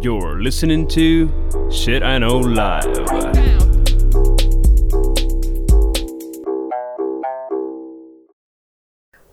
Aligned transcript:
You're 0.00 0.40
listening 0.42 0.86
to 0.88 1.28
Shit 1.70 2.02
I 2.02 2.18
Know 2.18 2.42
Live. 2.42 3.06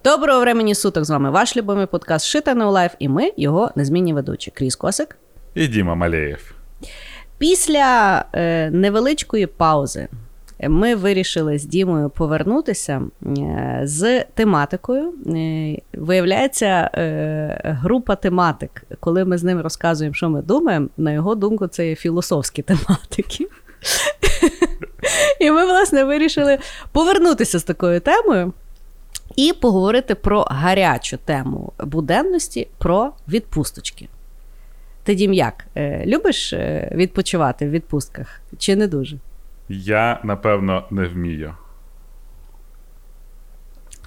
Доброго 0.04 0.40
времені 0.42 0.76
суток 0.76 1.06
з 1.06 1.10
вами 1.10 1.30
ваш 1.30 1.58
любимий 1.58 1.86
подкаст 1.86 2.36
Shit 2.36 2.44
I 2.44 2.56
Know 2.58 2.72
Live 2.72 2.96
і 3.00 3.10
ми 3.10 3.32
його 3.38 3.72
незмінні 3.76 4.14
ведучі. 4.14 4.52
Кріс 4.52 4.76
Косик. 4.76 5.18
І 5.56 5.68
Діма 5.68 5.96
Малеєв. 5.96 6.56
Після 7.38 8.26
е, 8.34 8.70
невеличкої 8.72 9.48
паузи 9.48 10.08
ми 10.68 10.96
вирішили 10.96 11.60
з 11.60 11.66
Дімою 11.66 12.10
повернутися 12.10 13.02
е, 13.38 13.82
з 13.84 14.24
тематикою. 14.24 15.14
Е, 15.28 15.78
виявляється, 15.94 16.92
е, 16.94 17.78
група 17.82 18.16
тематик, 18.16 18.84
коли 19.00 19.26
ми 19.26 19.38
з 19.38 19.44
ним 19.44 19.62
розказуємо, 19.62 20.14
що 20.14 20.30
ми 20.30 20.42
думаємо, 20.42 20.88
на 20.98 21.12
його 21.12 21.36
думку, 21.36 21.68
це 21.68 21.90
є 21.90 21.96
філософські 21.96 22.62
тематики. 22.62 23.48
І 25.40 25.52
ми, 25.52 25.66
власне, 25.66 26.04
вирішили 26.04 26.58
повернутися 26.92 27.60
з 27.60 27.64
такою 27.64 28.00
темою. 28.00 28.54
І 29.36 29.54
поговорити 29.54 30.16
про 30.16 30.42
гарячу 30.42 31.18
тему 31.18 31.74
буденності, 31.80 32.68
про 32.78 33.12
відпусточки. 33.28 34.08
Ти 35.04 35.16
дім 35.16 35.34
як? 35.34 35.66
Любиш 36.06 36.54
відпочивати 36.92 37.68
в 37.68 37.70
відпустках 37.70 38.42
чи 38.58 38.76
не 38.76 38.88
дуже? 38.88 39.18
Я, 39.70 40.20
напевно, 40.24 40.84
не 40.92 41.08
вмію. 41.08 41.54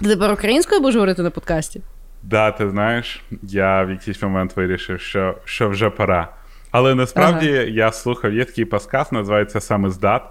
Ти 0.01 0.07
тепер 0.07 0.31
українською 0.31 0.81
будеш 0.81 0.95
говорити 0.95 1.23
на 1.23 1.29
подкасті? 1.29 1.81
Да, 2.23 2.51
ти 2.51 2.69
знаєш, 2.69 3.23
я 3.41 3.83
в 3.83 3.89
якийсь 3.89 4.21
момент 4.21 4.55
вирішив, 4.55 4.99
що 4.99 5.37
що 5.45 5.69
вже 5.69 5.89
пора. 5.89 6.33
Але 6.71 6.95
насправді 6.95 7.49
ага. 7.49 7.61
я 7.61 7.91
слухав, 7.91 8.33
є 8.33 8.45
такий 8.45 8.65
пасказ, 8.65 9.11
називається 9.11 9.61
саме 9.61 9.89
здат. 9.89 10.23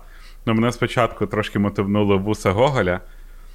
Ну, 0.47 0.55
мене 0.55 0.73
спочатку 0.73 1.27
трошки 1.27 1.59
мотивнуло 1.59 2.19
вуса 2.19 2.51
Гоголя, 2.51 3.01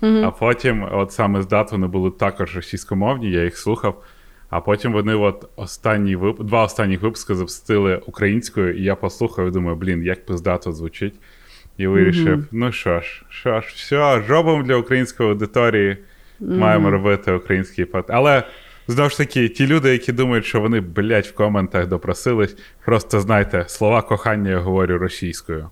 угу. 0.02 0.21
а 0.23 0.31
потім, 0.31 0.87
от 0.91 1.11
саме 1.11 1.41
здат, 1.41 1.71
вони 1.71 1.87
були 1.87 2.11
також 2.11 2.55
російськомовні, 2.55 3.31
я 3.31 3.43
їх 3.43 3.57
слухав. 3.57 4.03
А 4.49 4.61
потім 4.61 4.93
вони 4.93 5.15
от 5.15 5.49
останні 5.55 6.15
вип... 6.15 6.41
два 6.41 6.63
останні 6.63 6.97
випуски 6.97 7.35
запустили 7.35 8.02
українською, 8.05 8.77
і 8.77 8.83
я 8.83 8.95
послухав 8.95 9.47
і 9.47 9.52
думаю, 9.52 9.75
блін, 9.75 10.03
як 10.03 10.25
пиздато 10.25 10.71
звучить. 10.71 11.13
І 11.78 11.88
вирішив: 11.88 12.38
mm-hmm. 12.38 12.47
ну 12.52 12.72
що 12.72 13.00
ж, 13.00 13.23
що 13.30 13.61
ж, 13.61 13.67
все, 13.75 14.22
робимо 14.28 14.64
для 14.64 14.75
української 14.75 15.30
аудиторії, 15.30 15.97
mm-hmm. 16.42 16.58
маємо 16.58 16.92
робити 16.92 17.31
український 17.31 17.86
пат. 17.86 18.06
Але 18.09 18.44
знову 18.88 19.09
ж 19.09 19.17
таки, 19.17 19.50
ті 19.50 19.67
люди, 19.67 19.92
які 19.92 20.11
думають, 20.11 20.45
що 20.45 20.59
вони, 20.61 20.81
блядь, 20.81 21.25
в 21.25 21.33
коментах 21.33 21.88
допросились, 21.88 22.58
просто 22.86 23.20
знайте, 23.20 23.66
слова 23.67 24.02
кохання 24.02 24.50
я 24.50 24.59
говорю 24.59 24.98
російською. 24.98 25.70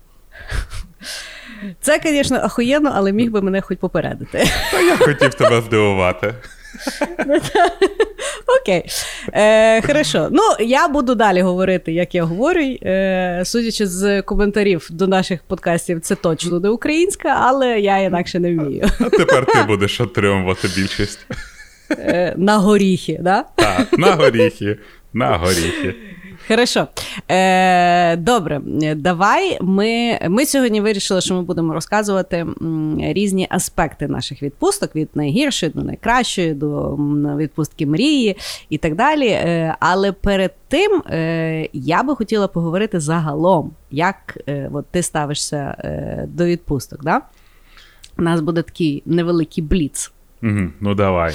Це, 1.81 2.01
звісно, 2.03 2.41
охуєнно, 2.43 2.91
але 2.95 3.11
міг 3.11 3.31
би 3.31 3.41
мене 3.41 3.61
хоч 3.61 3.77
попередити. 3.77 4.45
Та 4.71 4.81
я 4.81 4.97
хотів 4.97 5.33
тебе 5.33 5.61
здивувати. 5.61 6.33
Окей. 8.61 8.83
Е, 9.33 9.81
Хорошо. 9.81 10.27
Ну, 10.31 10.41
я 10.59 10.87
буду 10.87 11.15
далі 11.15 11.41
говорити, 11.41 11.93
як 11.93 12.15
я 12.15 12.23
говорю. 12.23 12.59
Е, 12.61 13.41
Судячи 13.45 13.87
з 13.87 14.21
коментарів 14.21 14.87
до 14.91 15.07
наших 15.07 15.43
подкастів, 15.43 15.99
це 16.01 16.15
точно 16.15 16.59
не 16.59 16.69
українська, 16.69 17.29
але 17.41 17.79
я 17.79 17.97
інакше 17.97 18.39
не 18.39 18.51
вмію. 18.55 18.89
А 18.99 19.09
тепер 19.09 19.45
ти 19.45 19.63
будеш 19.67 20.01
отримувати 20.01 20.67
більшість. 20.75 21.19
Е, 21.91 22.33
На 22.37 22.57
горіхи, 22.57 23.19
да? 23.21 23.45
Так, 23.55 23.97
на 23.97 24.11
горіхи. 24.11 24.77
На 25.13 25.37
горіхи. 25.37 25.95
Хорошо. 26.47 26.87
Е, 27.31 28.15
Добре, 28.15 28.61
давай 28.95 29.57
ми 29.61 30.19
ми 30.29 30.45
сьогодні 30.45 30.81
вирішили, 30.81 31.21
що 31.21 31.33
ми 31.33 31.41
будемо 31.41 31.73
розказувати 31.73 32.45
різні 32.99 33.47
аспекти 33.49 34.07
наших 34.07 34.43
відпусток: 34.43 34.95
від 34.95 35.09
найгіршої 35.15 35.71
до 35.71 35.81
найкращої, 35.83 36.53
до 36.53 36.95
відпустки 37.37 37.85
мрії 37.85 38.37
і 38.69 38.77
так 38.77 38.95
далі. 38.95 39.27
Е, 39.27 39.75
Але 39.79 40.11
перед 40.11 40.53
тим 40.67 41.01
е, 41.09 41.69
я 41.73 42.03
би 42.03 42.15
хотіла 42.15 42.47
поговорити 42.47 42.99
загалом, 42.99 43.71
як 43.91 44.37
е, 44.49 44.69
от 44.73 44.85
ти 44.91 45.03
ставишся 45.03 45.75
е, 45.79 46.25
до 46.27 46.45
відпусток. 46.45 47.03
Да? 47.03 47.21
У 48.17 48.21
нас 48.21 48.41
буде 48.41 48.61
такий 48.61 49.03
невеликий 49.05 49.63
бліц. 49.63 50.11
Угу, 50.43 50.59
Ну, 50.79 50.95
давай. 50.95 51.33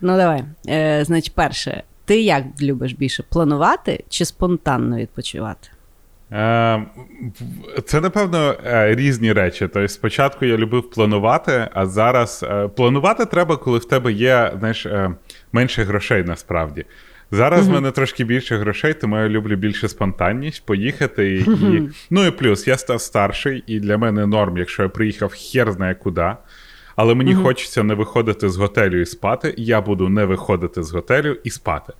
Ну, 0.00 0.16
давай. 0.16 0.44
Е, 0.68 1.04
Значить, 1.04 1.34
перше. 1.34 1.82
Ти 2.04 2.22
як 2.22 2.44
любиш 2.62 2.92
більше 2.92 3.22
планувати 3.22 4.04
чи 4.08 4.24
спонтанно 4.24 4.96
відпочивати? 4.96 5.68
Е, 6.32 6.86
це, 7.84 8.00
напевно, 8.00 8.54
е, 8.66 8.94
різні 8.94 9.32
речі. 9.32 9.68
Тобто, 9.72 9.88
спочатку 9.88 10.44
я 10.44 10.56
любив 10.56 10.90
планувати, 10.90 11.68
а 11.74 11.86
зараз 11.86 12.44
е, 12.48 12.68
планувати 12.68 13.24
треба, 13.24 13.56
коли 13.56 13.78
в 13.78 13.84
тебе 13.84 14.12
є 14.12 14.52
знаєш, 14.58 14.86
менше 15.52 15.84
грошей 15.84 16.24
насправді. 16.24 16.84
Зараз 17.30 17.66
в 17.66 17.70
uh-huh. 17.70 17.74
мене 17.74 17.90
трошки 17.90 18.24
більше 18.24 18.56
грошей, 18.56 18.94
тому 18.94 19.18
я 19.18 19.28
люблю 19.28 19.56
більше 19.56 19.88
спонтанність, 19.88 20.66
поїхати. 20.66 21.32
І, 21.32 21.44
uh-huh. 21.44 22.06
Ну 22.10 22.26
і 22.26 22.30
плюс, 22.30 22.68
я 22.68 22.76
став 22.76 23.00
старший, 23.00 23.64
і 23.66 23.80
для 23.80 23.98
мене 23.98 24.26
норм, 24.26 24.58
якщо 24.58 24.82
я 24.82 24.88
приїхав 24.88 25.32
хер 25.32 25.72
знає 25.72 25.94
куди. 25.94 26.30
Але 26.96 27.14
мені 27.14 27.34
угу. 27.34 27.42
хочеться 27.42 27.82
не 27.82 27.94
виходити 27.94 28.48
з 28.48 28.56
готелю 28.56 29.00
і 29.00 29.06
спати. 29.06 29.54
Я 29.56 29.80
буду 29.80 30.08
не 30.08 30.24
виходити 30.24 30.82
з 30.82 30.92
готелю 30.92 31.36
і 31.44 31.50
спати. 31.50 31.92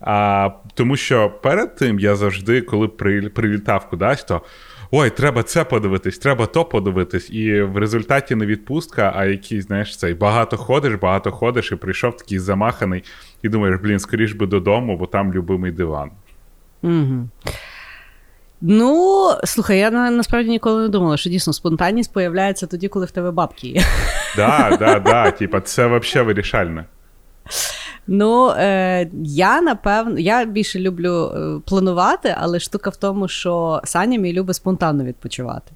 А, 0.00 0.50
Тому 0.74 0.96
що 0.96 1.30
перед 1.42 1.76
тим 1.76 1.98
я 1.98 2.16
завжди, 2.16 2.60
коли 2.60 2.88
при, 2.88 3.28
прилітав 3.28 3.88
кудись, 3.88 4.24
то 4.24 4.42
ой, 4.90 5.10
треба 5.10 5.42
це 5.42 5.64
подивитись, 5.64 6.18
треба 6.18 6.46
то 6.46 6.64
подивитись. 6.64 7.30
І 7.30 7.62
в 7.62 7.76
результаті 7.76 8.34
не 8.34 8.46
відпустка, 8.46 9.12
а 9.16 9.24
якийсь, 9.24 9.66
знаєш, 9.66 9.98
цей 9.98 10.14
багато 10.14 10.56
ходиш, 10.56 10.94
багато 10.94 11.32
ходиш, 11.32 11.72
і 11.72 11.76
прийшов 11.76 12.16
такий 12.16 12.38
замаханий, 12.38 13.04
і 13.42 13.48
думаєш, 13.48 13.80
блін, 13.82 13.98
скоріш 13.98 14.32
би 14.32 14.46
додому, 14.46 14.96
бо 14.96 15.06
там 15.06 15.32
любимий 15.32 15.72
диван. 15.72 16.10
Угу. 16.82 17.28
Ну, 18.64 19.30
слухай, 19.44 19.78
я 19.78 19.90
насправді 19.90 20.50
ніколи 20.50 20.82
не 20.82 20.88
думала, 20.88 21.16
що 21.16 21.30
дійсно 21.30 21.52
спонтанність 21.52 22.12
появляється 22.12 22.66
тоді, 22.66 22.88
коли 22.88 23.06
в 23.06 23.10
тебе 23.10 23.30
бабки 23.30 23.68
є. 23.68 23.82
Так, 24.36 24.78
так, 24.78 25.04
так. 25.04 25.36
Типа, 25.36 25.60
це 25.60 25.86
взагалі 25.86 26.26
вирішальне. 26.26 26.84
Ну, 28.06 28.50
е, 28.50 29.10
я 29.24 29.60
напевно, 29.60 30.18
я 30.18 30.44
більше 30.44 30.78
люблю 30.78 31.32
е, 31.36 31.60
планувати, 31.68 32.34
але 32.38 32.60
штука 32.60 32.90
в 32.90 32.96
тому, 32.96 33.28
що 33.28 33.80
Саня 33.84 34.18
мій 34.18 34.32
любить 34.32 34.56
спонтанно 34.56 35.04
відпочивати. 35.04 35.72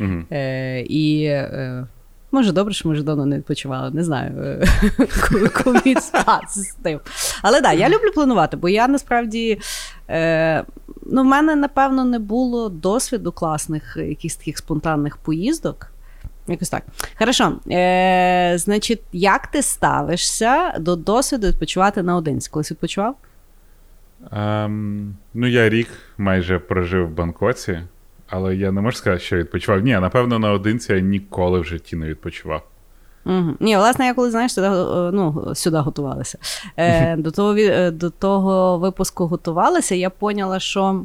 Угу. 0.00 0.22
Е, 0.32 0.80
І 0.80 1.24
е, 1.24 1.86
може 2.32 2.52
добре, 2.52 2.74
що 2.74 2.88
ми 2.88 2.94
вже 2.94 3.02
давно 3.02 3.26
не 3.26 3.36
відпочивали, 3.36 3.90
не 3.90 4.04
знаю, 4.04 4.42
е, 4.42 4.66
коли 5.64 5.80
з 6.48 6.74
тим. 6.82 7.00
Але 7.42 7.62
так, 7.62 7.78
я 7.78 7.88
люблю 7.88 8.10
планувати, 8.14 8.56
бо 8.56 8.68
я 8.68 8.88
насправді. 8.88 9.60
Е, 10.10 10.64
Ну, 11.12 11.22
в 11.22 11.24
мене, 11.24 11.56
напевно, 11.56 12.04
не 12.04 12.18
було 12.18 12.68
досвіду 12.68 13.32
класних 13.32 13.96
якихось 13.96 14.36
таких 14.36 14.58
спонтанних 14.58 15.16
поїздок. 15.16 15.86
Якось 16.48 16.70
так. 16.70 16.82
Хорошо. 17.18 17.52
Е, 17.70 18.54
Значить, 18.58 19.02
як 19.12 19.46
ти 19.46 19.62
ставишся 19.62 20.74
до 20.78 20.96
досвіду 20.96 21.46
відпочивати 21.46 22.02
наодинці? 22.02 22.50
Колись 22.50 22.70
відпочивав? 22.70 23.16
Ем, 24.32 25.16
Ну, 25.34 25.46
я 25.46 25.68
рік 25.68 25.88
майже 26.18 26.58
прожив 26.58 27.06
в 27.06 27.10
Бангкоці, 27.10 27.80
але 28.30 28.56
я 28.56 28.72
не 28.72 28.80
можу 28.80 28.96
сказати, 28.96 29.22
що 29.22 29.36
відпочивав. 29.36 29.80
Ні, 29.80 29.92
напевно, 29.92 30.38
наодинці 30.38 30.92
я 30.92 31.00
ніколи 31.00 31.60
в 31.60 31.64
житті 31.64 31.96
не 31.96 32.06
відпочивав. 32.06 32.62
Угу. 33.26 33.54
Ні, 33.60 33.76
власне, 33.76 34.06
я 34.06 34.14
коли 34.14 34.30
знаєш, 34.30 34.52
сюди, 34.52 34.66
е, 34.66 35.10
ну, 35.12 35.52
сюди 35.54 35.76
готувалася. 35.76 36.38
Е, 36.76 37.16
До 37.16 37.30
того 37.30 37.56
е, 37.56 37.90
до 37.90 38.10
того 38.10 38.78
випуску 38.78 39.26
готувалася, 39.26 39.94
я 39.94 40.10
поняла, 40.10 40.60
що 40.60 41.04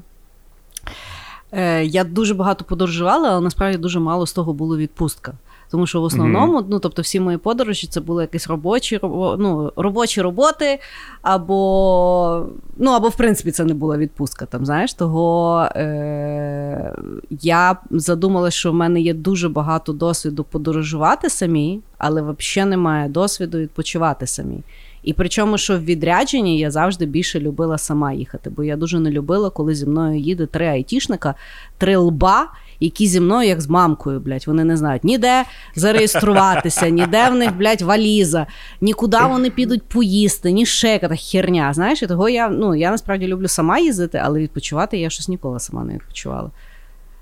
е, 1.52 1.86
я 1.86 2.04
дуже 2.04 2.34
багато 2.34 2.66
подорожувала, 2.66 3.30
але 3.30 3.42
насправді 3.42 3.78
дуже 3.78 4.00
мало 4.00 4.28
з 4.28 4.34
того 4.34 4.54
було 4.54 4.78
відпустка. 4.78 5.34
Тому 5.72 5.88
що 5.88 6.02
в 6.02 6.04
основному, 6.04 6.60
mm-hmm. 6.60 6.66
ну 6.70 6.80
тобто, 6.80 7.02
всі 7.02 7.20
мої 7.20 7.38
подорожі 7.38 7.88
це 7.88 8.02
були 8.02 8.24
якісь 8.24 8.48
робочі 8.48 9.00
ну, 9.04 9.72
робочі 9.76 10.22
роботи, 10.22 10.80
або 11.22 12.46
ну, 12.78 12.92
або 12.92 13.10
в 13.10 13.16
принципі 13.16 13.52
це 13.52 13.66
не 13.66 13.74
була 13.74 13.98
відпустка. 13.98 14.46
Там 14.46 14.66
знаєш, 14.66 14.94
того 14.94 15.60
е- 15.76 16.96
я 17.30 17.78
задумала, 17.92 18.52
що 18.52 18.72
в 18.72 18.76
мене 18.76 19.02
є 19.02 19.14
дуже 19.14 19.50
багато 19.50 19.94
досвіду 19.94 20.44
подорожувати 20.44 21.30
самі, 21.30 21.80
але 21.98 22.22
взагалі 22.22 22.70
немає 22.70 23.10
досвіду 23.10 23.58
відпочивати 23.58 24.28
самі. 24.28 24.64
І 25.04 25.14
причому, 25.14 25.58
що 25.58 25.78
в 25.78 25.84
відрядженні 25.84 26.60
я 26.60 26.72
завжди 26.72 27.06
більше 27.06 27.40
любила 27.40 27.78
сама 27.78 28.14
їхати, 28.14 28.50
бо 28.50 28.64
я 28.64 28.76
дуже 28.76 29.00
не 29.00 29.12
любила, 29.12 29.50
коли 29.50 29.76
зі 29.76 29.86
мною 29.86 30.20
їде 30.20 30.46
три 30.46 30.68
айтішника, 30.68 31.36
три 31.78 31.98
лба 31.98 32.48
які 32.80 33.08
зі 33.08 33.20
мною, 33.20 33.48
як 33.48 33.62
з 33.62 33.70
мамкою, 33.70 34.20
блядь, 34.20 34.48
вони 34.48 34.64
не 34.64 34.78
знають 34.78 35.04
ніде 35.04 35.44
зареєструватися, 35.76 36.90
ніде 36.90 37.30
в 37.30 37.36
них, 37.36 37.56
блядь, 37.56 37.82
валіза, 37.82 38.48
нікуди 38.82 39.18
вони 39.30 39.50
підуть 39.50 39.84
поїсти, 39.84 40.52
ні 40.52 40.66
ще 40.66 40.88
яка 40.88 41.16
херня. 41.16 41.74
Знаєш, 41.74 42.04
і 42.04 42.08
того 42.08 42.30
я 42.30 42.50
ну, 42.50 42.76
я 42.76 42.92
насправді 42.92 43.28
люблю 43.28 43.48
сама 43.48 43.80
їздити, 43.80 44.22
але 44.24 44.40
відпочивати 44.40 44.98
я 44.98 45.10
щось 45.10 45.28
ніколи 45.30 45.60
сама 45.60 45.84
не 45.84 45.94
відпочивала. 45.94 46.52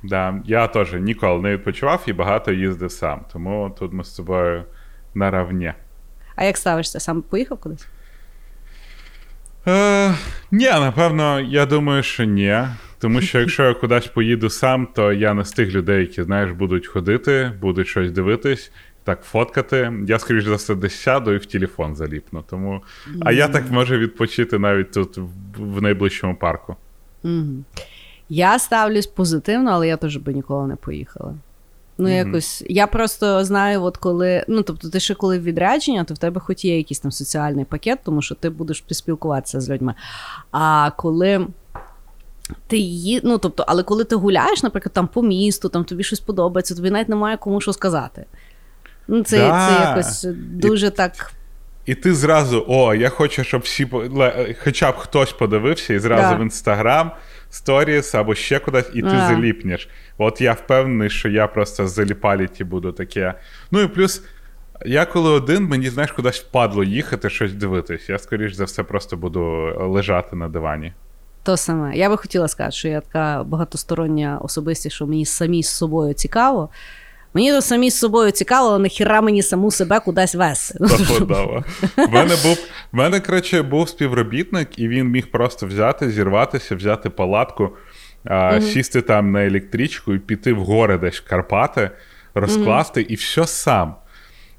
Да, 0.04 0.36
Я 0.46 0.68
теж 0.68 0.94
ніколи 0.94 1.42
не 1.42 1.54
відпочивав 1.54 2.04
і 2.06 2.14
багато 2.14 2.52
їздив 2.52 2.92
сам, 2.92 3.22
тому 3.34 3.76
тут 3.80 3.94
ми 3.94 4.04
з 4.04 4.10
тобою 4.10 4.64
наравні. 5.16 5.74
А 6.36 6.44
як 6.44 6.58
ставишся? 6.58 7.00
Сам 7.00 7.22
поїхав 7.22 7.58
кудись? 7.58 7.88
Е, 9.68 10.14
Ні, 10.52 10.66
напевно, 10.66 11.40
я 11.40 11.66
думаю, 11.66 12.04
що 12.04 12.24
ні. 12.24 12.60
Тому 13.04 13.22
що 13.22 13.40
якщо 13.40 13.64
я 13.64 13.74
кудись 13.74 14.08
поїду 14.08 14.50
сам, 14.50 14.88
то 14.94 15.14
я 15.14 15.34
не 15.34 15.46
з 15.46 15.52
тих 15.52 15.70
людей, 15.70 16.02
які, 16.02 16.24
знаєш, 16.24 16.52
будуть 16.52 16.88
ходити, 16.88 17.52
будуть 17.62 17.88
щось 17.88 18.12
дивитись, 18.12 18.72
так 19.04 19.24
фоткати. 19.24 19.94
Я, 20.08 20.20
скоріш 20.20 20.44
за 20.44 20.56
все, 20.56 20.76
десь 20.76 20.96
сяду 20.96 21.34
і 21.34 21.38
в 21.38 21.46
телефон 21.46 21.96
заліпну. 21.96 22.44
Тому... 22.50 22.82
А 23.22 23.32
я 23.32 23.48
так 23.48 23.72
можу 23.72 23.98
відпочити 23.98 24.60
навіть 24.60 24.92
тут, 24.92 25.20
в 25.58 25.82
найближчому 25.82 26.36
парку. 26.36 26.76
Я 28.30 28.60
ставлюсь 28.60 29.08
позитивно, 29.08 29.72
але 29.72 29.88
я 29.88 29.98
теж 29.98 30.18
би 30.18 30.34
ніколи 30.34 30.68
не 30.68 30.76
поїхала. 30.76 31.36
Ну, 31.98 32.10
mm-hmm. 32.10 32.28
якось, 32.28 32.64
я 32.70 32.88
просто 32.88 33.46
знаю, 33.46 33.84
от 33.84 33.98
коли. 33.98 34.46
Ну, 34.48 34.64
тобто, 34.64 34.90
ти 34.90 35.00
ще 35.00 35.16
коли 35.16 35.40
в 35.40 35.44
відрядження, 35.44 36.04
то 36.04 36.14
в 36.14 36.18
тебе 36.18 36.40
хоч 36.40 36.66
є 36.66 36.78
якийсь 36.78 37.00
там 37.00 37.12
соціальний 37.12 37.66
пакет, 37.66 38.00
тому 38.04 38.22
що 38.22 38.36
ти 38.36 38.50
будеш 38.50 38.84
спілкуватися 38.92 39.62
з 39.62 39.70
людьми. 39.70 39.94
А 40.52 40.92
коли 40.98 41.48
ти 42.68 42.78
її, 42.78 43.22
ну 43.24 43.38
тобто, 43.38 43.66
але 43.68 43.84
коли 43.84 44.04
ти 44.04 44.16
гуляєш, 44.16 44.64
наприклад, 44.64 44.94
там 44.94 45.08
по 45.08 45.22
місту, 45.22 45.70
там 45.70 45.84
тобі 45.84 46.04
щось 46.04 46.20
подобається, 46.20 46.76
тобі 46.76 46.90
навіть 46.90 47.10
немає 47.10 47.38
кому 47.38 47.62
що 47.62 47.74
сказати. 47.74 48.26
Ну, 49.08 49.24
Це 49.24 49.38
да. 49.38 49.68
це 49.68 49.90
якось 49.90 50.28
дуже 50.38 50.88
і, 50.88 50.90
так. 50.90 51.32
І 51.86 51.96
ти 51.96 52.14
зразу, 52.14 52.66
о, 52.68 52.96
я 52.96 53.10
хочу, 53.10 53.44
щоб 53.44 53.62
всі 53.62 53.88
хоча 54.64 54.92
б 54.92 54.96
хтось 54.98 55.32
подивився, 55.32 55.94
і 55.94 56.00
зразу 56.00 56.30
да. 56.30 56.36
в 56.36 56.42
інстаграм, 56.42 57.12
сторіс 57.50 58.16
або 58.16 58.36
ще 58.36 58.60
кудись, 58.60 58.90
і 58.94 59.02
ти 59.02 59.08
а. 59.08 59.28
заліпнеш. 59.28 59.90
От 60.18 60.42
я 60.42 60.54
впевнений, 60.54 61.10
що 61.10 61.30
я 61.30 61.48
просто 61.48 61.88
заліпаліті 61.88 62.64
буду 62.64 62.92
таке. 62.92 63.34
Ну 63.72 63.82
і 63.82 63.88
плюс. 63.88 64.24
Я 64.86 65.06
коли 65.06 65.30
один, 65.30 65.64
мені 65.64 65.90
знаєш, 65.90 66.12
кудись 66.12 66.40
впадло 66.40 66.84
їхати, 66.84 67.30
щось 67.30 67.54
дивитись. 67.54 68.10
Я, 68.10 68.20
скоріш 68.20 68.54
за 68.54 68.64
все, 68.64 68.84
просто 68.84 69.18
буду 69.18 69.42
лежати 69.80 70.36
на 70.36 70.50
дивані. 70.50 70.94
То 71.44 71.58
саме. 71.58 71.98
Я 71.98 72.10
би 72.10 72.18
хотіла 72.18 72.48
сказати, 72.48 72.76
що 72.76 72.88
я 72.88 73.02
така 73.02 73.44
багатостороння 73.44 74.40
особистість, 74.42 74.96
що 74.96 75.08
мені 75.08 75.26
самі 75.26 75.64
з 75.64 75.70
собою 75.70 76.14
цікаво. 76.14 76.70
Мені 77.34 77.52
то 77.52 77.62
самі 77.62 77.92
з 77.92 78.00
собою 78.00 78.32
цікаво, 78.32 78.68
але 78.70 78.80
нахіра 78.80 79.22
мені 79.22 79.44
саму 79.44 79.72
себе 79.72 80.00
кудись 80.00 80.36
вести. 80.36 80.80
В 81.98 82.12
мене 82.12 82.36
був, 82.44 82.58
в 82.92 82.96
мене, 82.96 83.20
коротше, 83.20 83.62
був 83.62 83.90
співробітник, 83.90 84.80
і 84.80 84.88
він 84.88 85.08
міг 85.08 85.32
просто 85.32 85.68
взяти, 85.68 86.10
зірватися, 86.10 86.76
взяти 86.76 87.10
палатку, 87.10 87.70
а, 88.26 88.62
сісти 88.62 89.02
там 89.02 89.32
на 89.32 89.46
електричку 89.46 90.14
і 90.14 90.20
піти 90.20 90.54
в 90.54 90.60
гори 90.60 90.98
десь 90.98 91.20
в 91.20 91.30
Карпати, 91.30 91.92
розкласти, 92.36 93.02
і 93.02 93.16
все 93.16 93.48
сам. 93.48 93.96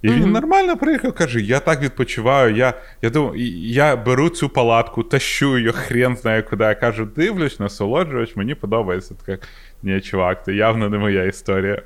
І 0.05 0.09
він 0.09 0.25
mm-hmm. 0.25 0.31
нормально 0.31 0.77
приїхав, 0.77 1.12
каже: 1.12 1.41
я 1.41 1.61
так 1.61 1.83
відпочиваю. 1.83 2.56
Я 2.56 2.75
я 3.03 3.11
думаю, 3.11 3.35
я 3.62 3.97
беру 3.97 4.29
цю 4.29 4.49
палатку, 4.49 5.03
тащу 5.03 5.59
її, 5.59 5.73
хрен 5.73 6.17
знає 6.17 6.43
куди. 6.43 6.65
Я 6.65 6.75
кажу, 6.75 7.05
дивлюсь, 7.17 7.61
насолоджуюсь, 7.61 8.37
мені 8.37 8.55
подобається. 8.55 9.15
Така, 9.25 9.47
ні, 9.83 10.01
чувак, 10.01 10.45
це 10.45 10.55
явно 10.55 10.89
не 10.89 10.99
моя 10.99 11.25
історія. 11.25 11.83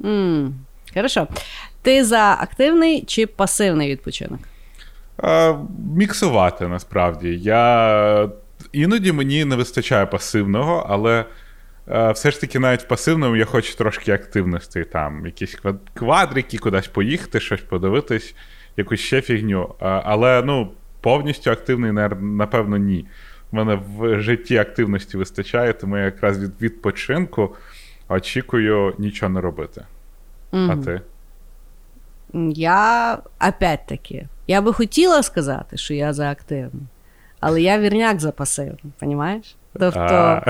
Mm. 0.00 0.50
Хорошо. 0.94 1.26
Ти 1.82 2.04
за 2.04 2.36
активний 2.40 3.04
чи 3.06 3.26
пасивний 3.26 3.90
відпочинок? 3.90 4.40
А, 5.16 5.54
Міксувати 5.96 6.68
насправді. 6.68 7.28
Я 7.38 8.28
Іноді 8.72 9.12
мені 9.12 9.44
не 9.44 9.56
вистачає 9.56 10.06
пасивного, 10.06 10.86
але. 10.88 11.24
Е, 11.88 12.12
все 12.12 12.30
ж 12.30 12.40
таки, 12.40 12.58
навіть 12.58 12.82
в 12.82 12.86
пасивному 12.86 13.36
я 13.36 13.44
хочу 13.44 13.76
трошки 13.76 14.12
активності, 14.12 14.84
там, 14.84 15.26
якісь 15.26 15.58
квадрики, 15.94 16.58
кудись 16.58 16.88
поїхати, 16.88 17.40
щось 17.40 17.60
подивитись, 17.60 18.34
якусь 18.76 19.00
ще 19.00 19.20
фігню. 19.20 19.74
Е, 19.80 19.86
але 20.04 20.42
ну, 20.42 20.72
повністю 21.00 21.50
активний, 21.50 21.92
напевно, 22.20 22.76
ні. 22.76 23.06
У 23.52 23.56
мене 23.56 23.80
в 23.96 24.20
житті 24.20 24.56
активності 24.56 25.16
вистачає, 25.16 25.72
тому 25.72 25.96
я 25.96 26.04
якраз 26.04 26.38
від 26.38 26.62
відпочинку 26.62 27.56
очікую 28.08 28.94
нічого 28.98 29.32
не 29.32 29.40
робити. 29.40 29.84
Mm-hmm. 30.52 30.72
А 30.72 30.84
ти? 30.84 31.00
Я 32.54 33.18
опять-таки, 33.48 34.28
я 34.46 34.62
би 34.62 34.72
хотіла 34.72 35.22
сказати, 35.22 35.76
що 35.76 35.94
я 35.94 36.12
за 36.12 36.30
активний, 36.30 36.86
але 37.40 37.62
я 37.62 37.78
вірняк 37.78 38.20
за 38.20 38.32
пасивний, 38.32 38.92
розумієш? 39.00 39.56
Тобто, 39.78 40.42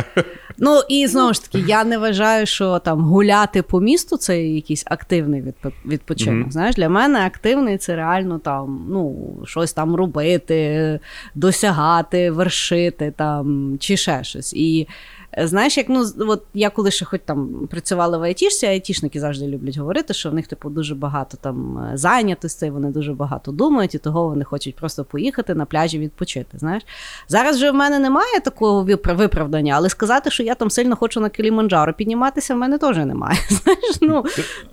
ну 0.59 0.81
і 0.89 1.07
знову 1.07 1.33
ж 1.33 1.43
таки, 1.43 1.65
я 1.69 1.85
не 1.85 1.99
вважаю, 1.99 2.47
що 2.47 2.79
там 2.79 3.01
гуляти 3.01 3.63
по 3.63 3.81
місту 3.81 4.17
це 4.17 4.43
якийсь 4.43 4.85
активний 4.87 5.45
відпочинок. 5.87 6.47
Mm-hmm. 6.47 6.53
Знаєш, 6.53 6.77
для 6.77 6.89
мене 6.89 7.27
активний 7.27 7.79
це 7.79 7.97
реально 7.97 8.39
там 8.39 8.87
ну, 8.91 9.37
щось 9.45 9.73
там 9.73 9.95
робити, 9.95 11.01
досягати, 11.35 12.31
вершити 12.31 13.13
там 13.17 13.77
чи 13.81 13.97
ще 13.97 14.25
щось. 14.25 14.55
І 14.55 14.89
Знаєш, 15.39 15.77
як 15.77 15.89
ну 15.89 16.05
от 16.19 16.43
я 16.55 16.71
коли 16.71 16.91
ще 16.91 17.05
хоч 17.05 17.21
там 17.25 17.69
працювала 17.71 18.19
в 18.19 18.23
айтішці, 18.23 18.67
айтішники 18.67 19.21
завжди 19.21 19.47
люблять 19.47 19.77
говорити, 19.77 20.15
що 20.15 20.31
в 20.31 20.35
них 20.35 20.47
типу 20.47 20.71
дуже 20.71 20.95
багато 20.95 21.37
там 21.41 21.79
е, 21.79 21.97
зайнятостей, 21.97 22.71
вони 22.71 22.89
дуже 22.89 23.13
багато 23.13 23.53
думають, 23.53 23.95
і 23.95 23.99
того 23.99 24.29
вони 24.29 24.45
хочуть 24.45 24.77
просто 24.77 25.05
поїхати 25.05 25.55
на 25.55 25.65
пляжі 25.65 25.99
відпочити. 25.99 26.59
Знаєш, 26.59 26.83
зараз 27.29 27.57
вже 27.57 27.71
в 27.71 27.75
мене 27.75 27.99
немає 27.99 28.41
такого 28.41 28.83
виправдання, 29.15 29.75
але 29.77 29.89
сказати, 29.89 30.31
що 30.31 30.43
я 30.43 30.55
там 30.55 30.71
сильно 30.71 30.97
хочу 30.97 31.21
на 31.21 31.29
Кіліманджаро 31.29 31.93
підніматися, 31.93 32.55
в 32.55 32.59
мене 32.59 32.79
теж 32.79 32.97
немає. 32.97 33.39
Знаєш, 33.49 33.97
ну 34.01 34.25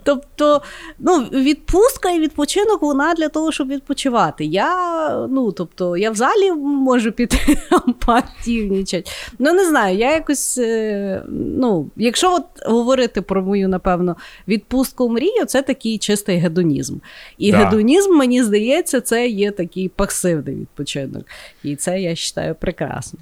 тобто, 0.03 0.62
ну 1.00 1.19
відпустка 1.19 2.09
і 2.09 2.19
відпочинок 2.19 2.81
вона 2.81 3.13
для 3.13 3.29
того, 3.29 3.51
щоб 3.51 3.67
відпочивати. 3.67 4.45
Я 4.45 5.09
ну 5.29 5.51
тобто, 5.51 5.97
я 5.97 6.12
в 6.12 6.15
можу 6.55 7.12
піти 7.12 7.57
поактивнічати. 8.05 9.12
Ну 9.39 9.53
не 9.53 9.65
знаю, 9.65 9.97
я 9.97 10.13
якось 10.13 10.49
якось, 10.50 10.57
е, 10.57 11.24
ну, 11.30 11.92
якщо 11.96 12.36
от 12.36 12.46
говорити 12.66 13.22
про 13.22 13.42
мою, 13.42 13.68
напевно, 13.68 14.16
відпустку 14.48 15.10
мрію, 15.10 15.46
це 15.46 15.62
такий 15.62 15.98
чистий 15.98 16.38
гедонізм. 16.38 16.98
І 17.38 17.51
да. 17.51 17.57
гедонізм, 17.57 18.12
мені 18.12 18.44
здається, 18.44 19.01
це 19.01 19.28
є 19.28 19.51
такий 19.51 19.90
пасивний 19.90 20.56
відпочинок. 20.56 21.25
І 21.63 21.75
це 21.75 22.01
я 22.01 22.10
вважаю 22.10 22.56
прекрасно. 22.56 23.19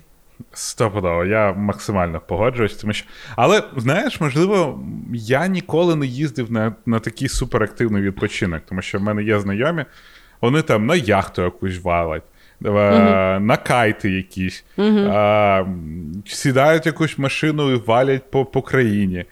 Стопудово, 0.54 1.26
я 1.26 1.54
максимально 1.54 2.22
погоджуюсь, 2.28 2.76
тому 2.76 2.94
що. 2.94 3.08
Але 3.36 3.64
знаєш, 3.78 4.22
можливо, 4.22 4.80
я 5.14 5.48
ніколи 5.48 5.96
не 5.96 6.06
їздив 6.06 6.52
на 6.52 6.76
на 6.86 7.00
такий 7.00 7.30
суперактивний 7.30 8.02
відпочинок, 8.02 8.62
тому 8.69 8.81
що 8.81 9.00
в 9.00 9.02
мене 9.02 9.24
є 9.24 9.40
знайомі, 9.40 9.86
вони 10.42 10.62
там 10.62 10.86
на 10.86 10.96
яхту 10.96 11.42
якусь 11.42 11.84
валять 11.84 12.24
на 12.61 13.57
кайти 13.57 14.11
якісь, 14.11 14.66
а, 14.78 15.66
сідають 16.26 16.85
якусь 16.85 17.18
машину 17.18 17.71
і 17.71 17.76
валять 17.76 18.31
по, 18.31 18.45
по 18.45 18.61
країні. 18.61 19.26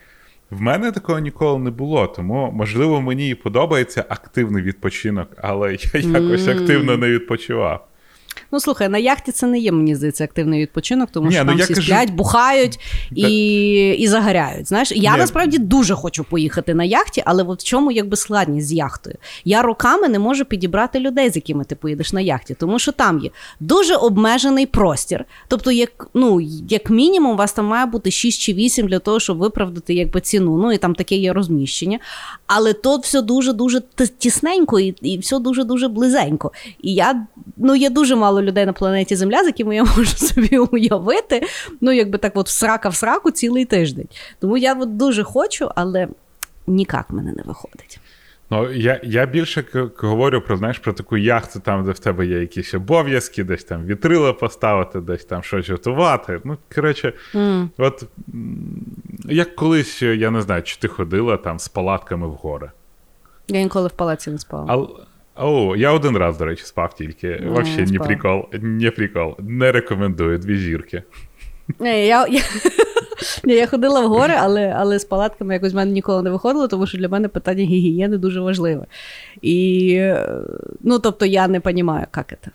В 0.50 0.60
мене 0.60 0.92
такого 0.92 1.18
ніколи 1.18 1.58
не 1.58 1.70
було, 1.70 2.06
тому, 2.06 2.50
можливо, 2.54 3.00
мені 3.00 3.30
і 3.30 3.34
подобається 3.34 4.04
активний 4.08 4.62
відпочинок, 4.62 5.28
але 5.36 5.76
я 5.94 6.00
якось 6.00 6.48
активно 6.48 6.96
не 6.96 7.10
відпочивав. 7.10 7.86
Ну, 8.52 8.60
слухай, 8.60 8.88
на 8.88 8.98
яхті 8.98 9.32
це 9.32 9.46
не 9.46 9.58
є, 9.58 9.72
мені 9.72 9.94
здається, 9.94 10.24
активний 10.24 10.60
відпочинок, 10.60 11.10
тому 11.10 11.28
Ні, 11.28 11.34
що 11.34 11.44
ну, 11.44 11.50
там 11.50 11.60
всі 11.60 11.74
кажу... 11.74 11.86
сплять, 11.86 12.10
бухають 12.10 12.78
і 13.14 13.96
і 13.98 14.08
загоряють. 14.08 14.68
Знаєш, 14.68 14.92
я 14.92 15.12
Ні. 15.12 15.18
насправді 15.18 15.58
дуже 15.58 15.94
хочу 15.94 16.24
поїхати 16.24 16.74
на 16.74 16.84
яхті, 16.84 17.22
але 17.26 17.42
в 17.42 17.56
чому 17.56 17.90
якби 17.90 18.16
складність 18.16 18.66
з 18.66 18.72
яхтою? 18.72 19.16
Я 19.44 19.62
роками 19.62 20.08
не 20.08 20.18
можу 20.18 20.44
підібрати 20.44 21.00
людей, 21.00 21.30
з 21.30 21.36
якими 21.36 21.64
ти 21.64 21.74
поїдеш 21.74 22.12
на 22.12 22.20
яхті, 22.20 22.54
тому 22.54 22.78
що 22.78 22.92
там 22.92 23.18
є 23.18 23.30
дуже 23.60 23.96
обмежений 23.96 24.66
простір. 24.66 25.24
Тобто, 25.48 25.70
як 25.70 26.08
ну, 26.14 26.40
як 26.68 26.90
мінімум, 26.90 27.32
у 27.32 27.36
вас 27.36 27.52
там 27.52 27.66
має 27.66 27.86
бути 27.86 28.10
6 28.10 28.40
чи 28.40 28.52
8 28.52 28.88
для 28.88 28.98
того, 28.98 29.20
щоб 29.20 29.38
виправдати 29.38 29.94
якби 29.94 30.20
ціну. 30.20 30.56
Ну 30.56 30.72
і 30.72 30.78
там 30.78 30.94
таке 30.94 31.16
є 31.16 31.32
розміщення. 31.32 31.98
Але 32.46 32.72
тут 32.72 33.02
все 33.02 33.22
дуже 33.22 33.52
дуже 33.52 33.82
тісненько 34.18 34.80
і, 34.80 34.94
і 35.02 35.18
все 35.18 35.38
дуже 35.38 35.64
дуже 35.64 35.88
близенько. 35.88 36.52
І 36.82 36.94
я 36.94 37.26
ну 37.56 37.74
є 37.74 37.90
дуже 37.90 38.16
мало 38.16 38.35
людей 38.42 38.66
на 38.66 38.72
планеті 38.72 39.16
Земля, 39.16 39.42
з 39.44 39.46
якими 39.46 39.76
я 39.76 39.84
можу 39.96 40.06
собі 40.06 40.58
уявити. 40.58 41.42
Ну, 41.80 41.92
якби 41.92 42.18
так, 42.18 42.32
от 42.36 42.46
в 42.46 42.50
срака 42.50 42.88
в 42.88 42.94
сраку 42.94 43.30
цілий 43.30 43.64
тиждень. 43.64 44.08
Тому 44.40 44.56
я 44.56 44.74
от 44.74 44.96
дуже 44.96 45.24
хочу, 45.24 45.70
але 45.74 46.08
ніяк 46.66 47.10
мене 47.10 47.32
не 47.32 47.42
виходить. 47.42 48.00
Ну, 48.50 48.72
я 48.72 49.00
я 49.02 49.26
більше 49.26 49.62
к- 49.62 49.90
говорю 49.96 50.40
про 50.40 50.56
знаєш, 50.56 50.78
про 50.78 50.92
таку 50.92 51.16
яхту, 51.16 51.60
там, 51.60 51.84
де 51.84 51.90
в 51.90 51.98
тебе 51.98 52.26
є 52.26 52.40
якісь 52.40 52.74
обов'язки, 52.74 53.44
десь 53.44 53.64
там 53.64 53.84
вітрила 53.84 54.32
поставити, 54.32 55.00
десь 55.00 55.24
там 55.24 55.42
щось 55.42 55.70
готувати. 55.70 56.40
Ну, 56.44 56.58
коротше, 56.74 57.12
mm. 57.34 57.68
от 57.78 58.04
як 59.24 59.56
колись, 59.56 60.02
я 60.02 60.30
не 60.30 60.42
знаю, 60.42 60.62
чи 60.62 60.76
ти 60.80 60.88
ходила 60.88 61.36
там 61.36 61.58
з 61.58 61.68
палатками 61.68 62.26
в 62.26 62.32
гори. 62.32 62.70
Я 63.48 63.62
ніколи 63.62 63.88
в 63.88 63.92
палаці 63.92 64.30
не 64.30 64.38
спала. 64.38 64.88
О, 65.36 65.76
я 65.76 65.92
один 65.92 66.16
раз, 66.16 66.38
до 66.38 66.44
речі, 66.44 66.64
спав 66.64 66.94
тільки. 66.94 67.28
Mm, 67.28 67.52
Взагалі, 67.52 67.90
не 67.92 67.98
прикол, 67.98 68.44
не 68.52 68.90
прикол. 68.90 69.34
Не 69.38 69.72
рекомендую 69.72 70.38
дві 70.38 70.58
зірки. 70.58 71.02
Не, 71.78 72.06
я, 72.06 72.26
я... 72.26 72.42
Ні, 73.44 73.54
я 73.54 73.66
ходила 73.66 74.00
в 74.00 74.08
гори, 74.08 74.34
але 74.38 74.74
але 74.78 74.98
з 74.98 75.04
палатками 75.04 75.54
якось 75.54 75.72
в 75.72 75.76
мене 75.76 75.92
ніколи 75.92 76.22
не 76.22 76.30
виходило, 76.30 76.68
тому 76.68 76.86
що 76.86 76.98
для 76.98 77.08
мене 77.08 77.28
питання 77.28 77.64
гігієни 77.64 78.18
дуже 78.18 78.40
важливе. 78.40 78.86
І, 79.42 80.02
ну, 80.80 80.98
тобто, 80.98 81.26
я 81.26 81.48
не 81.48 81.60
розумію, 81.64 82.06
як 82.16 82.26
це. 82.28 82.50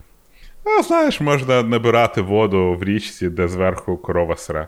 Ну, 0.66 0.84
знаєш, 0.84 1.22
можна 1.22 1.64
набирати 1.64 2.22
воду 2.22 2.76
в 2.80 2.84
річці, 2.84 3.30
де 3.30 3.48
зверху 3.48 3.98
корова 3.98 4.36
сре. 4.38 4.68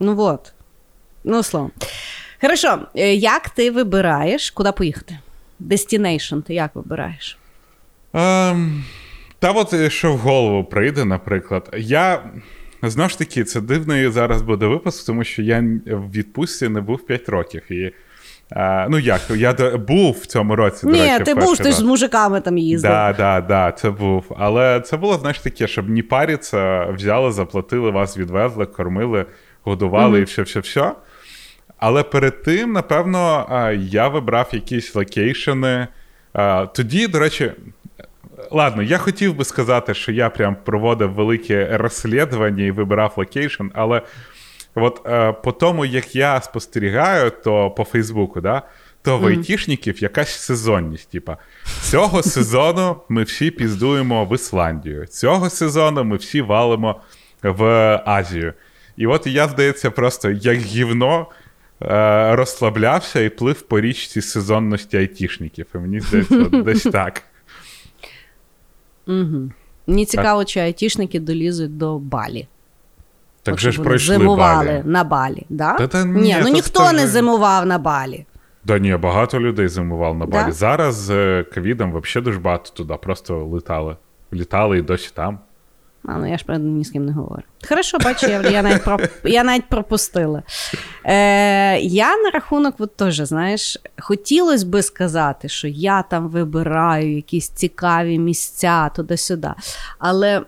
Ну 0.00 0.20
от. 0.20 0.52
Ну, 1.24 1.42
словом. 1.42 1.70
Хорошо, 2.40 2.78
е, 2.94 3.14
як 3.14 3.48
ти 3.48 3.70
вибираєш, 3.70 4.50
куди 4.50 4.72
поїхати? 4.72 5.18
Destination 5.60 6.42
ти 6.42 6.54
як 6.54 6.70
вибираєш? 6.74 7.38
Um, 8.12 8.82
та 9.38 9.50
от 9.50 9.72
е, 9.72 9.90
що 9.90 10.12
в 10.12 10.18
голову 10.18 10.64
прийде, 10.64 11.04
наприклад. 11.04 11.68
Я. 11.78 12.22
Знову 12.82 13.10
ж 13.10 13.18
таки, 13.18 13.44
це 13.44 13.60
дивний 13.60 14.10
зараз 14.10 14.42
буде 14.42 14.66
випуск, 14.66 15.06
тому 15.06 15.24
що 15.24 15.42
я 15.42 15.64
в 15.86 16.10
відпустці 16.10 16.68
не 16.68 16.80
був 16.80 17.06
5 17.06 17.28
років. 17.28 17.72
І, 17.72 17.92
а, 18.50 18.86
Ну 18.90 18.98
як, 18.98 19.20
я 19.30 19.52
був 19.76 20.20
в 20.22 20.26
цьому 20.26 20.56
році. 20.56 20.86
Ні, 20.86 20.92
до 20.92 20.98
речі, 20.98 21.24
ти 21.24 21.34
був, 21.34 21.58
ти 21.58 21.70
ж 21.70 21.76
з 21.76 21.82
мужиками 21.82 22.40
там 22.40 22.58
їздив. 22.58 22.90
Так, 22.90 23.16
да, 23.16 23.40
да, 23.40 23.46
да, 23.46 23.72
це 23.72 23.90
був. 23.90 24.24
Але 24.38 24.80
це 24.80 24.96
було, 24.96 25.18
знаєш, 25.18 25.38
таке, 25.38 25.66
щоб 25.66 25.88
ні 25.88 26.02
паріться, 26.02 26.84
взяли, 26.84 27.32
заплатили, 27.32 27.90
вас 27.90 28.18
відвезли, 28.18 28.66
кормили, 28.66 29.26
годували 29.62 30.18
mm-hmm. 30.18 30.22
і 30.22 30.24
все-все-все. 30.24 30.92
Але 31.86 32.02
перед 32.02 32.42
тим, 32.42 32.72
напевно, 32.72 33.46
я 33.78 34.08
вибрав 34.08 34.48
якісь 34.52 34.94
location 34.94 35.68
и. 35.68 35.86
Тоді, 36.74 37.06
до 37.06 37.18
речі, 37.18 37.52
Ладно, 38.50 38.82
я 38.82 38.98
хотів 38.98 39.36
би 39.36 39.44
сказати, 39.44 39.94
що 39.94 40.12
я 40.12 40.30
прям 40.30 40.56
проводив 40.64 41.12
велике 41.12 41.76
розслідування 41.76 42.64
і 42.64 42.70
вибирав 42.70 43.14
location, 43.16 43.64
але 43.74 44.02
от 44.74 45.02
е, 45.06 45.32
по 45.32 45.52
тому, 45.52 45.84
як 45.84 46.16
я 46.16 46.40
спостерігаю, 46.40 47.32
то 47.44 47.70
по 47.70 47.84
Фейсбуку, 47.84 48.40
да, 48.40 48.62
то 49.02 49.18
в 49.18 49.26
айтішників 49.26 50.02
якась 50.02 50.38
сезонність. 50.38 51.10
Типа, 51.10 51.36
цього 51.82 52.22
сезону 52.22 52.96
ми 53.08 53.22
всі 53.22 53.50
піздуємо 53.50 54.24
в 54.24 54.34
Ісландію, 54.34 55.06
цього 55.06 55.50
сезону 55.50 56.04
ми 56.04 56.16
всі 56.16 56.42
валимо 56.42 57.00
в 57.42 57.64
Азію. 58.06 58.52
І 58.96 59.06
от 59.06 59.26
я, 59.26 59.48
здається, 59.48 59.90
просто 59.90 60.30
як 60.30 60.58
гівно. 60.58 61.26
Е, 61.84 62.36
розслаблявся 62.36 63.20
і 63.20 63.28
плив 63.28 63.62
по 63.62 63.80
річці 63.80 64.22
сезонності 64.22 64.96
айтішників. 64.96 65.66
І 65.74 65.78
мені 65.78 66.00
здається, 66.00 66.44
десь 66.64 66.82
так. 66.82 67.22
Угу. 69.06 69.50
Мені 69.86 70.06
цікаво, 70.06 70.44
чи 70.44 70.60
айтішники 70.60 71.20
долізуть 71.20 71.78
до 71.78 71.98
балі. 71.98 72.48
Так 73.42 73.60
же 73.60 73.72
ж 73.72 73.82
пройшли 73.82 74.18
зимували 74.18 74.66
балі. 74.66 74.82
на 74.84 75.04
балі. 75.04 75.46
Да? 75.48 75.72
Та, 75.72 75.86
та, 75.86 76.04
ні, 76.04 76.20
ні, 76.20 76.36
ну 76.42 76.48
ніхто 76.48 76.92
не 76.92 77.06
зимував 77.06 77.66
на 77.66 77.78
балі. 77.78 78.26
Да 78.64 78.78
ні, 78.78 78.96
багато 78.96 79.40
людей 79.40 79.68
зимував 79.68 80.18
на 80.18 80.26
балі. 80.26 80.46
Да? 80.46 80.52
Зараз 80.52 80.94
з 80.94 81.42
ковідом 81.42 81.90
взагалі 81.90 82.24
дуже 82.24 82.38
багато 82.38 82.70
туди 82.70 82.94
просто 83.02 83.44
летали. 83.44 83.96
Літали 84.32 84.78
і 84.78 84.82
досі 84.82 85.10
там. 85.14 85.38
А, 86.08 86.12
ну 86.18 86.30
я 86.30 86.38
ж 86.38 86.44
правда 86.44 86.64
ні 86.68 86.84
з 86.84 86.90
ким 86.90 87.06
не 87.06 87.12
говорю. 87.12 87.42
Хорошо, 87.68 87.98
бачу, 87.98 88.26
я 88.26 88.42
я, 88.42 88.62
навіть 88.62 88.84
про, 88.84 88.98
я 89.24 89.44
навіть 89.44 89.68
пропустила. 89.68 90.42
Е, 91.04 91.78
Я 91.78 92.16
на 92.16 92.30
рахунок, 92.30 92.74
от 92.78 92.96
теж, 92.96 93.16
знаєш, 93.16 93.78
хотілося 93.98 94.66
би 94.66 94.82
сказати, 94.82 95.48
що 95.48 95.68
я 95.68 96.02
там 96.02 96.28
вибираю 96.28 97.16
якісь 97.16 97.48
цікаві 97.48 98.18
місця 98.18 98.88
туди-сюди. 98.88 99.50
Але 99.98 100.42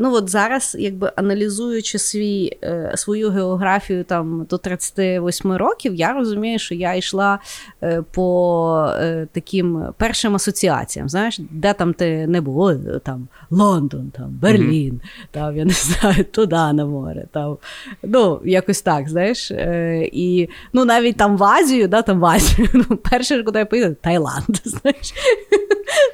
Ну 0.00 0.14
от 0.14 0.28
зараз, 0.28 0.76
якби 0.78 1.12
аналізуючи 1.16 1.98
свій, 1.98 2.58
е, 2.64 2.92
свою 2.96 3.30
географію 3.30 4.04
там 4.04 4.46
до 4.50 4.58
38 4.58 5.52
років, 5.52 5.94
я 5.94 6.12
розумію, 6.12 6.58
що 6.58 6.74
я 6.74 6.94
йшла 6.94 7.38
е, 7.82 8.02
по 8.12 8.90
е, 9.00 9.26
таким 9.32 9.84
першим 9.96 10.34
асоціаціям. 10.34 11.08
Знаєш, 11.08 11.40
де 11.50 11.72
там 11.72 11.94
ти 11.94 12.26
не 12.26 12.40
було, 12.40 12.74
там 13.04 13.28
Лондон, 13.50 14.10
там 14.10 14.38
Берлін, 14.42 14.94
mm-hmm. 14.94 15.28
там 15.30 15.56
я 15.56 15.64
не 15.64 15.72
знаю, 15.72 16.24
туди 16.24 16.56
на 16.56 16.86
море. 16.86 17.26
Там, 17.32 17.58
Ну, 18.02 18.40
якось 18.44 18.82
так, 18.82 19.08
знаєш. 19.08 19.50
Е, 19.50 20.08
І 20.12 20.48
ну 20.72 20.84
навіть 20.84 21.16
там 21.16 21.36
в 21.36 21.44
Азію, 21.44 21.88
да, 21.88 22.02
там 22.02 22.20
в 22.20 22.24
Азію, 22.24 22.68
ну, 22.74 22.96
перше, 22.96 23.42
куди 23.42 23.58
я 23.58 23.66
поїду, 23.66 23.96
Таїланд. 24.00 24.44
знаєш. 24.64 25.14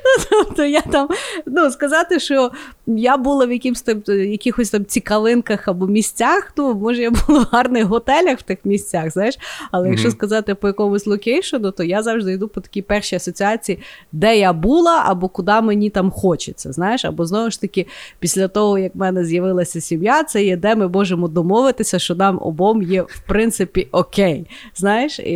Ну, 0.04 0.44
тобто 0.44 0.64
я 0.64 0.80
там, 0.80 1.08
ну, 1.46 1.70
сказати, 1.70 2.20
що 2.20 2.50
я 2.86 3.16
була 3.16 3.46
в 3.46 3.50
якимсь 3.74 4.04
там, 4.04 4.16
якихось 4.30 4.70
там 4.70 4.84
цікавинках 4.84 5.68
або 5.68 5.86
місцях, 5.86 6.52
ну, 6.56 6.74
може, 6.74 7.02
я 7.02 7.10
була 7.10 7.40
в 7.40 7.46
гарних 7.52 7.84
готелях 7.84 8.38
в 8.38 8.42
тих 8.42 8.58
місцях, 8.64 9.10
знаєш, 9.10 9.38
але 9.70 9.86
mm-hmm. 9.86 9.90
якщо 9.90 10.10
сказати 10.10 10.54
по 10.54 10.66
якомусь 10.66 11.06
location 11.06 11.58
у, 11.58 11.70
то 11.70 11.84
я 11.84 12.02
завжди 12.02 12.32
йду 12.32 12.48
по 12.48 12.60
такій 12.60 12.82
першій 12.82 13.16
асоціації, 13.16 13.78
де 14.12 14.38
я 14.38 14.52
була, 14.52 15.02
або 15.06 15.28
куди 15.28 15.60
мені 15.60 15.90
там 15.90 16.10
хочеться. 16.10 16.72
знаєш, 16.72 17.04
Або 17.04 17.26
знову 17.26 17.50
ж 17.50 17.60
таки, 17.60 17.86
після 18.18 18.48
того, 18.48 18.78
як 18.78 18.94
в 18.94 18.98
мене 18.98 19.24
з'явилася 19.24 19.80
сім'я, 19.80 20.24
це 20.24 20.44
є, 20.44 20.56
де 20.56 20.74
ми 20.74 20.88
можемо 20.88 21.28
домовитися, 21.28 21.98
що 21.98 22.14
нам 22.14 22.38
обом 22.42 22.82
є, 22.82 23.02
в 23.02 23.22
принципі, 23.26 23.88
окей. 23.92 24.46
знаєш, 24.76 25.18
І, 25.18 25.34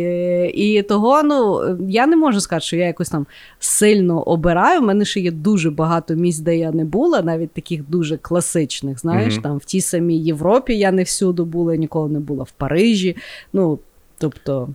і 0.55 0.81
того, 0.81 1.23
ну, 1.23 1.61
я 1.89 2.07
не 2.07 2.15
можу 2.15 2.41
сказати, 2.41 2.65
що 2.65 2.75
я 2.75 2.85
якось 2.85 3.09
там 3.09 3.25
сильно 3.59 4.21
обираю. 4.21 4.81
У 4.81 4.85
мене 4.85 5.05
ще 5.05 5.19
є 5.19 5.31
дуже 5.31 5.71
багато 5.71 6.15
місць, 6.15 6.39
де 6.39 6.57
я 6.57 6.71
не 6.71 6.85
була, 6.85 7.21
навіть 7.21 7.51
таких 7.51 7.89
дуже 7.89 8.17
класичних. 8.29 8.99
Знаєш, 8.99 9.33
mm-hmm. 9.33 9.41
там 9.41 9.57
в 9.57 9.65
тій 9.65 9.81
самій 9.81 10.17
Європі 10.17 10.77
я 10.77 10.91
не 10.91 11.03
всюди 11.03 11.43
була, 11.43 11.75
ніколи 11.75 12.09
не 12.09 12.19
була 12.19 12.43
в 12.43 12.51
Парижі. 12.51 13.17
Ну, 13.53 13.79
тобто, 14.17 14.69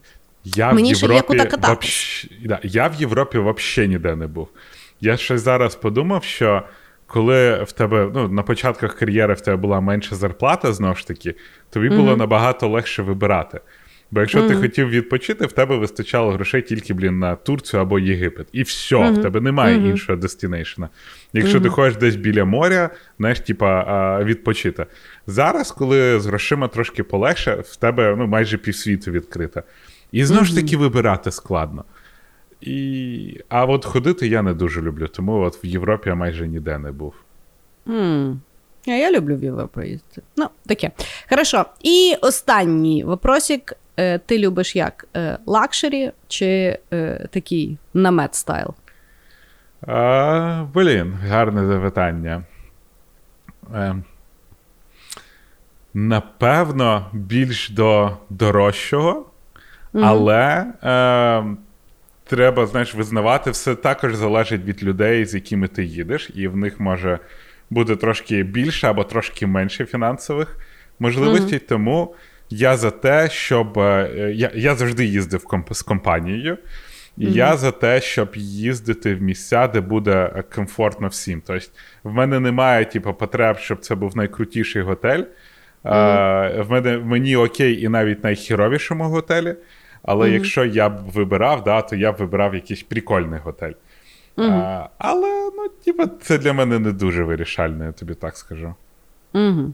я 0.44 0.72
мені 0.72 0.92
в 0.92 0.96
Європі 0.96 1.24
ще 1.24 1.36
є 1.36 1.44
куди 1.44 1.66
вообще, 1.66 2.28
да, 2.44 2.60
Я 2.62 2.88
в 2.88 2.94
Європі 2.94 3.38
взагалі 3.38 3.88
ніде 3.88 4.16
не 4.16 4.26
був. 4.26 4.48
Я 5.00 5.16
ще 5.16 5.38
зараз 5.38 5.74
подумав, 5.74 6.24
що. 6.24 6.62
Коли 7.06 7.62
в 7.62 7.72
тебе 7.72 8.10
ну, 8.14 8.28
на 8.28 8.42
початках 8.42 8.94
кар'єри 8.98 9.34
в 9.34 9.40
тебе 9.40 9.56
була 9.56 9.80
менша 9.80 10.16
зарплата, 10.16 10.72
знову 10.72 10.94
ж 10.94 11.06
таки, 11.06 11.34
тобі 11.70 11.88
було 11.88 12.12
mm-hmm. 12.12 12.16
набагато 12.16 12.68
легше 12.68 13.02
вибирати. 13.02 13.60
Бо 14.10 14.20
якщо 14.20 14.38
mm-hmm. 14.38 14.48
ти 14.48 14.54
хотів 14.54 14.88
відпочити, 14.88 15.46
в 15.46 15.52
тебе 15.52 15.76
вистачало 15.76 16.30
грошей 16.30 16.62
тільки, 16.62 16.94
блін, 16.94 17.18
на 17.18 17.36
Турцію 17.36 17.80
або 17.80 17.98
Єгипет. 17.98 18.46
І 18.52 18.62
все, 18.62 18.96
mm-hmm. 18.96 19.20
в 19.20 19.22
тебе 19.22 19.40
немає 19.40 19.78
mm-hmm. 19.78 19.90
іншого 19.90 20.18
дестінейшена. 20.18 20.88
Якщо 21.32 21.60
ти 21.60 21.68
ходиш 21.68 21.96
десь 21.96 22.16
біля 22.16 22.44
моря, 22.44 22.90
знаєш, 23.18 23.40
типа 23.40 24.24
відпочити. 24.24 24.86
Зараз, 25.26 25.70
коли 25.70 26.20
з 26.20 26.26
грошима 26.26 26.68
трошки 26.68 27.02
полегше, 27.02 27.54
в 27.66 27.76
тебе 27.76 28.16
ну, 28.18 28.26
майже 28.26 28.58
півсвіту 28.58 29.10
відкрита. 29.10 29.62
І 30.12 30.24
знову 30.24 30.44
ж 30.44 30.56
таки 30.56 30.76
вибирати 30.76 31.30
складно. 31.30 31.84
І... 32.60 33.40
А 33.48 33.64
от 33.64 33.84
ходити 33.84 34.28
я 34.28 34.42
не 34.42 34.54
дуже 34.54 34.82
люблю, 34.82 35.08
тому 35.08 35.40
от 35.40 35.64
в 35.64 35.66
Європі 35.66 36.08
я 36.08 36.14
майже 36.14 36.48
ніде 36.48 36.78
не 36.78 36.92
був. 36.92 37.14
Mm. 37.86 38.36
Я 38.86 39.12
люблю 39.12 39.36
в 39.36 39.44
Європу 39.44 39.82
їздити. 39.82 40.22
Ну, 40.36 40.46
таке. 40.66 40.90
Хорошо. 41.28 41.64
І 41.82 42.14
останній 42.20 43.04
вопросик. 43.04 43.72
Е, 43.96 44.18
ти 44.18 44.38
любиш 44.38 44.76
як? 44.76 45.06
Е, 45.16 45.38
luxury 45.46 46.12
чи 46.28 46.78
е, 46.92 47.26
такий 47.30 47.78
намет 47.94 48.34
style? 48.34 48.74
А, 49.86 50.66
Блін, 50.74 51.12
гарне 51.28 51.66
запитання. 51.66 52.42
Е, 53.74 53.96
Напевно, 55.94 57.06
більш 57.12 57.70
до 57.70 58.16
дорожчого, 58.30 59.26
але 59.92 60.66
е, 60.82 61.44
треба, 62.24 62.66
знаєш, 62.66 62.94
визнавати, 62.94 63.50
все 63.50 63.74
також 63.74 64.14
залежить 64.14 64.64
від 64.64 64.82
людей, 64.82 65.24
з 65.24 65.34
якими 65.34 65.68
ти 65.68 65.84
їдеш, 65.84 66.30
і 66.34 66.48
в 66.48 66.56
них 66.56 66.80
може 66.80 67.18
бути 67.70 67.96
трошки 67.96 68.42
більше 68.42 68.88
або 68.88 69.04
трошки 69.04 69.46
менше 69.46 69.84
фінансових 69.84 70.58
можливостей. 70.98 71.58
Mm-hmm. 71.58 71.68
Тому 71.68 72.14
я 72.50 72.76
за 72.76 72.90
те, 72.90 73.28
щоб. 73.30 73.78
Е, 73.78 74.32
я 74.34 74.50
я 74.54 74.74
завжди 74.74 75.04
їздив 75.04 75.44
комп- 75.44 75.74
з 75.74 75.82
компанією, 75.82 76.58
і 77.18 77.26
mm-hmm. 77.26 77.30
я 77.30 77.56
за 77.56 77.70
те, 77.70 78.00
щоб 78.00 78.28
їздити 78.36 79.14
в 79.14 79.22
місця, 79.22 79.68
де 79.68 79.80
буде 79.80 80.32
е, 80.36 80.42
комфортно 80.54 81.08
всім. 81.08 81.42
Тобто, 81.46 81.66
в 82.04 82.12
мене 82.12 82.40
немає 82.40 82.84
типу, 82.84 83.14
потреб, 83.14 83.58
щоб 83.58 83.80
це 83.80 83.94
був 83.94 84.16
найкрутіший 84.16 84.82
готель. 84.82 85.22
Mm-hmm. 85.84 86.62
В 86.62 86.70
мене 86.70 86.98
Мені 86.98 87.36
окей, 87.36 87.82
і 87.82 87.88
навіть 87.88 88.24
найхіровішому 88.24 89.04
готелі. 89.04 89.54
Але 90.02 90.28
mm-hmm. 90.28 90.32
якщо 90.32 90.64
я 90.64 90.88
б 90.88 91.10
вибирав, 91.10 91.64
да, 91.64 91.82
то 91.82 91.96
я 91.96 92.12
б 92.12 92.16
вибирав 92.16 92.54
якийсь 92.54 92.82
прикольний 92.82 93.40
готель. 93.44 93.72
Mm-hmm. 94.36 94.52
А, 94.52 94.88
Але 94.98 95.50
ну, 95.56 95.68
типу, 95.84 96.06
це 96.22 96.38
для 96.38 96.52
мене 96.52 96.78
не 96.78 96.92
дуже 96.92 97.24
вирішальне, 97.24 97.84
я 97.84 97.92
тобі 97.92 98.14
так 98.14 98.36
скажу. 98.36 98.74
Угу. 99.34 99.72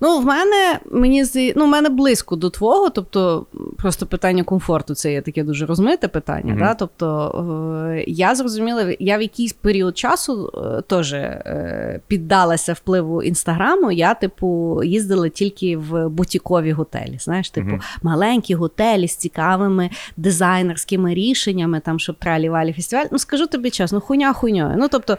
Ну, 0.00 0.18
в 0.18 0.24
мене 0.24 0.78
мені 0.90 1.24
ну, 1.56 1.64
в 1.64 1.68
мене 1.68 1.88
близько 1.88 2.36
до 2.36 2.50
твого, 2.50 2.90
тобто 2.90 3.46
просто 3.78 4.06
питання 4.06 4.42
комфорту 4.42 4.94
це 4.94 5.12
є 5.12 5.22
таке 5.22 5.44
дуже 5.44 5.66
розмите 5.66 6.08
питання. 6.08 6.54
Mm-hmm. 6.54 6.58
Да? 6.58 6.74
Тобто 6.74 7.88
е, 7.94 8.04
я 8.06 8.34
зрозуміла, 8.34 8.94
я 8.98 9.18
в 9.18 9.22
якийсь 9.22 9.52
період 9.52 9.98
часу 9.98 10.52
е, 10.54 10.82
теж 10.82 11.12
е, 11.12 12.00
піддалася 12.06 12.72
впливу 12.72 13.22
інстаграму. 13.22 13.92
Я, 13.92 14.14
типу, 14.14 14.80
їздила 14.84 15.28
тільки 15.28 15.76
в 15.76 16.08
бутікові 16.08 16.72
готелі. 16.72 17.18
Знаєш, 17.20 17.50
типу, 17.50 17.70
mm-hmm. 17.70 17.98
маленькі 18.02 18.54
готелі 18.54 19.08
з 19.08 19.16
цікавими 19.16 19.90
дизайнерськими 20.16 21.14
рішеннями, 21.14 21.80
там, 21.80 21.98
щоб 21.98 22.16
тралі-валі 22.16 22.72
фестиваль. 22.72 23.06
Ну, 23.12 23.18
скажу 23.18 23.46
тобі 23.46 23.70
чесно, 23.70 24.00
хуйня 24.00 24.32
хуйньою. 24.32 24.74
Ну, 24.78 24.88
тобто, 24.88 25.18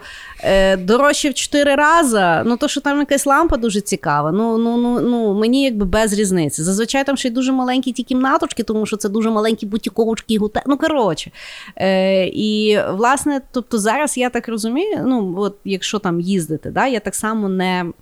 дорожче 0.78 1.30
в 1.30 1.34
чотири 1.34 1.74
рази, 1.74 2.42
ну 2.44 2.56
то, 2.56 2.68
що 2.68 2.80
там 2.80 2.98
якась 2.98 3.26
лампа 3.26 3.56
дуже 3.56 3.80
цікава. 3.80 4.32
ну, 4.32 4.58
ну 4.58 4.69
ну 4.76 5.00
ну 5.00 5.00
ну 5.00 5.34
мені 5.34 5.64
якби 5.64 5.84
без 5.84 6.12
різниці. 6.12 6.62
Зазвичай 6.62 7.04
там 7.04 7.16
ще 7.16 7.28
й 7.28 7.30
дуже 7.30 7.52
маленькі 7.52 7.92
ті 7.92 8.02
кімнаточки, 8.02 8.62
тому 8.62 8.86
що 8.86 8.96
це 8.96 9.08
дуже 9.08 9.30
маленькі 9.30 9.66
бутіковочки, 9.66 10.38
готель. 10.38 10.60
Ну 10.66 10.78
коротше. 10.78 11.30
Е, 11.76 12.26
І 12.26 12.78
власне, 12.90 13.40
тобто 13.52 13.78
зараз 13.78 14.18
я 14.18 14.30
так 14.30 14.48
розумію, 14.48 15.04
ну 15.06 15.34
от 15.36 15.56
якщо 15.64 15.98
там 15.98 16.20
їздити, 16.20 16.70
да, 16.70 16.86
я 16.86 17.00
так 17.00 17.14
само 17.14 17.48
не. 17.48 17.92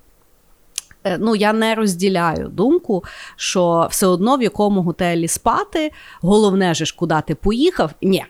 Е, 1.04 1.18
ну, 1.18 1.36
я 1.36 1.52
не 1.52 1.74
розділяю 1.74 2.48
думку, 2.48 3.04
що 3.36 3.88
все 3.90 4.06
одно 4.06 4.36
в 4.36 4.42
якому 4.42 4.82
готелі 4.82 5.28
спати, 5.28 5.92
головне 6.20 6.74
ж, 6.74 6.94
куди 6.98 7.14
ти 7.26 7.34
поїхав. 7.34 7.90
Ні, 8.02 8.24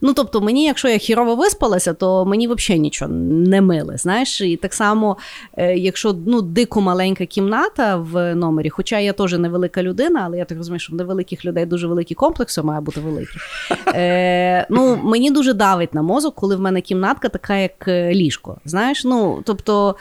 Ну 0.00 0.12
тобто, 0.12 0.40
мені, 0.40 0.64
якщо 0.64 0.88
я 0.88 0.98
хірово 0.98 1.34
виспалася, 1.34 1.94
то 1.94 2.24
мені 2.24 2.48
взагалі 2.48 2.80
нічого 2.80 3.12
не 3.12 3.60
миле. 3.60 3.96
Знаєш, 3.96 4.40
і 4.40 4.56
так 4.56 4.74
само, 4.74 5.16
е, 5.56 5.76
якщо 5.76 6.16
ну 6.26 6.42
дико 6.42 6.80
маленька 6.80 7.26
кімната 7.26 7.96
в 7.96 8.34
номері, 8.34 8.70
хоча 8.70 8.98
я 8.98 9.12
теж 9.12 9.32
невелика 9.32 9.82
людина, 9.82 10.22
але 10.24 10.38
я 10.38 10.44
так 10.44 10.58
розумію, 10.58 10.80
що 10.80 10.92
в 10.92 10.96
невеликих 10.96 11.44
людей 11.44 11.66
дуже 11.66 11.86
великі 11.86 12.14
комплекси 12.14 12.62
має 12.62 12.80
бути 12.80 13.00
великі. 13.00 13.38
Е, 13.86 14.66
Ну 14.70 14.98
мені 15.02 15.30
дуже 15.30 15.52
давить 15.52 15.94
на 15.94 16.02
мозок, 16.02 16.34
коли 16.34 16.56
в 16.56 16.60
мене 16.60 16.80
кімнатка 16.80 17.28
така, 17.28 17.56
як 17.56 17.88
е, 17.88 18.14
ліжко. 18.14 18.56
Знаєш, 18.64 19.04
ну 19.04 19.42
тобто 19.44 19.96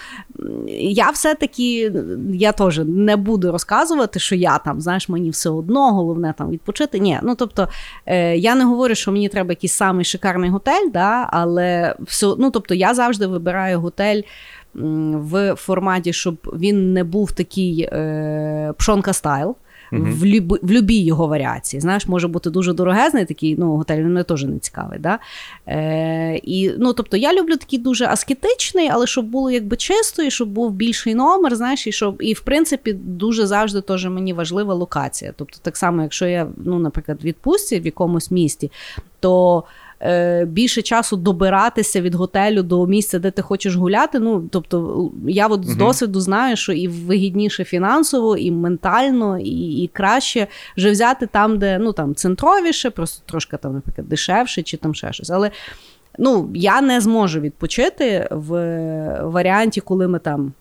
я 0.67 1.09
все-таки 1.09 1.91
я 2.33 2.51
теж 2.51 2.81
не 2.85 3.15
буду 3.15 3.51
розказувати, 3.51 4.19
що 4.19 4.35
я 4.35 4.57
там, 4.57 4.81
знаєш, 4.81 5.09
мені 5.09 5.29
все 5.29 5.49
одно, 5.49 5.93
головне 5.93 6.33
там 6.37 6.49
відпочити. 6.49 6.99
Ні, 6.99 7.19
ну 7.23 7.35
тобто 7.35 7.67
е, 8.05 8.37
я 8.37 8.55
не 8.55 8.65
говорю, 8.65 8.95
що 8.95 9.11
мені 9.11 9.29
треба 9.29 9.49
якийсь 9.49 9.73
самий 9.89 10.05
шикарний 10.05 10.49
готель, 10.49 10.91
да, 10.93 11.29
але 11.31 11.95
все, 11.99 12.35
ну 12.37 12.51
тобто 12.51 12.73
я 12.75 12.93
завжди 12.93 13.27
вибираю 13.27 13.79
готель. 13.79 14.21
В 15.13 15.55
форматі, 15.55 16.13
щоб 16.13 16.35
він 16.53 16.93
не 16.93 17.03
був 17.03 17.31
такий 17.31 17.89
е, 17.91 18.73
пшонка 18.77 19.13
стайл 19.13 19.55
в 19.91 20.25
люб, 20.25 20.59
в 20.61 20.71
любій 20.71 21.03
його 21.03 21.27
варіації. 21.27 21.81
Знаєш, 21.81 22.07
може 22.07 22.27
бути 22.27 22.49
дуже 22.49 22.73
дорогезний 22.73 23.25
такий 23.25 23.55
ну, 23.57 23.75
готель, 23.75 24.03
мене 24.03 24.23
теж 24.23 24.43
не 24.43 24.59
цікавий. 24.59 24.99
Да? 24.99 25.19
Е, 25.67 26.39
і, 26.43 26.71
ну, 26.77 26.93
Тобто 26.93 27.17
я 27.17 27.33
люблю 27.33 27.57
такий 27.57 27.79
дуже 27.79 28.05
аскетичний, 28.05 28.89
але 28.91 29.07
щоб 29.07 29.25
було 29.25 29.51
якби 29.51 29.77
чисто, 29.77 30.23
і 30.23 30.31
щоб 30.31 30.49
був 30.49 30.71
більший 30.71 31.15
номер, 31.15 31.55
знаєш, 31.55 31.87
і 31.87 31.91
щоб, 31.91 32.15
і 32.19 32.33
в 32.33 32.39
принципі 32.39 32.93
дуже 32.93 33.45
завжди 33.45 33.81
теж 33.81 34.05
мені 34.05 34.33
важлива 34.33 34.73
локація. 34.73 35.33
Тобто, 35.35 35.57
так 35.61 35.77
само, 35.77 36.01
якщо 36.01 36.25
я, 36.25 36.47
ну, 36.57 36.79
наприклад, 36.79 37.23
відпустці 37.23 37.79
в 37.79 37.85
якомусь 37.85 38.31
місті, 38.31 38.71
то 39.19 39.63
е, 40.01 40.45
більше 40.45 40.81
часу 40.81 41.17
добиратися 41.17 42.01
від 42.01 42.15
готелю 42.15 42.63
до 42.63 42.87
місця, 42.87 43.19
де 43.19 43.31
ти 43.31 43.41
хочеш 43.41 43.75
гуляти. 43.75 44.19
Ну 44.19 44.47
тобто, 44.51 45.09
я 45.27 45.47
от 45.47 45.65
з 45.65 45.75
досвіду 45.75 46.19
знаю, 46.19 46.55
що 46.55 46.73
і 46.73 46.87
вигідніше 46.87 47.63
фінансово, 47.63 48.37
і 48.37 48.51
ментально, 48.51 49.39
і 49.39 49.83
і 49.83 49.87
краще 49.93 50.47
вже 50.77 50.91
взяти 50.91 51.27
там, 51.27 51.59
де 51.59 51.77
ну 51.79 51.93
там 51.93 52.15
центровіше, 52.15 52.89
просто 52.89 53.23
трошки 53.25 53.57
там, 53.57 53.73
наприклад, 53.73 54.09
дешевше 54.09 54.63
чи 54.63 54.77
там 54.77 54.95
ще 54.95 55.13
щось. 55.13 55.29
Але 55.29 55.51
ну 56.17 56.49
я 56.53 56.81
не 56.81 57.01
зможу 57.01 57.39
відпочити 57.39 58.27
в 58.31 58.51
варіанті, 59.23 59.81
коли 59.81 60.07
ми 60.07 60.19
там 60.19 60.53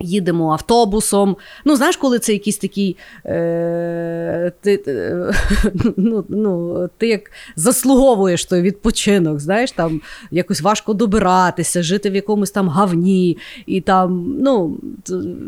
їдемо 0.00 0.52
автобусом. 0.52 1.36
Ну, 1.64 1.76
знаєш, 1.76 1.96
коли 1.96 2.18
це 2.18 2.32
якийсь 2.32 2.58
такий. 2.58 2.96
Е, 3.26 4.52
ти, 4.60 4.84
ну, 5.96 6.24
ну, 6.28 6.88
ти 6.98 7.08
як 7.08 7.30
заслуговуєш 7.56 8.44
той 8.44 8.62
відпочинок, 8.62 9.40
знаєш, 9.40 9.72
там 9.72 10.00
якось 10.30 10.60
важко 10.60 10.94
добиратися, 10.94 11.82
жити 11.82 12.10
в 12.10 12.14
якомусь 12.14 12.50
там 12.50 12.68
гавні. 12.68 13.38
І 13.66 13.80
там, 13.80 14.36
ну, 14.40 14.78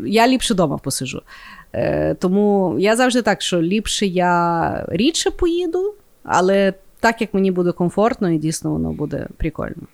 Я 0.05 0.27
ліпше 0.27 0.53
вдома 0.53 0.77
посижу. 0.77 1.21
Е, 1.73 2.13
Тому 2.13 2.75
я 2.79 2.95
завжди 2.95 3.21
так, 3.21 3.41
що 3.41 3.61
ліпше 3.61 4.05
я 4.05 4.85
рідше 4.89 5.31
поїду, 5.31 5.93
але 6.23 6.73
так 6.99 7.21
як 7.21 7.33
мені 7.33 7.51
буде 7.51 7.71
комфортно, 7.71 8.29
і 8.31 8.37
дійсно 8.37 8.71
воно 8.71 8.91
буде 8.91 9.27
прикольно. 9.37 9.87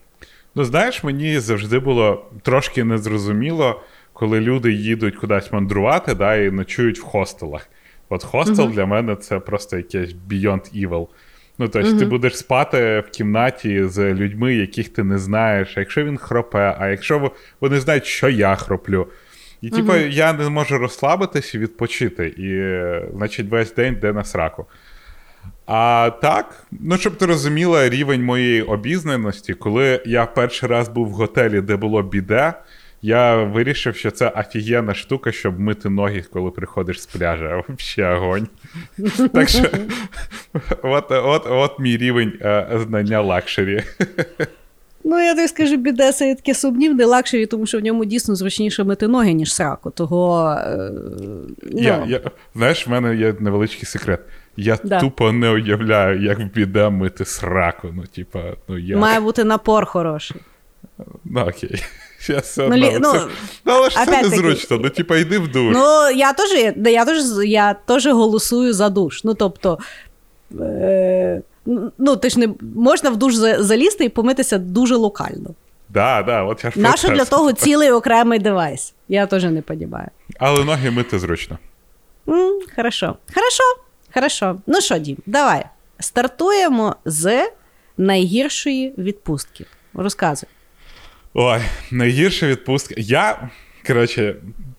Ну, 0.55 0.63
знаєш, 0.63 1.03
мені 1.03 1.39
завжди 1.39 1.79
було 1.79 2.25
трошки 2.41 2.83
незрозуміло 2.83 3.81
коли 4.19 4.39
люди 4.39 4.71
їдуть 4.71 5.15
кудись 5.15 5.51
мандрувати 5.51 6.13
да, 6.13 6.35
і 6.35 6.51
ночують 6.51 6.99
в 6.99 7.03
хостелах. 7.03 7.69
От 8.09 8.23
хостел 8.23 8.65
uh-huh. 8.65 8.73
для 8.73 8.85
мене 8.85 9.15
це 9.15 9.39
просто 9.39 9.77
якесь 9.77 10.15
beyond 10.29 10.87
evil. 10.87 11.07
Ну, 11.57 11.67
тобто, 11.67 11.89
uh-huh. 11.89 11.99
ти 11.99 12.05
будеш 12.05 12.37
спати 12.37 13.03
в 13.07 13.09
кімнаті 13.11 13.85
з 13.85 14.13
людьми, 14.13 14.55
яких 14.55 14.89
ти 14.89 15.03
не 15.03 15.17
знаєш, 15.17 15.73
а 15.77 15.79
якщо 15.79 16.03
він 16.03 16.17
хропе, 16.17 16.75
а 16.79 16.87
якщо 16.87 17.31
вони 17.61 17.79
знають, 17.79 18.05
що 18.05 18.29
я 18.29 18.55
хроплю. 18.55 19.07
І, 19.61 19.69
типу, 19.69 19.91
uh-huh. 19.91 20.09
я 20.09 20.33
не 20.33 20.49
можу 20.49 20.77
розслабитись 20.77 21.53
і 21.53 21.59
відпочити. 21.59 22.27
І, 22.27 22.51
значить, 23.17 23.49
весь 23.49 23.73
день 23.73 23.93
йде 23.93 24.13
на 24.13 24.23
сраку. 24.23 24.65
А 25.65 26.11
так, 26.21 26.63
ну 26.71 26.97
щоб 26.97 27.15
ти 27.15 27.25
розуміла 27.25 27.89
рівень 27.89 28.23
моєї 28.23 28.61
обізнаності, 28.61 29.53
коли 29.53 30.01
я 30.05 30.25
перший 30.25 30.69
раз 30.69 30.89
був 30.89 31.07
в 31.07 31.11
готелі, 31.11 31.61
де 31.61 31.75
було 31.75 32.03
біде, 32.03 32.53
я 33.01 33.43
вирішив, 33.43 33.95
що 33.95 34.11
це 34.11 34.29
офігенна 34.29 34.93
штука, 34.93 35.31
щоб 35.31 35.59
мити 35.59 35.89
ноги, 35.89 36.23
коли 36.33 36.51
приходиш 36.51 37.01
з 37.01 37.05
пляжа. 37.05 37.63
Взагалі 37.69 38.17
огонь. 38.17 38.47
Так 39.33 39.49
що, 39.49 39.69
от 40.83 41.11
от, 41.11 41.47
от 41.49 41.79
мій 41.79 41.97
рівень 41.97 42.33
е, 42.41 42.79
знання 42.87 43.21
luxury. 43.21 43.83
Ну, 45.03 45.19
я 45.19 45.35
тобі 45.35 45.47
скажу, 45.47 45.77
біде — 45.77 46.11
це 46.11 46.25
є 46.25 46.35
таке 46.35 46.53
сумнівне 46.53 47.05
luxury, 47.05 47.45
тому 47.45 47.65
що 47.65 47.77
в 47.79 47.81
ньому 47.81 48.05
дійсно 48.05 48.35
зручніше 48.35 48.83
мити 48.83 49.07
ноги, 49.07 49.33
ніж 49.33 49.53
сраку. 49.53 49.91
Того. 49.91 50.49
Е, 50.59 50.91
ну. 51.63 51.81
Я, 51.81 52.05
я, 52.07 52.21
Знаєш, 52.55 52.87
в 52.87 52.91
мене 52.91 53.15
є 53.15 53.35
невеличкий 53.39 53.85
секрет. 53.85 54.19
Я 54.57 54.77
да. 54.83 54.99
тупо 54.99 55.31
не 55.31 55.49
уявляю, 55.49 56.21
як 56.21 56.39
в 56.39 56.43
біде 56.43 56.89
мити 56.89 57.25
сраку. 57.25 57.89
Ну, 57.93 58.03
типа, 58.15 58.43
ну, 58.67 58.77
як? 58.77 58.99
Має 58.99 59.19
бути 59.19 59.43
напор 59.43 59.85
хороший. 59.85 60.41
Ну, 61.25 61.41
окей. 61.41 61.83
Все 62.19 62.41
ну, 62.57 62.87
одно. 62.87 63.13
Ну, 63.13 63.27
ну, 63.65 63.73
але 63.73 63.89
ж 63.89 64.05
це 64.05 64.21
незручно, 64.21 64.79
ну 64.83 64.89
типа 64.89 65.17
йди 65.17 65.39
в 65.39 65.51
душ. 65.51 65.73
Ну, 65.73 66.09
я 66.09 66.33
теж 66.33 66.73
я 66.75 67.05
теж, 67.05 67.23
я 67.45 67.73
теж 67.73 68.07
голосую 68.07 68.73
за 68.73 68.89
душ. 68.89 69.23
Ну, 69.23 69.33
тобто, 69.33 69.79
е, 70.59 71.41
ну, 71.97 72.15
ти 72.15 72.29
ж 72.29 72.39
не 72.39 72.49
можна 72.75 73.09
в 73.09 73.17
душ 73.17 73.33
залізти 73.59 74.05
і 74.05 74.09
помитися 74.09 74.57
дуже 74.57 74.95
локально. 74.95 75.49
Да, 75.89 76.23
да, 76.23 76.43
от 76.43 76.63
я 76.63 76.71
ж 76.71 76.79
Наше 76.79 77.09
для 77.09 77.25
того 77.25 77.53
цілий 77.53 77.91
окремий 77.91 78.39
девайс. 78.39 78.93
Я 79.07 79.25
теж 79.25 79.43
не 79.43 79.63
розумію. 79.67 80.07
Але 80.39 80.63
ноги 80.63 80.91
мити 80.91 81.19
зручно. 81.19 81.57
Mm, 82.27 82.59
хорошо. 82.75 83.15
Хорошо. 83.33 83.63
Хорошо. 84.13 84.59
Ну 84.67 84.81
що, 84.81 84.97
Дім, 84.97 85.17
давай. 85.25 85.65
Стартуємо 85.99 86.95
з 87.05 87.49
найгіршої 87.97 88.93
відпустки. 88.97 89.65
Розказуй. 89.93 90.49
Ой, 91.33 91.59
найгірша 91.91 92.47
відпустка. 92.47 92.95
Я, 92.97 93.49
коротше, 93.87 94.35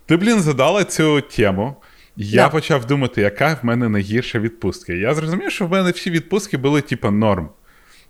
ти, 0.07 0.17
блін, 0.17 0.41
задала 0.41 0.85
цю 0.85 1.21
тему. 1.21 1.77
Я 2.17 2.47
yeah. 2.47 2.51
почав 2.51 2.87
думати, 2.87 3.21
яка 3.23 3.59
в 3.63 3.67
мене 3.67 3.89
найгірша 3.89 4.39
відпустка. 4.39 4.93
Я 4.93 5.15
зрозумів, 5.15 5.51
що 5.51 5.67
в 5.67 5.71
мене 5.71 5.91
всі 5.91 6.11
відпустки 6.11 6.57
були, 6.57 6.81
типа, 6.81 7.11
норм. 7.11 7.49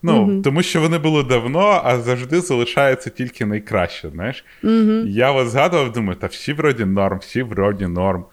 Ну, 0.02 0.26
mm-hmm. 0.26 0.42
тому 0.42 0.62
що 0.62 0.80
вони 0.80 0.98
були 0.98 1.22
давно, 1.22 1.80
а 1.84 1.98
завжди 1.98 2.40
залишається 2.40 3.10
тільки 3.10 3.46
найкраще. 3.46 4.10
знаєш. 4.10 4.44
Mm-hmm. 4.64 5.06
Я 5.06 5.32
от 5.32 5.48
згадував, 5.48 5.92
думаю, 5.92 6.18
та 6.18 6.26
всі 6.26 6.52
вроді 6.52 6.84
норм, 6.84 7.18
всі 7.18 7.42
вроді 7.42 7.86
норм. 7.86 8.24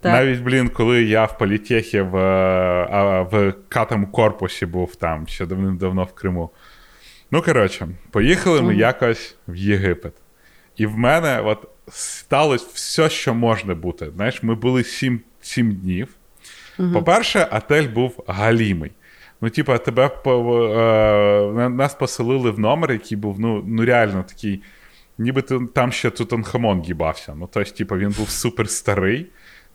Так. 0.00 0.12
Навіть, 0.12 0.40
блін, 0.40 0.68
коли 0.68 1.02
я 1.02 1.24
в 1.24 1.38
політехі 1.38 2.00
в 2.00 2.12
в 3.30 3.54
катому 3.68 4.06
корпусі 4.06 4.66
був 4.66 4.96
там 4.96 5.26
ще 5.26 5.46
давним-давно 5.46 6.04
в 6.04 6.12
Криму. 6.12 6.50
Ну, 7.30 7.42
коротше, 7.42 7.88
поїхали 8.10 8.62
ми 8.62 8.74
якось 8.74 9.36
в 9.48 9.56
Єгипет. 9.56 10.12
І 10.76 10.86
в 10.86 10.98
мене 10.98 11.40
от 11.40 11.68
сталося 11.88 12.66
все, 12.72 13.10
що 13.10 13.34
можна 13.34 13.74
бути. 13.74 14.10
Знаєш, 14.16 14.42
ми 14.42 14.54
були 14.54 14.84
сім, 14.84 15.20
сім 15.40 15.74
днів. 15.74 16.08
Угу. 16.78 16.92
По-перше, 16.92 17.48
отель 17.52 17.88
був 17.88 18.24
галімий. 18.26 18.90
Ну, 19.40 19.50
типа, 19.50 19.78
тебе 19.78 20.10
е, 20.26 21.68
нас 21.68 21.94
поселили 21.94 22.50
в 22.50 22.58
номер, 22.58 22.92
який 22.92 23.18
був 23.18 23.40
ну, 23.40 23.64
ну 23.66 23.84
реально 23.84 24.22
такий, 24.22 24.62
ніби 25.18 25.42
там 25.74 25.92
ще 25.92 26.10
Тутанхамон 26.10 26.80
гібався. 26.80 27.34
Ну, 27.34 27.48
тобто, 27.52 27.70
типа, 27.70 27.96
він 27.96 28.14
був 28.18 28.28
супер 28.28 28.68
старий. 28.68 29.26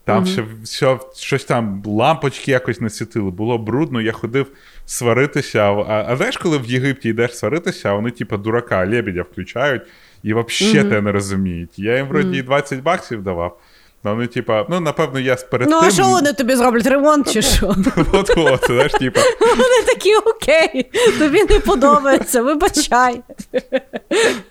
Там 0.05 0.25
ще 0.25 0.43
все, 0.63 0.99
щось 1.15 1.45
там, 1.45 1.83
лампочки 1.85 2.51
якось 2.51 2.81
не 2.81 2.89
світили, 2.89 3.31
було 3.31 3.57
брудно, 3.57 4.01
я 4.01 4.11
ходив 4.11 4.47
сваритися. 4.85 5.59
А 5.59 6.05
а 6.07 6.15
знаєш, 6.17 6.37
коли 6.37 6.57
в 6.57 6.65
Єгипті 6.65 7.09
йдеш 7.09 7.37
сваритися, 7.37 7.89
а 7.89 7.93
вони, 7.93 8.11
типу, 8.11 8.37
дурака, 8.37 8.87
лебедя 8.87 9.21
включають 9.21 9.81
і 10.23 10.33
взагалі 10.33 10.85
mm-hmm. 10.85 10.89
те 10.89 11.01
не 11.01 11.11
розуміють. 11.11 11.79
Я 11.79 11.97
їм 11.97 12.07
вроді 12.07 12.41
mm-hmm. 12.41 12.45
20 12.45 12.81
баксів 12.81 13.23
давав. 13.23 13.59
Вони, 14.03 14.27
типа, 14.27 14.65
ну, 14.69 14.79
напевно, 14.79 15.19
я 15.19 15.35
перед 15.35 15.69
Ну, 15.69 15.79
тим... 15.79 15.87
а 15.87 15.91
що 15.91 16.03
вони 16.03 16.33
тобі 16.33 16.55
зроблять 16.55 16.87
ремонт 16.87 17.33
чи 17.33 17.41
що? 17.41 17.67
От, 18.13 18.29
от, 18.37 18.65
знаєш, 18.65 18.91
типа. 18.91 19.21
Вони 19.39 19.85
такі 19.87 20.15
окей, 20.15 20.91
тобі 21.19 21.43
не 21.49 21.59
подобається, 21.59 22.41
вибачай. 22.41 23.21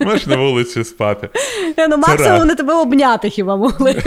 Можеш 0.00 0.26
на 0.26 0.36
вулиці 0.36 0.84
спати. 0.84 1.28
Ну, 1.88 1.96
максимум 1.96 2.38
вони 2.38 2.54
тебе 2.54 2.74
обняти 2.74 3.30
хіба 3.30 3.56
могли. 3.56 4.02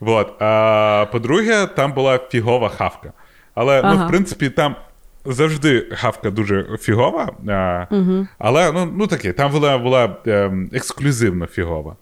Вот. 0.00 0.42
А, 0.42 1.06
По-друге, 1.12 1.66
там 1.66 1.92
була 1.92 2.20
фігова 2.30 2.68
хавка. 2.68 3.12
Але, 3.54 3.80
ага. 3.80 3.94
ну, 3.94 4.06
в 4.06 4.08
принципі, 4.08 4.50
там. 4.50 4.76
Завжди 5.24 5.86
хавка 5.92 6.30
дуже 6.30 6.76
фігова, 6.80 7.32
а, 7.48 7.86
угу. 7.90 8.26
але 8.38 8.72
ну 8.72 8.92
ну 8.96 9.06
таке, 9.06 9.32
там 9.32 9.52
була 9.52 9.78
була 9.78 10.16
ем, 10.26 10.70
ексклюзивно 10.72 11.46
фігова. 11.46 11.96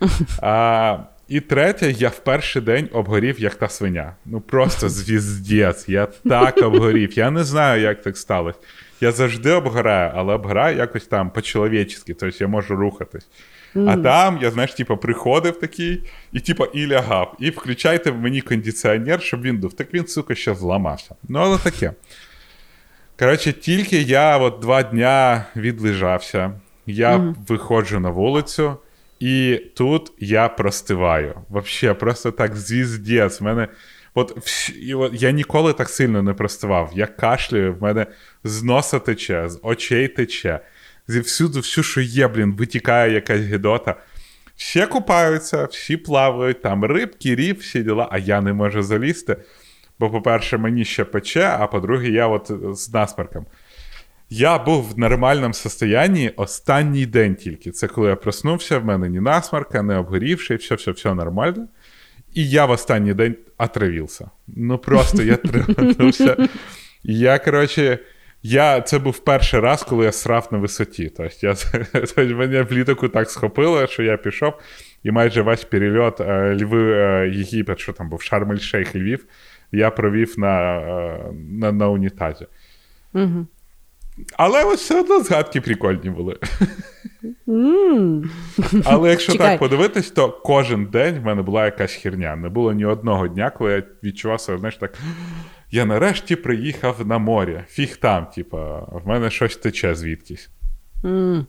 А, 0.42 0.98
І 1.28 1.40
третє, 1.40 1.90
я 1.90 2.08
в 2.08 2.18
перший 2.18 2.62
день 2.62 2.88
обгорів, 2.92 3.40
як 3.40 3.54
та 3.54 3.68
свиня. 3.68 4.14
Ну 4.26 4.40
просто 4.40 4.88
звіздець. 4.88 5.88
Я 5.88 6.06
так 6.06 6.56
обгорів. 6.56 7.18
Я 7.18 7.30
не 7.30 7.44
знаю, 7.44 7.82
як 7.82 8.02
так 8.02 8.16
сталося. 8.16 8.58
Я 9.00 9.12
завжди 9.12 9.50
обгораю, 9.50 10.12
але 10.14 10.34
обгораю 10.34 10.76
якось 10.76 11.06
там 11.06 11.30
по-чоловічськи, 11.30 12.14
тобто 12.14 12.36
я 12.40 12.48
можу 12.48 12.76
рухатись. 12.76 13.28
Mm. 13.74 13.90
А 13.90 13.96
там 13.96 14.38
я, 14.42 14.50
знаєш, 14.50 14.74
типу, 14.74 14.96
приходив 14.96 15.60
такий 15.60 16.02
і 16.32 16.40
типу, 16.40 16.64
і 16.64 16.86
лягав. 16.86 17.36
І 17.38 17.50
включайте 17.50 18.12
мені 18.12 18.40
кондиціонер, 18.40 19.22
щоб 19.22 19.42
він 19.42 19.58
дув. 19.58 19.72
Так 19.72 19.94
він, 19.94 20.06
сука, 20.06 20.34
ще 20.34 20.54
зламався. 20.54 21.14
Ну, 21.28 21.38
але 21.38 21.58
таке. 21.58 21.92
Коротше, 23.18 23.52
тільки 23.52 24.02
я 24.02 24.38
от 24.38 24.58
два 24.60 24.82
дня 24.82 25.44
відлежався, 25.56 26.52
я 26.86 27.16
mm. 27.16 27.34
виходжу 27.48 28.00
на 28.00 28.10
вулицю. 28.10 28.76
І 29.20 29.62
тут 29.74 30.12
я 30.18 30.48
простиваю. 30.48 31.34
Вообще, 31.48 31.94
просто 31.94 32.30
так 32.30 32.56
звіздець. 32.56 33.40
В 33.40 33.44
мене. 33.44 33.68
От, 34.14 34.38
от 34.94 35.22
я 35.22 35.30
ніколи 35.30 35.72
так 35.72 35.88
сильно 35.88 36.22
не 36.22 36.32
простивав. 36.32 36.90
Я 36.94 37.06
кашлюю, 37.06 37.74
в 37.74 37.82
мене 37.82 38.06
з 38.44 38.62
носа 38.62 38.98
тече, 38.98 39.48
з 39.48 39.60
очей 39.62 40.08
тече. 40.08 40.60
Зі 41.08 41.20
всюди, 41.20 41.58
всю, 41.58 41.84
що 41.84 42.00
є, 42.00 42.28
блін, 42.28 42.52
витікає 42.52 43.12
якась 43.12 43.40
гідота. 43.40 43.96
Всі 44.56 44.86
купаються, 44.86 45.64
всі 45.64 45.96
плавають, 45.96 46.62
там 46.62 46.84
рибки, 46.84 47.34
рів, 47.34 47.58
всі 47.58 47.82
діла, 47.82 48.08
а 48.12 48.18
я 48.18 48.40
не 48.40 48.52
можу 48.52 48.82
залізти. 48.82 49.36
Бо, 49.98 50.10
по-перше, 50.10 50.58
мені 50.58 50.84
ще 50.84 51.04
пече, 51.04 51.56
а 51.60 51.66
по-друге, 51.66 52.08
я 52.08 52.26
от 52.26 52.50
з 52.72 52.92
насмерком. 52.92 53.46
Я 54.30 54.58
був 54.58 54.88
в 54.88 54.98
нормальному 54.98 55.54
состоянні 55.54 56.30
останній 56.36 57.06
день 57.06 57.34
тільки. 57.34 57.70
Це 57.70 57.88
коли 57.88 58.08
я 58.08 58.16
проснувся, 58.16 58.78
в 58.78 58.84
мене 58.84 59.08
ні 59.08 59.20
насмарка, 59.20 59.82
не 59.82 59.96
обгорівший, 59.96 60.56
все 60.56 60.74
все 60.74 60.90
все 60.90 61.14
нормально. 61.14 61.68
І 62.34 62.48
я 62.48 62.66
в 62.66 62.70
останній 62.70 63.14
день 63.14 63.36
отравився. 63.58 64.30
Ну 64.46 64.78
просто 64.78 65.22
я 65.22 65.36
травився. 65.36 66.48
Я, 67.02 67.38
коротше, 67.38 67.98
я, 68.42 68.80
це 68.80 68.98
був 68.98 69.18
перший 69.18 69.60
раз, 69.60 69.82
коли 69.82 70.04
я 70.04 70.12
срав 70.12 70.48
на 70.50 70.58
висоті. 70.58 71.12
Тобто, 71.16 71.46
я, 71.46 71.54
тобто 71.92 72.36
мене 72.36 72.62
в 72.62 72.72
літаку 72.72 73.08
так 73.08 73.30
схопило, 73.30 73.86
що 73.86 74.02
я 74.02 74.16
пішов, 74.16 74.52
і 75.02 75.10
майже 75.10 75.42
весь 75.42 75.64
перельот 75.64 76.20
е, 76.20 76.56
Львів 76.56 76.92
е, 76.92 77.28
Єгипет, 77.28 77.78
що 77.78 77.92
там 77.92 78.08
був 78.08 78.20
Шарм-Ель-Шейх 78.20 78.96
Львів, 78.96 79.24
я 79.72 79.90
провів 79.90 80.34
на 80.38 80.78
е, 80.78 81.20
на, 81.50 81.72
на 81.72 81.88
унітазі. 81.88 82.46
Угу. 83.14 83.46
Але 84.36 84.64
ось 84.64 84.80
все 84.80 85.00
одно 85.00 85.20
згадки 85.20 85.60
прикольні 85.60 86.10
були. 86.10 86.36
Mm. 87.46 88.30
Але 88.84 89.10
якщо 89.10 89.32
Чекай. 89.32 89.46
так 89.46 89.58
подивитись, 89.58 90.10
то 90.10 90.40
кожен 90.44 90.86
день 90.86 91.18
в 91.18 91.24
мене 91.24 91.42
була 91.42 91.64
якась 91.64 91.92
херня. 91.92 92.36
Не 92.36 92.48
було 92.48 92.72
ні 92.72 92.84
одного 92.84 93.28
дня, 93.28 93.50
коли 93.50 93.72
я 93.72 93.82
відчував 94.02 94.40
себе, 94.40 94.58
знаєш, 94.58 94.76
так. 94.76 94.98
Я 95.74 95.84
нарешті 95.84 96.36
приїхав 96.36 97.06
на 97.06 97.18
море. 97.18 97.64
Фіг 97.68 97.96
там, 97.96 98.26
типа, 98.26 98.78
в 98.78 99.02
мене 99.06 99.30
щось 99.30 99.56
тече 99.56 99.94
звідкись. 99.94 100.50
Mm. 101.04 101.44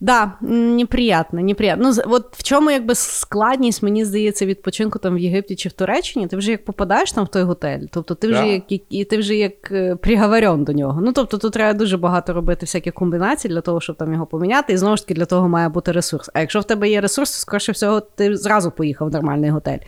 Да, 0.00 0.32
неприятно, 0.40 1.40
неприятно. 1.40 1.92
Ну, 1.96 2.02
от 2.14 2.36
в 2.36 2.42
чому 2.42 2.70
якби 2.70 2.94
складність, 2.94 3.82
мені 3.82 4.04
здається, 4.04 4.46
відпочинку 4.46 4.98
там 4.98 5.14
в 5.14 5.18
Єгипті 5.18 5.56
чи 5.56 5.68
в 5.68 5.72
Туреччині, 5.72 6.26
ти 6.26 6.36
вже 6.36 6.50
як 6.50 6.64
попадаєш 6.64 7.12
там 7.12 7.24
в 7.24 7.28
той 7.28 7.42
готель, 7.42 7.80
тобто 7.90 8.14
ти 8.14 8.28
вже 8.28 8.42
yeah. 8.42 8.62
як 8.68 8.82
і 8.90 9.04
ти 9.04 9.18
вже 9.18 9.34
як 9.34 9.72
е, 9.72 9.96
приговорен 9.96 10.64
до 10.64 10.72
нього. 10.72 11.00
Ну 11.00 11.12
тобто 11.12 11.38
тут 11.38 11.52
треба 11.52 11.78
дуже 11.78 11.96
багато 11.96 12.32
робити 12.32 12.66
всяких 12.66 12.94
комбінацій 12.94 13.48
для 13.48 13.60
того, 13.60 13.80
щоб 13.80 13.96
там 13.96 14.12
його 14.12 14.26
поміняти, 14.26 14.72
і 14.72 14.76
знову 14.76 14.96
ж 14.96 15.02
таки 15.02 15.14
для 15.14 15.24
того 15.24 15.48
має 15.48 15.68
бути 15.68 15.92
ресурс. 15.92 16.30
А 16.34 16.40
якщо 16.40 16.60
в 16.60 16.64
тебе 16.64 16.88
є 16.88 17.00
ресурс, 17.00 17.32
то 17.32 17.38
скоріше 17.38 17.72
всього 17.72 18.00
ти 18.00 18.36
зразу 18.36 18.70
поїхав 18.70 19.08
в 19.08 19.12
нормальний 19.12 19.50
готель. 19.50 19.78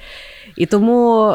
І 0.57 0.66
тому, 0.66 1.33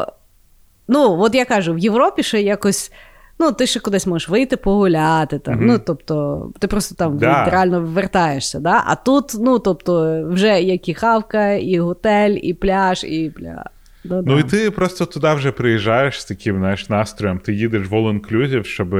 ну, 0.88 1.20
от 1.20 1.34
я 1.34 1.44
кажу, 1.44 1.74
в 1.74 1.78
Європі 1.78 2.22
ще 2.22 2.42
якось. 2.42 2.92
Ну, 3.40 3.52
ти 3.52 3.66
ще 3.66 3.80
кудись 3.80 4.06
можеш 4.06 4.28
вийти 4.28 4.56
погуляти. 4.56 5.38
Там. 5.38 5.54
Mm-hmm. 5.54 5.64
Ну, 5.64 5.78
тобто, 5.78 6.50
ти 6.58 6.66
просто 6.66 6.94
там 6.94 7.18
да. 7.18 7.44
реально 7.44 7.80
вертаєшся. 7.80 8.60
Да? 8.60 8.82
А 8.86 8.94
тут, 8.94 9.36
ну, 9.40 9.58
тобто, 9.58 10.24
вже 10.30 10.62
як 10.62 10.88
і 10.88 10.94
хавка, 10.94 11.52
і 11.52 11.78
готель, 11.78 12.38
і 12.42 12.54
пляж, 12.54 13.04
і 13.04 13.32
бля. 13.36 13.64
Ну, 14.04 14.22
ну 14.26 14.38
і 14.38 14.42
ти 14.42 14.70
просто 14.70 15.06
туди 15.06 15.34
вже 15.34 15.52
приїжджаєш 15.52 16.20
з 16.20 16.24
таким 16.24 16.58
знаєш, 16.58 16.88
настроєм, 16.88 17.38
ти 17.38 17.54
їдеш 17.54 17.88
в 17.88 17.94
all-inclusive, 17.94 18.64
щоб 18.64 18.92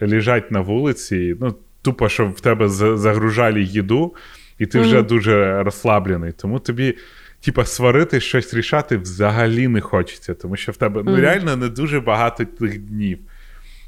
лежати 0.00 0.46
на 0.50 0.60
вулиці. 0.60 1.36
Ну, 1.40 1.54
тупо, 1.82 2.08
щоб 2.08 2.30
в 2.30 2.40
тебе 2.40 2.68
загружали 2.68 3.62
їду, 3.62 4.14
і 4.58 4.66
ти 4.66 4.80
вже 4.80 4.98
mm-hmm. 4.98 5.06
дуже 5.06 5.62
розслаблений. 5.62 6.32
Тому 6.32 6.58
тобі. 6.58 6.94
Типа 7.44 7.64
сварити 7.64 8.20
щось 8.20 8.54
рішати 8.54 8.96
взагалі 8.96 9.68
не 9.68 9.80
хочеться, 9.80 10.34
тому 10.34 10.56
що 10.56 10.72
в 10.72 10.76
тебе 10.76 11.00
mm-hmm. 11.00 11.10
ну 11.10 11.16
реально 11.16 11.56
не 11.56 11.68
дуже 11.68 12.00
багато 12.00 12.44
тих 12.44 12.78
днів. 12.78 13.18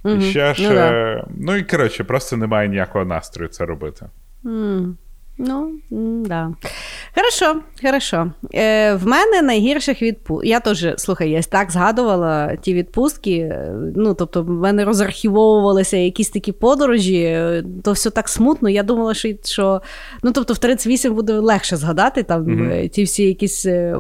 Mm-hmm. 0.05 0.19
І 0.19 0.31
ще 0.31 0.55
ж, 0.55 0.63
ну, 0.63 0.75
да. 0.75 1.27
ну 1.39 1.57
і 1.57 1.63
коротше, 1.63 2.05
просто 2.05 2.37
немає 2.37 2.69
ніякого 2.69 3.05
настрою 3.05 3.49
це 3.49 3.65
робити. 3.65 4.07
Mm. 4.45 4.95
Ну, 5.39 5.73
да. 6.25 6.53
Хорошо, 7.15 7.61
хорошо. 7.83 8.33
Е, 8.55 8.95
В 8.95 9.07
мене 9.07 9.43
найгірших 9.43 10.03
відпусток. 10.03 10.47
Я 10.47 10.61
теж, 10.61 10.87
слухай, 10.97 11.31
я 11.31 11.43
так 11.43 11.71
згадувала 11.71 12.57
ті 12.57 12.75
відпустки. 12.75 13.59
Ну, 13.97 14.15
тобто, 14.15 14.43
в 14.43 14.51
мене 14.51 14.85
розархівовувалися 14.85 15.97
якісь 15.97 16.31
такі 16.31 16.53
подорожі, 16.53 17.43
то 17.85 17.93
все 17.93 18.11
так 18.11 18.29
смутно. 18.29 18.69
Я 18.69 18.83
думала, 18.83 19.15
що 19.15 19.29
що 19.45 19.83
ну, 20.23 20.33
тобто, 20.33 20.55
в 20.55 20.59
38 20.59 21.15
буде 21.15 21.33
легше 21.33 21.77
згадати 21.77 22.23
там 22.23 22.45
mm-hmm. 22.45 22.89
ті 22.89 23.05
всі 23.05 23.25
якісь 23.25 23.67
е, 23.67 23.97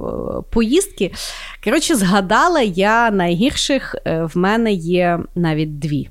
поїздки. 0.51 1.12
Коротше, 1.64 1.94
згадала 1.94 2.61
я 2.61 3.11
найгірших, 3.11 3.97
е, 4.07 4.29
в 4.35 4.38
мене 4.38 4.73
є 4.73 5.18
навіть 5.35 5.79
дві. 5.79 6.09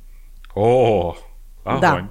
О, 0.56 1.16
огонь. 1.66 1.80
Да. 1.82 2.08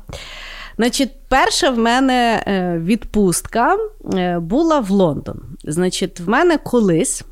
Значить, 0.82 1.10
перша 1.28 1.70
в 1.70 1.78
мене 1.78 2.42
е, 2.46 2.78
відпустка 2.78 3.76
е, 4.14 4.38
була 4.38 4.80
в 4.80 4.90
Лондон. 4.90 5.40
Значить, 5.64 6.20
в 6.20 6.28
мене 6.28 6.58
колись 6.58 7.24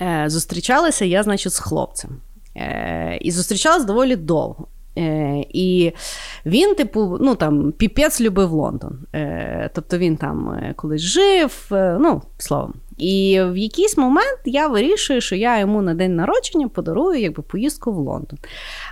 е, 0.00 0.24
зустрічалася 0.26 1.04
я, 1.04 1.22
значить, 1.22 1.52
з 1.52 1.58
хлопцем. 1.58 2.10
І 3.20 3.30
зустрічалась 3.30 3.84
доволі 3.84 4.16
довго. 4.16 4.66
І 5.48 5.92
він, 6.46 6.74
типу, 6.74 7.18
ну 7.20 7.34
там 7.34 7.72
піпець 7.72 8.20
любив 8.20 8.52
Лондон. 8.52 8.98
Тобто 9.72 9.98
він 9.98 10.16
там 10.16 10.60
колись 10.76 11.02
жив, 11.02 11.66
ну, 11.70 12.22
словом. 12.38 12.74
І 13.00 13.40
в 13.42 13.56
якийсь 13.56 13.96
момент 13.96 14.40
я 14.44 14.68
вирішую, 14.68 15.20
що 15.20 15.36
я 15.36 15.58
йому 15.58 15.82
на 15.82 15.94
день 15.94 16.16
народження 16.16 16.68
подарую 16.68 17.20
якби 17.20 17.42
поїздку 17.42 17.92
в 17.92 17.96
Лондон. 17.96 18.38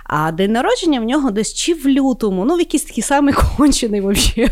А 0.03 0.31
день 0.31 0.51
народження 0.51 0.99
в 0.99 1.03
нього 1.03 1.31
десь 1.31 1.53
чи 1.53 1.73
в 1.73 1.87
лютому, 1.87 2.45
ну 2.45 2.55
в 2.55 2.59
якийсь 2.59 2.83
такий 2.83 3.03
самий 3.03 3.33
кончений 3.57 4.01
вообще, 4.01 4.49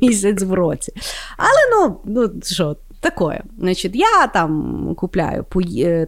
місяць 0.00 0.42
в 0.42 0.52
році. 0.52 0.92
Але 1.36 1.58
ну, 1.72 1.96
ну 2.04 2.32
що, 2.42 2.76
такое. 3.00 3.42
Значить, 3.58 3.94
я 3.94 4.26
там 4.26 4.94
купляю 4.96 5.44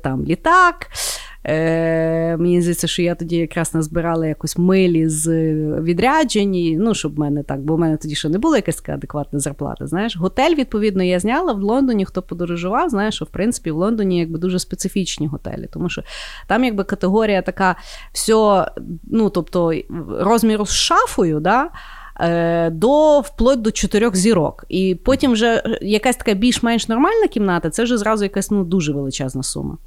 там, 0.02 0.24
літак. 0.24 0.86
Е, 1.44 2.36
Мені 2.36 2.60
здається, 2.60 2.86
що 2.86 3.02
я 3.02 3.14
тоді 3.14 3.36
якраз 3.36 3.74
назбирала 3.74 4.26
якось 4.26 4.58
милі 4.58 5.08
з 5.08 5.52
відряджень, 5.80 6.76
ну, 6.78 6.94
щоб 6.94 7.16
в 7.16 7.18
мене 7.18 7.42
так, 7.42 7.60
бо 7.60 7.74
в 7.74 7.78
мене 7.78 7.96
тоді 7.96 8.14
ще 8.14 8.28
не 8.28 8.38
було 8.38 8.56
якась 8.56 8.82
адекватна 8.88 9.38
зарплата. 9.38 9.86
Знаєш, 9.86 10.16
готель, 10.16 10.54
відповідно, 10.54 11.02
я 11.02 11.20
зняла 11.20 11.52
в 11.52 11.62
Лондоні, 11.62 12.04
хто 12.04 12.22
подорожував, 12.22 12.88
знаєш, 12.88 13.14
що 13.14 13.24
в 13.24 13.28
принципі 13.28 13.70
в 13.70 13.76
Лондоні 13.76 14.18
якби 14.18 14.38
дуже 14.38 14.58
специфічні 14.58 15.26
готелі, 15.26 15.68
тому 15.72 15.88
що 15.88 16.02
там 16.46 16.64
якби 16.64 16.84
категорія 16.84 17.42
така, 17.42 17.76
все, 18.12 18.66
ну 19.10 19.30
тобто 19.30 19.72
розміру 20.20 20.66
з 20.66 20.72
шафою, 20.72 21.40
да. 21.40 21.70
Е, 22.20 22.70
до 22.70 23.20
вплоть 23.20 23.62
до 23.62 23.70
чотирьох 23.70 24.16
зірок. 24.16 24.64
І 24.68 24.94
потім 25.04 25.32
вже 25.32 25.78
якась 25.82 26.16
така 26.16 26.34
більш-менш 26.34 26.88
нормальна 26.88 27.28
кімната, 27.28 27.70
це 27.70 27.82
вже 27.82 27.98
зразу 27.98 28.24
якась 28.24 28.50
ну, 28.50 28.64
дуже 28.64 28.92
величезна 28.92 29.42
сума. 29.42 29.78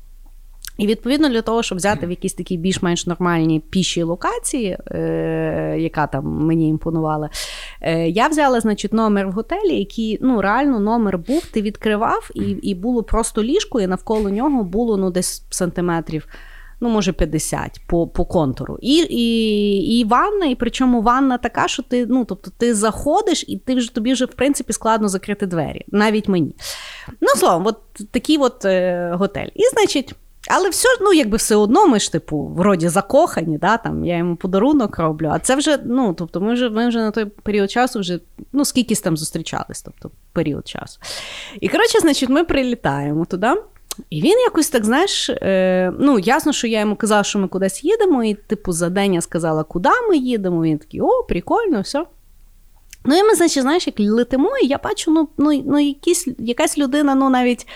І 0.78 0.88
відповідно 0.88 1.30
для 1.30 1.42
того, 1.42 1.64
щоб 1.64 1.78
взяти 1.78 2.08
в 2.08 2.10
якісь 2.10 2.34
такі 2.34 2.58
більш-менш 2.58 3.08
нормальні 3.08 3.60
піші 3.60 4.04
локації, 4.04 4.78
е, 4.92 5.76
яка 5.80 6.08
там 6.08 6.26
мені 6.26 6.70
імпонувала, 6.70 7.30
е, 7.82 8.10
я 8.10 8.28
взяла, 8.28 8.60
значить, 8.60 8.94
номер 8.94 9.28
в 9.28 9.32
готелі, 9.32 9.80
який 9.80 10.20
ну, 10.22 10.42
реально 10.42 10.80
номер 10.80 11.18
був, 11.18 11.46
ти 11.46 11.62
відкривав, 11.62 12.30
і 12.36 12.42
і 12.42 12.76
було 12.76 13.04
просто 13.04 13.44
ліжко, 13.44 13.82
і 13.82 13.88
навколо 13.88 14.30
нього 14.30 14.64
було 14.64 14.98
ну, 14.98 15.12
десь 15.12 15.46
сантиметрів 15.50 16.28
ну, 16.84 16.90
може, 16.90 17.14
50 17.14 17.82
по 17.88 18.08
по 18.08 18.26
контуру. 18.26 18.78
І 18.82 18.96
і, 19.10 20.00
і 20.00 20.04
ванна, 20.04 20.46
і 20.46 20.56
причому 20.56 21.02
ванна 21.02 21.38
така, 21.38 21.68
що 21.68 21.84
ти 21.84 22.06
ну, 22.06 22.26
тобто, 22.26 22.52
ти 22.58 22.76
заходиш, 22.76 23.46
і 23.48 23.58
ти 23.58 23.76
вже 23.76 23.96
тобі 23.96 24.14
вже, 24.14 24.26
в 24.26 24.34
принципі, 24.34 24.74
складно 24.74 25.08
закрити 25.08 25.46
двері, 25.46 25.86
навіть 25.92 26.28
мені. 26.28 26.56
Ну, 27.22 27.28
словом, 27.36 27.68
от 27.68 27.78
такий 28.12 28.38
от 28.38 28.66
е, 28.66 29.12
готель. 29.14 29.48
І, 29.56 29.62
значить. 29.74 30.16
Але 30.48 30.70
все 30.70 30.88
ну, 31.02 31.14
якби 31.14 31.38
все 31.38 31.56
одно 31.56 31.88
ми 31.88 32.00
ж, 32.00 32.12
типу, 32.12 32.44
вроді 32.44 32.88
закохані, 32.88 33.58
да, 33.58 33.78
там, 33.78 34.06
я 34.06 34.18
йому 34.18 34.36
подарунок 34.36 34.98
роблю. 35.00 35.30
А 35.34 35.40
це 35.40 35.56
вже, 35.56 35.80
ну, 35.86 36.14
тобто, 36.14 36.42
ми 36.42 36.54
вже 36.54 36.70
ми 36.70 36.88
вже 36.88 37.00
на 37.00 37.12
той 37.12 37.26
період 37.26 37.72
часу 37.72 38.00
вже 38.00 38.20
ну, 38.54 38.66
скількись 38.66 39.02
там 39.02 39.18
зустрічались, 39.18 39.82
тобто 39.82 40.12
період 40.34 40.68
часу. 40.68 41.00
І 41.62 41.70
коротше, 41.70 42.00
значить, 42.00 42.30
ми 42.30 42.44
прилітаємо 42.44 43.26
туди. 43.26 43.48
І 44.10 44.22
він 44.22 44.40
якось 44.40 44.70
так, 44.70 44.86
знаєш, 44.86 45.30
е, 45.30 45.94
ну, 46.00 46.20
ясно, 46.20 46.54
що 46.54 46.68
я 46.68 46.80
йому 46.80 46.96
казала, 46.96 47.24
що 47.24 47.40
ми 47.40 47.48
кудись 47.48 47.84
їдемо, 47.84 48.24
і, 48.24 48.34
типу, 48.34 48.72
за 48.72 48.90
день 48.90 49.14
я 49.14 49.22
сказала, 49.22 49.64
куди 49.64 49.90
ми 50.10 50.18
їдемо. 50.18 50.64
Він 50.64 50.78
такий, 50.78 51.02
о, 51.02 51.24
прикольно, 51.24 51.82
все. 51.82 52.06
Ну, 53.06 53.16
і 53.16 53.24
ми, 53.24 53.36
значить, 53.36 53.64
знаєш, 53.64 53.88
як 53.88 54.00
летимо, 54.00 54.58
і 54.64 54.68
я 54.68 54.80
бачу, 54.84 55.12
ну, 55.12 55.30
ну, 55.38 55.64
ну 55.66 55.80
якісь, 55.80 56.28
якась 56.40 56.78
людина, 56.78 57.16
ну, 57.16 57.30
навіть 57.30 57.68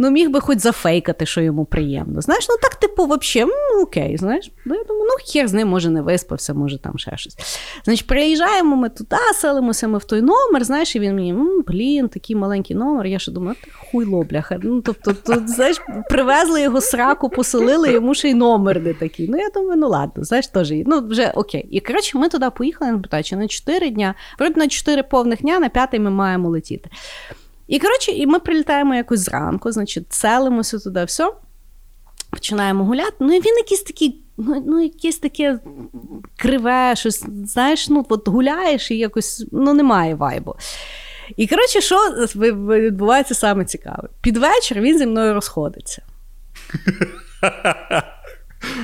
ну 0.00 0.10
міг 0.10 0.30
би 0.30 0.40
хоч 0.40 0.58
зафейкати, 0.58 1.26
що 1.26 1.40
йому 1.40 1.64
приємно. 1.64 2.20
Знаєш, 2.20 2.46
ну 2.48 2.56
так, 2.62 2.74
типу, 2.74 3.04
взагалі, 3.04 3.52
ну 3.74 3.82
окей, 3.82 4.16
знаєш. 4.16 4.50
Ну, 4.64 4.74
я 4.74 4.84
думаю, 4.84 5.06
ну 5.10 5.32
хер 5.32 5.48
з 5.48 5.52
ним, 5.52 5.68
може, 5.68 5.90
не 5.90 6.02
виспався, 6.02 6.54
може 6.54 6.78
там 6.78 6.98
ще 6.98 7.16
щось. 7.16 7.36
Значить, 7.84 8.06
приїжджаємо 8.06 8.76
ми 8.76 8.88
туди, 8.88 9.16
селимося 9.34 9.88
ми 9.88 9.98
в 9.98 10.04
той 10.04 10.22
номер, 10.22 10.64
знаєш, 10.64 10.96
і 10.96 11.00
він 11.00 11.14
мені, 11.14 11.34
блін, 11.66 12.08
такий 12.08 12.36
маленький 12.36 12.76
номер. 12.76 13.06
Я 13.06 13.18
ще 13.18 13.32
думаю, 13.32 13.56
ти 13.64 13.70
хуйло, 13.70 14.22
бляха. 14.22 14.58
Ну, 14.62 14.80
тобто, 14.80 15.12
тут, 15.12 15.48
знаєш, 15.48 15.80
привезли 16.10 16.62
його 16.62 16.80
сраку, 16.80 17.28
поселили, 17.28 17.92
йому 17.92 18.14
ще 18.14 18.30
й 18.30 18.34
номер 18.34 18.82
не 18.82 18.94
такий. 18.94 19.28
Ну, 19.28 19.38
я 19.38 19.48
думаю, 19.54 19.76
ну 19.76 19.88
ладно, 19.88 20.24
знаєш, 20.24 20.46
теж, 20.46 20.72
ну, 20.86 21.08
вже 21.08 21.32
окей. 21.34 21.68
І 21.70 21.80
коротше, 21.80 22.18
ми 22.18 22.28
туди 22.28 22.50
поїхали, 22.50 22.92
не 22.92 22.98
питаю, 22.98 23.24
чи 23.24 23.36
на 23.36 23.48
4 23.48 23.90
дня, 23.90 24.14
вроді 24.38 24.54
на 24.56 24.68
4 24.68 25.02
повних 25.02 25.40
дня, 25.40 25.58
на 25.58 25.68
п'ятий 25.68 26.00
ми 26.00 26.10
маємо 26.10 26.48
летіти. 26.48 26.90
І 27.70 27.78
коротше, 27.78 28.12
і 28.12 28.26
ми 28.26 28.38
прилітаємо 28.38 28.94
якось 28.94 29.20
зранку, 29.20 29.72
значить, 29.72 30.12
селимося 30.12 30.78
туди, 30.78 31.04
все, 31.04 31.32
починаємо 32.30 32.84
гуляти. 32.84 33.16
Ну, 33.20 33.34
і 33.34 33.40
він 33.40 33.56
якийсь 33.56 33.82
такий, 33.82 34.20
ну, 34.36 34.64
ну 34.66 34.82
якесь 34.82 35.18
таке 35.18 35.58
криве, 36.36 36.96
щось, 36.96 37.24
знаєш, 37.44 37.88
ну, 37.88 38.06
от 38.08 38.28
гуляєш 38.28 38.90
і 38.90 38.98
якось 38.98 39.46
ну, 39.52 39.74
немає 39.74 40.14
вайбу. 40.14 40.54
І 41.36 41.46
коротше, 41.46 41.80
що 41.80 41.96
відбувається 42.36 43.34
саме 43.34 43.64
цікаве? 43.64 44.08
Під 44.20 44.36
вечір 44.36 44.80
він 44.80 44.98
зі 44.98 45.06
мною 45.06 45.34
розходиться. 45.34 46.02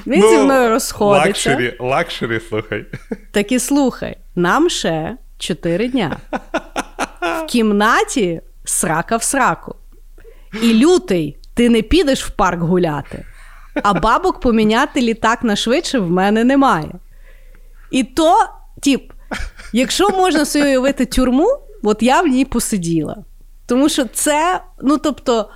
Він 0.06 0.20
ну, 0.20 0.28
зі 0.28 0.38
мною 0.38 0.70
розходиться. 0.70 1.50
Лакшері, 1.50 1.76
лакшері, 1.80 2.40
слухай. 2.48 2.86
Так 3.32 3.52
і 3.52 3.58
слухай, 3.58 4.16
нам 4.34 4.70
ще 4.70 5.16
4 5.38 5.88
дня. 5.88 6.16
В 7.20 7.46
кімнаті 7.46 8.40
срака 8.68 9.16
в 9.16 9.22
сраку. 9.22 9.74
І 10.62 10.74
лютий, 10.74 11.36
ти 11.54 11.68
не 11.68 11.82
підеш 11.82 12.24
в 12.24 12.30
парк 12.30 12.60
гуляти, 12.60 13.24
а 13.82 13.94
бабок 13.94 14.40
поміняти 14.40 15.00
літак 15.00 15.44
на 15.44 15.56
швидше 15.56 15.98
в 15.98 16.10
мене 16.10 16.44
немає. 16.44 16.90
І 17.90 18.04
то, 18.04 18.48
тіп, 18.82 19.12
якщо 19.72 20.10
можна 20.10 20.44
собі 20.44 20.64
уявити 20.64 21.06
тюрму, 21.06 21.58
от 21.82 22.02
я 22.02 22.20
в 22.20 22.26
ній 22.26 22.44
посиділа. 22.44 23.16
Тому 23.66 23.88
що 23.88 24.04
це, 24.04 24.60
ну 24.82 24.98
тобто. 24.98 25.50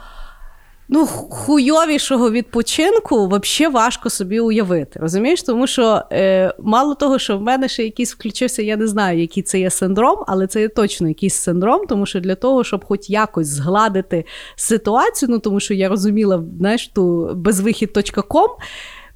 Ну, 0.92 1.06
хуйовішого 1.06 2.30
відпочинку 2.30 3.28
взагалі 3.28 3.74
важко 3.74 4.10
собі 4.10 4.40
уявити. 4.40 5.00
Розумієш? 5.00 5.42
Тому 5.42 5.66
що 5.66 6.02
е, 6.12 6.54
мало 6.62 6.94
того, 6.94 7.18
що 7.18 7.38
в 7.38 7.42
мене 7.42 7.68
ще 7.68 7.84
якийсь 7.84 8.14
включився, 8.14 8.62
я 8.62 8.76
не 8.76 8.86
знаю, 8.86 9.20
який 9.20 9.42
це 9.42 9.60
є 9.60 9.70
синдром, 9.70 10.24
але 10.26 10.46
це 10.46 10.60
є 10.60 10.68
точно 10.68 11.08
якийсь 11.08 11.34
синдром, 11.34 11.86
тому 11.86 12.06
що 12.06 12.20
для 12.20 12.34
того, 12.34 12.64
щоб 12.64 12.84
хоч 12.84 13.10
якось 13.10 13.46
згладити 13.46 14.24
ситуацію, 14.56 15.28
ну 15.32 15.38
тому 15.38 15.60
що 15.60 15.74
я 15.74 15.88
розуміла, 15.88 16.44
знаєш, 16.58 16.88
ту 16.88 17.30
безвихід.ком, 17.34 18.50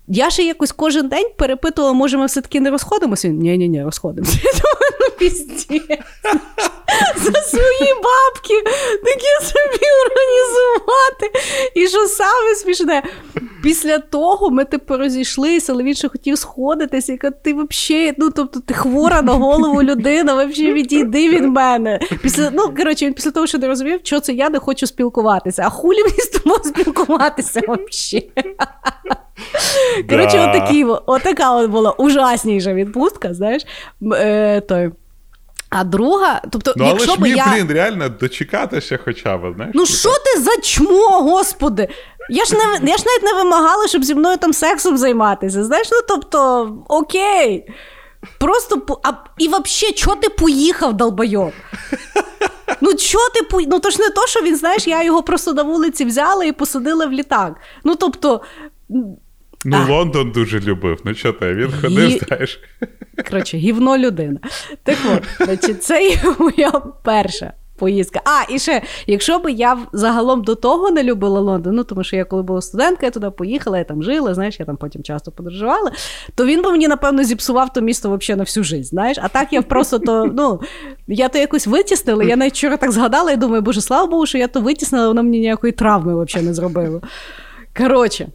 я 0.08 0.30
ще 0.30 0.42
якось 0.42 0.72
кожен 0.72 1.08
день 1.08 1.26
перепитувала, 1.36 1.92
може, 1.92 2.18
ми 2.18 2.26
все-таки 2.26 2.60
не 2.60 2.70
розходимося? 2.70 3.28
Ні, 3.28 3.58
ні, 3.58 3.68
ні, 3.68 3.84
розходимося. 3.84 4.38
Ну. 4.44 4.74
За 7.16 7.42
свої 7.42 7.94
бабки 7.94 8.62
таке 9.04 9.46
собі 9.46 9.86
організувати. 10.06 11.30
І 11.74 11.88
що 11.88 12.06
саме 12.06 12.54
смішне? 12.54 13.02
Після 13.62 13.98
того 13.98 14.50
ми 14.50 14.64
типу 14.64 14.96
розійшлися, 14.96 15.72
але 15.72 15.82
він 15.82 15.94
ще 15.94 16.08
хотів 16.08 16.38
сходитися, 16.38 17.16
каже, 17.16 17.34
ти 17.42 17.54
взагалі, 17.54 18.14
ну 18.18 18.30
тобто 18.30 18.60
ти 18.60 18.74
хвора 18.74 19.22
на 19.22 19.32
голову 19.32 19.82
людина, 19.82 20.34
взагалі 20.34 20.72
відійди 20.72 21.28
від 21.28 21.44
мене. 21.44 22.00
Після, 22.22 22.50
ну, 22.50 22.74
коротше, 22.76 23.06
він 23.06 23.14
після 23.14 23.30
того, 23.30 23.46
що 23.46 23.58
не 23.58 23.68
розумів, 23.68 24.00
що 24.02 24.20
це 24.20 24.32
я 24.32 24.50
не 24.50 24.58
хочу 24.58 24.86
спілкуватися, 24.86 25.62
а 25.66 25.70
хулі 25.70 26.02
мені 26.02 26.20
з 26.20 26.28
тобою 26.28 26.60
спілкуватися 26.64 27.60
взагалі. 27.60 28.30
Коротше, 30.10 30.40
отакі, 30.40 30.84
отака 30.84 31.52
от 31.52 31.70
була 31.70 31.90
ужасніша 31.90 32.74
відпустка, 32.74 33.34
знаєш. 33.34 33.62
Е, 34.12 34.60
той. 34.60 34.90
А 35.70 35.84
друга, 35.84 36.42
тобто, 36.50 36.72
ну, 36.76 36.84
якщо 36.84 37.06
але 37.08 37.16
ж 37.16 37.22
мені, 37.22 37.34
я... 37.34 37.46
блін, 37.52 37.72
реально 37.72 38.08
дочекатися 38.08 38.98
хоча 39.04 39.36
б, 39.36 39.54
знаєш. 39.56 39.74
Ну 39.74 39.86
що 39.86 40.08
ти 40.08 40.40
за 40.40 40.56
чмо, 40.62 41.08
господи? 41.08 41.88
Я 42.30 42.44
ж 42.44 42.54
не 42.54 42.90
я 42.90 42.96
ж 42.96 43.04
навіть 43.06 43.22
не 43.22 43.42
вимагала, 43.42 43.88
щоб 43.88 44.04
зі 44.04 44.14
мною 44.14 44.36
там 44.36 44.52
сексом 44.52 44.96
займатися. 44.96 45.64
Знаєш, 45.64 45.88
ну 45.92 45.98
тобто, 46.08 46.72
окей. 46.88 47.68
Просто 48.38 49.00
а, 49.02 49.12
і 49.38 49.48
взагалі, 49.48 49.94
чого 49.94 50.16
ти 50.16 50.28
поїхав, 50.28 50.94
долбойоб? 50.94 51.52
Ну, 52.80 52.94
чого 52.94 53.28
ти 53.34 53.42
по... 53.42 53.60
Ну, 53.60 53.80
то 53.80 53.90
ж 53.90 54.02
не 54.02 54.10
то, 54.10 54.26
що 54.26 54.42
він, 54.42 54.56
знаєш, 54.56 54.86
я 54.86 55.02
його 55.02 55.22
просто 55.22 55.52
на 55.52 55.62
вулиці 55.62 56.04
взяла 56.04 56.44
і 56.44 56.52
посадила 56.52 57.06
в 57.06 57.12
літак. 57.12 57.54
Ну, 57.84 57.96
тобто, 57.96 58.40
Ну, 59.64 59.76
а. 59.76 59.90
Лондон 59.90 60.30
дуже 60.30 60.60
любив. 60.60 61.00
Ну, 61.04 61.14
що 61.14 61.32
ти, 61.32 61.54
він 61.54 61.72
ходив, 61.80 62.08
Гі... 62.08 62.20
знаєш. 62.28 62.60
Коротше, 63.30 63.56
гівно 63.56 63.98
людина. 63.98 64.40
Так 64.82 64.98
от, 65.12 65.46
значить, 65.46 65.84
це 65.84 66.18
моя 66.38 66.70
перша 67.04 67.52
поїздка. 67.76 68.20
А, 68.24 68.52
і 68.54 68.58
ще, 68.58 68.82
якщо 69.06 69.38
б 69.38 69.50
я 69.50 69.78
загалом 69.92 70.42
до 70.42 70.54
того 70.54 70.90
не 70.90 71.02
любила 71.02 71.40
Лондон, 71.40 71.74
ну 71.74 71.84
тому 71.84 72.04
що 72.04 72.16
я 72.16 72.24
коли 72.24 72.42
була 72.42 72.60
студентка, 72.60 73.06
я 73.06 73.10
туди 73.10 73.30
поїхала, 73.30 73.78
я 73.78 73.84
там 73.84 74.02
жила, 74.02 74.34
знаєш, 74.34 74.60
я 74.60 74.66
там 74.66 74.76
потім 74.76 75.02
часто 75.02 75.32
подорожувала, 75.32 75.92
то 76.34 76.46
він 76.46 76.62
би 76.62 76.70
мені, 76.70 76.88
напевно, 76.88 77.24
зіпсував 77.24 77.72
то 77.72 77.80
місто 77.80 78.16
взагалі 78.16 78.38
на 78.38 78.44
всю 78.44 78.64
життя, 78.64 78.84
знаєш. 78.84 79.18
А 79.22 79.28
так 79.28 79.52
я 79.52 79.62
просто 79.62 79.98
то, 79.98 80.26
ну, 80.26 80.60
я 81.06 81.28
то 81.28 81.38
якось 81.38 81.66
витіснила. 81.66 82.24
Я 82.24 82.36
навіть 82.36 82.54
вчора 82.54 82.76
так 82.76 82.92
згадала 82.92 83.32
і 83.32 83.36
думаю, 83.36 83.62
боже, 83.62 83.80
слава 83.80 84.06
Богу, 84.06 84.26
що 84.26 84.38
я 84.38 84.48
то 84.48 84.60
витіснила, 84.60 85.08
воно 85.08 85.22
мені 85.22 85.38
ніякої 85.38 85.72
травми 85.72 86.24
взагалі 86.24 86.46
не 86.46 86.54
зробило. 86.54 87.02
Коротше. 87.76 88.28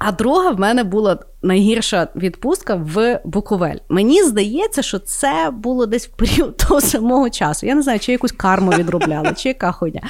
А 0.00 0.12
друга 0.12 0.50
в 0.50 0.60
мене 0.60 0.84
була 0.84 1.18
найгірша 1.42 2.08
відпустка 2.16 2.74
в 2.74 3.20
Буковель. 3.24 3.76
Мені 3.88 4.22
здається, 4.22 4.82
що 4.82 4.98
це 4.98 5.50
було 5.52 5.86
десь 5.86 6.06
в 6.08 6.10
період 6.10 6.56
того 6.56 6.80
самого 6.80 7.30
часу. 7.30 7.66
Я 7.66 7.74
не 7.74 7.82
знаю, 7.82 7.98
чи 7.98 8.12
якусь 8.12 8.32
карму 8.32 8.70
відробляли, 8.70 9.32
чи 9.36 9.48
яка 9.48 9.72
хуйня. 9.72 10.00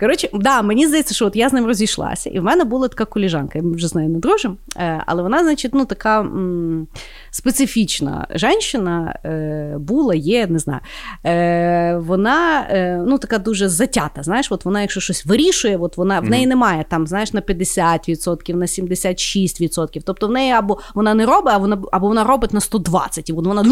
Коротше, 0.00 0.28
да, 0.34 0.62
мені 0.62 0.86
здається, 0.86 1.14
що 1.14 1.26
от 1.26 1.36
я 1.36 1.48
з 1.48 1.52
ним 1.52 1.66
розійшлася, 1.66 2.30
і 2.30 2.40
в 2.40 2.42
мене 2.42 2.64
була 2.64 2.88
така 2.88 3.04
коліжанка. 3.04 3.58
Я 3.58 3.64
вже 3.64 3.88
з 3.88 3.94
нею 3.94 4.08
не 4.08 4.18
дружимо, 4.18 4.56
е, 4.76 5.02
але 5.06 5.22
вона, 5.22 5.42
значить, 5.42 5.74
ну 5.74 5.84
така 5.84 6.20
м- 6.20 6.86
специфічна 7.30 8.26
жінка 8.34 9.18
е, 9.24 9.74
була, 9.78 10.14
є, 10.14 10.46
не 10.46 10.58
знаю. 10.58 10.80
Е, 11.26 11.96
Вона 11.96 12.66
ну 13.06 13.18
така 13.18 13.38
дуже 13.38 13.68
затята. 13.68 14.22
Знаєш, 14.22 14.52
от 14.52 14.64
вона, 14.64 14.80
якщо 14.80 15.00
щось 15.00 15.26
вирішує, 15.26 15.76
от 15.76 15.96
вона 15.96 16.20
в 16.20 16.24
неї 16.30 16.46
немає 16.46 16.84
там, 16.88 17.06
знаєш, 17.06 17.32
на 17.32 17.40
50%, 17.40 18.54
на 18.54 18.66
76%. 18.66 20.02
Тобто 20.04 20.28
в 20.28 20.30
неї 20.30 20.52
або 20.52 20.71
вона 20.94 21.14
не 21.14 21.26
робить, 21.26 21.52
а 21.54 21.58
вона 21.58 21.78
або 21.92 22.08
вона 22.08 22.24
робить 22.24 22.52
на 22.52 22.60
120, 22.60 23.30
і 23.30 23.32
вона 23.32 23.62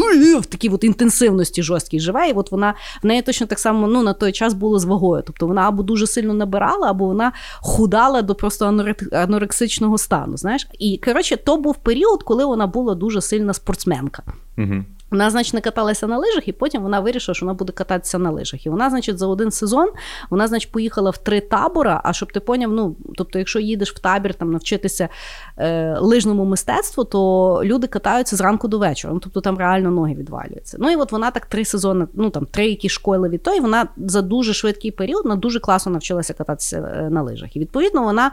в 0.40 0.46
такій 0.46 0.68
от 0.68 0.84
інтенсивності 0.84 1.62
жорсткій 1.62 2.00
живе. 2.00 2.28
І 2.28 2.32
от 2.32 2.52
вона 2.52 2.74
в 3.02 3.06
неї 3.06 3.22
точно 3.22 3.46
так 3.46 3.58
само 3.58 3.86
ну, 3.86 4.02
на 4.02 4.12
той 4.12 4.32
час 4.32 4.54
було 4.54 4.78
з 4.78 4.84
вагою. 4.84 5.22
Тобто 5.26 5.46
вона 5.46 5.68
або 5.68 5.82
дуже 5.82 6.06
сильно 6.06 6.34
набирала, 6.34 6.90
або 6.90 7.06
вона 7.06 7.32
худала 7.60 8.22
до 8.22 8.34
просто 8.34 8.84
анорексичного 9.12 9.98
стану. 9.98 10.36
Знаєш, 10.36 10.68
і 10.78 11.00
коротше, 11.04 11.36
то 11.36 11.56
був 11.56 11.76
період, 11.76 12.22
коли 12.22 12.44
вона 12.44 12.66
була 12.66 12.94
дуже 12.94 13.20
сильна 13.20 13.54
спортсменка. 13.54 14.22
Угу. 14.58 14.84
Вона, 15.10 15.30
значить, 15.30 15.54
не 15.54 15.60
каталася 15.60 16.06
на 16.06 16.18
лижах, 16.18 16.48
і 16.48 16.52
потім 16.52 16.82
вона 16.82 17.00
вирішила, 17.00 17.34
що 17.34 17.46
вона 17.46 17.54
буде 17.54 17.72
кататися 17.72 18.18
на 18.18 18.30
лижах. 18.30 18.66
І 18.66 18.70
вона, 18.70 18.90
значить, 18.90 19.18
за 19.18 19.26
один 19.26 19.50
сезон 19.50 19.88
вона, 20.30 20.46
значить, 20.46 20.72
поїхала 20.72 21.10
в 21.10 21.18
три 21.18 21.40
табора. 21.40 22.00
А 22.04 22.12
щоб 22.12 22.32
ти 22.32 22.40
поняв, 22.40 22.72
ну 22.72 22.96
тобто, 23.16 23.38
якщо 23.38 23.60
їдеш 23.60 23.92
в 23.92 23.98
табір 23.98 24.34
там 24.34 24.52
навчитися 24.52 25.08
е, 25.56 25.96
лижному 25.98 26.44
мистецтву, 26.44 27.04
то 27.04 27.60
люди 27.64 27.86
катаються 27.86 28.36
зранку 28.36 28.68
до 28.68 28.78
вечора. 28.78 29.14
Ну, 29.14 29.20
тобто 29.20 29.40
там 29.40 29.58
реально 29.58 29.90
ноги 29.90 30.14
відвалюються. 30.14 30.76
Ну 30.80 30.90
і 30.90 30.96
от 30.96 31.12
вона 31.12 31.30
так 31.30 31.46
три 31.46 31.64
сезони, 31.64 32.06
ну 32.14 32.30
там 32.30 32.46
три 32.46 32.66
які 32.66 32.88
школи 32.88 33.28
від 33.28 33.48
і 33.56 33.60
вона 33.60 33.88
за 33.96 34.22
дуже 34.22 34.54
швидкий 34.54 34.90
період 34.90 35.24
вона 35.24 35.36
дуже 35.36 35.60
класно 35.60 35.92
навчилася 35.92 36.34
кататися 36.34 36.94
е, 36.96 37.10
на 37.10 37.22
лижах. 37.22 37.56
І 37.56 37.60
відповідно 37.60 38.02
вона. 38.02 38.32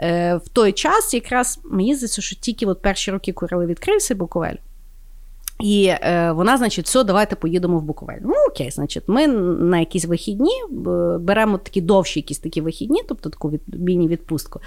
Е, 0.00 0.34
в 0.36 0.48
той 0.48 0.72
час 0.72 1.14
якраз 1.14 1.60
мені 1.64 1.94
здається, 1.94 2.22
що 2.22 2.36
тільки 2.36 2.66
от 2.66 2.82
перші 2.82 3.10
роки, 3.10 3.32
коли 3.32 3.66
відкрився 3.66 4.14
Буковель, 4.14 4.54
і 5.60 5.86
е, 5.86 6.32
вона, 6.32 6.56
значить, 6.56 6.84
все, 6.86 7.04
давайте 7.04 7.36
поїдемо 7.36 7.78
в 7.78 7.82
Буковель. 7.82 8.18
Ну, 8.22 8.32
окей, 8.50 8.70
значить, 8.70 9.02
ми 9.06 9.26
на 9.26 9.78
якісь 9.78 10.04
вихідні 10.04 10.52
беремо 11.20 11.58
такі 11.58 11.80
довші 11.80 12.20
якісь 12.20 12.38
такі 12.38 12.60
вихідні, 12.60 13.02
тобто 13.08 13.30
таку 13.30 13.50
від, 13.50 13.60
міні-відпустку. 13.66 14.60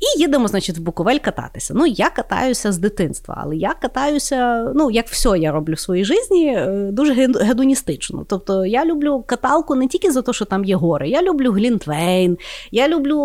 І 0.00 0.20
їдемо, 0.20 0.48
значить, 0.48 0.78
в 0.78 0.80
Буковель 0.80 1.18
кататися. 1.18 1.74
Ну, 1.76 1.86
я 1.86 2.10
катаюся 2.10 2.72
з 2.72 2.78
дитинства, 2.78 3.34
але 3.38 3.56
я 3.56 3.74
катаюся, 3.82 4.72
ну, 4.74 4.90
як 4.90 5.06
все 5.06 5.38
я 5.38 5.52
роблю 5.52 5.74
в 5.74 5.78
своїй 5.78 6.04
житті, 6.04 6.46
е, 6.46 6.88
дуже 6.92 7.14
гедоністично. 7.14 8.24
Тобто 8.28 8.66
я 8.66 8.84
люблю 8.84 9.24
каталку 9.26 9.74
не 9.74 9.88
тільки 9.88 10.12
за 10.12 10.22
те, 10.22 10.32
що 10.32 10.44
там 10.44 10.64
є 10.64 10.76
гори. 10.76 11.08
Я 11.08 11.22
люблю 11.22 11.52
Глінтвейн, 11.52 12.38
я 12.70 12.88
люблю 12.88 13.20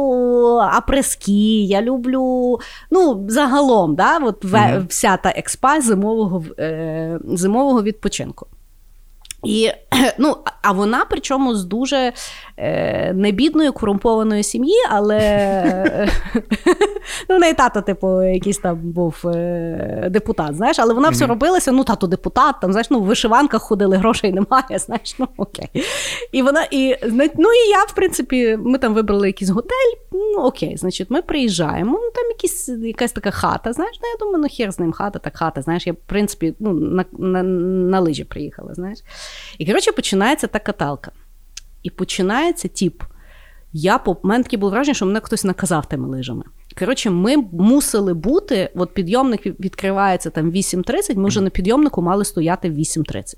апрески, 0.72 1.64
я 1.64 1.82
люблю, 1.82 2.60
ну, 2.92 3.26
загалом, 3.30 3.96
да, 3.96 4.18
от 4.18 4.46
mm-hmm. 4.46 4.88
вся 4.88 5.18
та 5.18 5.30
експа 5.30 5.82
зимового. 5.82 6.44
Е, 6.60 7.03
зимового 7.24 7.84
відпочинку. 7.84 8.48
І 9.44 9.72
ну, 10.18 10.38
А 10.62 10.72
вона, 10.72 11.06
причому 11.10 11.56
з 11.56 11.66
дуже 11.66 12.14
небідної, 13.14 13.72
корумпованої 13.72 14.44
сім'ї, 14.44 14.76
але 14.90 16.08
ну, 17.30 17.38
в 17.38 17.40
неї 17.40 17.54
тато, 17.54 17.82
типу, 17.82 18.24
якийсь 18.24 18.58
там 18.58 18.78
був 18.78 19.22
е, 19.26 20.08
депутат, 20.10 20.56
знаєш, 20.56 20.80
але 20.80 20.94
вона 20.94 21.10
все 21.10 21.26
робилася, 21.26 21.72
ну, 21.72 21.84
тато 21.84 22.08
депутат, 22.08 22.56
там, 22.62 22.72
знаєш, 22.72 22.90
ну, 22.90 23.00
в 23.00 23.04
вишиванках 23.04 23.62
ходили, 23.62 23.98
грошей 23.98 24.32
немає, 24.34 24.80
знаєш, 24.80 25.16
ну 25.20 25.28
окей. 25.38 25.70
І 26.32 26.42
вона, 26.42 26.68
і, 26.72 26.96
ну, 27.38 27.50
і 27.54 27.70
я, 27.70 27.84
в 27.88 27.96
принципі, 27.96 28.58
ми 28.62 28.78
там 28.78 28.94
вибрали 28.94 29.28
якийсь 29.28 29.52
готель, 29.52 29.94
ну 30.12 30.42
окей, 30.44 30.78
значить, 30.78 31.10
ми 31.10 31.22
приїжджаємо, 31.22 32.00
ну, 32.02 32.12
там 32.16 32.28
якісь, 32.30 32.70
якась 32.70 33.12
така 33.12 33.32
хата, 33.32 33.74
знаєш, 33.74 34.00
ну, 34.02 34.08
я 34.10 34.18
думаю, 34.20 34.38
ну 34.38 34.48
хер 34.58 34.72
з 34.72 34.80
ним 34.80 34.92
хата, 34.92 35.20
так 35.20 35.38
хата, 35.38 35.62
знаєш, 35.62 35.88
я, 35.88 35.94
в 35.94 35.98
принципі, 36.06 36.56
ну, 36.60 36.74
на, 36.74 37.06
на, 37.12 37.44
на 37.44 38.00
лижі 38.00 38.24
приїхала, 38.24 38.74
знаєш. 38.74 39.00
І 39.58 39.66
коротше, 39.66 39.92
починається 39.92 40.48
та 40.48 40.60
каталка. 40.60 41.12
І 41.84 41.90
починається 41.90 42.68
тіп. 42.68 43.04
Я 43.74 43.98
по 43.98 44.18
мене 44.24 44.44
таке 44.44 44.58
було 44.58 44.72
враження, 44.72 44.94
що 44.94 45.06
мене 45.06 45.20
хтось 45.20 45.44
наказав 45.44 45.86
тими 45.86 46.08
лижами. 46.08 46.44
Коротше, 46.80 47.10
ми 47.10 47.38
мусили 47.38 48.14
бути, 48.14 48.70
от 48.76 48.94
підйомник 48.94 49.46
відкривається 49.46 50.30
там 50.30 50.52
8.30, 50.52 51.18
ми 51.18 51.28
вже 51.28 51.42
на 51.42 51.50
підйомнику 51.50 52.02
мали 52.02 52.26
стояти 52.26 52.70
в 52.70 52.74
8.30. 52.74 53.36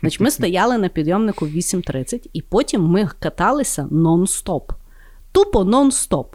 Значить, 0.00 0.20
Ми 0.20 0.30
стояли 0.30 0.78
на 0.78 0.88
підйомнику 0.88 1.46
в 1.46 1.48
8.30, 1.48 2.26
і 2.32 2.42
потім 2.42 2.82
ми 2.82 3.08
каталися 3.18 3.88
нон-стоп. 3.90 4.62
Тупо 5.32 5.60
нон-стоп. 5.60 6.26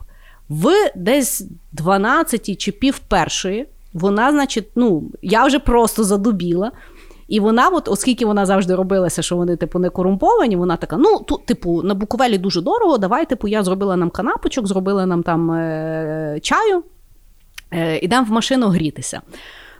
В 0.50 0.92
десь 0.96 1.46
12 1.72 2.58
чи 2.58 2.72
пів 2.72 3.00
першої, 3.00 3.68
вона, 3.94 4.32
значить, 4.32 4.68
ну, 4.76 5.12
я 5.22 5.46
вже 5.46 5.60
просто 5.60 6.04
задубіла. 6.04 6.72
І 7.28 7.40
вона, 7.40 7.70
от, 7.70 7.88
оскільки 7.88 8.26
вона 8.26 8.46
завжди 8.46 8.76
робилася, 8.76 9.22
що 9.22 9.36
вони, 9.36 9.56
типу, 9.56 9.80
не 9.80 9.90
корумповані, 9.90 10.56
вона 10.56 10.78
така: 10.78 10.98
ну, 10.98 11.20
тут, 11.20 11.46
типу, 11.46 11.84
на 11.84 11.94
Буковелі 11.94 12.38
дуже 12.38 12.62
дорого, 12.62 12.98
давай, 12.98 13.26
типу, 13.26 13.48
я 13.48 13.64
зробила 13.64 13.96
нам 13.96 14.10
канапочок, 14.10 14.68
зробила 14.68 15.06
нам 15.06 15.24
там 15.24 15.52
е- 15.52 16.40
чаю, 16.42 16.84
е- 17.74 17.98
ідемо 17.98 18.26
в 18.26 18.32
машину 18.32 18.68
грітися. 18.68 19.22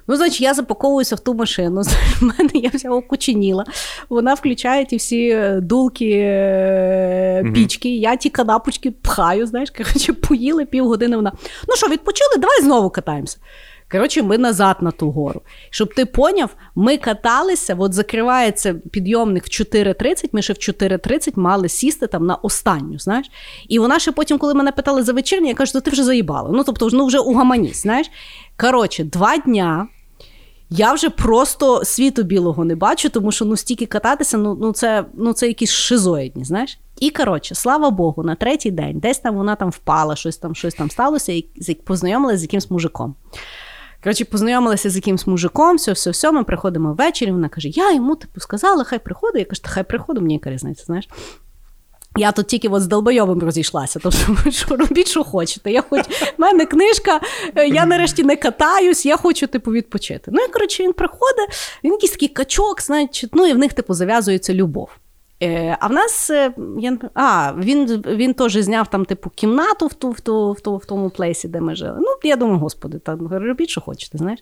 Ну, 0.08 0.16
значить, 0.16 0.42
я 0.42 0.54
запаковуюся 0.54 1.16
в 1.16 1.20
ту 1.20 1.34
машину. 1.34 1.82
В 2.22 2.24
мене 2.24 2.50
я 2.54 2.70
вся 2.74 2.90
окученіла. 2.92 3.66
Вона 4.10 4.34
включає 4.34 4.86
ті 4.86 4.98
всі 4.98 5.30
е, 5.30 5.60
дулки, 5.62 6.06
mm-hmm. 6.06 7.54
пічки. 7.54 7.98
Я 7.98 8.16
ті 8.16 8.30
канапочки 8.30 8.92
пхаю, 8.92 9.46
знаєш, 9.46 9.72
коротше, 9.72 10.14
поїли 10.14 10.66
півгодини. 10.66 11.16
Вона. 11.16 11.32
Ну 11.68 11.76
що, 11.76 11.88
відпочили? 11.88 12.38
Давай 12.38 12.62
знову 12.62 12.90
катаємося. 12.90 13.38
Коротше, 13.92 14.24
ми 14.24 14.38
назад 14.38 14.78
на 14.82 14.92
ту 14.92 15.12
гору. 15.12 15.42
Щоб 15.70 15.94
ти 15.94 16.06
поняв, 16.06 16.56
ми 16.76 16.98
каталися, 16.98 17.76
от 17.80 17.94
закривається 17.94 18.74
підйомник 18.74 19.44
в 19.44 19.48
4.30, 19.48 20.30
ми 20.32 20.42
ще 20.42 20.54
в 20.54 20.56
4.30 20.56 21.40
мали 21.40 21.70
сісти 21.70 22.08
там 22.08 22.26
на 22.26 22.36
останню. 22.36 23.00
знаєш. 23.00 23.28
І 23.68 23.80
вона 23.80 24.00
ще 24.00 24.12
потім, 24.12 24.38
коли 24.38 24.54
мене 24.54 24.72
питали 24.72 25.04
за 25.04 25.14
вечірню, 25.14 25.48
я 25.48 25.54
кажу, 25.54 25.74
то 25.74 25.82
ти 25.82 25.92
вже 25.92 26.04
заїбала. 26.04 26.50
Ну, 26.54 26.64
тобто, 26.64 26.90
ну 26.94 27.06
вже 27.06 27.20
угаманісь, 27.20 27.82
знаєш. 27.82 28.08
Коротше, 28.58 29.04
два 29.04 29.38
дня. 29.38 29.88
Я 30.70 30.94
вже 30.94 31.10
просто 31.10 31.86
світу 31.86 32.24
білого 32.24 32.66
не 32.66 32.76
бачу, 32.76 33.10
тому 33.10 33.32
що 33.32 33.46
ну 33.46 33.58
стільки 33.58 33.86
кататися, 33.86 34.38
ну 34.38 34.58
ну 34.62 34.72
це 34.72 35.06
ну 35.14 35.34
це 35.34 35.48
якісь 35.48 35.72
шизоїдні, 35.72 36.46
знаєш. 36.46 36.80
І 37.00 37.10
коротше, 37.10 37.56
слава 37.56 37.90
Богу, 37.90 38.24
на 38.24 38.36
третій 38.36 38.72
день 38.72 39.00
десь 39.00 39.20
там 39.20 39.36
вона 39.36 39.56
там 39.56 39.70
впала, 39.70 40.16
щось 40.16 40.38
там 40.38 40.56
щось 40.56 40.74
там 40.74 40.92
сталося, 40.92 41.32
і 41.32 41.46
познайомилася 41.84 42.38
з 42.38 42.42
якимсь 42.42 42.72
мужиком. 42.72 43.16
Коротше, 44.06 44.26
познайомилася 44.26 44.90
з 44.90 44.96
якимсь 44.96 45.28
мужиком, 45.28 45.76
все, 45.76 45.92
все, 45.92 46.10
все, 46.10 46.32
ми 46.32 46.44
приходимо 46.44 46.94
ввечері. 46.94 47.32
Вона 47.32 47.50
каже: 47.50 47.70
Я 47.70 47.94
йому 47.94 48.16
типу 48.16 48.40
сказала, 48.40 48.84
хай 48.84 49.00
приходить. 49.00 49.40
Я 49.40 49.46
кажу, 49.46 49.62
хай 49.66 49.84
приходить, 49.84 50.22
мені 50.22 50.34
яка 50.34 50.50
різниця, 50.50 50.84
знаєш. 50.84 51.10
Я 52.18 52.32
тут 52.32 52.48
тільки 52.48 52.68
от 52.68 52.82
з 52.82 52.88
долбойовим 52.88 53.40
розійшлася, 53.40 54.00
тобто 54.04 54.52
що 54.52 54.76
робіть, 54.76 55.08
що 55.08 55.24
хочете. 55.24 55.72
Я 55.72 55.82
хоч 55.82 56.02
в 56.02 56.34
мене 56.38 56.66
книжка, 56.66 57.22
я 57.68 57.86
нарешті 57.86 58.24
не 58.24 58.36
катаюсь, 58.36 59.06
я 59.06 59.18
хочу 59.18 59.48
типу 59.48 59.72
відпочити. 59.72 60.32
Ну 60.34 60.42
і 60.50 60.52
коротше, 60.52 60.84
він 60.84 60.94
приходить, 60.94 61.80
він 61.84 61.92
якийсь 61.92 62.12
такий 62.12 62.28
качок, 62.28 62.82
значить, 62.82 63.30
ну 63.34 63.46
і 63.46 63.54
в 63.54 63.58
них 63.58 63.74
типу 63.74 63.94
зав'язується 63.94 64.54
любов. 64.54 64.90
Е, 65.46 65.78
а 65.80 65.88
в 65.88 65.92
нас 65.92 66.30
е, 66.30 66.54
я, 66.80 66.98
а, 67.14 67.54
він 67.58 68.04
він 68.08 68.34
теж 68.34 68.54
зняв 68.58 68.88
там 68.88 69.06
типу 69.06 69.30
кімнату 69.30 69.88
в 69.88 69.94
ту, 69.94 70.12
в, 70.12 70.20
ту, 70.20 70.52
в, 70.52 70.62
ту, 70.62 70.78
в 70.78 70.86
тому 70.86 71.10
плейсі, 71.10 71.48
де 71.48 71.62
ми 71.62 71.76
жили. 71.76 71.98
Ну, 72.00 72.08
я 72.24 72.36
думаю, 72.36 72.60
господи, 72.60 73.00
там 73.00 73.28
робіть, 73.28 73.70
що 73.70 73.82
хочете, 73.82 74.18
знаєш. 74.18 74.40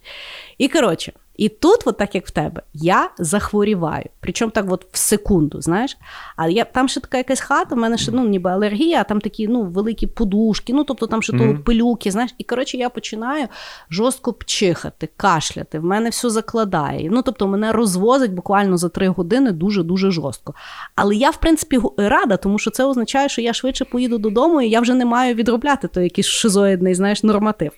І 0.58 0.68
коротше, 0.68 1.14
і 1.36 1.50
тут, 1.50 1.80
от 1.86 1.98
так 1.98 2.16
як 2.16 2.28
в 2.28 2.32
тебе, 2.32 2.62
я 2.74 3.10
захворіваю. 3.18 4.06
Причому 4.20 4.52
так 4.52 4.66
от 4.70 4.88
в 4.92 4.98
секунду, 4.98 5.62
знаєш. 5.62 5.98
А 6.36 6.48
я 6.48 6.64
там 6.64 6.88
ще 6.88 7.00
така 7.00 7.18
якась 7.18 7.40
хата, 7.40 7.76
в 7.76 7.78
мене 7.78 7.98
ще 7.98 8.12
ну, 8.12 8.28
ніби 8.28 8.50
алергія, 8.50 9.02
а 9.02 9.04
там 9.04 9.22
такі 9.22 9.48
ну, 9.48 9.64
великі 9.64 10.08
подушки, 10.08 10.74
ну 10.74 10.84
тобто 10.84 11.08
там 11.08 11.22
ще 11.22 11.34
mm-hmm. 11.34 11.58
то 11.58 11.64
пилюки, 11.64 12.12
знаєш. 12.12 12.36
І 12.38 12.44
коротше, 12.44 12.78
я 12.78 12.90
починаю 12.90 13.48
жорстко 13.90 14.34
пчихати, 14.34 15.10
кашляти, 15.18 15.80
в 15.80 15.84
мене 15.84 16.10
все 16.10 16.30
закладає. 16.30 17.10
Ну, 17.12 17.22
тобто, 17.22 17.48
мене 17.48 17.72
розвозить 17.72 18.34
буквально 18.34 18.78
за 18.78 18.90
три 18.90 19.08
години 19.08 19.52
дуже-дуже 19.52 20.12
жорстко. 20.12 20.54
Але 20.96 21.16
я, 21.16 21.30
в 21.30 21.38
принципі, 21.38 21.80
рада, 21.98 22.38
тому 22.38 22.60
що 22.60 22.72
це 22.72 22.86
означає, 22.86 23.30
що 23.30 23.42
я 23.42 23.54
швидше 23.54 23.86
поїду 23.86 24.18
додому, 24.18 24.62
і 24.62 24.70
я 24.70 24.82
вже 24.82 24.94
не 24.94 25.06
маю 25.06 25.36
відробляти 25.36 25.88
той 25.88 26.04
якийсь 26.04 26.28
шизоїдний 26.28 26.96
знаєш, 26.96 27.24
норматив. 27.24 27.72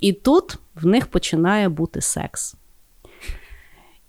І 0.00 0.12
тут 0.12 0.58
в 0.74 0.86
них 0.86 1.06
починає 1.06 1.68
бути 1.68 2.00
секс. 2.00 2.56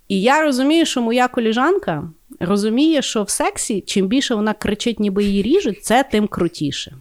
І 0.09 0.21
я 0.21 0.41
розумію, 0.41 0.85
що 0.85 1.01
моя 1.01 1.27
коліжанка 1.27 2.03
розуміє, 2.39 3.01
що 3.01 3.23
в 3.23 3.29
сексі, 3.29 3.81
чим 3.81 4.07
більше 4.07 4.35
вона 4.35 4.53
кричить, 4.53 4.99
ніби 4.99 5.23
її 5.23 5.41
ріжуть, 5.41 5.83
це 5.83 6.03
тим 6.03 6.27
крутіше. 6.27 6.95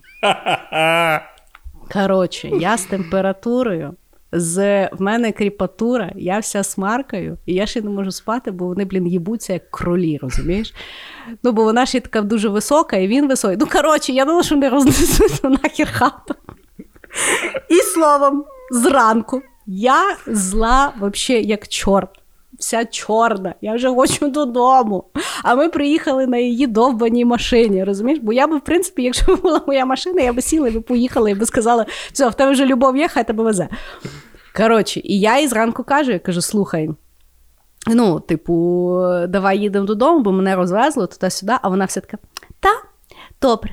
Коротше, 1.92 2.49
я 2.61 2.77
з 2.77 2.85
температурою 2.85 3.94
з 4.33 4.87
в 4.87 5.03
мене 5.03 5.33
кріпатура, 5.33 6.12
я 6.16 6.38
вся 6.38 6.64
смаркаю, 6.64 7.38
і 7.47 7.55
я 7.55 7.66
ще 7.66 7.83
не 7.83 7.90
можу 7.90 8.11
спати, 8.12 8.51
бо 8.51 8.66
вони, 8.66 8.85
блін, 8.85 9.07
їбуться 9.07 9.53
як 9.53 9.71
кролі, 9.71 10.18
розумієш? 10.23 10.75
Ну, 11.42 11.53
бо 11.53 11.64
вона 11.64 11.87
ще 11.87 12.01
така 12.01 12.23
дуже 12.23 12.49
висока, 12.49 12.97
і 12.97 13.09
він 13.09 13.29
високий. 13.29 13.57
Ну, 13.57 13.66
коротше, 13.66 14.12
я 14.12 14.25
думала, 14.25 14.42
що 14.42 14.57
не 14.57 14.71
рознесуться 14.71 15.49
нахер 15.49 15.92
хату. 15.92 16.35
І 17.68 17.75
словом, 17.75 18.44
зранку 18.71 19.42
я 19.66 20.16
зла 20.27 20.92
взагалі 21.01 21.47
як 21.47 21.68
чорт. 21.68 22.11
Вся 22.59 22.85
чорна, 22.85 23.55
я 23.61 23.75
вже 23.75 23.88
хочу 23.88 24.29
додому. 24.31 25.05
А 25.42 25.55
ми 25.55 25.68
приїхали 25.68 26.27
на 26.27 26.37
її 26.37 26.67
довбаній 26.67 27.25
машині, 27.25 27.85
розумієш? 27.85 28.21
Бо 28.23 28.33
я 28.33 28.46
би, 28.46 28.56
в 28.56 28.61
принципі, 28.61 29.02
якщо 29.02 29.37
була 29.37 29.61
моя 29.67 29.87
машина, 29.87 30.23
я 30.23 30.33
би 30.33 30.42
сіла, 30.42 30.71
би 30.71 30.81
поїхала 30.81 31.31
і 31.31 31.35
би 31.35 31.46
сказала, 31.46 31.87
все, 32.13 32.29
в 32.29 32.35
тебе 32.35 32.50
вже 32.52 32.67
любов 32.67 32.96
є, 32.96 33.09
хай 33.09 33.27
тебе 33.27 33.44
везе. 33.44 33.69
Коротше, 34.56 35.00
і 35.04 35.21
я 35.21 35.40
їй 35.40 35.48
зранку 35.48 35.85
кажу: 35.85 36.13
я 36.13 36.19
кажу: 36.19 36.40
слухай, 36.40 36.90
ну, 37.87 38.21
типу, 38.21 38.54
давай 39.29 39.59
їдемо 39.59 39.87
додому, 39.87 40.21
бо 40.21 40.33
мене 40.33 40.56
розвезло 40.56 41.06
туди-сюди, 41.06 41.52
а 41.63 41.69
вона 41.69 41.85
все 41.85 42.00
така: 42.00 42.19
та, 42.61 42.69
добре. 43.42 43.71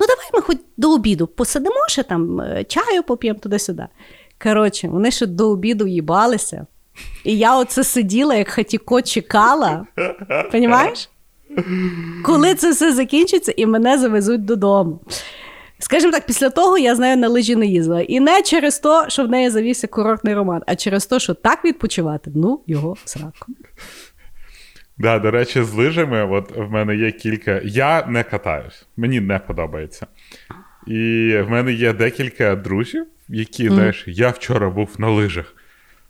Ну, 0.00 0.06
давай 0.06 0.26
ми 0.34 0.40
хоч 0.40 0.56
до 0.76 0.94
обіду 0.94 1.26
посидимо, 1.26 1.88
ще 1.88 2.02
там 2.02 2.40
е, 2.40 2.64
чаю 2.64 3.02
поп'ємо 3.02 3.38
туди-сюди. 3.38 3.86
Коротше, 4.42 4.88
вони 4.88 5.10
ще 5.10 5.26
до 5.26 5.50
обіду 5.50 5.86
їбалися. 5.86 6.66
І 7.24 7.38
я 7.38 7.58
оце 7.58 7.84
сиділа, 7.84 8.34
як 8.34 8.48
хатіко 8.48 9.02
чекала. 9.02 9.86
Понімаєш? 10.52 11.10
Коли 12.24 12.54
це 12.54 12.70
все 12.70 12.92
закінчиться, 12.92 13.54
і 13.56 13.66
мене 13.66 13.98
завезуть 13.98 14.44
додому. 14.44 15.00
Скажімо 15.78 16.12
так, 16.12 16.26
після 16.26 16.50
того 16.50 16.78
я 16.78 16.94
з 16.94 16.98
нею 16.98 17.16
на 17.16 17.28
лижі 17.28 17.56
не 17.56 17.66
їздила. 17.66 18.00
І 18.00 18.20
не 18.20 18.42
через 18.42 18.78
те, 18.78 19.04
що 19.08 19.24
в 19.24 19.28
неї 19.28 19.50
завівся 19.50 19.86
курортний 19.86 20.34
роман, 20.34 20.62
а 20.66 20.76
через 20.76 21.06
те, 21.06 21.20
що 21.20 21.34
так 21.34 21.64
відпочивати, 21.64 22.30
ну, 22.34 22.60
його 22.66 22.96
сраку. 23.04 23.52
Да, 24.98 25.18
до 25.18 25.30
речі, 25.30 25.62
з 25.62 25.74
лижами, 25.74 26.26
от 26.30 26.56
в 26.56 26.70
мене 26.70 26.96
є 26.96 27.12
кілька. 27.12 27.60
Я 27.64 28.06
не 28.06 28.22
катаюсь, 28.22 28.86
мені 28.96 29.20
не 29.20 29.38
подобається. 29.38 30.06
І 30.86 31.32
в 31.46 31.50
мене 31.50 31.72
є 31.72 31.92
декілька 31.92 32.56
друзів, 32.56 33.06
які, 33.28 33.68
mm. 33.68 33.74
знаєш, 33.74 34.04
я 34.06 34.30
вчора 34.30 34.70
був 34.70 34.88
на 34.98 35.10
лижах, 35.10 35.54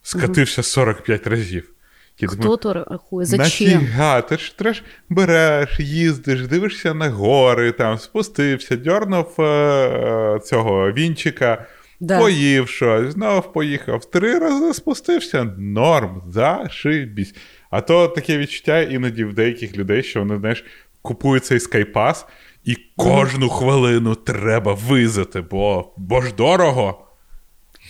скатився 0.07 0.63
45 0.63 1.27
разів. 1.27 1.71
Я 2.19 2.29
Хто 2.29 2.37
думаю, 2.37 2.57
то 2.57 2.73
рахує? 2.75 3.27
Зачем? 3.27 3.73
Нафіга, 3.73 4.21
ти 4.21 4.37
ж 4.37 4.59
треш 4.59 4.83
береш, 5.09 5.81
їздиш, 5.81 6.43
дивишся 6.47 6.95
на 6.95 7.11
гори, 7.11 7.73
там, 7.73 7.99
спустився, 7.99 8.77
дьорнув 8.77 9.41
е- 9.41 10.41
цього 10.45 10.93
вінчика, 10.93 11.67
да. 12.01 12.21
поїв 12.21 12.69
щось, 12.69 13.13
знов 13.13 13.53
поїхав. 13.53 14.11
Три 14.11 14.39
рази 14.39 14.75
спустився. 14.75 15.45
Норм, 15.59 16.23
зашибісь. 16.29 17.35
А 17.71 17.81
то 17.81 18.09
таке 18.09 18.39
відчуття 18.39 18.81
іноді 18.81 19.25
в 19.25 19.35
деяких 19.35 19.77
людей, 19.77 20.03
що 20.03 20.21
вони, 20.21 20.39
знаєш, 20.39 20.65
купують 21.03 21.45
цей 21.45 21.61
скайпас, 21.61 22.27
і 22.65 22.77
кожну 22.97 23.49
хвилину 23.49 24.15
треба 24.15 24.75
визати, 24.75 25.41
бо, 25.41 25.93
бо 25.97 26.21
ж 26.21 26.35
дорого. 26.35 27.06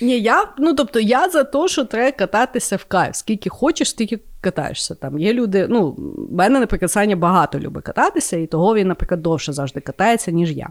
Ні, 0.00 0.20
я 0.20 0.48
ну 0.58 0.74
тобто 0.74 1.00
я 1.00 1.28
за 1.28 1.44
те, 1.44 1.68
що 1.68 1.84
треба 1.84 2.12
кататися 2.12 2.76
в 2.76 2.84
кайф. 2.84 3.16
Скільки 3.16 3.50
хочеш, 3.50 3.90
стільки 3.90 4.20
катаєшся. 4.40 4.94
Там 4.94 5.18
є 5.18 5.32
люди. 5.32 5.66
Ну, 5.70 5.96
мене, 6.30 6.60
наприклад, 6.60 6.92
Саня 6.92 7.16
багато 7.16 7.58
любить 7.58 7.84
кататися, 7.84 8.36
і 8.36 8.46
того 8.46 8.74
він, 8.74 8.88
наприклад, 8.88 9.22
довше 9.22 9.52
завжди 9.52 9.80
катається, 9.80 10.30
ніж 10.30 10.52
я. 10.52 10.68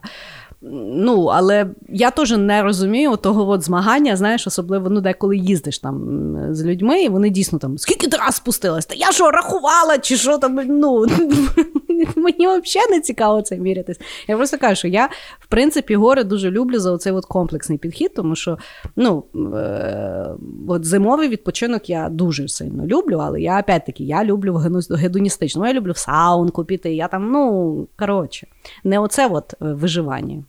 Ну, 0.62 1.26
але 1.26 1.70
я 1.90 2.12
теж 2.12 2.32
не 2.32 2.64
розумію 2.64 3.16
того 3.16 3.50
от 3.50 3.62
змагання, 3.64 4.16
знаєш, 4.16 4.48
особливо 4.48 4.90
ну, 4.90 5.02
деколи 5.02 5.38
їздиш 5.38 5.80
там 5.80 6.36
з 6.56 6.66
людьми, 6.66 7.04
і 7.04 7.10
вони 7.10 7.30
дійсно 7.30 7.60
там 7.60 7.78
скільки 7.78 8.08
ти 8.08 8.18
раз 8.18 8.36
спустилась? 8.36 8.86
Та 8.86 8.96
я 8.96 9.12
що 9.12 9.32
рахувала, 9.32 9.98
чи 9.98 10.18
що 10.18 10.38
там? 10.38 10.60
Ну 10.68 11.06
мені 12.16 12.48
взагалі 12.48 12.92
не 12.92 13.02
цікаво 13.02 13.42
це 13.42 13.58
мірятись. 13.58 14.00
Я 14.28 14.38
просто 14.38 14.58
кажу, 14.58 14.76
що 14.76 14.88
я, 14.88 15.10
в 15.40 15.48
принципі, 15.48 15.96
гори 15.96 16.24
дуже 16.24 16.52
люблю 16.52 16.80
за 16.80 16.92
оцей 16.92 17.14
от 17.14 17.26
комплексний 17.26 17.78
підхід, 17.78 18.14
тому 18.14 18.36
що 18.36 18.58
ну, 18.96 19.24
е- 19.36 20.30
от 20.68 20.86
зимовий 20.86 21.30
відпочинок 21.30 21.90
я 21.90 22.10
дуже 22.10 22.48
сильно 22.48 22.86
люблю, 22.86 23.18
але 23.18 23.42
я 23.42 23.60
опять-таки 23.60 24.04
я 24.04 24.24
люблю 24.24 24.62
гедоністично. 24.90 25.68
Я 25.68 25.74
люблю 25.74 25.92
в 25.92 25.98
саунку 25.98 26.66
піти. 26.66 26.94
Я 26.94 27.08
там, 27.08 27.32
ну 27.32 27.88
коротше, 28.00 28.48
не 28.84 29.00
оце 29.00 29.28
от 29.28 29.54
виживання. 29.60 30.44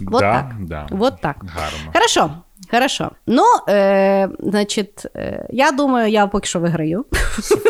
Вот 0.00 0.20
да, 0.20 0.32
так. 0.32 0.66
Да. 0.66 0.86
Вот 0.90 1.20
так. 1.20 1.36
Гарно. 1.42 1.92
Хорошо. 1.92 2.30
Хорошо. 2.70 3.10
Ну, 3.26 3.42
е, 3.68 4.28
значить, 4.38 5.06
е, 5.16 5.46
я 5.50 5.72
думаю, 5.72 6.10
я 6.10 6.26
поки 6.26 6.46
що 6.46 6.60
виграю. 6.60 7.04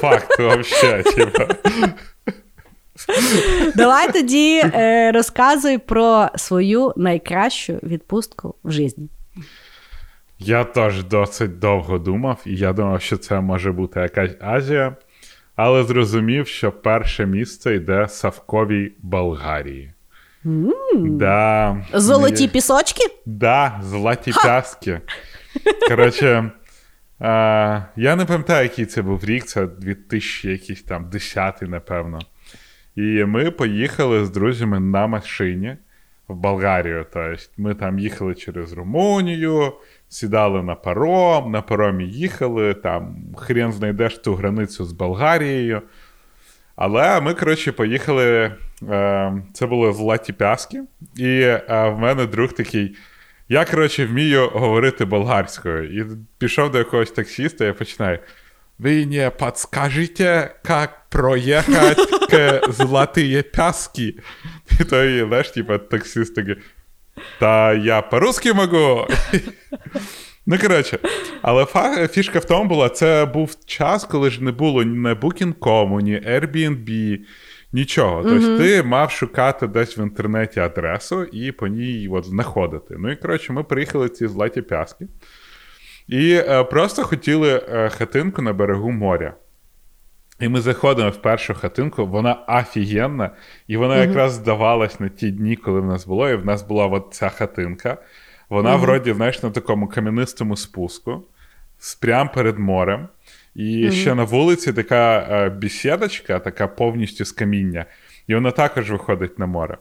Факт, 0.00 0.36
типа. 1.16 1.48
Давай 3.74 4.12
тоді 4.12 4.62
е, 4.64 5.12
розказуй 5.12 5.78
про 5.78 6.28
свою 6.36 6.92
найкращу 6.96 7.80
відпустку 7.82 8.54
в 8.64 8.70
житті. 8.70 9.02
Я 10.38 10.64
теж 10.64 11.04
досить 11.04 11.58
довго 11.58 11.98
думав, 11.98 12.40
і 12.46 12.56
я 12.56 12.72
думав, 12.72 13.02
що 13.02 13.16
це 13.16 13.40
може 13.40 13.72
бути 13.72 14.00
якась 14.00 14.30
Азія, 14.40 14.96
але 15.56 15.84
зрозумів, 15.84 16.46
що 16.46 16.72
перше 16.72 17.26
місце 17.26 17.74
йде 17.74 18.08
Савковій 18.08 18.92
Болгарії. 19.02 19.92
Mm. 20.44 21.16
Да. 21.16 21.76
Золоті 21.92 22.48
пісочки? 22.48 23.04
Да, 23.26 23.80
золоті 23.84 24.32
пяски. 24.44 25.00
Коротше, 25.88 26.50
а, 27.18 27.80
я 27.96 28.16
не 28.16 28.24
пам'ятаю, 28.24 28.62
який 28.62 28.86
це 28.86 29.02
був 29.02 29.24
рік, 29.24 29.44
це 29.44 29.66
2010, 29.66 31.62
напевно. 31.62 32.18
І 32.96 33.24
ми 33.24 33.50
поїхали 33.50 34.24
з 34.24 34.30
друзями 34.30 34.80
на 34.80 35.06
машині 35.06 35.76
в 36.28 36.34
Болгарію. 36.34 37.06
Тобто 37.12 37.42
ми 37.56 37.74
там 37.74 37.98
їхали 37.98 38.34
через 38.34 38.72
Румунію, 38.72 39.72
сідали 40.08 40.62
на 40.62 40.74
паром, 40.74 41.52
на 41.52 41.62
паромі 41.62 42.04
їхали, 42.04 42.74
там 42.74 43.16
хрен 43.36 43.72
знайдеш 43.72 44.18
ту 44.18 44.34
границю 44.34 44.84
з 44.84 44.92
Болгарією. 44.92 45.82
Але 46.76 47.20
ми, 47.20 47.34
коротше, 47.34 47.72
поїхали. 47.72 48.52
Е, 48.82 49.42
це 49.52 49.66
були 49.66 49.92
златі 49.92 50.32
пяски, 50.32 50.82
і 51.16 51.40
е, 51.40 51.62
в 51.68 51.98
мене 51.98 52.26
друг 52.26 52.52
такий. 52.52 52.96
Я, 53.48 53.64
коротше, 53.64 54.06
вмію 54.06 54.48
говорити 54.48 55.04
болгарською. 55.04 56.00
І 56.00 56.06
пішов 56.38 56.70
до 56.70 56.78
якогось 56.78 57.10
таксіста, 57.10 57.64
я 57.64 57.74
починаю. 57.74 58.18
Ви 58.78 59.06
не 59.06 59.30
підскажете, 59.30 60.54
як 60.68 61.08
проїхати 61.08 62.02
к 62.30 62.60
золотые 62.68 63.42
пяски? 63.42 64.14
І 64.80 64.84
той, 64.84 65.26
знаєш, 65.26 65.50
типа, 65.50 65.78
таксист 65.78 66.34
такий. 66.34 66.56
Та 67.40 67.74
я 67.74 68.02
по-русски 68.02 68.52
можу. 68.52 69.06
Ну, 70.48 70.58
коротше, 70.58 70.98
але 71.42 71.66
фішка 72.08 72.38
в 72.38 72.44
тому 72.44 72.64
була, 72.64 72.88
це 72.88 73.24
був 73.24 73.56
час, 73.66 74.04
коли 74.04 74.30
ж 74.30 74.44
не 74.44 74.52
було 74.52 74.82
ні 74.82 75.08
Booking.com, 75.08 76.00
ні 76.00 76.20
Airbnb, 76.20 77.18
нічого. 77.72 78.22
Тобто 78.22 78.46
mm-hmm. 78.46 78.58
ти 78.58 78.82
мав 78.82 79.10
шукати 79.10 79.66
десь 79.66 79.98
в 79.98 80.00
інтернеті 80.00 80.60
адресу 80.60 81.24
і 81.24 81.52
по 81.52 81.66
ній 81.66 82.08
от, 82.12 82.24
знаходити. 82.24 82.96
Ну 82.98 83.10
і 83.10 83.16
коротше, 83.16 83.52
ми 83.52 83.62
приїхали 83.62 84.08
ці 84.08 84.26
златі 84.26 84.62
пяски 84.62 85.06
і 86.08 86.32
е, 86.32 86.64
просто 86.64 87.04
хотіли 87.04 87.62
е, 87.68 87.88
хатинку 87.88 88.42
на 88.42 88.52
берегу 88.52 88.90
моря. 88.90 89.34
І 90.40 90.48
ми 90.48 90.60
заходимо 90.60 91.10
в 91.10 91.16
першу 91.16 91.54
хатинку, 91.54 92.06
вона 92.06 92.32
офігенна, 92.32 93.30
і 93.66 93.76
вона 93.76 93.94
mm-hmm. 93.94 94.08
якраз 94.08 94.32
здавалась 94.32 95.00
на 95.00 95.08
ті 95.08 95.30
дні, 95.30 95.56
коли 95.56 95.80
в 95.80 95.86
нас 95.86 96.06
було, 96.06 96.30
і 96.30 96.36
в 96.36 96.46
нас 96.46 96.62
була 96.62 96.86
от 96.86 97.06
ця 97.10 97.28
хатинка. 97.28 97.96
Вона, 98.48 98.76
mm-hmm. 98.76 98.80
вроді, 98.80 99.12
знаєш, 99.12 99.42
на 99.42 99.50
такому 99.50 99.88
кам'янистому 99.88 100.56
спуску, 100.56 101.22
прямо 102.00 102.30
перед 102.34 102.58
морем. 102.58 103.08
І 103.54 103.62
mm-hmm. 103.62 103.92
ще 103.92 104.14
на 104.14 104.24
вулиці 104.24 104.72
така 104.72 105.28
е, 105.30 105.50
бісідочка, 105.50 106.38
така 106.38 106.68
повністю 106.68 107.24
з 107.24 107.32
каміння, 107.32 107.86
і 108.26 108.34
вона 108.34 108.50
також 108.50 108.90
виходить 108.90 109.38
на 109.38 109.46
море. 109.46 109.78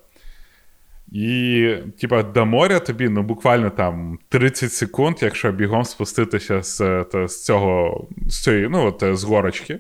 І, 1.12 1.76
типа, 2.01 2.24
до 2.24 2.45
моря 2.45 2.80
тобі 2.80 3.10
ну, 3.10 3.24
буквально 3.24 3.70
там 3.70 4.20
30 4.30 4.74
секунд, 4.74 5.18
якщо 5.22 5.51
бігом 5.51 5.84
спуститися 5.84 6.62
з 6.62 7.03
то, 7.03 7.28
з 7.28 7.45
цього, 7.45 8.08
з 8.28 8.43
цієї, 8.43 8.68
ну, 8.70 8.86
от, 8.86 9.18
з 9.18 9.24
горочки. 9.24 9.80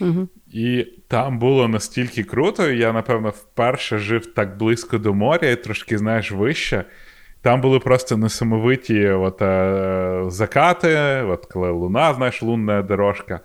Угу. 0.00 0.28
І 0.52 0.86
там 1.08 1.38
було 1.38 1.68
настільки 1.68 2.24
круто, 2.24 2.70
я, 2.70 2.92
напевно, 2.92 3.28
вперше 3.28 3.98
жив 3.98 4.26
так 4.26 4.58
близько 4.58 4.98
до 4.98 5.14
моря 5.14 5.50
і 5.50 5.62
трошки, 5.62 5.98
знаєш, 5.98 6.32
вище. 6.32 6.84
Там 7.42 7.60
були 7.60 7.78
просто 7.78 8.16
несамовиті 8.16 9.08
от, 9.08 9.42
е, 9.42 10.24
закати, 10.28 10.96
от 11.28 11.46
коли 11.46 11.70
луна, 11.70 12.14
знаєш, 12.14 12.42
лунна 12.42 12.82
дорожка. 12.82 13.40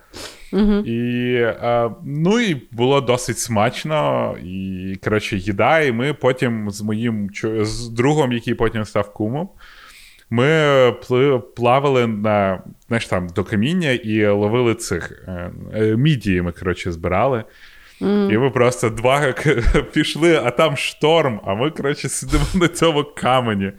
Uh-huh. 0.53 0.83
І 0.83 1.35
е, 1.41 1.91
ну, 2.05 2.39
і 2.39 2.61
було 2.71 3.01
досить 3.01 3.39
смачно. 3.39 4.35
І, 4.43 4.97
коротше, 5.03 5.37
їда, 5.37 5.79
і 5.79 5.91
ми 5.91 6.13
потім 6.13 6.71
з 6.71 6.81
моїм 6.81 7.29
з 7.61 7.89
другом, 7.89 8.31
який 8.31 8.53
потім 8.53 8.85
став 8.85 9.13
кумом, 9.13 9.49
ми 10.29 10.93
плавали 11.55 12.07
на 12.07 12.63
знаєш, 12.87 13.07
там, 13.07 13.27
до 13.27 13.43
каміння 13.43 13.91
і 13.91 14.27
ловили 14.27 14.75
цих 14.75 15.11
е, 15.27 15.51
е, 15.73 15.95
мідії. 15.95 16.41
Ми 16.41 16.51
коротше, 16.51 16.91
збирали. 16.91 17.43
Mm. 18.01 18.33
І 18.33 18.37
ми 18.37 18.49
просто 18.49 18.89
два 18.89 19.33
пішли, 19.93 20.41
а 20.43 20.51
там 20.51 20.77
шторм, 20.77 21.41
а 21.45 21.55
ми, 21.55 21.69
коротше, 21.69 22.09
сидимо 22.09 22.45
на 22.53 22.67
цьому 22.67 23.03
камені. 23.03 23.71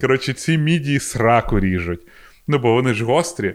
Коротше, 0.00 0.32
ці 0.32 0.58
мідії 0.58 1.00
сраку 1.00 1.60
ріжуть. 1.60 2.00
Ну, 2.48 2.58
бо 2.58 2.72
вони 2.72 2.94
ж 2.94 3.04
гострі. 3.04 3.54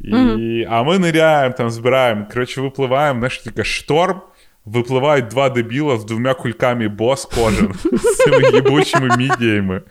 І... 0.00 0.14
Mm-hmm. 0.14 0.66
А 0.70 0.82
ми 0.82 0.98
ниряємо, 0.98 1.54
там 1.54 1.70
збираємо. 1.70 2.26
Коротше, 2.32 2.60
випливаємо, 2.60 3.18
знаєш, 3.18 3.38
таке 3.38 3.64
шторм. 3.64 4.20
Випливають 4.64 5.28
два 5.28 5.50
дебіла 5.50 5.96
з 5.96 6.04
двома 6.04 6.34
кульками 6.34 6.88
бос 6.88 7.24
кожен 7.24 7.72
з 7.92 8.16
цими 8.16 8.50
їбучими 8.54 9.16
мідіями. 9.16 9.82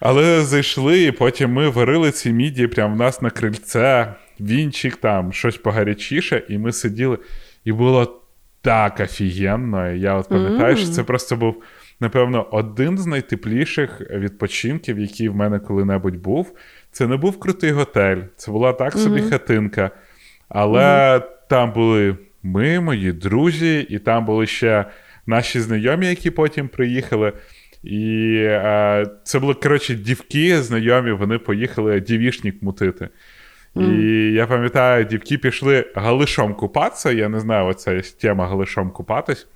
Але 0.00 0.42
зайшли, 0.42 1.02
і 1.02 1.12
потім 1.12 1.52
ми 1.52 1.68
варили 1.68 2.10
ці 2.10 2.32
мідії 2.32 2.68
прямо 2.68 2.94
в 2.94 2.98
нас 2.98 3.22
на 3.22 3.30
крильце, 3.30 4.14
вінчик, 4.40 4.96
там, 4.96 5.32
щось 5.32 5.56
погарячіше, 5.56 6.42
і 6.48 6.58
ми 6.58 6.72
сиділи. 6.72 7.18
І 7.64 7.72
було 7.72 8.20
так 8.62 9.00
офігенно. 9.00 9.90
Я 9.90 10.14
от 10.14 10.28
пам'ятаю, 10.28 10.74
mm. 10.74 10.78
що 10.78 10.88
це 10.88 11.02
просто 11.02 11.36
був, 11.36 11.62
напевно, 12.00 12.48
один 12.50 12.98
з 12.98 13.06
найтепліших 13.06 14.00
відпочинків, 14.10 14.98
який 14.98 15.28
в 15.28 15.36
мене 15.36 15.58
коли-небудь 15.58 16.16
був. 16.16 16.56
Це 16.94 17.06
не 17.06 17.16
був 17.16 17.40
крутий 17.40 17.70
готель, 17.70 18.22
це 18.36 18.50
була 18.50 18.72
так 18.72 18.92
собі 18.92 19.20
mm-hmm. 19.20 19.30
хатинка. 19.30 19.90
Але 20.48 20.82
mm-hmm. 20.82 21.22
там 21.48 21.72
були 21.72 22.16
ми, 22.42 22.80
мої 22.80 23.12
друзі, 23.12 23.86
і 23.90 23.98
там 23.98 24.24
були 24.24 24.46
ще 24.46 24.84
наші 25.26 25.60
знайомі, 25.60 26.06
які 26.06 26.30
потім 26.30 26.68
приїхали. 26.68 27.32
І 27.82 28.34
е, 28.38 29.06
це 29.24 29.38
були, 29.38 29.54
коротше, 29.54 29.94
дівки 29.94 30.62
знайомі, 30.62 31.12
вони 31.12 31.38
поїхали 31.38 32.00
дівішник 32.00 32.62
мутити. 32.62 33.08
Mm. 33.76 34.00
І 34.00 34.32
я 34.32 34.46
пам'ятаю, 34.46 35.04
дівки 35.04 35.38
пішли 35.38 35.92
галишом 35.94 36.54
купатися. 36.54 37.10
Я 37.10 37.28
не 37.28 37.40
знаю, 37.40 37.66
оця 37.66 38.00
тема 38.20 38.48
галишом 38.48 38.90
купатись. 38.90 39.46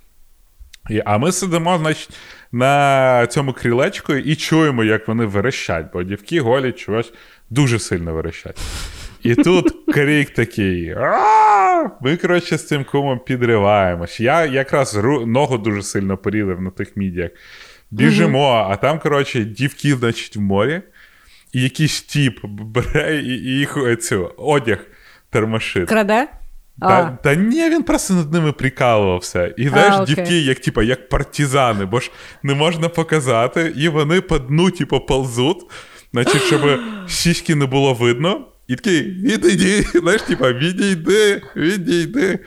І, 0.89 1.01
А 1.05 1.17
ми 1.17 1.31
сидимо, 1.31 1.77
значить, 1.77 2.09
на 2.51 3.27
цьому 3.27 3.53
крілечку 3.53 4.13
і 4.13 4.35
чуємо, 4.35 4.83
як 4.83 5.07
вони 5.07 5.25
верещать, 5.25 5.85
бо 5.93 6.03
дівки 6.03 6.41
голі 6.41 6.71
чогось 6.71 7.13
дуже 7.49 7.79
сильно 7.79 8.13
верещать. 8.13 8.59
І 9.23 9.35
тут 9.35 9.93
крик 9.93 10.29
такий. 10.29 10.95
Ми, 12.01 12.17
коротше, 12.17 12.57
з 12.57 12.67
цим 12.67 12.83
кумом 12.83 13.19
підриваємось. 13.19 14.19
Я 14.19 14.45
якраз 14.45 14.99
ногу 15.25 15.57
дуже 15.57 15.83
сильно 15.83 16.17
порізав 16.17 16.61
на 16.61 16.69
тих 16.69 16.97
мідіях. 16.97 17.31
Біжимо, 17.91 18.67
а 18.69 18.75
там, 18.75 18.99
коротше, 18.99 19.43
дівки, 19.43 19.95
значить, 19.95 20.35
в 20.35 20.39
морі, 20.39 20.81
і 21.53 21.61
якийсь 21.61 22.01
тіп 22.01 22.39
бере 22.45 23.19
і, 23.19 23.27
і 23.27 23.59
їх 23.59 23.77
цю, 24.01 24.33
одяг 24.37 24.77
термошит. 25.29 25.89
Краде? 25.89 26.27
Та 26.81 27.17
та 27.23 27.35
ні, 27.35 27.69
він 27.69 27.83
просто 27.83 28.13
над 28.13 28.33
ними 28.33 28.51
прикалувався. 28.51 29.47
І 29.47 29.67
знаєш, 29.67 29.93
а, 29.97 30.05
дівки, 30.05 30.39
як 30.39 30.59
типа, 30.59 30.83
як 30.83 31.09
партизани, 31.09 31.85
бо 31.85 31.99
ж 31.99 32.11
не 32.43 32.53
можна 32.53 32.89
показати, 32.89 33.73
і 33.77 33.89
вони 33.89 34.21
по 34.21 34.39
дну, 34.39 34.71
типу, 34.71 34.99
ползуть, 34.99 35.65
значить, 36.13 36.41
щоб 36.41 36.61
сіськи 37.07 37.55
не 37.55 37.65
було 37.65 37.93
видно. 37.93 38.45
І 38.67 38.75
такий, 38.75 39.01
відійди, 39.01 39.81
знаєш, 39.99 40.21
типа, 40.21 40.51
відійди, 40.53 41.41
відійди. 41.55 42.39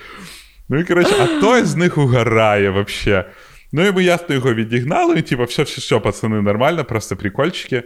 Ну 0.68 0.78
і 0.78 0.84
коротше, 0.84 1.14
а 1.20 1.40
той 1.40 1.62
з 1.62 1.76
них 1.76 1.98
угорає 1.98 2.70
взагалі. 2.70 3.24
Ну 3.72 3.86
і 3.86 3.92
ми 3.92 4.04
ясно 4.04 4.34
його 4.34 4.54
відігнали, 4.54 5.18
і 5.18 5.22
типу, 5.22 5.44
все, 5.44 5.62
все, 5.62 5.80
все, 5.80 5.98
пацани, 5.98 6.42
нормально, 6.42 6.84
просто 6.84 7.16
прикольчики. 7.16 7.82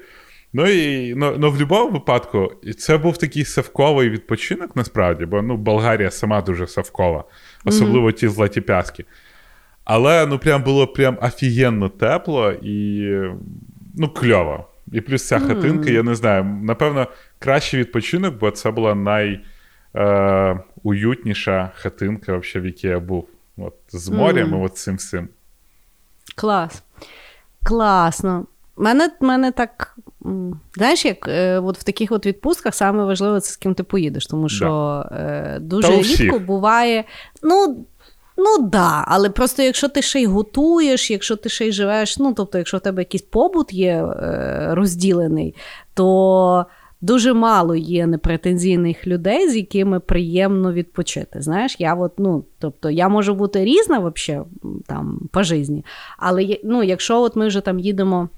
Ну 0.52 0.66
і 0.66 1.14
ну, 1.14 1.34
ну, 1.38 1.48
в 1.50 1.52
будь-якому 1.52 1.90
випадку, 1.90 2.52
це 2.78 2.98
був 2.98 3.16
такий 3.16 3.44
савковий 3.44 4.10
відпочинок, 4.10 4.76
насправді, 4.76 5.26
бо 5.26 5.42
ну, 5.42 5.56
Болгарія 5.56 6.10
сама 6.10 6.42
дуже 6.42 6.66
савкова, 6.66 7.24
особливо 7.64 8.08
mm-hmm. 8.08 8.12
ті 8.12 8.28
златі 8.28 8.60
пяски. 8.60 9.04
Але 9.84 10.26
ну, 10.26 10.38
прям 10.38 10.62
було 10.62 10.86
прям 10.86 11.18
офігенно 11.22 11.88
тепло 11.88 12.52
і 12.52 13.08
ну, 13.94 14.08
кльово. 14.08 14.66
І 14.92 15.00
плюс 15.00 15.28
ця 15.28 15.38
хатинка, 15.38 15.90
mm-hmm. 15.90 15.92
я 15.92 16.02
не 16.02 16.14
знаю, 16.14 16.44
напевно, 16.44 17.06
кращий 17.38 17.80
відпочинок, 17.80 18.34
бо 18.34 18.50
це 18.50 18.70
була 18.70 18.94
найуютніша 19.94 21.62
е, 21.64 21.70
хатинка, 21.74 22.36
в 22.36 22.66
якій 22.66 22.88
я 22.88 23.00
був. 23.00 23.28
От, 23.56 23.74
З 23.88 24.08
морем 24.08 24.48
mm-hmm. 24.48 24.62
і 24.62 24.64
от 24.64 24.76
цим 24.76 24.96
всім. 24.96 25.28
Клас. 26.34 26.82
Класно. 27.64 28.46
Мене 28.76 29.10
мене 29.20 29.52
так. 29.52 29.95
Знаєш, 30.76 31.04
як 31.04 31.28
е, 31.28 31.58
от 31.58 31.78
в 31.78 31.82
таких 31.82 32.12
от 32.12 32.26
відпустках 32.26 32.74
саме 32.74 33.04
важливо 33.04 33.40
це 33.40 33.52
з 33.52 33.56
ким 33.56 33.74
ти 33.74 33.82
поїдеш, 33.82 34.26
тому 34.26 34.48
що 34.48 34.66
да. 35.10 35.16
е, 35.16 35.58
дуже 35.60 35.88
Та 35.88 36.02
рідко 36.02 36.38
буває. 36.38 37.04
Ну, 37.42 37.86
ну 38.36 38.68
да, 38.68 39.04
але 39.06 39.30
просто 39.30 39.62
якщо 39.62 39.88
ти 39.88 40.02
ще 40.02 40.20
й 40.20 40.26
готуєш, 40.26 41.10
якщо 41.10 41.36
ти 41.36 41.48
ще 41.48 41.68
й 41.68 41.72
живеш, 41.72 42.18
ну 42.18 42.32
тобто, 42.32 42.58
якщо 42.58 42.76
в 42.76 42.80
тебе 42.80 43.02
якийсь 43.02 43.22
побут 43.22 43.72
є 43.72 43.92
е, 43.92 44.68
розділений, 44.72 45.54
то 45.94 46.66
дуже 47.00 47.32
мало 47.32 47.74
є 47.74 48.06
непретензійних 48.06 49.06
людей, 49.06 49.50
з 49.50 49.56
якими 49.56 50.00
приємно 50.00 50.72
відпочити. 50.72 51.42
Знаєш, 51.42 51.76
я 51.78 51.94
от, 51.94 52.12
ну, 52.18 52.44
тобто 52.58 52.90
я 52.90 53.08
можу 53.08 53.34
бути 53.34 53.64
різна 53.64 53.98
вообще, 53.98 54.42
там, 54.86 55.20
по 55.32 55.42
житті, 55.42 55.84
але 56.18 56.58
ну, 56.64 56.82
якщо 56.82 57.22
от 57.22 57.36
ми 57.36 57.46
вже 57.46 57.60
там 57.60 57.78
їдемо. 57.78 58.28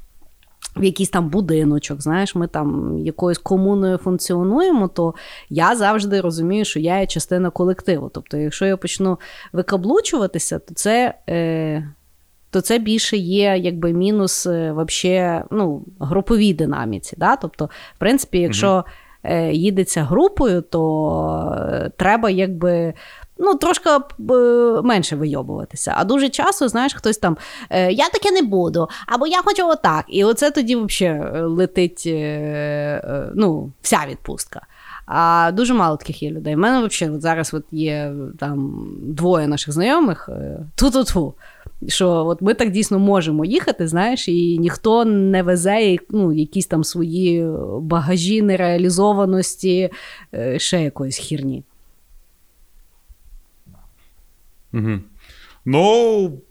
В 0.78 0.84
якийсь 0.84 1.08
там 1.08 1.28
будиночок, 1.28 2.02
знаєш, 2.02 2.34
ми 2.34 2.46
там 2.46 2.98
якоюсь 2.98 3.38
комуною 3.38 3.98
функціонуємо, 3.98 4.88
то 4.88 5.14
я 5.50 5.76
завжди 5.76 6.20
розумію, 6.20 6.64
що 6.64 6.80
я 6.80 7.00
є 7.00 7.06
частина 7.06 7.50
колективу. 7.50 8.10
Тобто, 8.14 8.36
якщо 8.36 8.66
я 8.66 8.76
почну 8.76 9.18
викаблучуватися, 9.52 10.58
то 10.58 10.74
це 10.74 11.14
е, 11.28 11.92
то 12.50 12.60
це 12.60 12.78
більше 12.78 13.16
є 13.16 13.56
якби 13.58 13.92
мінус 13.92 14.46
е, 14.46 14.72
вообще, 14.72 15.44
ну, 15.50 15.84
груповій 16.00 16.54
динаміці. 16.54 17.16
Да? 17.18 17.36
Тобто, 17.36 17.64
в 17.96 17.98
принципі, 17.98 18.38
якщо 18.38 18.84
е, 19.22 19.52
їдеться 19.52 20.02
групою, 20.02 20.62
то 20.62 21.58
е, 21.72 21.90
треба 21.96 22.30
якби. 22.30 22.94
Ну, 23.38 23.54
трошки 23.54 23.90
менше 24.82 25.16
вийобуватися. 25.16 25.94
А 25.96 26.04
дуже 26.04 26.28
часто, 26.28 26.68
знаєш, 26.68 26.94
хтось 26.94 27.18
там 27.18 27.36
я 27.90 28.08
таке 28.08 28.30
не 28.30 28.42
буду, 28.42 28.88
або 29.06 29.26
я 29.26 29.42
хочу 29.44 29.68
отак. 29.68 30.04
І 30.08 30.24
оце 30.24 30.50
тоді 30.50 30.76
взагалі 30.76 31.42
летить 31.42 32.02
ну, 33.34 33.72
вся 33.82 34.00
відпустка. 34.10 34.60
А 35.06 35.50
дуже 35.54 35.74
мало 35.74 35.96
таких 35.96 36.22
є 36.22 36.30
людей. 36.30 36.54
У 36.54 36.58
мене 36.58 36.86
взагалі 36.86 37.16
от 37.16 37.22
зараз 37.22 37.54
от 37.54 37.64
є 37.70 38.12
там 38.38 38.86
двоє 39.02 39.46
наших 39.48 39.74
знайомих. 39.74 40.28
Ту-ту-ту 40.74 41.34
що 41.86 42.10
от 42.10 42.42
ми 42.42 42.54
так 42.54 42.70
дійсно 42.70 42.98
можемо 42.98 43.44
їхати, 43.44 43.88
знаєш, 43.88 44.28
і 44.28 44.58
ніхто 44.58 45.04
не 45.04 45.42
везе 45.42 45.96
ну, 46.10 46.32
якісь 46.32 46.66
там 46.66 46.84
свої 46.84 47.48
багажі 47.80 48.42
нереалізованості, 48.42 49.90
е, 50.34 50.58
ще 50.58 50.82
якоїсь 50.82 51.16
хірні. 51.16 51.64
Угу. 54.72 55.00
Ну, 55.64 56.42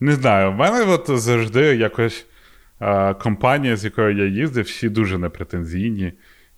не 0.00 0.12
знаю, 0.12 0.52
в 0.52 0.54
мене 0.54 0.84
от 0.84 1.20
завжди 1.20 1.60
якось 1.60 2.26
а, 2.78 3.14
компанія, 3.14 3.76
з 3.76 3.84
якою 3.84 4.16
я 4.16 4.26
їздив, 4.26 4.64
всі 4.64 4.88
дуже 4.88 5.18
непретензійні, 5.18 6.12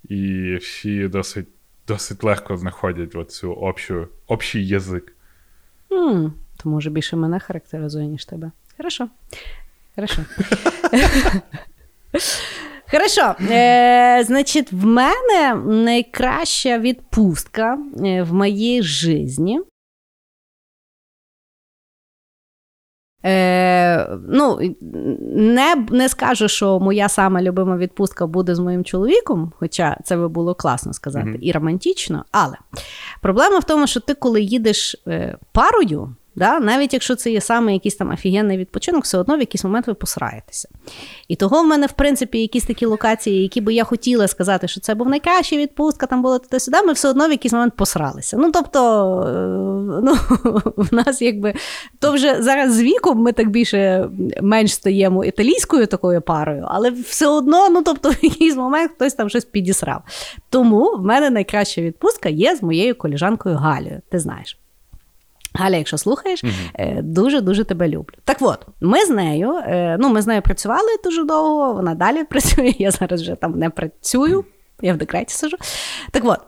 і 0.08 0.54
всі 0.56 1.08
досить 1.08 1.48
досить 1.88 2.24
легко 2.24 2.56
знаходять 2.56 3.30
цю 3.30 3.52
общу, 3.52 4.08
общий 4.26 4.68
язик. 4.68 5.12
Mm. 5.90 6.32
То 6.56 6.68
може 6.68 6.90
більше 6.90 7.16
мене 7.16 7.40
характеризує, 7.40 8.06
ніж 8.06 8.24
тебе. 8.24 8.50
Хорошо. 8.76 9.08
Хорошо. 9.94 10.22
Хорошо. 12.90 13.34
Е, 13.50 14.24
Значить, 14.24 14.72
в 14.72 14.86
мене 14.86 15.54
найкраща 15.84 16.78
відпустка 16.78 17.78
е, 18.04 18.22
в 18.22 18.34
моїй 18.34 18.82
житті. 18.82 19.60
Е, 23.24 24.08
ну, 24.28 24.58
Не 25.34 25.86
не 25.90 26.08
скажу, 26.08 26.48
що 26.48 26.80
моя 26.80 27.08
сама 27.08 27.42
любима 27.42 27.76
відпустка 27.76 28.26
буде 28.26 28.54
з 28.54 28.58
моїм 28.58 28.84
чоловіком, 28.84 29.52
хоча 29.58 29.96
це 30.04 30.16
би 30.16 30.28
було 30.28 30.54
класно 30.54 30.92
сказати, 30.92 31.28
mm-hmm. 31.28 31.38
і 31.40 31.52
романтично. 31.52 32.24
Але 32.32 32.56
проблема 33.22 33.58
в 33.58 33.64
тому, 33.64 33.86
що 33.86 34.00
ти, 34.00 34.14
коли 34.14 34.40
їдеш 34.40 34.96
е, 35.06 35.38
парою, 35.52 36.14
Да? 36.38 36.60
Навіть 36.60 36.92
якщо 36.92 37.14
це 37.14 37.30
є 37.30 37.40
саме 37.40 37.72
якийсь 37.72 37.96
там 37.96 38.10
офігенний 38.10 38.58
відпочинок, 38.58 39.04
все 39.04 39.18
одно 39.18 39.36
в 39.36 39.40
якийсь 39.40 39.64
момент 39.64 39.86
ви 39.86 39.94
посраєтеся. 39.94 40.68
І 41.28 41.36
того 41.36 41.62
в 41.62 41.66
мене, 41.66 41.86
в 41.86 41.92
принципі, 41.92 42.38
якісь 42.38 42.64
такі 42.64 42.86
локації, 42.86 43.42
які 43.42 43.60
би 43.60 43.74
я 43.74 43.84
хотіла 43.84 44.28
сказати, 44.28 44.68
що 44.68 44.80
це 44.80 44.94
був 44.94 45.08
найкраща 45.08 45.56
відпустка, 45.56 46.06
там 46.06 46.22
було 46.22 46.38
туди-сюди, 46.38 46.82
ми 46.82 46.92
все 46.92 47.08
одно 47.08 47.28
в 47.28 47.30
якийсь 47.30 47.52
момент 47.52 47.76
посралися. 47.76 48.36
Ну, 48.36 48.50
тобто, 48.52 48.80
е, 49.22 50.00
ну, 50.02 50.16
в 50.76 50.94
нас 50.94 51.22
якби 51.22 51.54
то 51.98 52.12
вже 52.12 52.42
зараз 52.42 52.74
з 52.74 52.82
віком 52.82 53.18
ми 53.18 53.32
так 53.32 53.50
більше 53.50 54.08
менш 54.42 54.74
стаємо 54.74 55.24
італійською 55.24 55.86
такою 55.86 56.20
парою, 56.20 56.66
але 56.68 56.90
все 56.90 57.26
одно, 57.26 57.68
ну 57.68 57.82
тобто, 57.82 58.10
в 58.10 58.18
якийсь 58.22 58.56
момент 58.56 58.92
хтось 58.94 59.14
там 59.14 59.28
щось 59.28 59.44
підісрав. 59.44 60.02
Тому 60.50 60.96
в 60.96 61.04
мене 61.04 61.30
найкраща 61.30 61.82
відпустка 61.82 62.28
є 62.28 62.56
з 62.56 62.62
моєю 62.62 62.94
коліжанкою 62.94 63.56
Галією. 63.56 64.00
Ти 64.10 64.18
знаєш. 64.18 64.58
Галя, 65.58 65.76
якщо 65.76 65.98
слухаєш, 65.98 66.44
дуже 67.02 67.40
дуже 67.40 67.64
тебе 67.64 67.88
люблю. 67.88 68.14
Так 68.24 68.36
от, 68.40 68.66
ми 68.80 69.04
з 69.04 69.10
нею, 69.10 69.54
е, 69.54 69.96
ну 70.00 70.08
ми 70.08 70.22
з 70.22 70.26
нею 70.26 70.42
працювали 70.42 70.88
дуже 71.04 71.24
довго. 71.24 71.72
Вона 71.72 71.94
далі 71.94 72.24
працює. 72.30 72.74
Я 72.78 72.90
зараз 72.90 73.22
вже 73.22 73.34
там 73.34 73.58
не 73.58 73.70
працюю. 73.70 74.44
Я 74.82 74.94
в 74.94 74.96
декреті 74.96 75.34
сижу. 75.34 75.56
Так 76.10 76.22
от, 76.24 76.38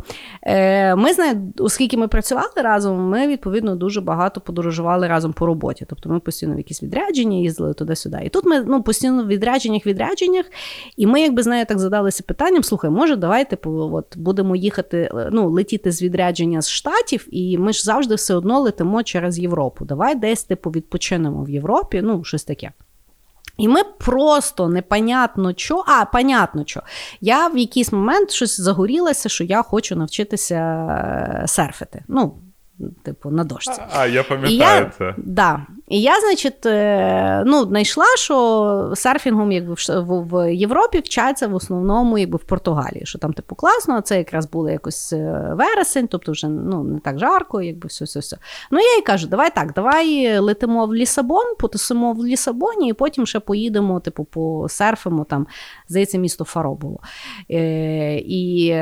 е, 0.43 0.95
ми 0.97 1.13
з 1.13 1.19
нею, 1.19 1.53
оскільки 1.59 1.97
ми 1.97 2.09
працювали 2.09 2.53
разом, 2.57 3.09
ми 3.09 3.27
відповідно 3.27 3.77
дуже 3.77 4.01
багато 4.01 4.41
подорожували 4.41 5.09
разом 5.09 5.33
по 5.33 5.47
роботі. 5.47 5.87
Тобто 5.89 6.09
ми 6.09 6.21
постійно 6.21 6.55
в 6.55 6.59
якісь 6.59 6.83
відрядження 6.83 7.37
їздили 7.37 7.75
туди-сюди. 7.75 8.21
І 8.25 8.29
тут 8.29 8.45
ми 8.45 8.61
ну, 8.61 8.83
постійно 8.83 9.25
в 9.25 9.27
відрядженнях, 9.27 9.87
відрядженнях, 9.87 10.47
і 10.97 11.07
ми, 11.07 11.21
якби 11.21 11.43
з 11.43 11.47
нею 11.47 11.67
так 11.67 11.79
задалися 11.79 12.23
питанням: 12.27 12.63
слухай, 12.63 12.91
може, 12.91 13.17
давай 13.17 13.51
типу, 13.51 13.71
от, 13.71 14.17
будемо 14.17 14.57
їхати, 14.57 15.11
ну, 15.33 15.51
летіти 15.51 15.93
з 15.93 16.03
відрядження 16.03 16.63
з 16.63 16.71
штатів, 16.71 17.27
і 17.31 17.59
ми 17.59 17.73
ж 17.73 17.85
завжди 17.85 18.15
все 18.15 18.35
одно 18.35 18.61
летимо 18.61 19.03
через 19.03 19.39
Європу. 19.39 19.85
Давай 19.85 20.15
десь 20.15 20.45
типу 20.45 20.71
відпочинемо 20.71 21.45
в 21.45 21.51
Європі, 21.51 22.01
ну, 22.03 22.25
щось 22.25 22.45
таке. 22.45 22.73
І 23.61 23.69
ми 23.69 23.85
просто 23.85 24.69
непонятно 24.69 25.53
що, 25.57 25.85
а 25.87 26.05
понятно 26.05 26.63
що. 26.67 26.83
Я 27.21 27.49
в 27.49 27.59
якийсь 27.59 27.93
момент 27.93 28.31
щось 28.31 28.61
загорілася, 28.61 29.29
що 29.29 29.45
я 29.45 29.63
хочу 29.63 29.97
навчитися 29.97 30.55
е, 30.55 31.49
серфити. 31.49 32.05
Ну, 32.09 32.35
типу, 33.03 33.31
на 33.31 33.45
дошці. 33.45 33.83
А, 33.97 34.07
я 34.07 34.23
пам'ятаю 34.23 34.87
і 34.87 34.99
це. 34.99 35.15
Да. 35.19 35.67
І 35.91 36.01
я, 36.01 36.21
значить, 36.21 36.67
е, 36.67 37.43
ну, 37.47 37.65
знайшла, 37.65 38.05
що 38.17 38.93
серфінгом 38.95 39.53
якби, 39.53 39.75
в 39.99 40.55
Європі 40.55 40.99
вчаться 40.99 41.49
в 41.49 41.55
основному 41.55 42.19
якби, 42.19 42.37
в 42.37 42.45
Португалії, 42.45 43.07
що 43.07 43.19
там, 43.19 43.33
типу, 43.33 43.55
класно, 43.55 43.95
а 43.95 44.03
це 44.03 44.19
якраз 44.19 44.47
було 44.47 44.71
якось 44.71 45.13
е, 45.13 45.53
вересень, 45.55 46.09
тобто 46.09 46.33
вже 46.33 46.49
ну, 46.49 46.85
не 46.85 46.99
так 46.99 47.19
жарко, 47.19 47.63
якби 47.63 47.89
все-все-все. 47.89 48.37
Ну, 48.71 48.79
я 48.79 48.97
їй 48.97 49.03
кажу, 49.03 49.27
давай 49.27 49.55
так, 49.55 49.73
давай 49.73 50.39
летимо 50.39 50.87
в 50.87 50.95
Лісабон, 50.95 51.55
потусимо 51.59 52.13
в 52.13 52.27
Лісабоні, 52.27 52.89
і 52.89 52.93
потім 52.93 53.27
ще 53.27 53.41
поїдемо, 53.41 54.01
типу, 54.01 54.25
посерфимо 54.25 55.25
там, 55.25 55.47
здається, 55.89 56.19
місто 56.19 56.45
Фаро 56.45 56.75
було. 56.75 57.01
Е, 57.51 58.17
І 58.17 58.75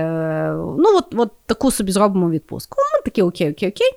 ну, 0.79 0.97
от, 0.97 1.15
от 1.17 1.33
таку 1.47 1.71
собі 1.71 1.93
зробимо 1.93 2.31
відпустку. 2.31 2.77
Ну, 2.79 3.03
такі 3.05 3.23
окей, 3.23 3.51
окей, 3.51 3.69
окей. 3.69 3.88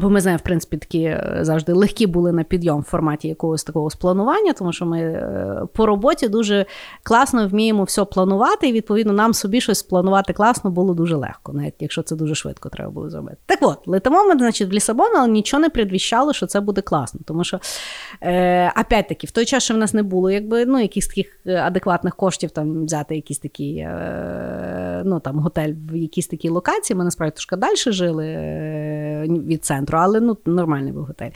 Бо 0.00 0.10
ми 0.10 0.20
знаємо, 0.20 0.38
в 0.38 0.42
принципі, 0.44 0.76
такі 0.76 1.02
е, 1.02 1.38
завжди 1.40 1.72
легкі 1.72 2.06
були 2.06 2.32
на 2.32 2.44
підйом 2.44 2.80
в 2.80 2.84
форматі 2.84 3.28
якогось 3.28 3.64
такого 3.64 3.90
спланування, 3.90 4.52
тому 4.52 4.72
що 4.72 4.86
ми 4.86 5.00
е, 5.00 5.62
по 5.74 5.86
роботі 5.86 6.28
дуже 6.28 6.66
класно 7.02 7.48
вміємо 7.48 7.84
все 7.84 8.04
планувати, 8.04 8.68
і 8.68 8.72
відповідно 8.72 9.12
нам 9.12 9.34
собі 9.34 9.60
щось 9.60 9.78
спланувати 9.78 10.32
класно 10.32 10.70
було 10.70 10.94
дуже 10.94 11.16
легко, 11.16 11.52
навіть 11.52 11.74
якщо 11.80 12.02
це 12.02 12.16
дуже 12.16 12.34
швидко 12.34 12.68
треба 12.68 12.90
було 12.90 13.10
зробити. 13.10 13.36
Так 13.46 13.58
от, 13.62 13.88
летимо 13.88 14.24
ми, 14.24 14.38
значить, 14.38 14.68
в 14.68 14.72
Лісабон, 14.72 15.16
але 15.16 15.28
нічого 15.28 15.60
не 15.60 15.70
предвіщало, 15.70 16.32
що 16.32 16.46
це 16.46 16.60
буде 16.60 16.80
класно. 16.80 17.20
Тому 17.24 17.44
що, 17.44 17.60
е, 18.20 18.72
опять-таки, 18.80 19.26
в 19.26 19.30
той 19.30 19.44
час, 19.44 19.62
що 19.62 19.74
в 19.74 19.76
нас 19.76 19.94
не 19.94 20.02
було 20.02 20.30
якби, 20.30 20.66
ну, 20.66 20.80
якихось 20.80 21.08
таких 21.08 21.40
е, 21.46 21.56
адекватних 21.56 22.16
коштів 22.16 22.50
там 22.50 22.84
взяти 22.84 23.16
якийсь 23.16 23.38
такий 23.38 23.76
е, 23.76 25.02
ну, 25.04 25.20
там, 25.20 25.38
готель 25.38 25.74
в 25.90 25.96
якійсь 25.96 26.26
такій 26.26 26.48
локації, 26.48 26.96
ми 26.96 27.04
насправді 27.04 27.34
трошки 27.34 27.56
далі 27.56 27.76
жили 27.76 28.26
е, 28.26 29.26
від 29.28 29.64
центру 29.64 29.87
центру, 29.88 29.98
але 29.98 30.20
ну 30.20 30.36
нормальний 30.46 30.92
був 30.92 31.04
готель. 31.04 31.30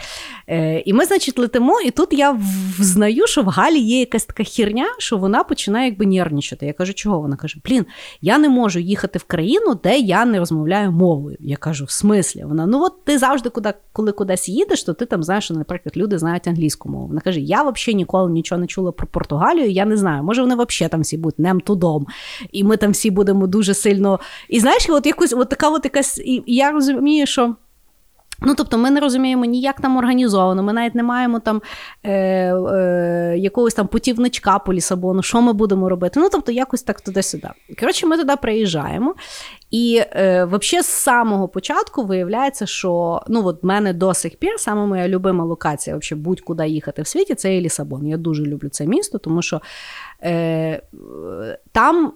Е, 0.48 0.80
І 0.80 0.92
ми, 0.92 1.05
значить, 1.05 1.38
летимо, 1.38 1.80
і 1.80 1.90
тут 1.90 2.12
я 2.12 2.38
взнаю, 2.78 3.26
що 3.26 3.42
в 3.42 3.46
Галі 3.46 3.78
є 3.78 4.00
якась 4.00 4.24
така 4.24 4.44
херня, 4.44 4.86
що 4.98 5.16
вона 5.16 5.44
починає 5.44 5.88
якби 5.88 6.07
нервничати. 6.07 6.66
Я 6.66 6.72
кажу, 6.72 6.94
чого? 6.94 7.20
Вона 7.20 7.36
каже: 7.36 7.61
Блін, 7.64 7.86
я 8.20 8.38
не 8.38 8.48
можу 8.48 8.78
їхати 8.78 9.18
в 9.18 9.24
країну, 9.24 9.74
де 9.84 9.98
я 9.98 10.24
не 10.24 10.38
розмовляю 10.38 10.92
мовою. 10.92 11.36
Я 11.40 11.57
кажу, 11.57 11.84
в 11.84 11.90
смислі? 11.90 12.44
Вона 12.44 12.66
ну 12.66 12.82
от 12.82 13.05
ти 13.05 13.18
завжди, 13.18 13.48
куди, 13.50 13.74
коли 13.92 14.12
кудись 14.12 14.48
їдеш, 14.48 14.84
то 14.84 14.92
ти 14.92 15.07
там 15.07 15.22
знаєш, 15.22 15.44
що, 15.44 15.55
наприклад, 15.55 15.96
люди 15.96 16.18
знають 16.18 16.48
англійську 16.48 16.88
мову. 16.88 17.07
Вона 17.07 17.20
каже: 17.20 17.40
Я 17.40 17.62
взагалі 17.62 17.94
ніколи 17.96 18.30
нічого 18.30 18.61
не 18.61 18.66
чула 18.66 18.92
про 18.92 19.07
Португалію, 19.07 19.70
я 19.70 19.84
не 19.84 19.96
знаю. 19.96 20.22
Може, 20.22 20.42
вони 20.42 20.55
взагалі 20.55 20.90
там 20.90 21.00
всі 21.00 21.16
будуть 21.18 21.38
нем 21.38 21.61
тудом, 21.61 22.07
і 22.53 22.64
ми 22.64 22.76
там 22.76 22.92
всі 22.92 23.11
будемо 23.11 23.46
дуже 23.46 23.74
сильно. 23.74 24.20
І 24.48 24.61
знаєш, 24.61 24.86
от 24.90 25.07
якось 25.07 25.32
от 25.32 25.48
така 25.48 25.68
от 25.70 25.84
якась. 25.84 26.18
І 26.18 26.42
я 26.46 26.70
розумію, 26.70 27.26
що. 27.26 27.57
Ну, 28.45 28.55
тобто, 28.55 28.78
ми 28.78 28.90
не 28.90 29.01
розуміємо 29.01 29.45
ніяк 29.45 29.80
там 29.80 29.97
організовано, 29.97 30.62
ми 30.62 30.72
навіть 30.72 30.95
не 30.95 31.03
маємо 31.03 31.40
там 31.40 31.62
е, 32.03 32.12
е, 32.12 33.34
якогось 33.38 33.74
там 33.74 33.86
путівничка 33.86 34.59
по 34.59 34.74
Лісабону, 34.74 35.22
що 35.22 35.43
ми 35.43 35.53
будемо 35.53 35.88
робити. 35.88 36.20
Ну, 36.20 36.28
тобто, 36.32 36.53
якось 36.53 36.82
так 36.82 37.01
туди-сюди. 37.01 37.49
Коротше, 37.80 38.07
ми 38.07 38.16
туди 38.16 38.36
приїжджаємо. 38.36 39.14
І 39.70 40.03
е, 40.12 40.45
взагалі 40.45 40.82
з 40.82 40.86
самого 40.86 41.49
початку 41.49 42.05
виявляється, 42.05 42.66
що 42.66 43.22
ну, 43.28 43.47
от 43.47 43.64
мене 43.64 43.93
до 43.93 44.14
сих 44.14 44.36
пір 44.36 44.55
саме 44.59 44.86
моя 44.86 45.09
любима 45.09 45.45
локація, 45.45 45.97
взагалі, 45.97 46.22
будь-куди 46.24 46.68
їхати 46.68 47.03
в 47.03 47.07
світі, 47.07 47.34
це 47.34 47.55
є 47.55 47.61
Лісабон. 47.61 48.07
Я 48.07 48.16
дуже 48.16 48.43
люблю 48.43 48.68
це 48.68 48.86
місто, 48.86 49.18
тому 49.18 49.43
що 49.43 49.61
е, 50.22 50.82
там 51.72 52.12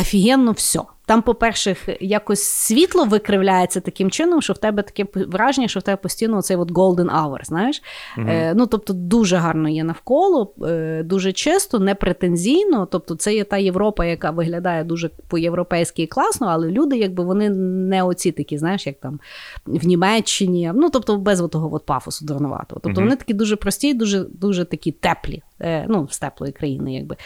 офігенно 0.00 0.52
все. 0.52 0.80
Там, 1.08 1.22
по-перше, 1.22 1.76
якось 2.00 2.42
світло 2.42 3.04
викривляється 3.04 3.80
таким 3.80 4.10
чином, 4.10 4.42
що 4.42 4.52
в 4.52 4.58
тебе 4.58 4.82
таке 4.82 5.06
враження, 5.14 5.68
що 5.68 5.80
в 5.80 5.82
тебе 5.82 5.96
постійно 5.96 6.42
цей 6.42 6.56
от 6.56 6.72
golden 6.72 7.10
hour, 7.10 7.44
знаєш? 7.44 7.82
Mm-hmm. 8.18 8.30
Е, 8.30 8.54
Ну, 8.54 8.66
тобто, 8.66 8.92
дуже 8.92 9.36
гарно 9.36 9.68
є 9.68 9.84
навколо, 9.84 10.54
е, 10.62 11.02
дуже 11.02 11.32
чисто, 11.32 11.78
не 11.78 11.94
претензійно. 11.94 12.86
Тобто, 12.86 13.14
це 13.14 13.34
є 13.34 13.44
та 13.44 13.56
Європа, 13.56 14.04
яка 14.04 14.30
виглядає 14.30 14.84
дуже 14.84 15.10
по-європейськи 15.28 16.02
і 16.02 16.06
класно, 16.06 16.46
але 16.46 16.68
люди, 16.68 16.98
якби 16.98 17.24
вони 17.24 17.50
не 17.50 18.02
оці 18.02 18.32
такі, 18.32 18.58
знаєш, 18.58 18.86
як 18.86 19.00
там 19.00 19.20
в 19.66 19.86
Німеччині, 19.86 20.72
ну 20.74 20.90
тобто 20.90 21.16
без 21.16 21.48
того 21.52 21.74
от 21.74 21.86
пафосу 21.86 22.26
дурноватого. 22.26 22.80
Тобто 22.84 23.00
mm-hmm. 23.00 23.04
вони 23.04 23.16
такі 23.16 23.34
дуже 23.34 23.56
прості, 23.56 23.94
дуже 23.94 24.24
дуже 24.24 24.64
такі 24.64 24.92
теплі. 24.92 25.42
Е, 25.60 25.86
ну, 25.88 26.08
з 26.10 26.18
теплої 26.18 26.52
країни, 26.52 26.94
якби. 26.94 27.16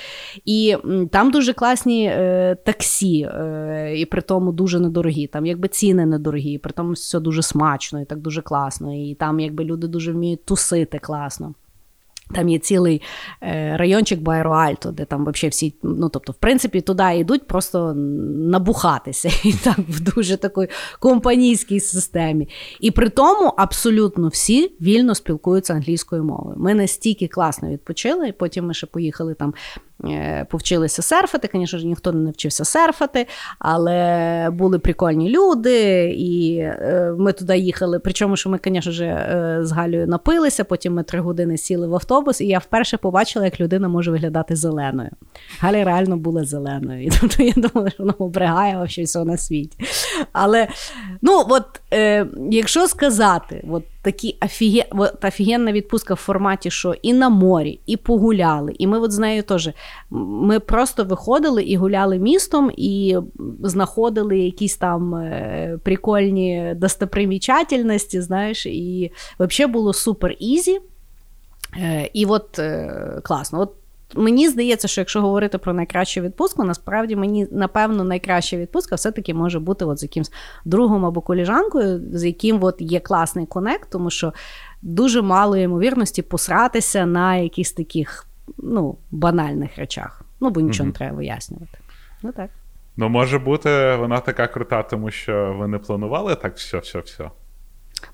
І 0.45 0.77
там 1.11 1.31
дуже 1.31 1.53
класні 1.53 2.07
е, 2.07 2.57
таксі, 2.65 3.23
е, 3.23 3.95
і 3.97 4.05
при 4.05 4.23
тому 4.23 4.53
дуже 4.53 4.81
недорогі. 4.81 5.27
Там 5.27 5.47
якби 5.47 5.69
ціни 5.69 6.07
недорогі, 6.07 6.59
при 6.59 6.73
тому 6.73 6.93
все 6.93 7.21
дуже 7.21 7.43
смачно 7.43 8.01
і 8.01 8.05
так 8.05 8.19
дуже 8.19 8.43
класно. 8.43 8.95
І 8.95 9.15
там 9.15 9.41
якби 9.41 9.65
люди 9.65 9.87
дуже 9.87 10.13
вміють 10.13 10.45
тусити 10.45 10.99
класно. 10.99 11.55
Там 12.35 12.49
є 12.49 12.59
цілий 12.59 13.03
е, 13.43 13.77
райончик 13.77 14.21
Байро-Альто, 14.21 14.93
де 14.93 15.05
там 15.05 15.25
вообще 15.25 15.49
всі, 15.49 15.75
ну 15.83 16.09
тобто, 16.09 16.33
в 16.33 16.37
принципі, 16.37 16.81
туди 16.81 17.17
йдуть 17.17 17.47
просто 17.47 17.95
набухатися 17.95 19.31
і 19.45 19.53
так 19.53 19.79
в 19.89 20.01
дуже 20.01 20.37
такій 20.37 20.69
компанійській 21.01 21.81
системі. 21.81 22.49
І 22.81 22.91
при 22.91 23.09
тому 23.09 23.53
абсолютно 23.57 24.29
всі 24.29 24.73
вільно 24.81 25.15
спілкуються 25.15 25.75
англійською 25.75 26.25
мовою. 26.25 26.57
Ми 26.59 26.75
настільки 26.75 27.29
класно 27.29 27.69
відпочили, 27.69 28.29
і 28.29 28.33
потім 28.33 28.67
ми 28.67 28.75
ще 28.75 28.87
поїхали 28.87 29.35
там 29.35 29.55
повчилися 30.51 31.03
серфити. 31.03 31.51
Звісно 31.55 31.79
ж, 31.79 31.87
ніхто 31.87 32.13
не 32.13 32.21
навчився 32.21 32.65
серфити, 32.65 33.27
але 33.59 34.49
були 34.53 34.79
прикольні 34.79 35.31
люди, 35.31 36.05
і 36.19 36.57
е, 36.57 37.15
ми 37.19 37.33
туди 37.33 37.59
їхали. 37.59 37.99
Причому, 37.99 38.37
що 38.37 38.51
ми, 38.51 38.61
звісно 38.65 38.93
ж, 38.93 39.05
е, 39.05 39.59
з 39.63 39.73
Галею 39.73 40.07
напилися, 40.07 40.65
потім 40.65 40.95
ми 40.95 41.03
три 41.03 41.21
години 41.21 41.59
сіли 41.59 41.87
в 41.87 41.95
автобус, 41.95 42.41
і 42.41 42.47
я 42.47 42.59
вперше 42.59 42.97
побачила, 42.97 43.45
як 43.45 43.61
людина 43.61 43.89
може 43.89 44.11
виглядати 44.11 44.57
зеленою. 44.57 45.11
Галя 45.61 45.85
реально 45.85 46.17
була 46.17 46.45
зеленою. 46.45 47.03
І 47.07 47.11
тобто 47.21 47.43
я 47.43 47.53
думала, 47.57 47.91
що 47.91 48.03
вона 48.03 48.15
обригає 48.19 48.85
все 48.85 49.25
на 49.25 49.37
світі. 49.37 49.79
Але 50.33 50.69
ну, 51.23 51.45
от, 51.49 51.81
е, 51.93 52.27
якщо 52.51 52.87
сказати, 52.87 53.65
от 53.71 53.85
такі 54.03 54.39
офіє... 54.43 54.87
от, 54.91 55.25
офігенна 55.25 55.73
відпустка 55.73 56.15
в 56.15 56.17
форматі, 56.17 56.71
що 56.71 56.95
і 57.03 57.13
на 57.13 57.29
морі, 57.29 57.81
і 57.87 57.97
погуляли. 57.97 58.75
І 58.79 58.87
ми 58.87 58.99
от 58.99 59.13
з 59.13 59.19
нею 59.19 59.43
теж 59.43 59.71
ми 60.11 60.61
просто 60.61 61.05
виходили 61.05 61.63
і 61.63 61.77
гуляли 61.77 62.19
містом, 62.19 62.71
і 62.77 63.17
знаходили 63.63 64.39
якісь 64.39 64.77
там 64.77 65.15
е, 65.15 65.79
прикольні 65.85 66.75
достопримічательності, 66.77 68.21
знаєш, 68.21 68.67
і 68.67 69.13
взагалі 69.39 69.73
було 69.73 69.93
супер 69.93 70.37
easy. 70.39 70.81
Е, 71.77 72.11
і 72.13 72.27
от 72.27 72.59
е, 72.59 73.21
класно. 73.25 73.61
От 73.61 73.73
мені 74.15 74.49
здається, 74.49 74.89
що 74.89 75.01
якщо 75.01 75.21
говорити 75.21 75.59
про 75.59 75.73
найкращу 75.73 76.21
відпустку, 76.21 76.65
насправді 76.65 77.17
мені 77.17 77.47
напевно 77.51 78.05
найкраща 78.05 78.57
відпустка 78.57 78.95
все-таки 78.95 79.35
може 79.35 79.61
бути 79.61 79.85
от 79.85 79.99
з 79.99 80.03
якимсь 80.03 80.33
другом 80.65 81.05
або 81.07 81.21
колєжанкою, 81.21 82.01
з 82.13 82.25
яким 82.25 82.65
от 82.65 82.77
є 82.79 83.01
класний 83.01 83.47
конект, 83.47 83.91
тому 83.91 84.11
що 84.11 84.33
дуже 84.83 85.23
мало 85.23 85.57
ймовірності 85.57 86.23
посратися 86.23 87.07
на 87.07 87.37
якихось 87.37 87.73
таких 87.73 88.27
ну, 88.59 88.99
банальних 89.11 89.79
речах. 89.79 90.25
Ну, 90.41 90.51
бо 90.51 90.61
нічого 90.61 90.85
mm 90.85 90.93
не 90.93 90.99
треба 90.99 91.17
вияснювати. 91.17 91.79
Ну 92.23 92.33
так. 92.33 92.51
Ну, 92.97 93.09
може 93.09 93.39
бути, 93.39 93.97
вона 93.97 94.21
така 94.21 94.47
крута, 94.47 94.83
тому 94.83 95.11
що 95.11 95.57
ви 95.59 95.69
не 95.69 95.79
планували 95.79 96.35
так 96.35 96.57
все, 96.57 96.79
все, 96.79 97.01
все. 97.01 97.31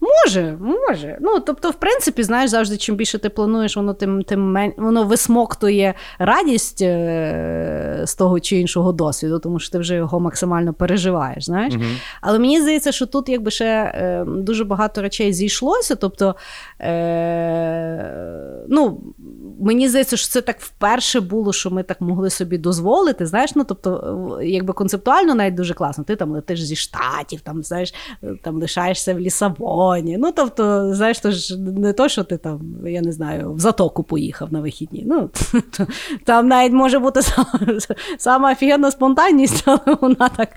Може, 0.01 0.59
може. 0.61 1.18
Ну, 1.20 1.41
тобто, 1.41 1.70
в 1.70 1.74
принципі, 1.74 2.22
знаєш, 2.22 2.51
завжди, 2.51 2.76
чим 2.76 2.97
більше 2.97 3.18
ти 3.18 3.28
плануєш, 3.28 3.76
воно 3.76 3.95
тим 3.95 4.22
тим 4.22 4.41
мен... 4.53 4.72
воно 4.76 5.05
висмоктує 5.05 5.95
радість 6.18 6.82
е... 6.82 8.03
з 8.05 8.14
того 8.14 8.41
чи 8.41 8.57
іншого 8.57 8.93
досвіду, 8.93 9.39
тому 9.39 9.59
що 9.59 9.72
ти 9.72 9.78
вже 9.78 9.95
його 9.95 10.20
максимально 10.20 10.72
переживаєш. 10.74 11.45
знаєш. 11.45 11.74
Угу. 11.74 11.84
Але 12.20 12.39
мені 12.39 12.61
здається, 12.61 12.93
що 12.93 13.07
тут 13.07 13.28
якби 13.28 13.51
ще 13.51 13.64
е... 13.66 14.24
дуже 14.26 14.64
багато 14.64 15.03
речей 15.03 15.32
зійшлося. 15.32 15.95
Тобто, 15.95 16.36
е... 16.80 18.64
ну, 18.68 19.01
мені 19.61 19.89
здається, 19.89 20.16
що 20.16 20.28
це 20.28 20.41
так 20.41 20.61
вперше 20.61 21.20
було, 21.20 21.53
що 21.53 21.70
ми 21.70 21.82
так 21.82 22.01
могли 22.01 22.30
собі 22.30 22.59
дозволити. 22.59 23.26
Знаєш, 23.26 23.51
ну 23.55 23.64
тобто, 23.64 24.39
якби 24.43 24.72
концептуально 24.72 25.34
навіть 25.34 25.55
дуже 25.55 25.74
класно. 25.74 26.05
Ти 26.05 26.16
там 26.16 26.30
летиш 26.30 26.62
зі 26.62 26.76
штатів, 26.76 27.41
там 27.41 27.62
знаєш, 27.62 27.95
там 28.43 28.61
лишаєшся 28.61 29.14
в 29.14 29.20
Лісабоні. 29.79 30.18
Ну 30.18 30.33
тобто, 30.33 30.95
знаєш, 30.95 31.18
то 31.18 31.31
ж 31.31 31.59
не 31.59 31.93
то, 31.93 32.09
що 32.09 32.24
ти 32.24 32.37
там, 32.37 32.61
я 32.87 33.01
не 33.01 33.12
знаю, 33.12 33.53
в 33.53 33.59
затоку 33.59 34.03
поїхав 34.03 34.53
на 34.53 34.61
вихідні. 34.61 35.03
Ну 35.07 35.31
там 36.24 36.49
навіть 36.49 36.72
може 36.72 36.99
бути 36.99 37.20
сама 38.18 38.53
офігенна 38.53 38.91
спонтанність, 38.91 39.62
але 39.66 39.97
вона 40.01 40.29
так 40.29 40.49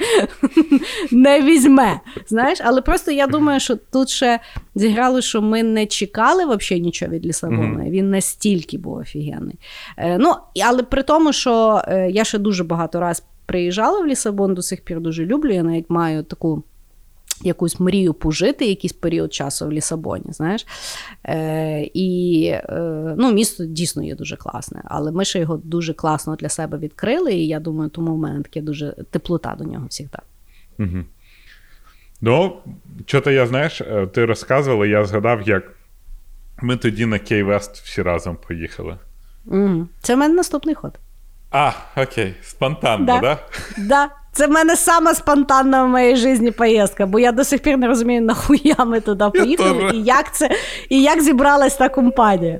не 1.12 1.42
візьме. 1.42 2.00
Знаєш, 2.28 2.60
але 2.64 2.82
просто 2.82 3.12
я 3.12 3.28
думаю, 3.28 3.60
що 3.60 3.76
тут 3.76 4.10
ще 4.10 4.40
зіграло, 4.76 5.22
що 5.22 5.42
ми 5.42 5.64
не 5.64 5.86
чекали 5.86 6.46
взагалі 6.46 6.82
нічого 6.82 7.12
від 7.12 7.26
Лісабона. 7.26 7.90
Він 7.90 8.10
настільки 8.10 8.78
був 8.78 8.94
офігенний. 8.94 9.60
Е, 9.98 10.18
ну, 10.18 10.34
Але 10.66 10.84
при 10.84 11.04
тому, 11.04 11.34
що 11.34 11.82
е, 11.88 12.12
я 12.12 12.24
ще 12.24 12.38
дуже 12.38 12.64
багато 12.64 13.00
раз 13.00 13.24
приїжджала 13.46 14.00
в 14.00 14.06
Лісабон, 14.06 14.54
до 14.54 14.62
сих 14.62 14.82
пір 14.82 15.02
дуже 15.02 15.26
люблю. 15.26 15.52
Я 15.52 15.64
навіть 15.64 15.90
маю 15.90 16.24
таку. 16.24 16.64
Якусь 17.44 17.80
мрію 17.80 18.14
пожити 18.14 18.66
якийсь 18.66 18.94
період 18.94 19.34
часу 19.34 19.68
в 19.68 19.72
Лісабоні, 19.72 20.26
знаєш. 20.30 20.66
Е, 21.26 21.90
І 21.94 22.46
е, 22.54 23.16
ну, 23.18 23.34
місто 23.34 23.66
дійсно 23.66 24.04
є 24.04 24.16
дуже 24.16 24.36
класне, 24.36 24.82
але 24.86 25.12
ми 25.12 25.26
ще 25.26 25.40
його 25.40 25.58
дуже 25.58 25.94
класно 25.94 26.36
для 26.36 26.50
себе 26.50 26.78
відкрили, 26.78 27.34
і 27.34 27.48
я 27.48 27.60
думаю, 27.60 27.90
тому 27.90 28.16
в 28.16 28.18
мене 28.18 28.42
таке 28.42 28.62
дуже 28.62 28.96
теплота 29.12 29.56
до 29.60 29.64
нього 29.64 29.88
завжди. 29.90 30.18
Угу. 30.80 31.04
Ну, 32.22 32.58
що 33.06 33.22
то 33.22 33.32
я 33.32 33.48
знаєш, 33.48 33.82
е, 33.82 34.08
ти 34.08 34.26
розказувала, 34.26 34.86
я 34.86 35.06
згадав, 35.06 35.48
як 35.48 35.64
ми 36.62 36.78
тоді 36.78 37.06
на 37.06 37.20
Кей 37.20 37.44
Вест 37.44 37.78
всі 37.78 38.02
разом 38.02 38.38
поїхали. 38.48 38.98
Це 40.02 40.16
в 40.16 40.18
мене 40.18 40.34
наступний 40.34 40.76
ход. 40.76 41.00
А, 41.52 41.74
окей, 41.98 42.36
спонтанно, 42.44 43.06
да? 43.06 43.20
Да? 43.20 43.40
да. 43.78 44.10
Це 44.34 44.48
в 44.48 44.52
мене 44.52 44.76
сама 44.76 45.14
спонтанна 45.14 45.84
в 45.84 45.88
моїй 45.88 46.16
житті 46.16 46.52
поїздка, 46.52 47.06
бо 47.06 47.20
я 47.20 47.32
до 47.32 47.44
сих 47.44 47.62
пір 47.62 47.78
не 47.78 47.88
розумію, 47.88 48.22
нахуя 48.22 48.86
ми 48.86 49.02
туди 49.02 49.26
поїхали 49.30 49.92
і 49.94 50.04
як 50.04 50.36
це, 50.36 50.50
і 50.90 51.02
як 51.02 51.22
зібралась 51.22 51.76
та 51.76 51.90
компанія. 51.90 52.60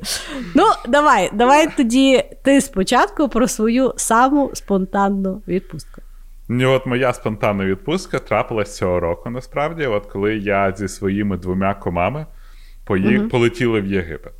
Ну, 0.56 0.64
давай, 0.88 1.30
давай 1.34 1.68
тоді 1.78 2.24
ти 2.44 2.62
спочатку 2.62 3.30
про 3.30 3.48
свою 3.48 3.94
саму 3.98 4.52
спонтанну 4.54 5.42
відпустку. 5.48 6.02
Ну, 6.48 6.72
от 6.72 6.86
моя 6.86 7.14
спонтанна 7.14 7.66
відпустка 7.66 8.20
трапилась 8.20 8.78
цього 8.78 9.00
року, 9.00 9.30
насправді, 9.30 9.86
от 9.86 10.06
коли 10.06 10.38
я 10.38 10.74
зі 10.78 10.88
своїми 10.88 11.38
двома 11.38 11.74
комами 11.74 12.26
пої... 12.86 13.20
uh 13.20 13.30
полетіли 13.30 13.82
в 13.82 13.86
Єгипет. 13.86 14.34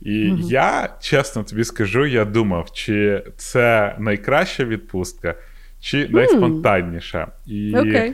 І 0.00 0.10
uh 0.10 0.40
я, 0.40 0.88
чесно 1.00 1.42
тобі 1.42 1.64
скажу, 1.64 2.06
я 2.06 2.24
думав, 2.24 2.72
чи 2.72 3.24
це 3.36 3.96
найкраща 3.98 4.64
відпустка, 4.64 5.34
чи 5.80 6.08
найспонтанніша. 6.08 7.28
І, 7.46 7.72
okay. 7.74 8.12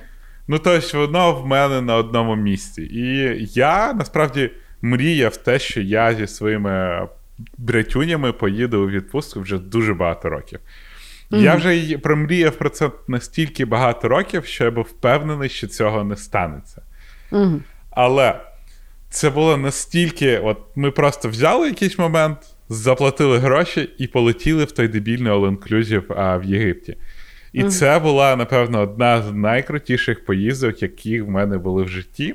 Ну, 0.49 0.59
тобто, 0.59 1.07
воно 1.07 1.35
в 1.35 1.47
мене 1.47 1.81
на 1.81 1.97
одному 1.97 2.37
місці. 2.37 2.83
І 2.83 3.37
я 3.55 3.93
насправді 3.93 4.51
мріяв 4.83 5.37
те, 5.37 5.59
що 5.59 5.81
я 5.81 6.15
зі 6.15 6.27
своїми 6.27 7.09
братюнями 7.59 8.33
поїду 8.33 8.83
у 8.83 8.89
відпустку 8.89 9.41
вже 9.41 9.59
дуже 9.59 9.95
багато 9.95 10.29
років. 10.29 10.59
Mm-hmm. 11.31 11.43
Я 11.43 11.55
вже 11.55 11.99
промріяв 11.99 12.57
про 12.57 12.71
це 12.71 12.91
настільки 13.09 13.65
багато 13.65 14.09
років, 14.09 14.45
що 14.45 14.65
я 14.65 14.71
був 14.71 14.85
впевнений, 14.85 15.49
що 15.49 15.67
цього 15.67 16.05
не 16.05 16.17
станеться. 16.17 16.83
Mm-hmm. 17.31 17.59
Але 17.91 18.41
це 19.13 19.31
було 19.31 19.57
настільки, 19.57 20.39
от 20.39 20.59
ми 20.77 20.91
просто 20.91 21.29
взяли 21.29 21.69
якийсь 21.69 21.99
момент, 21.99 22.39
заплатили 22.69 23.39
гроші 23.39 23.91
і 23.99 24.07
полетіли 24.07 24.65
в 24.65 24.73
той 24.73 24.89
дебільний 24.89 25.33
all-inclusive 25.33 26.41
в 26.41 26.45
Єгипті. 26.45 26.97
І 27.53 27.63
mm-hmm. 27.63 27.69
це 27.69 27.99
була, 27.99 28.37
напевно, 28.37 28.81
одна 28.81 29.23
з 29.23 29.33
найкрутіших 29.33 30.25
поїздок, 30.25 30.83
які 30.83 31.21
в 31.21 31.31
мене 31.31 31.59
були 31.59 31.83
в 31.83 31.89
житті. 31.89 32.35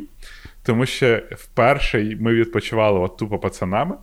Тому 0.63 0.85
що 0.85 1.21
вперше 1.31 2.17
ми 2.19 2.33
відпочивали 2.33 2.99
от 2.99 3.17
тупо 3.17 3.39
пацанами. 3.39 3.95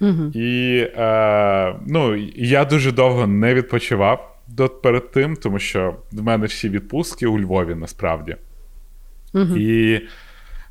Угу. 0.00 0.30
І 0.34 0.76
е, 0.96 1.74
ну, 1.86 2.16
я 2.36 2.64
дуже 2.64 2.92
довго 2.92 3.26
не 3.26 3.54
відпочивав 3.54 4.38
до, 4.48 4.68
перед 4.68 5.10
тим, 5.10 5.36
тому 5.36 5.58
що 5.58 5.96
в 6.12 6.22
мене 6.22 6.46
всі 6.46 6.68
відпустки 6.68 7.26
у 7.26 7.40
Львові 7.40 7.74
насправді. 7.74 8.36
Угу. 9.34 9.56
І 9.56 10.00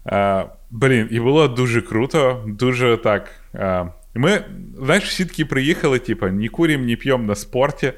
е, 0.05 0.45
блін, 0.73 1.07
і 1.11 1.19
було 1.19 1.47
дуже 1.47 1.81
круто, 1.81 2.43
дуже 2.47 2.97
так. 2.97 3.31
Е, 3.55 3.85
ми, 4.15 4.45
знаєш, 4.77 5.03
всі 5.03 5.25
такі 5.25 5.45
приїхали, 5.45 5.99
типу, 5.99 6.27
ні 6.27 6.49
курім, 6.49 6.85
ні 6.85 6.95
п'ємо 6.95 7.23
на 7.23 7.35
спорті. 7.35 7.93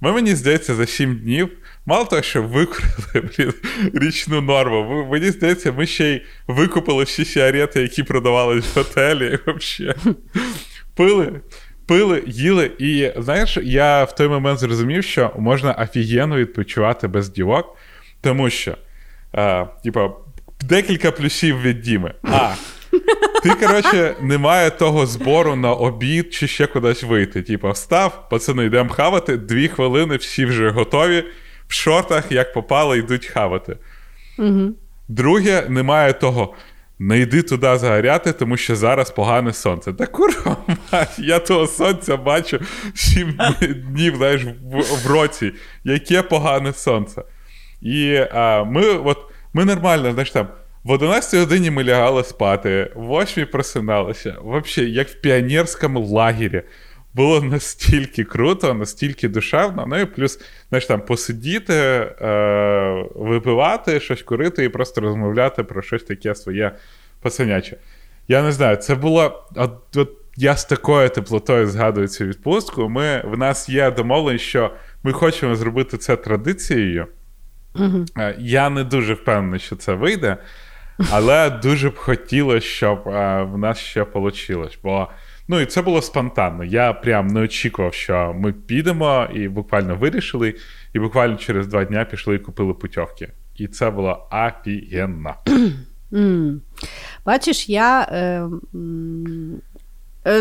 Ми, 0.00 0.12
мені 0.12 0.34
здається, 0.34 0.74
за 0.74 0.86
7 0.86 1.16
днів, 1.16 1.48
мало 1.86 2.04
того, 2.04 2.22
що 2.22 2.42
викурили 2.42 2.90
блін, 3.38 3.52
річну 3.94 4.40
норму. 4.40 5.08
Мені 5.10 5.30
здається, 5.30 5.72
ми 5.72 5.86
ще 5.86 6.08
й 6.08 6.22
викупили 6.46 7.04
всі 7.04 7.24
сіарети, 7.24 7.82
які 7.82 8.02
продавались 8.02 8.76
в 8.76 8.78
готелі. 8.78 9.38
Взагалі. 9.46 9.96
Пили, 10.96 11.40
пили, 11.86 12.22
їли. 12.26 12.70
І 12.78 13.10
знаєш, 13.16 13.58
я 13.62 14.04
в 14.04 14.14
той 14.14 14.28
момент 14.28 14.58
зрозумів, 14.58 15.04
що 15.04 15.32
можна 15.38 15.72
офігенно 15.72 16.36
відпочивати 16.36 17.08
без 17.08 17.28
дівок, 17.28 17.76
тому 18.20 18.50
що, 18.50 18.76
е, 19.34 19.66
типа, 19.84 20.10
декілька 20.60 21.10
плюсів 21.10 21.60
від 21.60 21.80
Діми. 21.80 22.14
А. 22.22 22.54
Ти, 23.42 23.66
коротше, 23.66 24.16
немає 24.20 24.70
того 24.70 25.06
збору 25.06 25.56
на 25.56 25.72
обід 25.72 26.34
чи 26.34 26.48
ще 26.48 26.66
кудись 26.66 27.02
вийти. 27.02 27.42
Типа, 27.42 27.70
встав, 27.70 28.28
пацани, 28.30 28.64
йдемо 28.64 28.90
хавати, 28.90 29.36
дві 29.36 29.68
хвилини, 29.68 30.16
всі 30.16 30.44
вже 30.44 30.70
готові, 30.70 31.24
в 31.68 31.72
шортах, 31.72 32.32
як 32.32 32.52
попало, 32.52 32.96
йдуть 32.96 33.26
хавати. 33.26 33.76
Угу. 34.38 34.72
Друге, 35.08 35.66
немає 35.68 36.12
того. 36.12 36.54
Не 36.98 37.18
йди 37.18 37.42
туди 37.42 37.78
загоряти, 37.78 38.32
тому 38.32 38.56
що 38.56 38.76
зараз 38.76 39.10
погане 39.10 39.52
сонце. 39.52 39.92
Та 39.92 40.06
курва, 40.06 40.56
я 41.18 41.38
того 41.38 41.66
сонця 41.66 42.16
бачу 42.16 42.60
сім 42.94 43.38
днів 43.92 44.16
знаєш, 44.16 44.42
в, 44.44 45.04
в 45.04 45.06
році. 45.10 45.52
Яке 45.84 46.22
погане 46.22 46.72
сонце. 46.72 47.22
І 47.82 48.20
а, 48.32 48.64
ми 48.64 48.82
от, 48.84 49.18
ми 49.56 49.64
нормально, 49.64 50.12
знаєш 50.12 50.30
там. 50.30 50.48
В 50.84 50.90
11 50.90 51.40
годині 51.40 51.70
ми 51.70 51.84
лягали 51.84 52.24
спати, 52.24 52.90
в 52.94 53.22
8 53.22 53.46
просиналися. 53.46 54.36
Взагалі, 54.44 54.92
як 54.92 55.08
в 55.08 55.20
піонерському 55.20 56.00
лагері. 56.00 56.62
Було 57.14 57.42
настільки 57.42 58.24
круто, 58.24 58.74
настільки 58.74 59.28
душевно. 59.28 59.84
Ну 59.88 60.00
і 60.00 60.04
плюс, 60.04 60.40
знаєш, 60.68 60.86
там 60.86 61.00
посидіти, 61.00 61.74
е, 61.74 63.06
випивати, 63.14 64.00
щось 64.00 64.22
курити 64.22 64.64
і 64.64 64.68
просто 64.68 65.00
розмовляти 65.00 65.64
про 65.64 65.82
щось 65.82 66.02
таке 66.02 66.34
своє 66.34 66.72
пацаняче. 67.22 67.76
Я 68.28 68.42
не 68.42 68.52
знаю, 68.52 68.76
це 68.76 68.94
було. 68.94 69.44
От, 69.56 69.96
от 69.96 70.10
Я 70.36 70.56
з 70.56 70.64
такою 70.64 71.08
теплотою 71.08 71.66
згадую 71.66 72.08
цю 72.08 72.24
відпустку. 72.24 72.88
Ми, 72.88 73.22
В 73.24 73.38
нас 73.38 73.68
є 73.68 73.90
домовлення, 73.90 74.38
що 74.38 74.70
ми 75.02 75.12
хочемо 75.12 75.56
зробити 75.56 75.96
це 75.96 76.16
традицією. 76.16 77.06
Uh-huh. 77.78 78.34
Я 78.38 78.70
не 78.70 78.84
дуже 78.84 79.14
впевнений, 79.14 79.60
що 79.60 79.76
це 79.76 79.94
вийде. 79.94 80.36
Але 81.12 81.50
дуже 81.50 81.90
б 81.90 81.96
хотілося, 81.96 82.66
щоб 82.66 83.08
а, 83.08 83.42
в 83.42 83.58
нас 83.58 83.78
ще 83.78 84.06
вийшло. 84.14 84.70
Бо 84.82 85.08
ну 85.48 85.60
і 85.60 85.66
це 85.66 85.82
було 85.82 86.02
спонтанно. 86.02 86.64
Я 86.64 86.92
прям 86.92 87.26
не 87.26 87.40
очікував, 87.40 87.94
що 87.94 88.34
ми 88.38 88.52
підемо, 88.52 89.28
і 89.34 89.48
буквально 89.48 89.96
вирішили, 89.96 90.54
і 90.92 90.98
буквально 90.98 91.36
через 91.36 91.66
два 91.66 91.84
дні 91.84 92.06
пішли 92.10 92.34
і 92.34 92.38
купили 92.38 92.74
путівки. 92.74 93.28
І 93.56 93.66
це 93.66 93.90
було 93.90 94.28
офігенно. 94.30 95.34
Mm. 96.12 96.60
Бачиш, 97.24 97.68
я 97.68 98.02
е, 98.02 98.42
Е, 98.74 99.60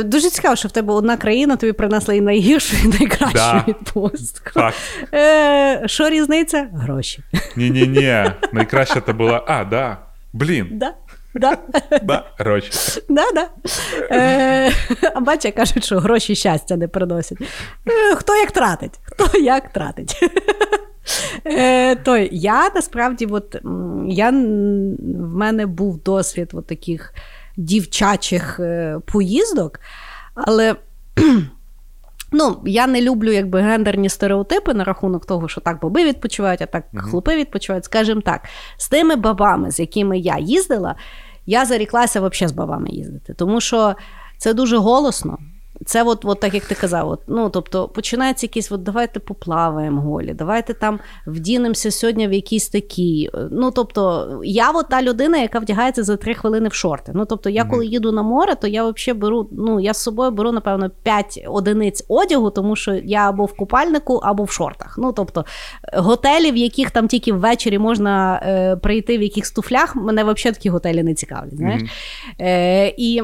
дуже 0.03 0.29
цікаво, 0.29 0.55
що 0.55 0.67
в 0.67 0.71
тебе 0.71 0.93
одна 0.93 1.17
країна 1.17 1.55
тобі 1.55 1.73
принесла 1.73 2.13
і 2.13 2.21
найгіршу, 2.21 2.75
і 2.83 2.88
найкращу 2.88 3.36
да. 3.36 3.63
відпустку. 3.67 4.51
Так. 4.53 4.73
Е, 5.13 5.83
Що 5.86 6.09
різниця? 6.09 6.67
Гроші. 6.73 7.23
Ні-ні, 7.55 7.88
ні 7.88 8.25
найкраща 8.53 8.99
то 8.99 9.13
була. 9.13 9.43
А, 9.47 9.63
да. 9.63 9.97
Блін. 10.33 10.67
Да. 10.71 10.93
Да. 11.36 11.57
Да, 12.03 12.25
гроші. 12.38 12.71
Да, 13.09 13.23
да. 13.33 13.49
Е, 14.11 14.71
А 15.15 15.19
бача, 15.19 15.51
кажуть, 15.51 15.86
що 15.86 15.99
гроші 15.99 16.36
щастя 16.36 16.77
не 16.77 16.88
приносять. 16.88 17.38
Е, 17.88 18.15
Хто 18.15 18.36
як 18.36 18.51
тратить? 18.51 18.99
Хто 19.03 19.38
як 19.39 19.73
тратить? 19.73 20.19
Е, 21.45 21.95
той, 21.95 22.29
Я 22.31 22.69
насправді, 22.75 23.25
от, 23.25 23.55
я, 24.07 24.29
в 24.29 24.33
мене 25.36 25.65
був 25.65 26.03
досвід 26.03 26.49
от 26.53 26.67
таких 26.67 27.13
дівчачих 27.58 28.60
е, 28.60 28.99
поїздок, 29.06 29.80
але. 30.36 30.76
Ну, 32.32 32.62
я 32.66 32.88
не 32.88 33.01
люблю 33.01 33.32
якби 33.32 33.62
гендерні 33.62 34.10
стереотипи 34.10 34.74
на 34.74 34.84
рахунок 34.84 35.26
того, 35.26 35.47
що 35.47 35.62
так 35.62 35.82
баби 35.82 36.06
відпочивають, 36.06 36.62
а 36.62 36.66
так 36.66 36.84
хлопи 36.97 37.36
відпочивають. 37.36 37.86
Скажімо 37.86 38.22
так, 38.22 38.41
з 38.78 38.89
тими 38.89 39.16
бабами, 39.16 39.72
з 39.72 39.80
якими 39.80 40.20
я 40.20 40.38
їздила, 40.39 40.95
я 41.45 41.66
заріклася 41.66 42.22
взагалі 42.22 42.49
з 42.49 42.51
бабами 42.51 42.89
їздити, 42.89 43.34
тому 43.34 43.62
що 43.62 43.95
це 44.38 44.53
дуже 44.53 44.78
голосно. 44.78 45.38
Це 45.86 46.03
от, 46.03 46.25
от 46.25 46.39
так, 46.39 46.53
як 46.53 46.65
ти 46.65 46.75
казав, 46.75 47.09
от, 47.09 47.19
ну, 47.27 47.49
тобто 47.49 47.88
починається 47.88 48.45
якісь, 48.45 48.71
от 48.71 48.83
давайте 48.83 49.19
поплаваємо 49.19 50.01
голі, 50.01 50.33
давайте 50.33 50.73
там 50.73 50.99
вдінемося 51.27 51.91
сьогодні 51.91 52.27
в 52.27 52.33
якісь 52.33 52.69
такі. 52.69 53.29
Ну, 53.51 53.71
тобто, 53.71 54.29
я 54.43 54.71
от 54.71 54.89
та 54.89 55.01
людина, 55.01 55.38
яка 55.38 55.59
вдягається 55.59 56.03
за 56.03 56.17
три 56.17 56.33
хвилини 56.33 56.69
в 56.69 56.73
шорти. 56.73 57.11
Ну, 57.15 57.25
тобто, 57.25 57.49
я 57.49 57.65
коли 57.65 57.86
їду 57.86 58.11
на 58.11 58.23
море, 58.23 58.55
то 58.55 58.67
я 58.67 58.83
взагалі 58.83 59.19
беру, 59.19 59.49
ну, 59.51 59.79
я 59.79 59.93
з 59.93 60.03
собою 60.03 60.31
беру, 60.31 60.51
напевно, 60.51 60.91
5 61.03 61.45
одиниць 61.47 62.05
одягу, 62.07 62.49
тому 62.49 62.75
що 62.75 62.93
я 62.93 63.29
або 63.29 63.45
в 63.45 63.57
купальнику, 63.57 64.15
або 64.15 64.43
в 64.43 64.51
шортах. 64.51 64.95
Ну, 64.97 65.13
тобто, 65.13 65.45
готелі, 65.93 66.51
в 66.51 66.57
яких 66.57 66.91
там 66.91 67.07
тільки 67.07 67.33
ввечері 67.33 67.79
можна 67.79 68.41
е, 68.45 68.75
прийти 68.75 69.17
в 69.17 69.21
якихось 69.21 69.51
туфлях, 69.51 69.95
мене 69.95 70.23
взагалі 70.23 70.53
такі 70.55 70.69
готелі 70.69 71.03
не 71.03 71.13
цікавлять. 71.13 71.57
знаєш. 71.57 71.81
Mm-hmm. 71.81 72.45
Е, 72.45 72.93
І 72.97 73.23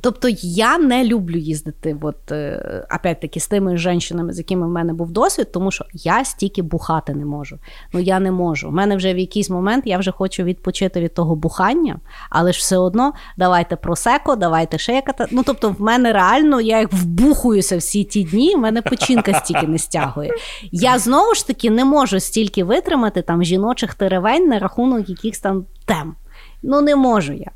Тобто 0.00 0.28
я 0.42 0.78
не 0.78 1.04
люблю 1.04 1.38
їздити, 1.38 1.96
от, 2.00 2.32
е, 2.32 2.86
опять-таки, 3.00 3.40
з 3.40 3.48
тими 3.48 3.76
жінками, 3.76 4.32
з 4.32 4.38
якими 4.38 4.66
в 4.66 4.70
мене 4.70 4.92
був 4.92 5.10
досвід, 5.10 5.52
тому 5.52 5.70
що 5.70 5.84
я 5.92 6.24
стільки 6.24 6.62
бухати 6.62 7.14
не 7.14 7.24
можу. 7.24 7.58
Ну 7.92 8.00
я 8.00 8.20
не 8.20 8.32
можу. 8.32 8.68
У 8.68 8.72
мене 8.72 8.96
вже 8.96 9.14
в 9.14 9.18
якийсь 9.18 9.50
момент 9.50 9.86
я 9.86 9.98
вже 9.98 10.10
хочу 10.10 10.42
відпочити 10.42 11.00
від 11.00 11.14
того 11.14 11.36
бухання, 11.36 12.00
але 12.30 12.52
ж 12.52 12.58
все 12.58 12.78
одно 12.78 13.12
давайте 13.36 13.76
просеко, 13.76 14.36
давайте 14.36 14.78
шекати. 14.78 15.26
Ну 15.30 15.42
тобто, 15.46 15.70
в 15.70 15.80
мене 15.80 16.12
реально 16.12 16.60
я 16.60 16.78
як 16.78 16.92
вбухуюся 16.92 17.76
всі 17.76 18.04
ті 18.04 18.24
дні, 18.24 18.54
в 18.54 18.58
мене 18.58 18.82
печінка 18.82 19.34
стільки 19.34 19.66
не 19.66 19.78
стягує. 19.78 20.32
Я 20.72 20.98
знову 20.98 21.34
ж 21.34 21.46
таки 21.46 21.70
не 21.70 21.84
можу 21.84 22.20
стільки 22.20 22.64
витримати 22.64 23.22
там 23.22 23.44
жіночих 23.44 23.94
теревень 23.94 24.48
на 24.48 24.58
рахунок 24.58 25.08
якихось 25.08 25.40
там 25.40 25.64
тем. 25.84 26.14
Ну 26.62 26.80
не 26.80 26.96
можу 26.96 27.32
я. 27.32 27.50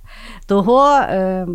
Того. 0.46 0.88
Е, 0.88 1.46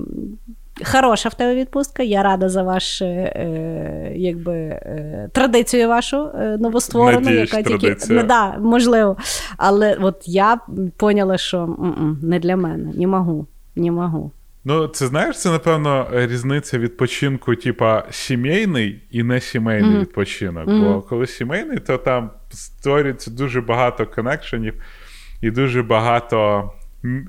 Хороша 0.85 1.29
в 1.29 1.33
тебе 1.33 1.55
відпустка. 1.55 2.03
Я 2.03 2.23
рада 2.23 2.49
за 2.49 2.63
ваш, 2.63 3.01
е, 3.01 4.13
якби, 4.15 4.53
е, 4.53 5.29
традицію 5.33 5.87
вашу 5.87 6.17
е, 6.17 6.57
новостворену, 6.59 7.19
Надіюсь, 7.19 7.53
яка 7.53 7.69
тільки 7.69 8.13
не 8.13 8.23
да, 8.23 8.57
можливо. 8.57 9.17
Але 9.57 9.93
от 9.93 10.23
я 10.25 10.59
поняла, 10.97 11.37
що 11.37 11.57
м-м, 11.57 12.19
не 12.23 12.39
для 12.39 12.55
мене, 12.55 12.93
не 12.95 13.07
можу, 13.07 13.47
не 13.75 13.91
можу. 13.91 14.31
Ну, 14.65 14.87
це 14.87 15.07
знаєш, 15.07 15.39
це 15.39 15.51
напевно 15.51 16.07
різниця 16.13 16.79
відпочинку, 16.79 17.55
типа 17.55 18.03
сімейний 18.11 19.01
і 19.11 19.23
не 19.23 19.41
сімейний 19.41 19.91
mm-hmm. 19.91 20.01
відпочинок. 20.01 20.67
Mm-hmm. 20.67 20.93
Бо 20.93 21.01
коли 21.01 21.27
сімейний, 21.27 21.79
то 21.79 21.97
там 21.97 22.29
створюється 22.49 23.31
дуже 23.31 23.61
багато 23.61 24.05
коннекшенів 24.05 24.73
і 25.41 25.51
дуже 25.51 25.83
багато 25.83 26.71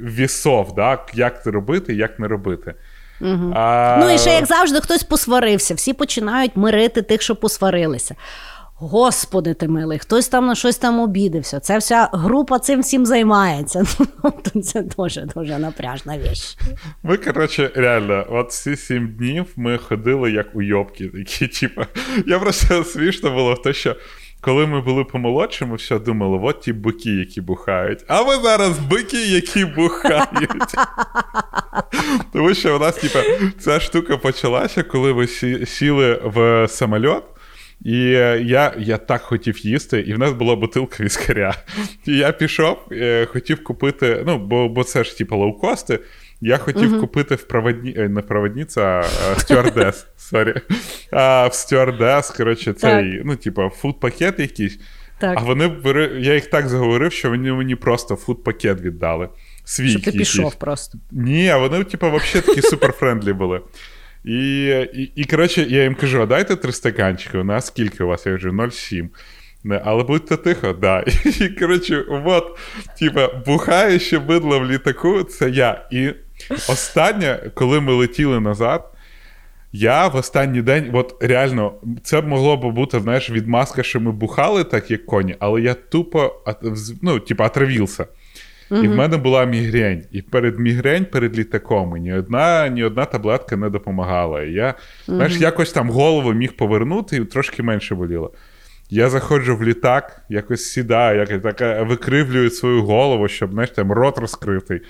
вісов, 0.00 0.74
да? 0.74 0.98
як 1.14 1.42
це 1.42 1.50
робити, 1.50 1.94
як 1.94 2.18
не 2.18 2.28
робити. 2.28 2.74
Угу. 3.20 3.52
А... 3.54 3.96
Ну 4.00 4.10
і 4.10 4.18
ще, 4.18 4.30
як 4.30 4.46
завжди, 4.46 4.80
хтось 4.80 5.02
посварився. 5.02 5.74
Всі 5.74 5.92
починають 5.92 6.56
мирити 6.56 7.02
тих, 7.02 7.22
що 7.22 7.36
посварилися. 7.36 8.14
Господи 8.80 9.54
ти 9.54 9.68
милий, 9.68 9.98
хтось 9.98 10.28
там 10.28 10.46
на 10.46 10.54
щось 10.54 10.76
там 10.76 11.00
обідився. 11.00 11.60
Це 11.60 11.78
вся 11.78 12.08
група 12.12 12.58
цим 12.58 12.80
всім 12.80 13.06
займається. 13.06 13.84
Ну, 14.24 14.62
це 14.62 14.82
дуже 14.82 15.20
дуже 15.34 15.58
напряжна 15.58 16.18
віч. 16.18 16.56
Ми, 17.02 17.16
коротше, 17.16 17.70
реально, 17.74 18.26
от 18.30 18.52
ці 18.52 18.76
сім 18.76 19.08
днів 19.08 19.46
ми 19.56 19.78
ходили 19.78 20.32
як 20.32 20.56
уйобки. 20.56 21.08
Такі, 21.08 21.46
типу, 21.46 21.82
я 22.26 22.38
просто 22.38 22.84
смішно 22.92 23.30
було 23.30 23.54
в 23.54 23.62
те, 23.62 23.72
що 23.72 23.96
коли 24.40 24.66
ми 24.66 24.80
були 24.80 25.04
помолодші, 25.04 25.64
ми 25.64 25.76
все 25.76 25.98
думали, 25.98 26.38
от 26.42 26.60
ті 26.60 26.72
бики, 26.72 27.10
які 27.10 27.40
бухають. 27.40 28.04
А 28.08 28.22
ви 28.22 28.36
зараз 28.36 28.78
бики, 28.78 29.26
які 29.26 29.64
бухають. 29.64 30.74
Тому 32.32 32.54
що 32.54 32.76
у 32.76 32.78
нас, 32.78 32.96
типа, 32.96 33.18
ця 33.58 33.80
штука 33.80 34.16
почалася, 34.16 34.82
коли 34.82 35.12
ви 35.12 35.26
сіли 35.66 36.20
в 36.24 36.68
самольот. 36.68 37.22
І 37.84 37.98
я 38.00 38.74
я 38.78 38.96
так 38.96 39.22
хотів 39.22 39.66
їсти, 39.66 40.00
і 40.00 40.14
в 40.14 40.18
нас 40.18 40.32
була 40.32 40.56
бутилка 40.56 41.04
віскаря. 41.04 41.54
І 42.06 42.16
я 42.16 42.32
пішов, 42.32 42.78
е, 42.92 43.26
хотів 43.26 43.64
купити, 43.64 44.22
ну, 44.26 44.38
бо 44.38 44.68
бо 44.68 44.84
це 44.84 45.04
ж 45.04 45.18
типу 45.18 45.36
лоукости. 45.36 45.98
Я 46.40 46.58
хотів 46.58 46.94
uh 46.94 47.00
купити 47.00 47.34
в 47.34 47.42
проводні... 47.42 47.92
Не 47.92 48.22
проводниця, 48.22 48.82
а 48.82 49.38
стюардес. 49.40 50.06
Сорі. 50.16 50.54
А 51.10 51.46
в 51.46 51.54
стюардес, 51.54 52.30
коротше, 52.30 52.72
цей, 52.72 53.12
так. 53.12 53.22
ну, 53.24 53.36
типу, 53.36 53.62
фуд-пакет 53.62 54.40
якийсь. 54.40 54.78
Так. 55.18 55.38
А 55.38 55.42
вони 55.42 55.76
я 56.18 56.34
їх 56.34 56.46
так 56.46 56.68
заговорив, 56.68 57.12
що 57.12 57.30
вони 57.30 57.52
мені 57.52 57.74
просто 57.74 58.14
фуд-пакет 58.14 58.80
віддали. 58.80 59.28
Свій 59.64 59.88
Щоб 59.88 60.02
ти 60.02 60.12
пішов 60.12 60.54
просто. 60.54 60.98
Ні, 61.10 61.48
а 61.48 61.58
вони, 61.58 61.84
типу, 61.84 62.06
взагалі 62.06 62.46
такі 62.46 62.62
super 62.62 62.89
friendly 62.89 63.32
були. 63.32 63.60
І, 64.24 64.66
і, 64.94 65.12
і, 65.14 65.24
коротше, 65.24 65.66
я 65.68 65.82
їм 65.82 65.94
кажу: 65.94 66.22
а 66.22 66.26
дайте 66.26 66.56
три 66.56 66.72
стаканчики. 66.72 67.38
У 67.38 67.44
нас 67.44 67.66
скільки 67.66 68.04
у 68.04 68.06
вас? 68.06 68.26
Я 68.26 68.32
кажу, 68.32 68.50
0,7. 68.50 69.08
Але 69.84 70.04
будьте 70.04 70.36
тихо, 70.36 70.72
да. 70.72 71.00
І 71.40 71.48
коротше, 71.48 72.04
от, 72.08 72.58
типа, 72.98 73.28
бухаюче 73.46 74.18
бидло 74.18 74.60
в 74.60 74.70
літаку, 74.70 75.22
це 75.22 75.50
я. 75.50 75.86
І 75.90 76.10
останнє, 76.50 77.50
коли 77.54 77.80
ми 77.80 77.92
летіли 77.92 78.40
назад, 78.40 78.92
я 79.72 80.08
в 80.08 80.16
останній 80.16 80.62
день, 80.62 80.90
от 80.92 81.16
реально, 81.20 81.74
це 82.02 82.22
могло 82.22 82.56
б 82.56 82.74
бути, 82.74 83.00
знаєш, 83.00 83.30
відмазка, 83.30 83.82
що 83.82 84.00
ми 84.00 84.12
бухали, 84.12 84.64
так 84.64 84.90
як 84.90 85.06
коні, 85.06 85.36
але 85.38 85.60
я 85.60 85.74
тупо 85.74 86.42
ну, 87.02 87.20
типу, 87.20 87.44
отравився. 87.44 88.06
Угу. 88.70 88.82
І 88.82 88.88
в 88.88 88.94
мене 88.94 89.16
була 89.16 89.44
мігрень. 89.44 90.04
І 90.12 90.22
перед 90.22 90.58
мігрень, 90.58 91.04
перед 91.04 91.38
літаком 91.38 91.96
ні 91.96 92.12
одна 92.12 92.68
ні 92.68 92.84
одна 92.84 93.04
таблетка 93.04 93.56
не 93.56 93.70
допомагала. 93.70 94.42
І 94.42 94.52
я 94.52 94.66
угу. 94.68 95.16
знаєш, 95.16 95.36
якось 95.36 95.72
там 95.72 95.90
голову 95.90 96.32
міг 96.32 96.52
повернути 96.52 97.16
і 97.16 97.24
трошки 97.24 97.62
менше 97.62 97.94
боліло. 97.94 98.32
Я 98.90 99.08
заходжу 99.08 99.56
в 99.56 99.64
літак, 99.64 100.22
якось 100.28 100.64
сідаю, 100.64 101.26
як 101.30 101.42
так 101.42 101.88
викривлюю 101.88 102.50
свою 102.50 102.82
голову, 102.82 103.28
щоб 103.28 103.52
знаєш, 103.52 103.70
там 103.70 103.92
рот 103.92 104.18
розкритий. 104.18 104.80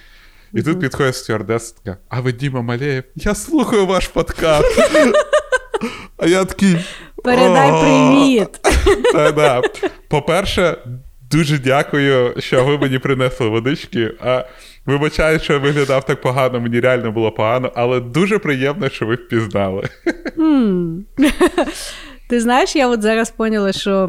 І 0.55 0.63
тут 0.63 0.81
підходить 0.81 1.17
стюардеса 1.17 1.75
така, 1.85 1.99
а 2.09 2.21
ви 2.21 2.33
Діма 2.33 2.63
Малеєв, 2.63 3.05
я 3.17 3.35
слухаю 3.35 3.87
ваш 3.87 4.09
подкаст. 4.09 4.81
А 6.17 6.27
я 6.27 6.45
такий. 6.45 6.77
Передай 7.25 7.71
привіт. 7.81 8.49
По-перше, 10.09 10.77
дуже 11.31 11.59
дякую, 11.59 12.35
що 12.39 12.65
ви 12.65 12.79
мені 12.79 12.99
принесли 12.99 13.49
водички. 13.49 14.15
А 14.21 14.45
Вибачаю, 14.89 15.41
що 15.41 15.53
я 15.53 15.59
виглядав 15.59 16.07
так 16.07 16.21
погано, 16.21 16.61
мені 16.61 16.81
реально 16.81 17.13
було 17.13 17.33
погано, 17.33 17.73
але 17.75 18.01
дуже 18.01 18.39
приємно, 18.39 18.89
що 18.89 19.07
ви 19.07 19.15
впізнали. 19.15 19.89
Ти 22.29 22.41
знаєш, 22.41 22.76
я 22.76 22.89
от 22.89 23.03
зараз 23.03 23.31
поняла, 23.31 23.72
що 23.72 24.07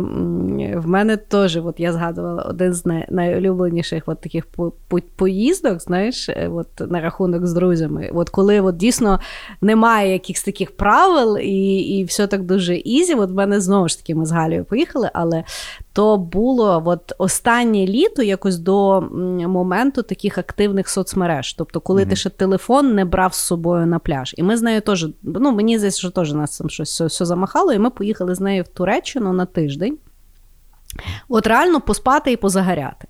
в 0.76 0.88
мене 0.88 1.18
теж, 1.18 1.58
от 1.58 1.80
я 1.80 1.94
згадувала, 1.94 2.44
один 2.44 2.74
з 2.74 2.86
найулюбленіших 3.10 4.04
от 4.06 4.22
таких 4.22 4.46
по- 4.46 4.72
по- 4.88 5.00
поїздок, 5.16 5.82
знаєш, 5.82 6.30
е, 6.30 6.50
от 6.54 6.68
на 6.92 7.02
рахунок 7.02 7.48
з 7.48 7.54
друзями. 7.54 8.12
От 8.14 8.30
коли 8.30 8.62
от 8.62 8.78
дійсно 8.78 9.20
немає 9.62 10.14
якихось 10.14 10.44
таких 10.44 10.72
правил 10.72 11.38
і 11.38 11.78
і 11.78 12.04
все 12.04 12.28
так 12.28 12.44
дуже 12.44 12.76
easy. 12.76 13.14
От 13.14 13.30
в 13.32 13.34
мене 13.34 13.62
знову 13.62 13.88
ж 13.88 13.98
таки 13.98 14.16
ми 14.16 14.26
з 14.26 14.32
Галею 14.32 14.66
поїхали, 14.66 15.10
але 15.14 15.44
то 16.00 16.18
було 16.18 16.84
от 16.86 17.14
останнє 17.18 17.86
літо 17.86 18.24
якось 18.24 18.58
до 18.58 19.02
моменту 19.48 20.04
таких 20.04 20.38
активних 20.38 20.90
соцмереж. 20.90 21.54
Тобто, 21.54 21.82
коли 21.82 22.04
mm-hmm. 22.04 22.10
ти 22.10 22.16
ще 22.16 22.30
телефон 22.30 22.96
не 22.96 23.06
брав 23.06 23.34
з 23.34 23.38
собою 23.38 23.86
на 23.86 24.00
пляж. 24.00 24.36
І 24.38 24.44
ми 24.44 24.58
з 24.58 24.62
нею 24.62 24.82
теж, 24.82 25.08
ну 25.24 25.52
мені 25.52 25.78
здається, 25.78 26.00
що 26.00 26.10
теж 26.10 26.34
нас 26.34 26.58
там 26.58 26.70
щось 26.70 27.02
все 27.02 27.26
замахало, 27.26 27.74
і 27.74 27.80
ми 27.80 27.90
поїхали 27.90 28.36
з 28.36 28.40
нею 28.40 28.64
в 28.64 28.68
Туреччину 28.68 29.34
на 29.34 29.46
тиждень. 29.46 29.98
От 31.30 31.48
реально 31.48 31.82
поспати 31.82 32.32
і 32.32 32.38
позагоряти. 32.38 33.08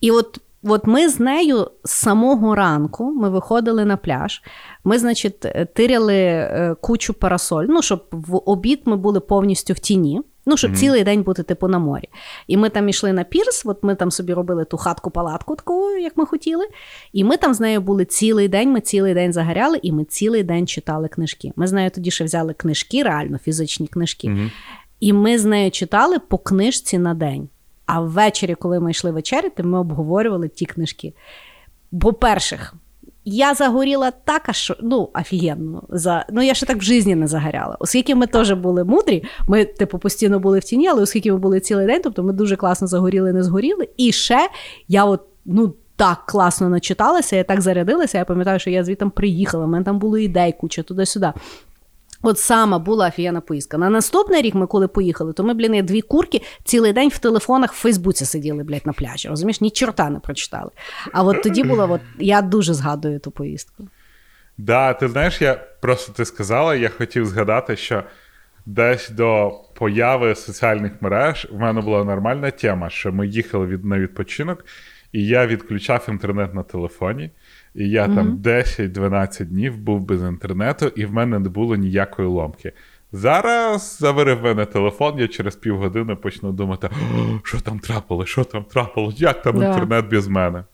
І 0.00 0.10
от 0.10 0.40
от 0.64 0.86
ми 0.86 1.08
з 1.08 1.20
нею 1.20 1.70
з 1.84 1.90
самого 1.90 2.54
ранку 2.54 3.12
ми 3.12 3.30
виходили 3.30 3.84
на 3.84 3.96
пляж. 3.96 4.42
Ми, 4.84 4.98
значить, 4.98 5.40
тиряли 5.74 6.16
е, 6.16 6.76
кучу 6.80 7.14
парасоль, 7.14 7.66
ну, 7.68 7.82
щоб 7.82 8.04
в 8.10 8.36
обід 8.36 8.82
ми 8.84 8.96
були 8.96 9.20
повністю 9.20 9.72
в 9.72 9.78
тіні. 9.78 10.22
Ну, 10.48 10.56
щоб 10.56 10.70
mm-hmm. 10.70 10.76
цілий 10.76 11.04
день 11.04 11.22
бути 11.22 11.42
типу 11.42 11.68
на 11.68 11.78
морі. 11.78 12.08
І 12.46 12.56
ми 12.56 12.68
там 12.68 12.88
йшли 12.88 13.12
на 13.12 13.24
пірс, 13.24 13.62
от 13.66 13.82
ми 13.82 13.94
там 13.94 14.10
собі 14.10 14.34
робили 14.34 14.64
ту 14.64 14.76
хатку-палатку, 14.76 15.56
таку, 15.56 15.90
як 15.90 16.16
ми 16.16 16.26
хотіли. 16.26 16.64
І 17.12 17.24
ми 17.24 17.36
там 17.36 17.54
з 17.54 17.60
нею 17.60 17.80
були 17.80 18.04
цілий 18.04 18.48
день, 18.48 18.72
ми 18.72 18.80
цілий 18.80 19.14
день 19.14 19.32
загоряли, 19.32 19.80
і 19.82 19.92
ми 19.92 20.04
цілий 20.04 20.42
день 20.42 20.66
читали 20.66 21.08
книжки. 21.08 21.52
Ми 21.56 21.66
з 21.66 21.72
нею 21.72 21.90
тоді 21.90 22.10
ще 22.10 22.24
взяли 22.24 22.54
книжки, 22.54 23.02
реально 23.02 23.38
фізичні 23.38 23.86
книжки. 23.86 24.28
Mm-hmm. 24.28 24.50
І 25.00 25.12
ми 25.12 25.38
з 25.38 25.44
нею 25.44 25.70
читали 25.70 26.18
по 26.18 26.38
книжці 26.38 26.98
на 26.98 27.14
день. 27.14 27.48
А 27.86 28.00
ввечері, 28.00 28.54
коли 28.54 28.80
ми 28.80 28.90
йшли 28.90 29.10
вечеряти, 29.10 29.62
ми 29.62 29.78
обговорювали 29.78 30.48
ті 30.48 30.66
книжки. 30.66 31.14
Бо 31.90 32.12
перших. 32.12 32.74
Я 33.28 33.54
загоріла 33.54 34.10
так, 34.10 34.48
аж 34.48 34.72
ну, 34.82 35.10
офігенно. 35.14 35.82
За... 35.88 36.26
Ну, 36.32 36.42
я 36.42 36.54
ще 36.54 36.66
так 36.66 36.76
в 36.76 36.80
житті 36.80 37.14
не 37.14 37.26
загоряла. 37.26 37.76
Оскільки 37.80 38.14
ми 38.14 38.26
теж 38.26 38.52
були 38.52 38.84
мудрі, 38.84 39.24
ми, 39.48 39.64
типу, 39.64 39.98
постійно 39.98 40.38
були 40.38 40.58
в 40.58 40.64
тіні, 40.64 40.88
але 40.88 41.02
оскільки 41.02 41.32
ми 41.32 41.38
були 41.38 41.60
цілий 41.60 41.86
день, 41.86 42.00
тобто 42.04 42.22
ми 42.22 42.32
дуже 42.32 42.56
класно 42.56 42.86
загоріли, 42.86 43.32
не 43.32 43.42
згоріли. 43.42 43.88
І 43.96 44.12
ще 44.12 44.48
я 44.88 45.04
от, 45.04 45.20
ну, 45.44 45.74
так 45.96 46.26
класно 46.26 46.68
начиталася, 46.68 47.36
я 47.36 47.44
так 47.44 47.60
зарядилася. 47.60 48.18
Я 48.18 48.24
пам'ятаю, 48.24 48.58
що 48.58 48.70
я 48.70 48.84
звідти 48.84 49.06
приїхала, 49.06 49.64
в 49.64 49.68
мене 49.68 49.84
там 49.84 49.98
було 49.98 50.18
ідей, 50.18 50.54
куча 50.60 50.82
туди-сюди. 50.82 51.32
От 52.22 52.38
сама 52.38 52.78
була 52.78 53.08
офігенна 53.08 53.40
поїздка. 53.40 53.78
На 53.78 53.90
наступний 53.90 54.42
рік 54.42 54.54
ми 54.54 54.66
коли 54.66 54.88
поїхали, 54.88 55.32
то 55.32 55.44
ми, 55.44 55.54
блін, 55.54 55.86
дві 55.86 56.00
курки 56.00 56.42
цілий 56.64 56.92
день 56.92 57.08
в 57.08 57.18
телефонах 57.18 57.72
в 57.72 57.76
Фейсбуці 57.76 58.24
сиділи, 58.24 58.64
блядь, 58.64 58.86
на 58.86 58.92
пляжі. 58.92 59.28
Розумієш, 59.28 59.60
ні 59.60 59.70
чорта 59.70 60.10
не 60.10 60.18
прочитали. 60.18 60.70
А 61.12 61.22
от 61.22 61.42
тоді 61.42 61.62
було, 61.62 61.88
от, 61.90 62.00
я 62.18 62.42
дуже 62.42 62.74
згадую 62.74 63.20
ту 63.20 63.30
поїздку. 63.30 63.88
Да, 64.58 64.92
ти 64.92 65.08
знаєш, 65.08 65.42
я 65.42 65.54
просто 65.54 66.12
ти 66.12 66.24
сказала, 66.24 66.74
я 66.74 66.88
хотів 66.88 67.26
згадати, 67.26 67.76
що 67.76 68.02
десь 68.66 69.10
до 69.10 69.52
появи 69.74 70.34
соціальних 70.34 70.92
мереж 71.00 71.48
в 71.52 71.58
мене 71.58 71.80
була 71.80 72.04
нормальна 72.04 72.50
тема, 72.50 72.90
що 72.90 73.12
ми 73.12 73.26
їхали 73.26 73.66
від, 73.66 73.84
на 73.84 73.98
відпочинок, 73.98 74.64
і 75.12 75.26
я 75.26 75.46
відключав 75.46 76.06
інтернет 76.08 76.54
на 76.54 76.62
телефоні. 76.62 77.30
І 77.76 77.88
я 77.88 78.06
mm-hmm. 78.06 78.14
там 78.14 78.38
10-12 78.38 79.44
днів 79.44 79.78
був 79.78 80.00
без 80.00 80.22
інтернету, 80.22 80.86
і 80.86 81.06
в 81.06 81.12
мене 81.12 81.38
не 81.38 81.48
було 81.48 81.76
ніякої 81.76 82.28
ломки. 82.28 82.72
Зараз 83.12 83.98
заварив 84.00 84.42
мене 84.42 84.66
телефон, 84.66 85.18
я 85.18 85.28
через 85.28 85.56
півгодини 85.56 86.14
почну 86.14 86.52
думати, 86.52 86.90
що 87.44 87.60
там 87.60 87.78
трапило, 87.78 88.26
що 88.26 88.44
там 88.44 88.64
трапило, 88.64 89.12
як 89.16 89.42
там 89.42 89.58
да. 89.58 89.66
інтернет 89.66 90.08
без 90.08 90.28
мене. 90.28 90.64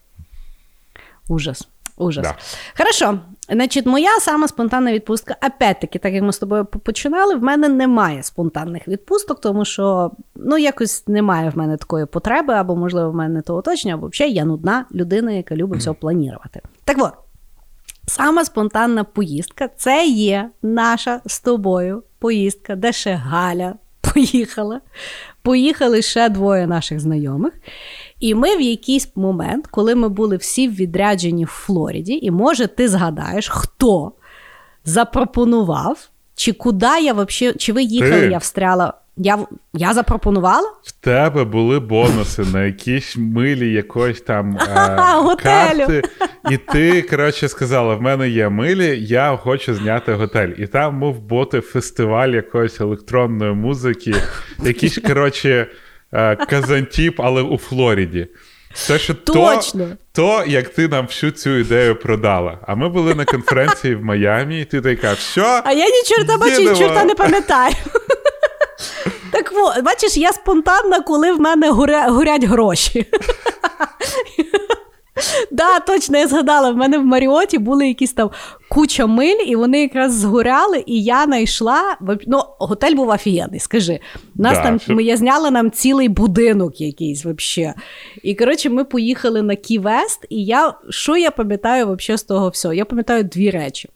Ужас. 1.29 1.69
Ужас. 1.97 2.27
Да. 2.27 2.35
Хорошо. 2.77 3.21
Значить, 3.53 3.87
моя 3.87 4.21
сама 4.21 4.49
спонтанна 4.49 4.93
відпустка. 4.93 5.37
Опять-таки, 5.47 5.99
так 5.99 6.13
як 6.13 6.23
ми 6.23 6.33
з 6.33 6.39
тобою 6.39 6.65
починали, 6.65 7.35
в 7.35 7.43
мене 7.43 7.69
немає 7.69 8.23
спонтанних 8.23 8.89
відпусток, 8.89 9.41
тому 9.41 9.65
що 9.65 10.11
ну, 10.35 10.59
якось 10.59 11.09
немає 11.09 11.51
в 11.51 11.59
мене 11.59 11.77
такої 11.77 12.07
потреби, 12.07 12.55
або, 12.55 12.77
можливо, 12.77 13.11
в 13.11 13.15
мене 13.15 13.35
не 13.35 13.43
то 13.43 13.57
оточення, 13.57 13.95
або 13.95 14.07
взагалі 14.07 14.35
я 14.35 14.45
нудна 14.45 14.85
людина, 14.95 15.33
яка 15.33 15.57
любить 15.57 15.81
все 15.81 15.93
планувати. 15.93 16.61
Так 16.85 16.97
от, 17.01 17.13
сама 18.09 18.45
спонтанна 18.45 19.05
поїздка 19.05 19.69
це 19.77 20.07
є 20.07 20.51
наша 20.63 21.21
з 21.27 21.41
тобою 21.41 22.03
поїздка, 22.19 22.77
де 22.77 22.93
ще 22.93 23.15
Галя 23.15 23.75
поїхала. 24.15 24.81
Поїхали 25.43 26.03
ще 26.03 26.29
двоє 26.29 26.67
наших 26.67 27.01
знайомих. 27.01 27.53
І 28.23 28.35
ми 28.35 28.57
в 28.57 28.61
якийсь 28.61 29.09
момент, 29.17 29.67
коли 29.67 29.95
ми 29.95 30.09
були 30.09 30.37
всі 30.37 30.69
відряджені 30.69 31.45
в 31.45 31.49
Флориді, 31.49 32.19
і 32.23 32.31
може 32.31 32.67
ти 32.67 32.89
згадаєш, 32.89 33.49
хто 33.49 34.13
запропонував, 34.85 36.09
чи 36.35 36.53
куди 36.53 36.87
я 36.87 37.13
взагалі, 37.13 37.57
чи 37.59 37.73
ви 37.73 37.83
їхали, 37.83 38.21
ти? 38.21 38.27
я 38.27 38.39
встряла. 38.39 38.95
Я 39.17 39.39
я 39.75 39.95
запропонувала? 39.95 40.73
В 40.83 40.93
тебе 40.93 41.45
були 41.45 41.81
бонуси 41.81 42.45
на 42.53 42.65
якійсь 42.65 43.17
милі 43.17 43.73
якоїсь 43.73 44.21
там 44.21 44.57
е, 44.61 45.37
карти. 45.43 46.03
І 46.51 46.57
ти, 46.57 47.03
коротше, 47.03 47.49
сказала: 47.49 47.95
в 47.95 48.03
мене 48.03 48.29
є 48.29 48.49
милі, 48.49 48.99
я 49.07 49.37
хочу 49.37 49.75
зняти 49.75 50.13
готель. 50.13 50.49
І 50.59 50.67
там 50.67 50.95
мав 50.95 51.21
бути 51.21 51.61
фестиваль 51.61 52.29
якоїсь 52.29 52.81
електронної 52.81 53.53
музики, 53.53 54.15
якийсь, 54.65 54.99
коротше, 54.99 55.67
казантіп, 56.49 57.21
але 57.21 57.43
у 57.43 57.59
Флориді. 57.59 58.27
Це 58.75 58.99
що 58.99 59.15
Точно. 59.15 59.89
То, 60.13 60.23
то, 60.23 60.45
як 60.47 60.69
ти 60.69 60.89
нам 60.89 61.07
всю 61.07 61.33
цю 61.33 61.51
ідею 61.51 61.97
продала. 61.97 62.59
А 62.67 62.75
ми 62.75 62.89
були 62.89 63.15
на 63.15 63.25
конференції 63.25 63.95
в 63.95 64.05
Майамі, 64.05 64.61
і 64.61 64.65
ти 64.65 64.81
така, 64.81 65.17
що? 65.17 65.61
А 65.65 65.73
я 65.73 65.87
ні 65.87 66.03
чорта 66.07 66.37
бачу, 66.39 66.61
ні 66.61 66.79
чорта 66.79 67.05
не 67.05 67.15
пам'ятаю. 67.15 67.75
Так 69.33 69.53
бачиш, 69.85 70.17
я 70.17 70.33
спонтанна, 70.33 71.01
коли 71.01 71.33
в 71.33 71.41
мене 71.41 71.71
горя, 71.71 72.09
горять 72.09 72.45
гроші. 72.45 73.07
Да, 75.51 75.81
точно, 75.81 76.19
я 76.19 76.29
згадала, 76.29 76.71
в 76.71 76.77
мене 76.77 76.99
в 76.99 77.05
Маріоті 77.05 77.59
були 77.59 77.89
якісь 77.89 78.13
там 78.13 78.31
куча 78.71 79.07
миль, 79.07 79.45
і 79.47 79.57
вони 79.57 79.81
якраз 79.81 80.15
згоряли, 80.15 80.85
і 80.87 81.03
я 81.03 81.25
знайшла. 81.25 81.97
Ну, 82.27 82.43
готель 82.59 82.95
був 82.95 83.09
офігенний, 83.09 83.61
скажи. 83.61 84.01
Нас 84.35 84.59
да, 84.59 84.63
там, 84.63 84.81
що... 84.81 85.01
Я 85.01 85.17
зняла 85.17 85.51
нам 85.51 85.71
цілий 85.71 86.09
будинок 86.09 86.81
якийсь 86.81 87.25
взагалі. 87.25 87.75
І 88.23 88.35
коротше, 88.35 88.71
ми 88.71 88.85
поїхали 88.85 89.43
на 89.43 89.55
Кі-Вест, 89.55 90.27
і 90.29 90.45
я 90.45 90.75
що 90.91 91.17
я 91.17 91.31
пам'ятаю 91.31 91.87
вообще 91.87 92.17
з 92.19 92.23
того 92.23 92.49
всього? 92.49 92.75
Я 92.75 92.85
пам'ятаю 92.85 93.25
дві 93.25 93.51
речі. 93.51 93.89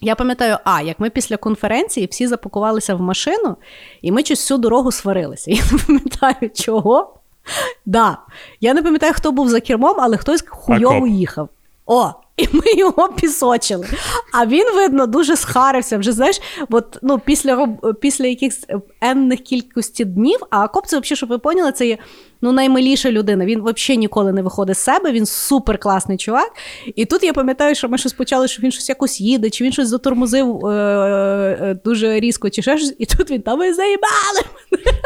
Я 0.00 0.14
пам'ятаю, 0.14 0.58
а 0.64 0.82
як 0.82 1.00
ми 1.00 1.10
після 1.10 1.36
конференції 1.36 2.08
всі 2.10 2.26
запакувалися 2.26 2.94
в 2.94 3.00
машину, 3.00 3.56
і 4.02 4.12
ми 4.12 4.24
щось 4.24 4.40
всю 4.40 4.58
дорогу 4.58 4.92
сварилися. 4.92 5.50
Я 5.54 5.62
не 5.72 5.78
пам'ятаю, 5.86 6.50
чого. 6.54 7.17
Да. 7.86 8.18
Я 8.60 8.74
не 8.74 8.82
пам'ятаю, 8.82 9.12
хто 9.16 9.32
був 9.32 9.48
за 9.48 9.60
кермом, 9.60 9.96
але 9.98 10.16
хтось 10.16 10.44
хуйово 10.48 11.06
їхав. 11.06 11.48
О, 11.86 12.12
і 12.36 12.48
ми 12.52 12.72
його 12.76 13.08
пісочили. 13.08 13.86
А 14.32 14.46
він, 14.46 14.74
видно, 14.74 15.06
дуже 15.06 15.36
схарився. 15.36 15.98
Вже 15.98 16.12
знаєш, 16.12 16.40
от, 16.70 16.98
ну, 17.02 17.18
після 17.18 17.68
після 18.00 18.26
якихось 18.26 18.66
енних 19.00 19.40
кількості 19.40 20.04
днів, 20.04 20.38
а 20.50 20.68
коп 20.68 20.86
це 20.86 20.98
взагалі, 20.98 21.16
щоб 21.16 21.28
ви 21.28 21.38
поняли, 21.38 21.72
це 21.72 21.86
є 21.86 21.98
ну, 22.40 22.52
наймиліша 22.52 23.10
людина. 23.10 23.44
Він 23.44 23.62
взагалі 23.62 23.98
ніколи 23.98 24.32
не 24.32 24.42
виходить 24.42 24.76
з 24.76 24.80
себе, 24.80 25.12
він 25.12 25.26
супер 25.26 25.78
класний 25.78 26.18
чувак. 26.18 26.52
І 26.94 27.04
тут 27.04 27.22
я 27.22 27.32
пам'ятаю, 27.32 27.74
що 27.74 27.88
ми 27.88 27.98
щось 27.98 28.12
почали, 28.12 28.48
що 28.48 28.62
він 28.62 28.70
щось 28.72 28.88
якось 28.88 29.20
їде, 29.20 29.50
чи 29.50 29.64
він 29.64 29.72
щось 29.72 29.88
затормозив 29.88 30.66
е- 30.66 31.58
е- 31.60 31.80
дуже 31.84 32.20
різко, 32.20 32.50
чи 32.50 32.62
ще 32.62 32.78
щось, 32.78 32.94
і 32.98 33.06
тут 33.06 33.30
він 33.30 33.42
там 33.42 33.62
і 33.62 33.72
заїбали 33.72 34.42
мене. 34.72 34.98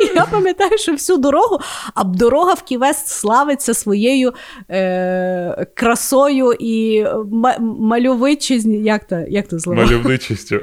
І 0.00 0.10
я 0.14 0.26
пам'ятаю, 0.30 0.78
що 0.78 0.92
всю 0.92 1.18
дорогу, 1.18 1.58
а 1.94 2.04
дорога 2.04 2.54
в 2.54 2.62
Ківест 2.62 3.08
славиться 3.08 3.74
своєю 3.74 4.32
е, 4.70 5.66
красою 5.74 6.52
і 6.58 7.06
мальовичістю. 7.60 8.70
Як 8.70 9.04
то, 9.04 9.16
як 9.28 9.48
то 9.48 9.60
слово? 9.60 9.82
Мальовничістю. 9.82 10.60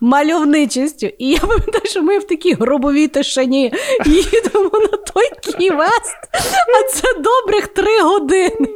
Мальовничістю. 0.00 1.06
І 1.18 1.30
я 1.30 1.38
пам'ятаю, 1.38 1.84
що 1.84 2.02
ми 2.02 2.18
в 2.18 2.26
такій 2.26 2.54
гробовій 2.54 3.08
тишині 3.08 3.72
їдемо 4.06 4.70
на 4.72 4.96
той 4.96 5.30
Ківест, 5.58 6.16
а 6.78 6.92
це 6.92 7.14
добрих 7.14 7.66
три 7.66 8.00
години. 8.00 8.68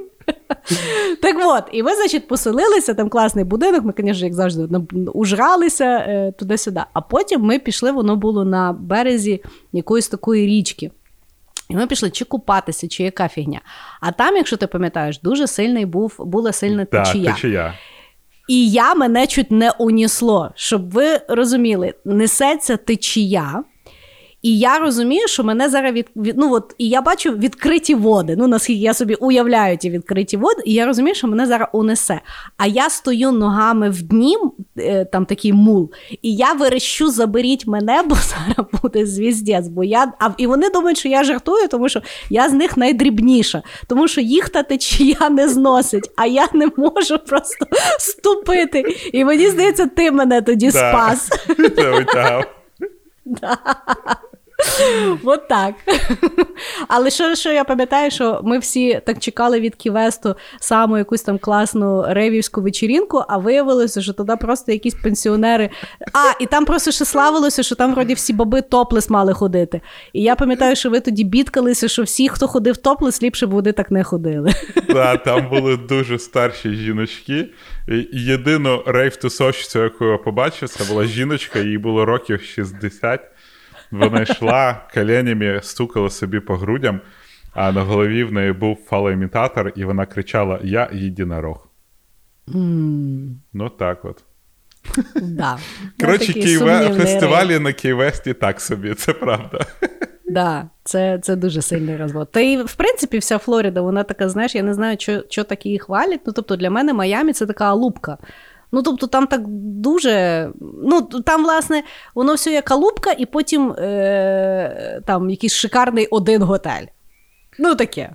Так 1.22 1.36
от, 1.44 1.64
і 1.72 1.82
ми, 1.82 1.94
значить, 1.94 2.28
поселилися, 2.28 2.94
там 2.94 3.08
класний 3.08 3.44
будинок, 3.44 3.84
ми, 3.84 3.94
звісно, 3.98 4.26
як 4.26 4.34
завжди, 4.34 4.68
ужралися 5.14 5.84
е, 5.84 6.32
туди-сюди. 6.38 6.80
А 6.92 7.00
потім 7.00 7.40
ми 7.40 7.58
пішли, 7.58 7.92
воно 7.92 8.16
було 8.16 8.44
на 8.44 8.72
березі 8.72 9.42
якоїсь 9.72 10.08
такої 10.08 10.46
річки. 10.46 10.90
І 11.70 11.76
ми 11.76 11.86
пішли 11.86 12.10
чи 12.10 12.24
купатися, 12.24 12.88
чи 12.88 13.02
яка 13.02 13.28
фігня. 13.28 13.60
А 14.00 14.12
там, 14.12 14.36
якщо 14.36 14.56
ти 14.56 14.66
пам'ятаєш, 14.66 15.20
дуже 15.20 15.46
сильний 15.46 15.86
був, 15.86 16.14
була 16.18 16.52
сильна 16.52 16.84
течія. 16.84 17.32
Течія. 17.32 17.74
І 18.48 18.70
я 18.70 18.94
мене 18.94 19.26
чуть 19.26 19.50
не 19.50 19.70
унісло, 19.70 20.50
щоб 20.54 20.90
ви 20.90 21.20
розуміли, 21.28 21.94
несеться 22.04 22.76
течія. 22.76 23.64
І 24.44 24.58
я 24.58 24.78
розумію, 24.78 25.28
що 25.28 25.44
мене 25.44 25.68
зараз 25.68 25.92
від, 25.94 26.06
від 26.16 26.38
ну 26.38 26.52
от 26.52 26.74
і 26.78 26.88
я 26.88 27.02
бачу 27.02 27.32
відкриті 27.32 27.94
води. 27.94 28.36
Ну 28.38 28.46
наскільки 28.46 28.80
я 28.80 28.94
собі 28.94 29.14
уявляю 29.14 29.76
ті 29.76 29.90
відкриті 29.90 30.36
води, 30.36 30.62
і 30.64 30.72
я 30.72 30.86
розумію, 30.86 31.14
що 31.14 31.28
мене 31.28 31.46
зараз 31.46 31.68
унесе. 31.72 32.20
А 32.56 32.66
я 32.66 32.90
стою 32.90 33.32
ногами 33.32 33.90
в 33.90 34.02
дні, 34.02 34.36
е, 34.78 35.04
там 35.04 35.26
такий 35.26 35.52
мул, 35.52 35.90
і 36.22 36.34
я 36.34 36.52
верещу, 36.52 37.10
заберіть 37.10 37.66
мене, 37.66 38.02
бо 38.02 38.14
зараз 38.14 38.66
буде 38.82 39.06
звіздець. 39.06 39.68
Бо 39.68 39.84
я 39.84 40.12
а 40.20 40.30
і 40.36 40.46
вони 40.46 40.70
думають, 40.70 40.98
що 40.98 41.08
я 41.08 41.24
жартую, 41.24 41.68
тому 41.68 41.88
що 41.88 42.02
я 42.30 42.48
з 42.48 42.52
них 42.52 42.76
найдрібніша, 42.76 43.62
тому 43.88 44.08
що 44.08 44.20
їх 44.20 44.48
та 44.48 44.62
течія 44.62 45.30
не 45.30 45.48
зносить, 45.48 46.10
а 46.16 46.26
я 46.26 46.48
не 46.52 46.68
можу 46.76 47.18
просто 47.18 47.66
ступити. 47.98 48.84
І 49.12 49.24
мені 49.24 49.48
здається, 49.48 49.86
ти 49.86 50.10
мене 50.10 50.42
тоді 50.42 50.70
спас. 50.70 51.28
Це 51.76 51.90
Да. 53.24 53.58
От 55.24 55.48
так. 55.48 55.74
Але 56.88 57.10
що 57.10 57.34
що 57.34 57.52
я 57.52 57.64
пам'ятаю, 57.64 58.10
що 58.10 58.40
ми 58.44 58.58
всі 58.58 59.00
так 59.06 59.18
чекали 59.18 59.60
від 59.60 59.74
Ківесту 59.74 60.36
саму 60.60 60.98
якусь 60.98 61.22
там 61.22 61.38
класну 61.38 62.04
ревівську 62.08 62.62
вечірінку, 62.62 63.24
а 63.28 63.38
виявилося, 63.38 64.02
що 64.02 64.12
туди 64.12 64.36
просто 64.36 64.72
якісь 64.72 64.94
пенсіонери. 64.94 65.70
А, 66.12 66.42
і 66.42 66.46
там 66.46 66.64
просто 66.64 66.90
ще 66.90 67.04
славилося, 67.04 67.62
що 67.62 67.74
там 67.74 67.94
вроді 67.94 68.14
всі 68.14 68.32
баби 68.32 68.62
топлес 68.62 69.10
мали 69.10 69.32
ходити. 69.32 69.80
І 70.12 70.22
я 70.22 70.36
пам'ятаю, 70.36 70.76
що 70.76 70.90
ви 70.90 71.00
тоді 71.00 71.24
бідкалися, 71.24 71.88
що 71.88 72.02
всі, 72.02 72.28
хто 72.28 72.48
ходив 72.48 72.76
топлес, 72.76 73.22
ліпше 73.22 73.46
б 73.46 73.50
вони 73.50 73.72
так 73.72 73.90
не 73.90 74.04
ходили. 74.04 74.52
Так, 74.88 75.22
там 75.22 75.48
були 75.48 75.76
дуже 75.76 76.18
старші 76.18 76.74
жіночки. 76.74 77.46
Єдину 78.12 78.82
рейв-тусовщицю, 78.86 79.82
яку 79.82 80.04
я 80.04 80.18
побачив, 80.18 80.68
це 80.68 80.84
була 80.84 81.04
жіночка, 81.04 81.58
їй 81.58 81.78
було 81.78 82.04
років 82.04 82.42
60. 82.42 83.20
Вона 83.98 84.22
йшла 84.22 84.80
коленями, 84.94 85.60
стукала 85.62 86.10
собі 86.10 86.40
по 86.40 86.56
грудям, 86.56 87.00
а 87.52 87.72
на 87.72 87.82
голові 87.82 88.24
в 88.24 88.32
неї 88.32 88.52
був 88.52 88.78
фалоімітатор, 88.86 89.72
і 89.76 89.84
вона 89.84 90.06
кричала: 90.06 90.60
Я 90.62 90.90
єдинорог. 90.92 91.68
Mm. 92.48 93.34
Ну 93.52 93.68
так 93.68 94.04
от. 94.04 94.24
Да. 95.22 95.58
Коротше, 96.00 96.32
Києве... 96.32 96.94
фестивалі 96.94 97.58
на 97.58 97.72
Києвесті 97.72 98.34
так 98.34 98.60
собі, 98.60 98.94
це 98.94 99.12
правда. 99.12 99.60
Да, 100.26 100.68
це 100.84 101.18
це 101.22 101.36
дуже 101.36 101.62
сильний 101.62 101.96
розвод. 101.96 102.32
Та 102.32 102.40
і 102.40 102.62
в 102.62 102.74
принципі 102.74 103.18
вся 103.18 103.38
Флорида, 103.38 103.80
вона 103.80 104.02
така, 104.02 104.28
знаєш, 104.28 104.54
я 104.54 104.62
не 104.62 104.74
знаю, 104.74 104.96
що 105.00 105.22
що 105.28 105.44
так 105.44 105.66
її 105.66 105.78
хвалять. 105.78 106.20
Ну, 106.26 106.32
тобто 106.32 106.56
для 106.56 106.70
мене 106.70 106.92
Майамі 106.92 107.32
це 107.32 107.46
така 107.46 107.72
лупка. 107.72 108.18
Ну, 108.74 108.82
тобто, 108.82 109.06
там 109.06 109.26
так 109.26 109.42
дуже. 109.80 110.48
Ну, 110.82 111.02
там, 111.02 111.44
власне, 111.44 111.82
воно 112.14 112.34
все 112.34 112.52
як 112.52 112.70
алупка, 112.70 113.12
і 113.18 113.26
потім 113.26 113.72
е- 113.72 115.00
там 115.06 115.30
якийсь 115.30 115.54
шикарний 115.54 116.06
один 116.06 116.42
готель. 116.42 116.86
Ну, 117.58 117.74
таке. 117.74 118.10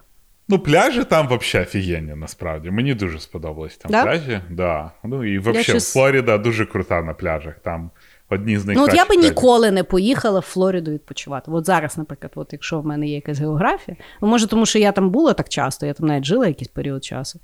Ну, 0.48 0.60
пляжі 0.60 1.04
там 1.04 1.28
взагалі 1.28 1.68
офігенні, 1.68 2.16
насправді. 2.16 2.72
Мені 2.72 2.94
дуже 2.94 3.20
сподобались 3.20 3.78
там 3.78 3.92
да? 3.92 4.04
пляжі. 4.04 4.42
Да. 4.50 4.92
Ну 5.04 5.24
і 5.24 5.40
взагалі 5.40 5.64
щось... 5.64 5.94
Флорида 5.94 6.38
дуже 6.38 6.66
крута 6.66 7.02
на 7.02 7.14
пляжах. 7.14 7.54
Там 7.64 7.92
одні 8.30 8.58
з 8.58 8.66
найкращих. 8.66 8.96
Ну, 8.96 9.04
от 9.04 9.10
я 9.10 9.16
би 9.16 9.30
ніколи 9.30 9.72
не 9.72 9.84
поїхала 9.84 10.40
в 10.40 10.44
Флориду 10.44 10.92
відпочивати. 10.92 11.52
От 11.52 11.66
зараз, 11.66 11.98
наприклад, 11.98 12.32
от 12.36 12.54
якщо 12.54 12.80
в 12.80 12.86
мене 12.86 13.08
є 13.08 13.16
якась 13.16 13.40
географія, 13.40 13.98
ну, 14.22 14.28
може, 14.28 14.48
тому 14.48 14.66
що 14.66 14.80
я 14.80 14.92
там 14.92 15.10
була 15.10 15.34
так 15.34 15.50
часто, 15.50 15.86
я 15.86 15.94
там 15.94 16.08
навіть 16.08 16.26
жила 16.26 16.48
якийсь 16.48 16.68
період 16.68 17.04
часу. 17.04 17.40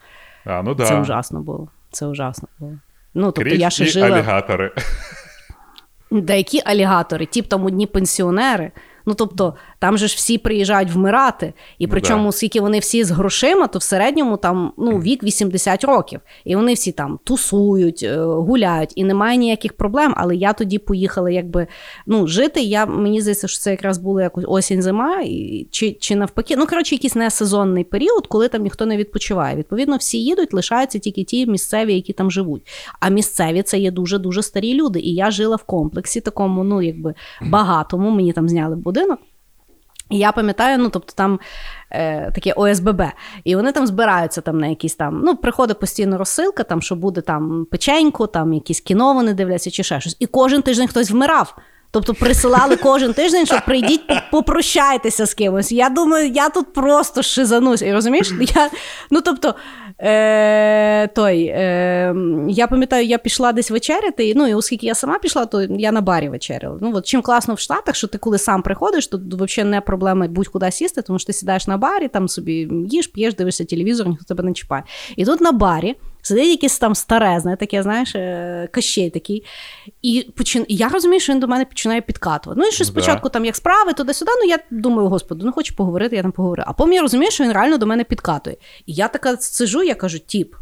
А, 0.45 0.61
ну 0.61 0.75
да. 0.75 0.85
Це 0.85 0.99
ужасно 0.99 1.41
було. 1.41 1.67
Це 1.91 2.05
ужасно 2.05 2.47
було. 2.59 2.73
Ну, 3.15 3.31
тобто 3.31 3.41
Крізь 3.49 3.59
я 3.59 3.69
ще 3.69 3.85
жила... 3.85 4.07
алігатори. 4.07 4.71
Деякі 6.11 6.61
алігатори, 6.65 7.25
ті 7.25 7.41
там 7.41 7.65
одні 7.65 7.87
пенсіонери. 7.87 8.71
Ну 9.05 9.13
тобто, 9.13 9.53
там 9.79 9.97
же 9.97 10.07
ж 10.07 10.15
всі 10.15 10.37
приїжджають 10.37 10.91
вмирати, 10.91 11.53
і 11.79 11.85
ну 11.85 11.91
причому, 11.91 12.29
оскільки 12.29 12.61
вони 12.61 12.79
всі 12.79 13.03
з 13.03 13.11
грошима, 13.11 13.67
то 13.67 13.79
в 13.79 13.83
середньому 13.83 14.37
там 14.37 14.73
ну, 14.77 14.99
вік 14.99 15.23
80 15.23 15.83
років. 15.83 16.19
І 16.45 16.55
вони 16.55 16.73
всі 16.73 16.91
там 16.91 17.19
тусують, 17.23 18.03
е, 18.03 18.17
гуляють, 18.17 18.93
і 18.95 19.03
немає 19.03 19.37
ніяких 19.37 19.73
проблем. 19.73 20.13
Але 20.17 20.35
я 20.35 20.53
тоді 20.53 20.77
поїхала, 20.77 21.29
якби 21.29 21.67
ну, 22.05 22.27
жити. 22.27 22.61
Я 22.61 22.85
мені 22.85 23.21
здається, 23.21 23.47
що 23.47 23.59
це 23.59 23.71
якраз 23.71 23.97
було 23.97 24.21
якось 24.21 24.45
осінь-зима, 24.47 25.21
і, 25.21 25.67
чи 25.71 25.91
чи 25.91 26.15
навпаки. 26.15 26.55
Ну 26.57 26.67
коротше, 26.67 26.95
якийсь 26.95 27.15
несезонний 27.15 27.83
період, 27.83 28.27
коли 28.27 28.47
там 28.47 28.63
ніхто 28.63 28.85
не 28.85 28.97
відпочиває. 28.97 29.55
Відповідно, 29.55 29.97
всі 29.97 30.23
їдуть, 30.23 30.53
лишаються 30.53 30.99
тільки 30.99 31.23
ті 31.23 31.45
місцеві, 31.47 31.95
які 31.95 32.13
там 32.13 32.31
живуть. 32.31 32.67
А 32.99 33.09
місцеві 33.09 33.61
це 33.61 33.79
є 33.79 33.91
дуже 33.91 34.17
дуже 34.17 34.43
старі 34.43 34.73
люди. 34.73 34.99
І 34.99 35.13
я 35.13 35.31
жила 35.31 35.55
в 35.55 35.63
комплексі, 35.63 36.21
такому, 36.21 36.63
ну 36.63 36.81
якби 36.81 37.13
багатому. 37.41 38.09
Мені 38.09 38.33
там 38.33 38.49
зняли 38.49 38.75
будинок. 38.95 39.19
І 40.09 40.17
я 40.17 40.31
пам'ятаю, 40.31 40.77
ну 40.77 40.89
тобто 40.89 41.13
там 41.15 41.39
е, 41.91 42.31
таке 42.31 42.53
ОСББ, 42.53 43.01
і 43.43 43.55
вони 43.55 43.71
там 43.71 43.87
збираються 43.87 44.41
там 44.41 44.57
на 44.57 44.67
якісь 44.67 44.95
там. 44.95 45.21
Ну, 45.25 45.35
приходить 45.35 45.79
постійно 45.79 46.17
розсилка, 46.17 46.63
там 46.63 46.81
що 46.81 46.95
буде 46.95 47.21
там 47.21 47.67
печеньку, 47.71 48.27
там 48.27 48.53
якісь 48.53 48.79
кіно 48.79 49.13
вони 49.13 49.33
дивляться 49.33 49.71
чи 49.71 49.83
ще 49.83 49.99
щось. 49.99 50.17
І 50.19 50.25
кожен 50.25 50.61
тиждень 50.61 50.87
хтось 50.87 51.11
вмирав. 51.11 51.57
Тобто 51.91 52.13
присилали 52.13 52.75
кожен 52.75 53.13
тиждень, 53.13 53.45
що 53.45 53.59
прийдіть, 53.65 54.01
попрощайтеся 54.31 55.25
з 55.25 55.33
кимось. 55.33 55.71
Я 55.71 55.89
думаю, 55.89 56.29
я 56.29 56.49
тут 56.49 56.73
просто 56.73 57.23
шизанусь. 57.23 57.81
І 57.81 57.93
розумієш? 57.93 58.33
Я, 58.55 58.69
Ну 59.11 59.21
тобто, 59.21 59.55
е, 59.99 61.07
той, 61.07 61.45
е, 61.45 62.15
я 62.49 62.67
пам'ятаю, 62.67 63.05
я 63.05 63.17
пішла 63.17 63.51
десь 63.51 63.71
вечеряти, 63.71 64.33
ну 64.35 64.47
і 64.47 64.53
оскільки 64.53 64.85
я 64.85 64.95
сама 64.95 65.19
пішла, 65.19 65.45
то 65.45 65.61
я 65.61 65.91
на 65.91 66.01
барі 66.01 66.29
вечеряла. 66.29 66.77
Ну, 66.81 66.91
от 66.95 67.05
Чим 67.05 67.21
класно 67.21 67.53
в 67.53 67.59
Штатах, 67.59 67.95
що 67.95 68.07
ти 68.07 68.17
коли 68.17 68.37
сам 68.37 68.61
приходиш, 68.61 69.07
то 69.07 69.21
взагалі 69.31 69.71
не 69.71 69.81
проблема 69.81 70.27
будь-куди 70.27 70.71
сісти, 70.71 71.01
тому 71.01 71.19
що 71.19 71.27
ти 71.27 71.33
сідаєш 71.33 71.67
на 71.67 71.77
барі, 71.77 72.07
там 72.07 72.27
собі 72.27 72.69
їш, 72.89 73.07
п'єш, 73.07 73.35
дивишся 73.35 73.65
телевізор, 73.65 74.07
ніхто 74.07 74.25
тебе 74.25 74.43
не 74.43 74.53
чіпає. 74.53 74.83
І 75.15 75.25
тут 75.25 75.41
на 75.41 75.51
барі. 75.51 75.95
Сидить 76.25 76.49
якийсь 76.49 76.79
там 76.79 76.95
старезне, 76.95 77.55
таке, 77.55 77.83
знаєш, 77.83 78.15
е, 78.15 78.67
кащей 78.71 79.09
такий. 79.09 79.45
І 80.01 80.31
почин... 80.37 80.65
я 80.69 80.89
розумію, 80.89 81.19
що 81.19 81.33
він 81.33 81.39
до 81.39 81.47
мене 81.47 81.65
починає 81.65 82.01
підкатувати. 82.01 82.61
Ну 82.61 82.67
і 82.67 82.71
що 82.71 82.85
спочатку 82.85 83.29
там 83.29 83.45
як 83.45 83.55
справи, 83.55 83.93
туди-сюди. 83.93 84.31
Ну 84.41 84.49
я 84.49 84.59
думаю, 84.71 85.07
господи, 85.07 85.45
ну 85.45 85.51
хочу 85.51 85.75
поговорити, 85.75 86.15
я 86.15 86.21
там 86.21 86.31
поговорю. 86.31 86.63
А 86.65 86.73
потім 86.73 86.93
я 86.93 87.01
розумію, 87.01 87.31
що 87.31 87.43
він 87.43 87.51
реально 87.51 87.77
до 87.77 87.85
мене 87.85 88.03
підкатує. 88.03 88.57
І 88.85 88.93
я 88.93 89.07
така 89.07 89.37
сижу, 89.37 89.83
я 89.83 89.95
кажу: 89.95 90.19
тіп, 90.19 90.55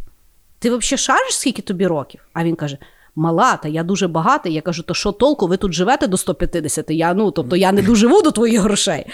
ти 0.60 0.70
взагалі 0.70 0.98
шариш, 0.98 1.38
скільки 1.38 1.62
тобі 1.62 1.88
років? 1.88 2.22
А 2.34 2.44
він 2.44 2.56
каже: 2.56 2.78
Мала, 3.16 3.58
та 3.58 3.68
я 3.68 3.84
дуже 3.84 4.08
багатий. 4.08 4.54
Я 4.54 4.62
кажу, 4.62 4.84
то 4.84 4.94
що 4.94 5.12
толку, 5.12 5.48
ви 5.48 5.58
тут 5.58 5.74
живете 5.74 6.08
до 6.08 6.18
150? 6.18 6.86
Я, 6.90 7.14
ну, 7.14 7.32
тобто 7.32 7.56
я 7.56 7.72
не 7.72 7.82
доживу 7.82 8.22
до 8.22 8.32
твоїх 8.32 8.62
грошей. 8.62 9.06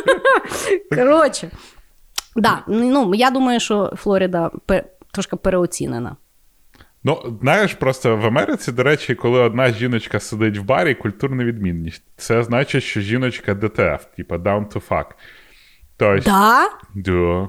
Коротше. 0.94 1.50
Да, 2.36 2.64
ну, 2.68 3.14
Я 3.14 3.30
думаю, 3.30 3.60
що 3.60 3.92
Флорида 3.96 4.50
трошки 5.14 5.36
переоцінена. 5.36 6.16
Ну, 7.04 7.38
знаєш, 7.42 7.74
просто 7.74 8.16
в 8.16 8.26
Америці, 8.26 8.72
до 8.72 8.82
речі, 8.82 9.14
коли 9.14 9.40
одна 9.40 9.72
жіночка 9.72 10.20
сидить 10.20 10.58
в 10.58 10.62
барі, 10.62 10.94
культурна 10.94 11.44
відмінність. 11.44 12.02
Це 12.16 12.42
значить, 12.42 12.82
що 12.82 13.00
жіночка 13.00 13.54
DTF, 13.54 14.04
типа 14.16 14.36
down 14.36 14.72
to 14.72 14.88
fuck. 14.88 15.04
Тож, 15.96 16.24
да? 16.24 16.70
Да. 16.94 17.48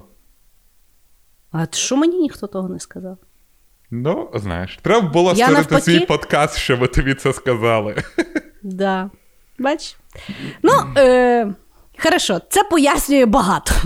А 1.52 1.66
що 1.72 1.98
мені 1.98 2.18
ніхто 2.18 2.48
того 2.48 2.70
не 2.70 2.80
сказав? 2.80 3.18
Ну, 3.92 4.30
знаєш, 4.34 4.80
треба 4.82 5.08
було 5.08 5.36
створити 5.36 5.58
навпаки... 5.58 5.82
свій 5.82 6.00
подкаст, 6.00 6.58
щоб 6.58 6.92
тобі 6.92 7.14
це 7.14 7.34
сказали. 7.34 7.96
Да. 8.64 9.10
Бач? 9.60 9.96
Ну, 10.64 10.72
е... 10.98 11.54
хорошо, 12.04 12.42
це 12.50 12.64
пояснює 12.64 13.26
багато. 13.26 13.74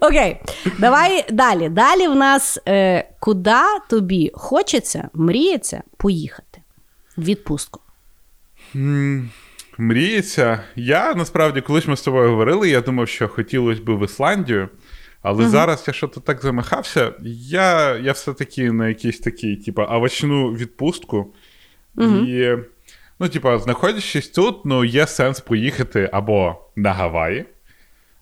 Окей, 0.00 0.36
давай 0.78 1.24
далі. 1.30 1.68
Далі 1.68 2.08
в 2.08 2.14
нас 2.14 2.58
е, 2.68 3.08
куди 3.20 3.50
тобі 3.90 4.30
хочеться, 4.34 5.08
мріється 5.14 5.82
поїхати 5.96 6.60
в 7.16 7.24
відпустку? 7.24 7.80
мріється. 9.78 10.60
Я 10.76 11.14
насправді, 11.14 11.60
колись 11.60 11.86
ми 11.86 11.96
з 11.96 12.02
тобою 12.02 12.30
говорили, 12.30 12.70
я 12.70 12.80
думав, 12.80 13.08
що 13.08 13.28
хотілося 13.28 13.82
б 13.82 13.90
в 13.90 14.04
Ісландію. 14.04 14.68
Але 15.22 15.48
зараз 15.48 15.84
я 15.86 15.92
що-то 15.92 16.20
так 16.20 16.42
замахався. 16.42 17.12
Я 17.50 17.96
я 17.96 18.12
все-таки 18.12 18.72
на 18.72 18.88
якийсь 18.88 19.18
такий, 19.18 19.56
типу, 19.56 19.82
овочну 19.82 20.52
відпустку. 20.52 21.34
І, 21.98 22.52
ну, 23.18 23.28
типу, 23.28 23.58
знаходячись 23.58 24.28
тут, 24.28 24.64
ну, 24.64 24.84
є 24.84 25.06
сенс 25.06 25.40
поїхати 25.40 26.10
або 26.12 26.56
на 26.76 26.92
Гаваї, 26.92 27.44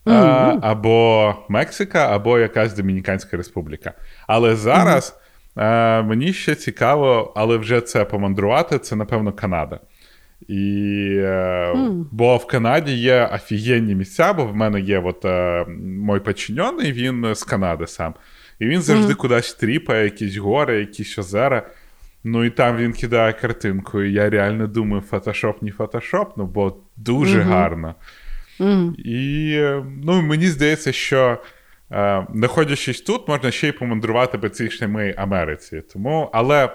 mm-hmm. 0.06 0.58
або 0.62 1.34
Мексика, 1.48 2.14
або 2.14 2.38
якась 2.38 2.74
Домініканська 2.74 3.36
Республіка. 3.36 3.92
Але 4.26 4.56
зараз 4.56 5.20
mm-hmm. 5.56 6.02
мені 6.02 6.32
ще 6.32 6.54
цікаво, 6.54 7.32
але 7.36 7.56
вже 7.56 7.80
це 7.80 8.04
помандрувати, 8.04 8.78
це, 8.78 8.96
напевно, 8.96 9.32
Канада. 9.32 9.80
І, 10.48 10.62
mm. 11.24 12.04
Бо 12.12 12.36
в 12.36 12.46
Канаді 12.46 12.92
є 12.92 13.30
офігенні 13.34 13.94
місця, 13.94 14.32
бо 14.32 14.46
в 14.46 14.56
мене 14.56 14.80
є 14.80 14.98
от, 14.98 15.24
е, 15.24 15.64
мой 15.84 16.20
подчинений, 16.20 16.92
він 16.92 17.34
з 17.34 17.44
Канади 17.44 17.86
сам. 17.86 18.14
І 18.58 18.66
він 18.66 18.82
завжди 18.82 19.12
mm. 19.12 19.16
кудись 19.16 19.54
тріпає, 19.54 20.04
якісь 20.04 20.36
гори, 20.36 20.78
якісь 20.80 21.18
озера. 21.18 21.62
Ну 22.24 22.44
і 22.44 22.50
там 22.50 22.76
він 22.76 22.92
кидає 22.92 23.32
картинку. 23.32 24.02
І 24.02 24.12
я 24.12 24.30
реально 24.30 24.66
думаю, 24.66 25.02
фотошоп, 25.02 25.62
не 25.62 25.70
фотошоп, 25.70 26.36
ну 26.36 26.46
бо 26.46 26.76
дуже 26.96 27.38
mm-hmm. 27.38 27.48
гарно. 27.48 27.94
Mm. 28.60 28.94
І 28.94 29.58
ну, 30.04 30.22
мені 30.22 30.46
здається, 30.46 30.92
що 30.92 31.38
е, 31.92 32.26
знаходячись 32.34 33.00
тут, 33.00 33.28
можна 33.28 33.50
ще 33.50 33.68
й 33.68 33.72
помандрувати 33.72 34.38
безпечними 34.38 35.14
Америці. 35.18 35.82
Тому, 35.92 36.30
Але 36.32 36.70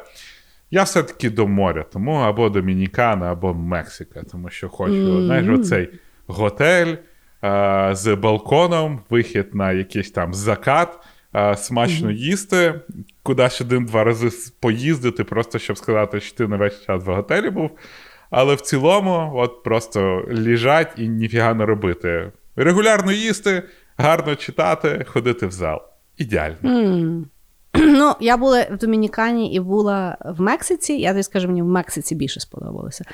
я 0.71 0.83
все-таки 0.83 1.29
до 1.29 1.47
моря, 1.47 1.85
тому 1.93 2.15
або 2.15 2.49
Домінікана, 2.49 3.31
або 3.31 3.53
Мексика, 3.53 4.23
тому 4.31 4.49
що 4.49 4.69
хочу 4.69 4.93
mm. 4.93 5.25
знаєш, 5.25 5.59
оцей 5.59 5.89
готель 6.27 6.95
е, 7.43 7.89
з 7.93 8.15
балконом, 8.15 9.01
вихід 9.09 9.55
на 9.55 9.71
якийсь 9.71 10.11
там 10.11 10.33
закат. 10.33 10.99
Е, 11.35 11.55
смачно 11.55 12.11
їсти, 12.11 12.81
кудись 13.23 13.61
один-два 13.61 14.03
рази 14.03 14.51
поїздити, 14.59 15.23
просто 15.23 15.59
щоб 15.59 15.77
сказати, 15.77 16.19
що 16.19 16.37
ти 16.37 16.47
на 16.47 16.57
весь 16.57 16.85
час 16.85 17.05
в 17.05 17.11
готелі 17.13 17.49
був. 17.49 17.71
Але 18.29 18.55
в 18.55 18.61
цілому, 18.61 19.31
от 19.35 19.63
просто 19.63 20.25
ліжать 20.31 20.93
і 20.97 21.07
ніфіга 21.07 21.53
не 21.53 21.65
робити. 21.65 22.31
Регулярно 22.55 23.11
їсти, 23.11 23.63
гарно 23.97 24.35
читати, 24.35 25.05
ходити 25.07 25.47
в 25.47 25.51
зал. 25.51 25.81
Ідеально. 26.17 26.57
Mm. 26.63 27.23
Ну, 27.73 28.15
я 28.19 28.37
була 28.37 28.67
в 28.71 28.77
Домінікані 28.77 29.53
і 29.53 29.59
була 29.59 30.17
в 30.25 30.41
Мексиці. 30.41 30.93
Я 30.93 31.11
тобі 31.11 31.23
скажу, 31.23 31.47
мені 31.47 31.61
в 31.61 31.65
Мексиці 31.65 32.15
більше 32.15 32.39
сподобалося. 32.39 33.05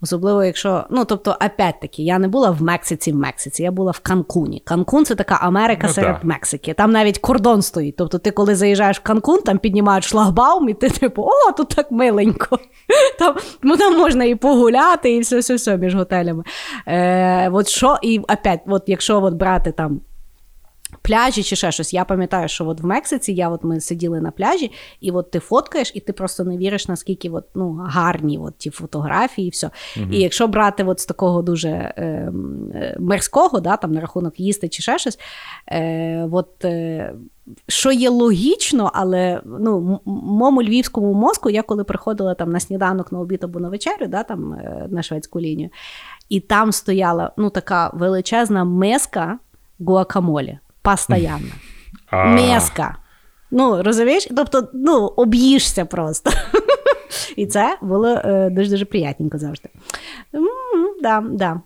Особливо, 0.00 0.44
якщо, 0.44 0.84
ну 0.90 1.04
тобто, 1.04 1.30
опять-таки, 1.30 2.02
я 2.02 2.18
не 2.18 2.28
була 2.28 2.50
в 2.50 2.62
Мексиці 2.62 3.12
в 3.12 3.16
Мексиці, 3.16 3.62
я 3.62 3.70
була 3.70 3.90
в 3.90 3.98
Канкуні. 3.98 4.62
Канкун 4.64 5.04
це 5.04 5.14
така 5.14 5.34
Америка 5.34 5.86
ну, 5.86 5.92
серед 5.92 6.14
так. 6.14 6.24
Мексики. 6.24 6.74
Там 6.74 6.92
навіть 6.92 7.18
кордон 7.18 7.62
стоїть. 7.62 7.96
Тобто, 7.96 8.18
ти, 8.18 8.30
коли 8.30 8.54
заїжджаєш 8.54 8.98
в 8.98 9.02
Канкун, 9.02 9.40
там 9.40 9.58
піднімають 9.58 10.04
шлагбаум, 10.04 10.68
і 10.68 10.74
ти 10.74 10.90
типу, 10.90 11.22
о, 11.22 11.52
тут 11.52 11.68
так 11.68 11.90
миленько. 11.90 12.58
Там, 13.18 13.34
ну, 13.62 13.76
там 13.76 13.96
можна 13.98 14.24
і 14.24 14.34
погуляти, 14.34 15.14
і 15.14 15.20
все 15.20 15.38
все 15.38 15.54
все 15.54 15.76
між 15.76 15.94
готелями. 15.94 16.44
Е, 16.86 17.48
От 17.48 17.68
що, 17.68 17.98
і 18.02 18.18
опять, 18.18 18.60
от 18.66 18.82
якщо 18.86 19.22
от 19.22 19.34
брати 19.34 19.72
там 19.72 20.00
пляжі 21.02 21.42
чи 21.42 21.56
ще 21.56 21.72
щось. 21.72 21.94
Я 21.94 22.04
пам'ятаю, 22.04 22.48
що 22.48 22.68
от 22.68 22.80
в 22.80 22.86
Мексиці 22.86 23.32
я 23.32 23.48
от 23.48 23.64
ми 23.64 23.80
сиділи 23.80 24.20
на 24.20 24.30
пляжі, 24.30 24.72
і 25.00 25.10
от 25.10 25.30
ти 25.30 25.38
фоткаєш, 25.38 25.92
і 25.94 26.00
ти 26.00 26.12
просто 26.12 26.44
не 26.44 26.56
віриш, 26.56 26.88
наскільки 26.88 27.30
от, 27.30 27.44
ну, 27.54 27.80
гарні 27.86 28.38
от 28.38 28.58
ті 28.58 28.70
фотографії, 28.70 29.46
і 29.48 29.50
все. 29.50 29.70
Угу. 29.96 30.06
І 30.12 30.18
якщо 30.20 30.48
брати 30.48 30.84
от 30.84 31.00
з 31.00 31.06
такого 31.06 31.42
дуже 31.42 31.68
е, 31.68 32.32
мирського, 32.98 33.60
да, 33.60 33.76
там 33.76 33.92
на 33.92 34.00
рахунок 34.00 34.40
їсти 34.40 34.68
чи 34.68 34.82
ще 34.82 34.98
щось, 34.98 35.18
е, 35.68 36.28
от, 36.32 36.64
е, 36.64 37.14
що 37.68 37.92
є 37.92 38.08
логічно, 38.08 38.90
але 38.94 39.40
ну, 39.44 40.00
моєму 40.04 40.62
львівському 40.62 41.14
мозку, 41.14 41.50
я 41.50 41.62
коли 41.62 41.84
приходила 41.84 42.34
там 42.34 42.52
на 42.52 42.60
сніданок 42.60 43.12
на 43.12 43.20
обід 43.20 43.44
або 43.44 43.60
на 43.60 43.68
вечерю, 43.68 44.06
да, 44.08 44.22
там, 44.22 44.52
е, 44.52 44.86
на 44.90 45.02
шведську 45.02 45.40
лінію, 45.40 45.70
і 46.28 46.40
там 46.40 46.72
стояла 46.72 47.32
ну, 47.36 47.50
така 47.50 47.90
величезна 47.94 48.64
миска 48.64 49.38
гуакамолі. 49.78 50.58
Постоянно. 50.84 51.52
Меска. 52.12 52.96
Ну, 53.50 53.82
розумієш? 53.82 54.28
Тобто, 54.36 54.68
ну, 54.74 55.06
об'їшся 55.16 55.84
просто. 55.84 56.30
І 57.36 57.46
це 57.46 57.78
було 57.82 58.08
е, 58.08 58.50
дуже-дуже 58.50 58.84
приятненько 58.84 59.38
завжди. 59.38 59.68
Да, 61.02 61.24
да. 61.30 61.60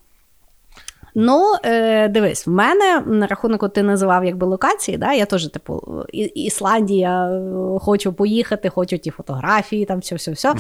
Ну, 1.20 1.55
е, 1.65 2.09
дивись, 2.09 2.47
в 2.47 2.51
мене 2.51 3.03
на 3.07 3.27
рахунок, 3.27 3.73
ти 3.73 3.82
називав 3.82 4.24
якби 4.24 4.47
локації, 4.47 4.99
да, 4.99 5.12
я 5.12 5.24
теж, 5.24 5.49
типу, 5.49 6.05
Ісландія, 6.35 7.40
хочу 7.81 8.12
поїхати, 8.12 8.69
хочу 8.69 8.99
ті 8.99 9.11
фотографії, 9.11 9.85
там 9.85 9.99
все-все-все. 9.99 10.55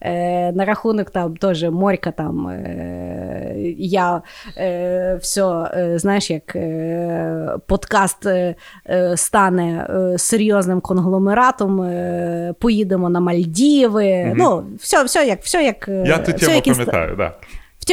Е, 0.00 0.52
На 0.52 0.64
рахунок 0.64 1.10
там 1.10 1.36
теж 1.36 1.62
морька, 1.64 2.10
там 2.10 2.48
е, 2.48 3.54
я 3.78 4.22
е, 4.58 5.18
все, 5.20 5.70
знаєш, 5.96 6.30
як 6.30 6.56
е, 6.56 7.56
подкаст 7.66 8.26
е, 8.26 8.54
стане 9.16 9.86
серйозним 10.18 10.80
конгломератом, 10.80 11.82
е, 11.82 12.54
поїдемо 12.58 13.10
на 13.10 13.20
Мальдіви. 13.20 14.04
Mm-hmm. 14.04 14.34
Ну, 14.36 14.64
все, 14.78 15.04
все 15.04 15.26
як, 15.26 15.42
все 15.42 15.64
як. 15.64 15.88
Я 15.88 16.18
ту 16.18 16.32
тему 16.32 16.60
пам'ятаю, 16.64 17.08
так. 17.08 17.16
Да. 17.16 17.32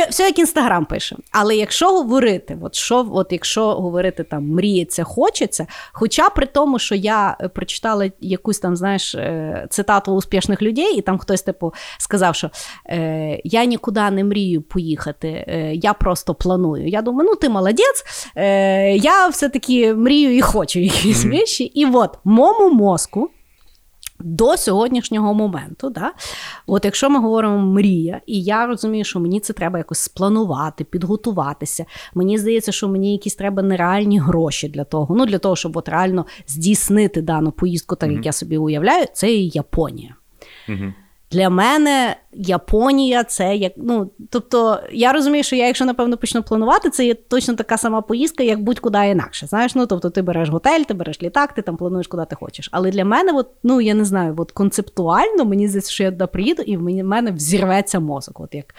Все 0.10 0.24
як 0.24 0.40
інстаграм 0.40 0.86
пише. 0.86 1.16
Але 1.32 1.56
якщо 1.56 1.92
говорити, 1.92 2.58
от 2.62 2.76
що, 2.76 3.08
от 3.12 3.28
якщо 3.32 3.74
говорити 3.74 4.24
там 4.24 4.48
мріється, 4.48 5.04
хочеться, 5.04 5.68
хоча 5.92 6.30
при 6.30 6.46
тому, 6.46 6.80
що 6.80 6.96
я 6.96 7.38
е, 7.42 7.48
прочитала 7.48 8.12
якусь 8.22 8.60
там, 8.60 8.76
знаєш, 8.76 9.16
е, 9.16 9.68
цитату 9.70 10.12
успішних 10.12 10.62
людей, 10.62 10.98
і 10.98 11.02
там 11.02 11.18
хтось 11.18 11.42
типу 11.42 11.74
сказав, 11.98 12.36
що 12.36 12.50
е, 12.90 13.42
я 13.44 13.66
нікуди 13.66 14.12
не 14.12 14.24
мрію 14.24 14.62
поїхати, 14.62 15.28
е, 15.28 15.76
я 15.76 15.94
просто 15.94 16.36
планую. 16.36 16.88
Я 16.88 17.02
думаю, 17.02 17.30
ну 17.30 17.36
ти 17.36 17.50
молодець, 17.50 18.04
е, 18.36 18.96
я 18.96 19.28
все-таки 19.28 19.94
мрію 19.94 20.38
і 20.38 20.42
хочу 20.42 20.80
якісь 20.80 21.26
mm-hmm. 21.26 21.32
речі. 21.32 21.64
І 21.64 21.86
от 21.86 22.18
моєму 22.24 22.70
мозку. 22.70 23.30
До 24.20 24.58
сьогоднішнього 24.58 25.34
моменту, 25.34 25.90
да? 25.90 26.14
от 26.68 26.86
якщо 26.86 27.10
ми 27.10 27.20
говоримо 27.20 27.58
мрія, 27.58 28.22
і 28.26 28.42
я 28.42 28.68
розумію, 28.68 29.04
що 29.04 29.20
мені 29.20 29.40
це 29.40 29.54
треба 29.54 29.78
якось 29.78 30.00
спланувати, 30.00 30.84
підготуватися. 30.84 31.86
Мені 32.16 32.38
здається, 32.38 32.72
що 32.72 32.88
мені 32.88 33.12
якісь 33.12 33.36
треба 33.36 33.64
нереальні 33.64 34.20
гроші 34.20 34.70
для 34.70 34.84
того. 34.84 35.16
Ну 35.16 35.26
для 35.26 35.38
того, 35.38 35.56
щоб 35.56 35.78
от 35.78 35.90
реально 35.90 36.26
здійснити 36.48 37.22
дану 37.22 37.52
поїздку, 37.52 37.96
так 37.96 38.10
як 38.12 38.20
mm-hmm. 38.20 38.26
я 38.26 38.32
собі 38.32 38.58
уявляю, 38.58 39.06
це 39.14 39.32
і 39.32 39.50
Японія. 39.50 40.16
Mm-hmm. 40.70 40.94
Для 41.32 41.50
мене 41.50 42.16
Японія 42.40 43.24
це 43.24 43.56
як. 43.56 43.74
ну, 43.78 44.12
Тобто, 44.30 44.80
я 44.92 45.14
розумію, 45.14 45.44
що 45.44 45.56
я, 45.56 45.68
якщо 45.68 45.86
напевно 45.86 46.18
почну 46.18 46.44
планувати, 46.44 46.90
це 46.90 47.06
є 47.06 47.14
точно 47.14 47.54
така 47.54 47.78
сама 47.78 48.02
поїздка, 48.02 48.44
як 48.44 48.64
будь-куди 48.64 48.98
інакше. 48.98 49.48
Знаєш, 49.48 49.76
ну 49.76 49.86
тобто 49.86 50.10
ти 50.10 50.22
береш 50.22 50.50
готель, 50.50 50.82
ти 50.84 50.94
береш 50.94 51.22
літак, 51.22 51.54
ти 51.54 51.62
там 51.62 51.78
плануєш, 51.78 52.08
куди 52.08 52.26
ти 52.30 52.36
хочеш. 52.36 52.70
Але 52.72 52.92
для 52.92 53.06
мене, 53.06 53.32
от, 53.32 53.48
ну 53.64 53.82
я 53.82 53.94
не 53.94 54.06
знаю, 54.06 54.36
от 54.38 54.52
концептуально 54.52 55.46
мені 55.46 55.68
здається, 55.68 55.92
що 55.92 56.04
я 56.04 56.12
туди 56.12 56.28
приїду, 56.28 56.62
і 56.62 56.78
в 56.78 56.82
мене 57.04 57.32
взірветься 57.32 58.00
мозок. 58.00 58.40
От 58.40 58.56
як 58.56 58.76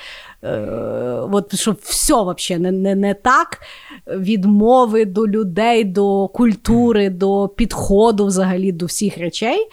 от, 1.33 1.55
що 1.55 1.77
все 1.83 2.15
взагалі 2.15 2.63
не, 2.63 2.73
не, 2.73 2.95
не 2.95 3.15
так 3.15 3.61
від 4.07 4.45
мови 4.45 5.05
до 5.05 5.27
людей, 5.27 5.85
до 5.85 6.29
культури, 6.29 7.11
до 7.11 7.49
підходу 7.49 8.27
взагалі 8.27 8.73
до 8.73 8.87
всіх 8.87 9.19
речей. 9.19 9.69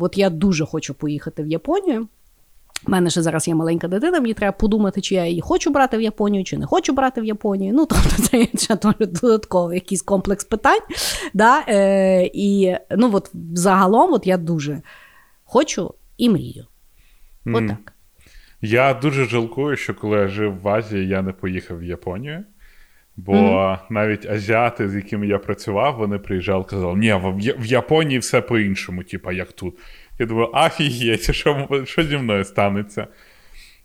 От 0.00 0.18
я 0.18 0.30
дуже 0.30 0.66
хочу 0.66 0.94
поїхати 0.94 1.42
в 1.42 1.46
Японію. 1.46 2.08
У 2.86 2.90
мене 2.90 3.10
ще 3.10 3.22
зараз 3.22 3.48
є 3.48 3.54
маленька 3.54 3.88
дитина, 3.88 4.20
мені 4.20 4.34
треба 4.34 4.52
подумати, 4.52 5.00
чи 5.00 5.14
я 5.14 5.26
її 5.26 5.40
хочу 5.40 5.70
брати 5.70 5.96
в 5.96 6.02
Японію, 6.02 6.44
чи 6.44 6.58
не 6.58 6.66
хочу 6.66 6.92
брати 6.92 7.20
в 7.20 7.24
Японію. 7.24 7.74
Ну, 7.74 7.86
тобто, 7.90 8.22
це 8.22 8.38
є 8.38 8.48
ще 8.54 8.76
додатковий 8.98 9.74
якийсь 9.74 10.02
комплекс 10.02 10.44
питань. 10.44 10.80
Да? 11.34 11.64
Е, 11.68 12.30
І 12.34 12.76
ну, 12.90 13.10
от 13.12 13.30
загалом 13.54 14.12
от 14.12 14.26
я 14.26 14.36
дуже 14.36 14.82
хочу 15.44 15.94
і 16.16 16.30
мрію. 16.30 16.66
Mm. 17.46 17.76
Я 18.60 18.94
дуже 18.94 19.24
жалкую, 19.24 19.76
що 19.76 19.94
коли 19.94 20.18
я 20.18 20.28
жив 20.28 20.60
в 20.60 20.68
Азії, 20.68 21.08
я 21.08 21.22
не 21.22 21.32
поїхав 21.32 21.78
в 21.78 21.84
Японію. 21.84 22.44
Бо 23.16 23.32
mm-hmm. 23.32 23.78
навіть 23.90 24.26
азіати, 24.26 24.88
з 24.88 24.94
якими 24.94 25.26
я 25.26 25.38
працював, 25.38 25.96
вони 25.96 26.18
приїжджали 26.18 26.64
і 26.66 26.70
казали, 26.70 26.98
ні, 26.98 27.14
в 27.58 27.66
Японії 27.66 28.18
все 28.18 28.40
по-іншому, 28.40 29.02
типа 29.02 29.32
як 29.32 29.52
тут. 29.52 29.78
Я 30.18 30.26
думаю, 30.26 30.50
афігеть, 30.54 31.34
що 31.34 31.68
що 31.84 32.04
зі 32.04 32.16
мною 32.16 32.44
станеться. 32.44 33.06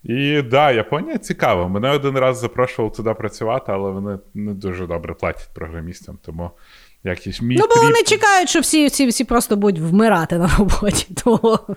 І 0.04 0.42
да, 0.42 0.72
Японія 0.72 1.18
цікава. 1.18 1.68
Мене 1.68 1.90
один 1.90 2.18
раз 2.18 2.40
запрошували 2.40 2.96
туди 2.96 3.14
працювати, 3.14 3.72
але 3.72 3.92
вони 3.92 4.20
не 4.34 4.54
дуже 4.54 4.88
добре 4.88 5.14
платять 5.14 5.50
програмістам. 5.54 6.18
Тому 6.26 6.52
якийсь 7.04 7.42
мій 7.42 7.56
Ну, 7.56 7.62
бо 7.62 7.74
тріп... 7.74 7.84
вони 7.84 8.04
чекають, 8.04 8.50
що 8.50 8.60
всі 8.60 8.88
всі, 8.88 9.08
всі 9.08 9.24
просто 9.24 9.56
будуть 9.56 9.80
вмирати 9.80 10.38
на 10.38 10.48
роботі. 10.58 11.14
Того. 11.24 11.76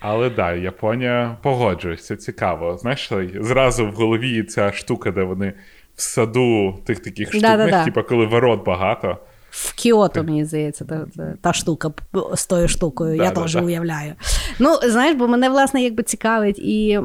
Але 0.00 0.30
да, 0.30 0.52
Японія 0.52 1.36
погоджується, 1.42 2.16
цікаво. 2.16 2.78
Знаєш, 2.78 3.12
зразу 3.34 3.86
в 3.86 3.92
голові 3.92 4.42
ця 4.42 4.72
штука, 4.72 5.10
де 5.10 5.22
вони 5.22 5.52
в 5.94 6.02
саду 6.02 6.78
тих 6.84 7.00
таких 7.00 7.28
штук, 7.28 7.84
типу, 7.84 8.02
коли 8.02 8.26
ворот 8.26 8.64
багато. 8.64 9.18
В 9.50 9.74
Кіото, 9.74 10.24
мені 10.24 10.44
здається, 10.44 10.84
та, 10.84 11.06
та 11.40 11.52
штука 11.52 11.92
з 12.34 12.46
тою 12.46 12.68
штукою, 12.68 13.16
да, 13.16 13.24
я 13.24 13.30
да, 13.30 13.42
теж 13.42 13.54
да. 13.54 13.60
уявляю. 13.60 14.14
Ну, 14.58 14.76
знаєш, 14.82 15.16
бо 15.16 15.28
мене, 15.28 15.48
власне, 15.48 15.82
якби 15.82 16.02
цікавить 16.02 16.58
і 16.58 17.00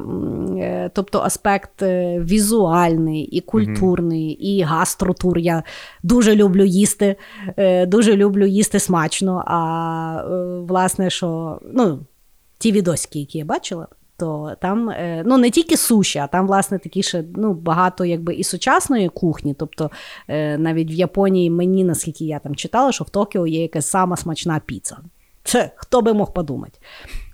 е, 0.57 0.89
тобто 0.93 1.19
аспект 1.19 1.81
е, 1.81 2.19
візуальний, 2.19 3.21
і 3.21 3.41
культурний, 3.41 4.29
mm-hmm. 4.29 4.57
і 4.57 4.61
гастротур. 4.61 5.37
Я 5.37 5.63
дуже 6.03 6.35
люблю 6.35 6.65
їсти, 6.65 7.15
е, 7.57 7.85
дуже 7.85 8.15
люблю 8.15 8.45
їсти 8.45 8.79
смачно. 8.79 9.43
А 9.47 10.23
власне, 10.67 11.09
що 11.09 11.59
ну, 11.73 11.99
ті 12.57 12.71
відосики, 12.71 13.19
які 13.19 13.37
я 13.37 13.45
бачила 13.45 13.87
то 14.17 14.55
там 14.61 14.89
е, 14.89 15.23
ну 15.25 15.37
не 15.37 15.49
тільки 15.49 15.77
суші, 15.77 16.19
а 16.19 16.27
там, 16.27 16.47
власне, 16.47 16.79
такі 16.79 17.03
ще 17.03 17.23
ну, 17.35 17.53
багато 17.53 18.05
якби 18.05 18.35
і 18.35 18.43
сучасної 18.43 19.09
кухні. 19.09 19.53
Тобто 19.53 19.91
е, 20.27 20.57
навіть 20.57 20.91
в 20.91 20.93
Японії 20.93 21.49
мені, 21.49 21.83
наскільки 21.83 22.25
я 22.25 22.39
там 22.39 22.55
читала, 22.55 22.91
що 22.91 23.03
в 23.03 23.09
Токіо 23.09 23.47
є 23.47 23.61
якась 23.61 23.87
сама 23.87 24.17
смачна 24.17 24.61
піца. 24.65 24.97
Це 25.43 25.71
хто 25.75 26.01
би 26.01 26.13
мог 26.13 26.33
подумати. 26.33 26.79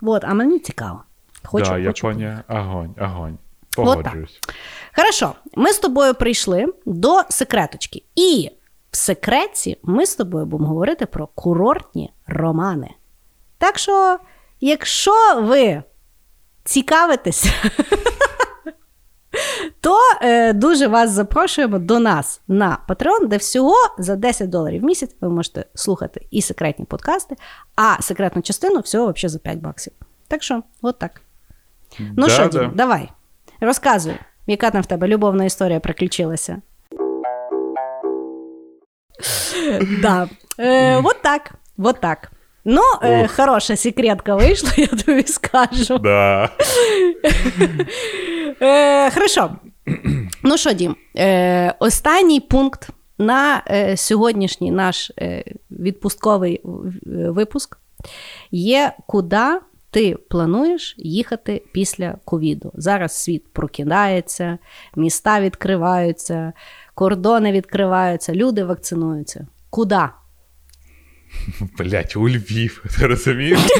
От, 0.02 0.24
а 0.24 0.34
мені 0.34 0.58
цікаво. 0.58 1.02
Хочу, 1.44 1.64
да, 1.64 1.70
хочу 1.70 2.08
Японія, 2.08 2.44
огонь, 2.48 2.94
огонь. 3.00 3.38
Погоджуюсь. 3.76 4.40
Хорошо, 4.96 5.32
ми 5.54 5.72
з 5.72 5.78
тобою 5.78 6.14
прийшли 6.14 6.66
до 6.86 7.20
секреточки. 7.28 8.02
І 8.14 8.50
в 8.90 8.96
секреті 8.96 9.78
ми 9.82 10.06
з 10.06 10.16
тобою 10.16 10.46
будемо 10.46 10.68
говорити 10.68 11.06
про 11.06 11.26
курортні 11.26 12.12
романи. 12.26 12.90
Так 13.58 13.78
що, 13.78 14.18
якщо 14.62 15.40
ви 15.40 15.82
цікавитесь, 16.64 17.46
то 19.80 19.98
е, 20.22 20.52
дуже 20.52 20.86
вас 20.86 21.10
запрошуємо 21.10 21.78
до 21.78 21.98
нас 21.98 22.40
на 22.48 22.78
Patreon, 22.88 23.26
де 23.26 23.36
всього 23.36 23.74
за 23.98 24.16
10 24.16 24.50
доларів 24.50 24.82
в 24.82 24.84
місяць 24.84 25.16
ви 25.20 25.28
можете 25.28 25.64
слухати 25.74 26.26
і 26.30 26.42
секретні 26.42 26.84
подкасти, 26.84 27.36
а 27.76 28.02
секретну 28.02 28.42
частину 28.42 28.80
всього 28.80 29.12
взагалі 29.12 29.32
за 29.32 29.38
5 29.38 29.58
баксів. 29.58 29.92
Так 30.28 30.42
що, 30.42 30.62
от 30.82 30.98
так. 30.98 31.20
Ну 32.16 32.28
що, 32.28 32.48
Дім, 32.48 32.72
давай, 32.74 33.08
розказуй, 33.60 34.14
яка 34.46 34.70
там 34.70 34.82
в 34.82 34.86
тебе 34.86 35.08
любовна 35.08 35.44
історія 35.44 35.80
приключилася? 35.80 36.62
Да. 40.02 40.28
Е, 40.58 41.00
Вот 41.00 41.22
так. 41.22 41.54
Вот 41.76 42.00
так. 42.00 42.32
Ну, 42.64 42.82
е, 43.02 43.28
хороша 43.28 43.76
секретка 43.76 44.36
вийшла, 44.36 44.70
я 44.76 44.86
тобі 44.86 45.22
скажу. 45.22 45.98
Да. 45.98 46.50
Е, 48.62 49.10
Хорошо. 49.14 49.50
Ну 50.42 50.56
що, 50.56 50.72
Дім, 50.72 50.96
е, 51.16 51.74
останній 51.78 52.40
пункт 52.40 52.88
на 53.18 53.62
е, 53.70 53.96
сьогоднішній 53.96 54.70
наш 54.70 55.12
е, 55.18 55.44
відпустковий 55.70 56.60
випуск 57.06 57.78
є, 58.50 58.92
куди 59.06 59.60
ти 59.90 60.16
плануєш 60.30 60.94
їхати 60.98 61.62
після 61.72 62.14
ковіду. 62.24 62.72
Зараз 62.74 63.12
світ 63.12 63.52
прокидається, 63.52 64.58
міста 64.96 65.40
відкриваються, 65.40 66.52
кордони 66.94 67.52
відкриваються, 67.52 68.34
люди 68.34 68.64
вакцинуються. 68.64 69.46
Куди? 69.70 70.00
Блять, 71.78 72.16
у 72.16 72.28
Львів, 72.28 72.84
ти 72.98 73.06
розумієш? 73.06 73.60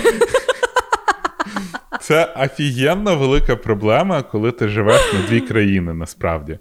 Це 2.01 2.35
офігенно 2.37 3.17
велика 3.17 3.57
проблема, 3.57 4.23
коли 4.23 4.53
ти 4.53 4.69
живеш 4.69 5.13
на 5.13 5.21
дві 5.29 5.41
країни 5.41 5.95
насправді. 5.95 6.59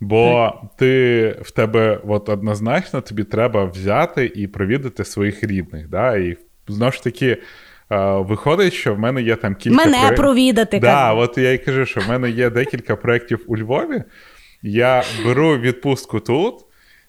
Бо 0.00 0.52
ти 0.78 1.28
в 1.42 1.50
тебе 1.50 2.00
от 2.06 2.28
однозначно 2.28 3.00
тобі 3.00 3.24
треба 3.24 3.64
взяти 3.64 4.32
і 4.34 4.46
провідати 4.46 5.04
своїх 5.04 5.44
рідних. 5.44 5.88
Да? 5.88 6.16
І 6.16 6.36
знову 6.68 6.92
ж 6.92 7.04
таки, 7.04 7.38
виходить, 8.18 8.72
що 8.72 8.94
в 8.94 8.98
мене 8.98 9.22
є 9.22 9.36
там 9.36 9.54
кілька. 9.54 9.76
Мене 9.76 9.98
проєк... 9.98 10.16
провідати. 10.16 10.78
Да, 10.78 11.12
От 11.12 11.38
я 11.38 11.52
й 11.52 11.58
кажу, 11.58 11.86
що 11.86 12.00
в 12.00 12.08
мене 12.08 12.30
є 12.30 12.50
декілька 12.50 12.96
проєктів 12.96 13.44
у 13.46 13.56
Львові. 13.56 14.02
Я 14.62 15.02
беру 15.24 15.58
відпустку 15.58 16.20
тут. 16.20 16.54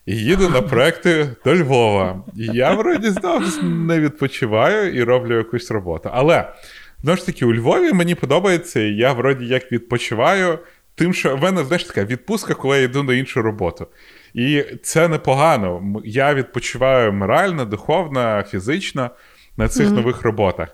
І 0.05 0.15
їду 0.15 0.49
на 0.49 0.61
проекти 0.61 1.29
до 1.45 1.55
Львова. 1.55 2.23
І 2.35 2.45
я 2.45 2.73
вроді 2.73 3.09
знов 3.09 3.63
не 3.63 3.99
відпочиваю 3.99 4.93
і 4.93 5.03
роблю 5.03 5.37
якусь 5.37 5.71
роботу. 5.71 6.09
Але 6.13 6.53
знову 7.01 7.17
ж 7.17 7.25
таки, 7.25 7.45
у 7.45 7.53
Львові 7.53 7.93
мені 7.93 8.15
подобається, 8.15 8.79
і 8.79 8.95
я 8.95 9.13
вроді 9.13 9.45
як 9.45 9.71
відпочиваю, 9.71 10.59
тим, 10.95 11.13
що 11.13 11.35
в 11.35 11.41
мене 11.41 11.63
знаєш, 11.63 11.83
така 11.83 12.05
відпустка, 12.05 12.53
коли 12.53 12.77
я 12.77 12.83
йду 12.83 13.03
на 13.03 13.13
іншу 13.13 13.41
роботу. 13.41 13.87
І 14.33 14.63
це 14.83 15.07
непогано. 15.07 16.01
Я 16.05 16.33
відпочиваю 16.33 17.13
морально, 17.13 17.65
духовно, 17.65 18.43
фізично 18.49 19.09
на 19.57 19.67
цих 19.67 19.87
mm-hmm. 19.87 19.93
нових 19.93 20.21
роботах. 20.21 20.69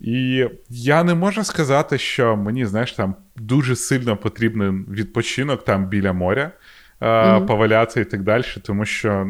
І 0.00 0.46
я 0.68 1.04
не 1.04 1.14
можу 1.14 1.44
сказати, 1.44 1.98
що 1.98 2.36
мені, 2.36 2.66
знаєш, 2.66 2.92
там 2.92 3.14
дуже 3.36 3.76
сильно 3.76 4.16
потрібен 4.16 4.86
відпочинок 4.90 5.64
там 5.64 5.88
біля 5.88 6.12
моря 6.12 6.52
mm-hmm. 7.00 7.46
повалятися 7.46 8.00
і 8.00 8.04
так 8.04 8.22
далі, 8.22 8.44
тому 8.62 8.84
що, 8.84 9.26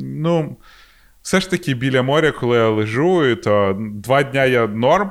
ну, 0.00 0.56
все 1.22 1.40
ж 1.40 1.50
таки 1.50 1.74
біля 1.74 2.02
моря, 2.02 2.32
коли 2.32 2.58
я 2.58 2.68
лежу, 2.68 3.36
то 3.36 3.76
два 3.78 4.22
дня 4.22 4.44
я 4.44 4.66
норм, 4.66 5.10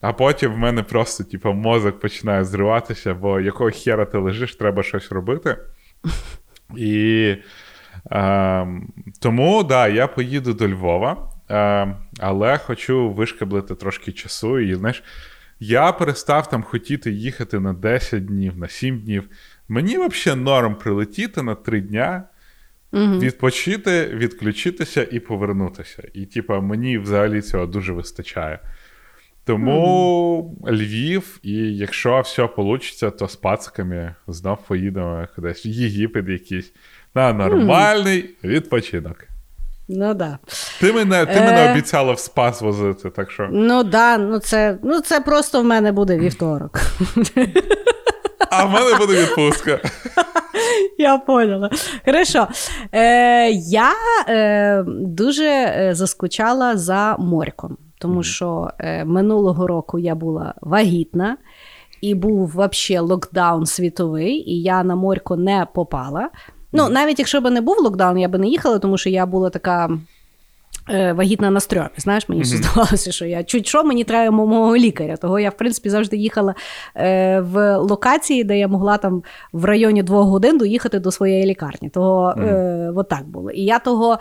а 0.00 0.12
потім 0.12 0.52
в 0.52 0.58
мене 0.58 0.82
просто, 0.82 1.24
типу, 1.24 1.52
мозок 1.52 2.00
починає 2.00 2.44
зриватися, 2.44 3.14
бо 3.14 3.40
якого 3.40 3.70
хера 3.70 4.04
ти 4.04 4.18
лежиш, 4.18 4.56
треба 4.56 4.82
щось 4.82 5.12
робити. 5.12 5.56
І 6.76 7.36
е, 8.12 8.66
тому, 9.20 9.62
да, 9.62 9.88
я 9.88 10.06
поїду 10.06 10.54
до 10.54 10.68
Львова, 10.68 11.30
е, 11.50 11.96
але 12.20 12.58
хочу 12.58 13.10
вишкаблити 13.10 13.74
трошки 13.74 14.12
часу. 14.12 14.58
І 14.58 14.74
знаєш, 14.74 15.02
я 15.60 15.92
перестав 15.92 16.50
там 16.50 16.62
хотіти 16.62 17.10
їхати 17.10 17.60
на 17.60 17.72
10 17.72 18.26
днів, 18.26 18.58
на 18.58 18.68
7 18.68 19.00
днів. 19.00 19.28
Мені 19.68 19.98
взагалі 19.98 20.40
норм 20.40 20.74
прилетіти 20.74 21.42
на 21.42 21.54
3 21.54 21.80
дня. 21.80 22.24
Угу. 22.92 23.18
Відпочити, 23.18 24.06
відключитися 24.06 25.06
і 25.10 25.20
повернутися. 25.20 26.02
І, 26.14 26.26
типа, 26.26 26.60
мені 26.60 26.98
взагалі 26.98 27.42
цього 27.42 27.66
дуже 27.66 27.92
вистачає. 27.92 28.58
Тому 29.44 30.56
mm. 30.62 30.72
Львів, 30.72 31.38
і 31.42 31.52
якщо 31.76 32.20
все 32.20 32.48
вийде, 32.56 33.10
то 33.10 33.28
з 33.28 33.36
пациками 33.36 34.14
знов 34.26 34.58
поїдемо 34.68 35.28
кудись 35.34 35.66
в 35.66 35.68
Єгипет 35.68 36.28
якийсь 36.28 36.72
на 37.14 37.32
нормальний 37.32 38.22
mm. 38.22 38.48
відпочинок. 38.48 39.16
Ну 39.88 40.14
да. 40.14 40.38
Ти 40.80 40.92
мене 40.92 41.26
ти 41.26 41.32
е... 41.32 41.40
мене 41.40 41.72
обіцяла 41.72 42.12
в 42.12 42.18
спас 42.18 42.62
возити, 42.62 43.10
так 43.10 43.30
що. 43.30 43.48
Ну 43.52 43.82
да, 43.82 44.18
ну 44.18 44.38
це 44.38 44.78
ну 44.82 45.00
це 45.00 45.20
просто 45.20 45.62
в 45.62 45.64
мене 45.64 45.92
буде 45.92 46.18
вівторок. 46.18 46.80
А 48.52 48.64
в 48.64 48.70
мене 48.70 48.98
буде 48.98 49.22
відпустка. 49.22 49.80
Я 50.98 51.18
поняла. 51.18 51.70
Хорошо. 52.04 52.48
Е, 52.92 53.50
Я 53.50 53.92
е, 54.28 54.84
дуже 54.88 55.44
е, 55.44 55.90
заскучала 55.94 56.76
за 56.76 57.16
морьком 57.18 57.76
тому 58.02 58.22
що 58.22 58.70
е, 58.78 59.04
минулого 59.04 59.66
року 59.66 59.98
я 59.98 60.14
була 60.14 60.54
вагітна. 60.60 61.36
І 62.00 62.14
був 62.14 62.46
взагалі 62.56 63.06
локдаун 63.08 63.66
світовий, 63.66 64.50
і 64.50 64.62
я 64.62 64.84
на 64.84 64.96
морько 64.96 65.36
не 65.36 65.66
попала. 65.74 66.30
Ну, 66.72 66.88
навіть 66.88 67.18
якщо 67.18 67.40
б 67.40 67.50
не 67.50 67.60
був 67.60 67.76
локдаун, 67.78 68.18
я 68.18 68.28
би 68.28 68.38
не 68.38 68.48
їхала, 68.48 68.78
тому 68.78 68.98
що 68.98 69.10
я 69.10 69.26
була 69.26 69.50
така 69.50 69.98
вагітна 70.88 71.50
на 71.50 71.60
стрьомі. 71.60 71.88
Знаєш, 71.96 72.28
мені 72.28 72.42
mm-hmm. 72.42 72.56
здавалося, 72.56 73.12
що 73.12 73.26
я 73.26 73.44
чуть 73.44 73.66
що 73.66 73.84
мені 73.84 74.04
треба 74.04 74.30
мого 74.30 74.76
лікаря. 74.76 75.16
Того 75.16 75.38
я, 75.38 75.50
в 75.50 75.56
принципі, 75.56 75.90
завжди 75.90 76.16
їхала 76.16 76.54
е, 76.96 77.40
в 77.40 77.76
локації, 77.76 78.44
де 78.44 78.58
я 78.58 78.68
могла 78.68 78.98
там 78.98 79.22
в 79.52 79.64
районі 79.64 80.02
двох 80.02 80.26
годин 80.26 80.58
доїхати 80.58 80.98
до 80.98 81.10
своєї 81.10 81.46
лікарні. 81.46 81.88
Того 81.88 82.34
mm-hmm. 82.36 82.48
е, 82.48 82.92
от 82.96 83.08
так 83.08 83.26
було. 83.28 83.50
І 83.50 83.64
я 83.64 83.78
того. 83.78 84.18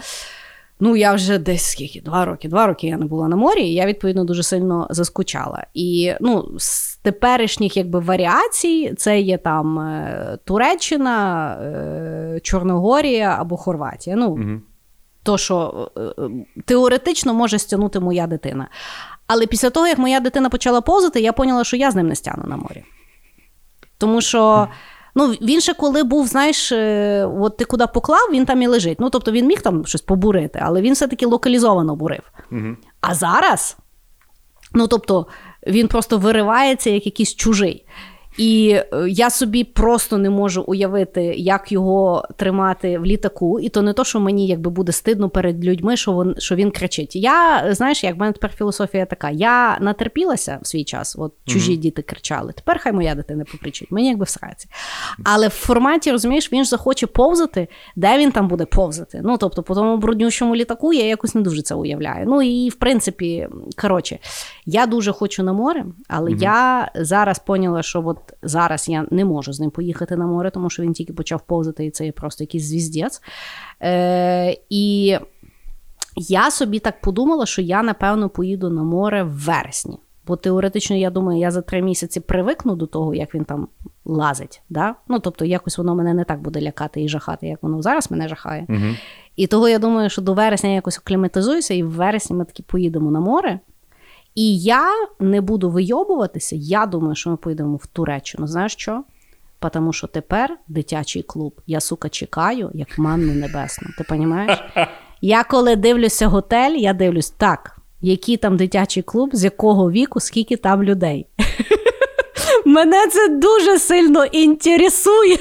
Ну, 0.84 0.96
я 0.96 1.14
вже 1.14 1.38
десь 1.38 1.66
скільки, 1.66 2.02
два 2.02 2.26
роки, 2.26 2.50
два 2.50 2.68
роки 2.68 2.88
я 2.88 2.98
не 2.98 3.06
була 3.06 3.28
на 3.28 3.36
морі, 3.36 3.62
і 3.62 3.74
я, 3.74 3.86
відповідно, 3.86 4.24
дуже 4.24 4.44
сильно 4.44 4.88
заскучала. 4.90 5.64
І 5.74 6.14
ну, 6.22 6.52
з 6.58 6.96
теперішніх 6.96 7.78
якби, 7.78 8.00
варіацій 8.00 8.94
це 8.98 9.20
є 9.20 9.38
там 9.38 9.80
е, 9.80 10.38
Туреччина, 10.46 11.54
е, 11.56 12.40
Чорногорія 12.44 13.36
або 13.40 13.58
Хорватія. 13.58 14.16
Ну, 14.16 14.30
угу. 14.30 14.62
То, 15.24 15.38
що 15.38 15.92
е, 15.98 16.30
теоретично 16.66 17.34
може 17.34 17.60
стягнути 17.60 18.00
моя 18.00 18.28
дитина. 18.28 18.68
Але 19.28 19.46
після 19.46 19.70
того, 19.70 19.88
як 19.88 19.98
моя 19.98 20.20
дитина 20.20 20.50
почала 20.50 20.82
повзати, 20.82 21.22
я 21.22 21.34
поняла, 21.34 21.64
що 21.64 21.78
я 21.78 21.92
з 21.92 21.96
ним 21.96 22.08
не 22.08 22.16
стягну 22.16 22.44
на 22.48 22.58
морі. 22.58 22.84
Тому 23.98 24.22
що. 24.22 24.68
Ну, 25.16 25.28
він 25.28 25.62
ще 25.62 25.74
коли 25.74 26.04
був, 26.04 26.28
знаєш, 26.28 26.72
е, 26.72 27.26
от 27.40 27.58
ти 27.58 27.66
куди 27.66 27.88
поклав, 27.88 28.30
він 28.32 28.46
там 28.46 28.62
і 28.62 28.68
лежить. 28.68 29.00
Ну, 29.00 29.10
тобто 29.10 29.32
він 29.32 29.48
міг 29.48 29.62
там 29.62 29.86
щось 29.86 30.02
побурити, 30.02 30.60
але 30.64 30.82
він 30.82 30.94
все-таки 30.94 31.26
локалізовано 31.26 31.96
бурив. 31.96 32.32
Угу. 32.52 32.76
А 33.02 33.16
зараз, 33.16 33.78
ну 34.74 34.88
тобто, 34.88 35.28
він 35.68 35.88
просто 35.88 36.18
виривається 36.18 36.90
як 36.90 37.06
якийсь 37.06 37.36
чужий. 37.36 37.86
І 38.38 38.80
е, 38.94 39.10
я 39.10 39.30
собі 39.30 39.64
просто 39.64 40.18
не 40.18 40.30
можу 40.30 40.62
уявити, 40.62 41.24
як 41.24 41.72
його 41.72 42.28
тримати 42.36 43.00
в 43.00 43.06
літаку. 43.06 43.60
І 43.60 43.70
то 43.70 43.82
не 43.82 43.94
то, 43.94 44.04
що 44.04 44.20
мені 44.20 44.48
якби 44.48 44.70
буде 44.70 44.92
стидно 44.92 45.30
перед 45.30 45.66
людьми, 45.66 45.98
що 45.98 46.12
він 46.12 46.36
що 46.38 46.56
він 46.56 46.72
кричить. 46.72 47.16
Я 47.16 47.68
знаєш, 47.74 48.04
як 48.04 48.16
в 48.16 48.20
мене 48.20 48.32
тепер 48.32 48.52
філософія 48.52 49.06
така: 49.06 49.30
я 49.30 49.78
натерпілася 49.82 50.60
в 50.62 50.68
свій 50.68 50.84
час, 50.84 51.16
от 51.20 51.34
чужі 51.46 51.72
mm-hmm. 51.72 51.78
діти 51.78 52.02
кричали. 52.02 52.54
Тепер 52.54 52.80
хай 52.80 52.94
моя 52.94 53.16
дитина 53.16 53.46
покричить, 53.52 53.92
мені 53.92 54.08
якби 54.08 54.26
всрається. 54.26 54.68
Але 55.24 55.48
в 55.48 55.52
форматі 55.52 56.12
розумієш, 56.12 56.54
він 56.54 56.64
ж 56.64 56.70
захоче 56.70 57.08
повзати, 57.08 57.68
де 57.96 58.18
він 58.18 58.32
там 58.32 58.48
буде 58.48 58.66
повзати. 58.66 59.22
Ну 59.24 59.38
тобто, 59.38 59.64
по 59.64 59.76
тому 59.76 59.98
бруднющому 59.98 60.56
літаку 60.56 60.94
я 60.94 61.06
якось 61.06 61.36
не 61.36 61.42
дуже 61.42 61.62
це 61.62 61.76
уявляю. 61.76 62.26
Ну 62.28 62.42
і 62.42 62.70
в 62.70 62.76
принципі, 62.76 63.48
коротше, 63.82 64.20
я 64.66 64.86
дуже 64.86 65.12
хочу 65.12 65.44
на 65.44 65.54
море, 65.54 65.86
але 66.08 66.32
mm-hmm. 66.32 66.42
я 66.42 66.92
зараз 66.96 67.40
поняла, 67.40 67.84
що 67.84 68.04
от 68.06 68.18
зараз 68.44 68.90
я 68.90 69.06
не 69.12 69.26
можу 69.26 69.54
з 69.54 69.60
ним 69.60 69.72
поїхати 69.72 70.16
на 70.16 70.26
море, 70.26 70.52
тому 70.52 70.70
що 70.70 70.84
він 70.84 70.94
тільки 70.94 71.14
почав 71.14 71.42
повзати, 71.42 71.86
і 71.86 71.92
це 71.92 72.06
є 72.06 72.12
просто 72.12 72.44
якийсь 72.44 72.64
звіздець. 72.64 73.22
Е, 73.82 74.58
І 74.70 75.18
я 76.16 76.52
собі 76.52 76.80
так 76.80 77.02
подумала, 77.02 77.46
що 77.46 77.62
я, 77.62 77.84
напевно, 77.84 78.30
поїду 78.30 78.70
на 78.70 78.84
море 78.84 79.24
в 79.24 79.30
вересні. 79.30 79.98
Бо 80.28 80.36
теоретично, 80.36 80.96
я 80.96 81.10
думаю, 81.10 81.40
я 81.40 81.52
за 81.52 81.62
три 81.62 81.82
місяці 81.82 82.20
привикну 82.20 82.76
до 82.76 82.86
того, 82.86 83.16
як 83.16 83.36
він 83.36 83.46
там 83.46 83.68
лазить. 84.06 84.62
Да? 84.70 84.96
Ну, 85.08 85.20
Тобто, 85.20 85.46
якось 85.46 85.78
воно 85.78 85.96
мене 85.96 86.14
не 86.14 86.24
так 86.24 86.42
буде 86.42 86.62
лякати 86.62 87.04
і 87.04 87.10
жахати, 87.10 87.48
як 87.48 87.64
воно 87.64 87.82
зараз 87.82 88.12
мене 88.12 88.28
жахає. 88.28 88.66
Угу. 88.70 88.96
І 89.36 89.48
того 89.48 89.70
я 89.70 89.80
думаю, 89.80 90.10
що 90.10 90.22
до 90.22 90.34
вересня 90.34 90.70
я 90.70 90.76
якось 90.76 90.98
окліматизуюся, 90.98 91.74
і 91.74 91.84
в 91.84 91.92
вересні 91.92 92.36
ми 92.36 92.46
таки 92.46 92.64
поїдемо 92.64 93.12
на 93.12 93.20
море. 93.20 93.60
І 94.36 94.60
я 94.60 94.88
не 95.20 95.42
буду 95.42 95.70
вийобуватися. 95.70 96.56
Я 96.56 96.86
думаю, 96.86 97.16
що 97.16 97.30
ми 97.30 97.38
поїдемо 97.38 97.76
в 97.76 97.86
Туреччину. 97.86 98.48
Знаєш 98.48 98.74
що? 98.74 99.04
Тому 99.74 99.94
що 99.94 100.08
тепер 100.08 100.58
дитячий 100.68 101.24
клуб. 101.24 101.62
Я, 101.68 101.80
сука, 101.80 102.10
чекаю, 102.10 102.72
як 102.74 102.98
манну 102.98 103.34
небесну. 103.34 103.88
Ти 103.98 104.06
розумієш? 104.10 104.64
Я 105.22 105.44
коли 105.44 105.76
дивлюся 105.76 106.28
готель, 106.28 106.72
я 106.72 106.94
дивлюсь, 106.94 107.30
так, 107.30 107.78
який 108.02 108.38
там 108.38 108.58
дитячий 108.58 109.04
клуб, 109.04 109.30
з 109.34 109.44
якого 109.44 109.92
віку, 109.92 110.20
скільки 110.20 110.58
там 110.58 110.84
людей. 110.84 111.28
Мене 112.66 113.08
це 113.08 113.28
дуже 113.28 113.80
сильно 113.80 114.26
інтересує. 114.26 115.38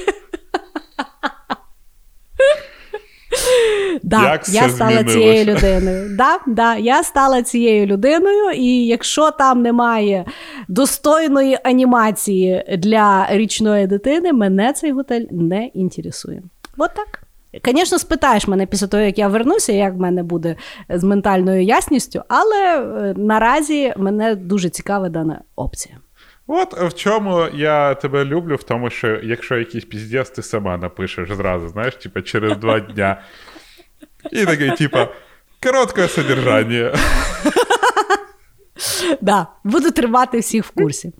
Да, 4.03 4.31
Як 4.31 4.49
я 4.49 4.69
стала 4.69 5.03
цією 5.03 5.45
людиною. 5.45 6.15
Да, 6.17 6.39
да, 6.47 6.75
я 6.75 7.03
стала 7.03 7.43
цією 7.43 7.85
людиною, 7.85 8.51
і 8.51 8.85
якщо 8.85 9.31
там 9.31 9.61
немає 9.61 10.25
достойної 10.67 11.57
анімації 11.63 12.77
для 12.77 13.27
річної 13.29 13.87
дитини, 13.87 14.33
мене 14.33 14.73
цей 14.73 14.91
готель 14.91 15.25
не 15.31 15.65
інтересує. 15.65 16.43
От 16.77 16.91
так. 16.95 17.21
Звісно, 17.65 17.99
спитаєш 17.99 18.47
мене 18.47 18.65
після 18.65 18.87
того, 18.87 19.03
як 19.03 19.17
я 19.17 19.27
вернуся, 19.27 19.73
як 19.73 19.93
в 19.93 19.97
мене 19.97 20.23
буде 20.23 20.55
з 20.89 21.03
ментальною 21.03 21.63
ясністю, 21.63 22.23
але 22.27 22.79
е, 22.79 23.13
наразі 23.17 23.93
мене 23.97 24.35
дуже 24.35 24.69
цікава 24.69 25.09
дана 25.09 25.41
опція. 25.55 25.97
От 26.53 26.73
в 26.73 26.93
чому 26.93 27.47
я 27.53 27.93
тебе 27.95 28.25
люблю, 28.25 28.55
в 28.55 28.63
тому, 28.63 28.89
що 28.89 29.07
якщо 29.23 29.57
якийсь 29.57 29.85
піздець, 29.85 30.29
ти 30.29 30.41
сама 30.41 30.77
напишеш 30.77 31.31
зразу, 31.31 31.67
знаєш, 31.67 31.95
типа 31.95 32.21
через 32.21 32.57
два 32.57 32.79
дня. 32.79 33.21
І 34.31 34.45
такий, 34.45 34.71
типа, 34.71 35.07
коротке 35.63 36.07
содержання. 36.07 36.93
Да, 39.21 39.47
буду 39.63 39.91
тримати 39.91 40.39
всіх 40.39 40.65
в 40.65 40.69
курсі. 40.69 41.13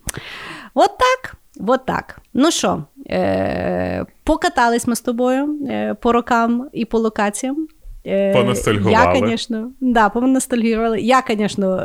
От 0.73 0.91
так. 0.97 1.35
От 1.67 1.85
так. 1.85 2.19
Ну 2.33 2.51
що, 2.51 2.83
е- 3.09 4.05
покатались 4.23 4.87
ми 4.87 4.95
з 4.95 5.01
тобою 5.01 5.59
е- 5.69 5.95
по 6.01 6.11
рокам 6.11 6.69
і 6.73 6.85
по 6.85 6.99
локаціям. 6.99 7.67
Е- 8.05 8.33
Поностальгували. 8.33 9.19
Я, 9.19 9.27
звісно, 9.27 9.71
да, 9.81 10.09
поностальгували. 10.09 11.01
Я, 11.01 11.23
звісно, 11.29 11.75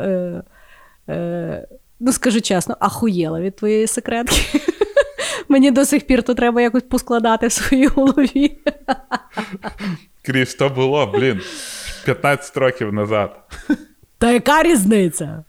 ну 2.01 2.13
скажу 2.13 2.41
чесно, 2.41 2.77
ахуєла 2.81 3.41
від 3.41 3.57
твоєї 3.57 3.87
секретки. 3.87 4.61
Мені 5.49 5.71
до 5.71 5.85
сих 5.85 6.07
пір 6.07 6.23
то 6.23 6.35
треба 6.35 6.63
якось 6.63 6.83
поскладати 6.83 7.47
в 7.47 7.53
своїй 7.53 7.87
голові. 7.87 8.59
Кріс, 10.23 10.55
то 10.55 10.69
було, 10.69 11.07
блін, 11.07 11.41
15 12.05 12.57
років 12.57 12.93
назад. 12.93 13.41
Та 14.19 14.31
яка 14.31 14.63
різниця? 14.63 15.45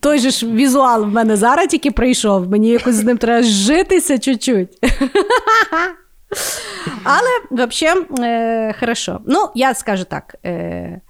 Той 0.00 0.18
же 0.18 0.30
ж 0.30 0.46
візуал 0.46 1.04
в 1.04 1.08
мене 1.08 1.36
зараз 1.36 1.66
тільки 1.66 1.90
прийшов. 1.90 2.50
Мені 2.50 2.68
якось 2.68 2.94
з 2.94 3.04
ним 3.04 3.18
треба 3.18 3.42
житися 3.42 4.18
чуть-чуть. 4.18 4.78
Але, 7.04 7.28
взагалі, 7.50 8.06
е, 8.20 8.74
хорошо. 8.80 9.20
Ну, 9.26 9.48
я 9.54 9.74
скажу 9.74 10.04
так: 10.04 10.36
е, 10.44 11.00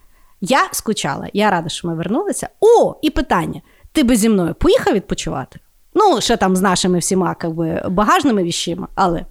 я 0.41 0.69
скучала, 0.73 1.29
я 1.33 1.51
рада, 1.51 1.69
що 1.69 1.89
ми 1.89 1.95
вернулися. 1.95 2.49
О, 2.61 2.95
і 3.03 3.11
питання: 3.11 3.61
ти 3.93 4.03
би 4.03 4.17
зі 4.17 4.29
мною 4.29 4.55
поїхав 4.55 4.95
відпочивати? 4.95 5.61
Ну, 5.95 6.21
ще 6.21 6.37
там 6.37 6.57
з 6.57 6.61
нашими 6.61 6.99
всіма 6.99 7.37
би, 7.45 7.83
багажними 7.89 8.43
віщима, 8.43 8.89
але. 8.95 9.25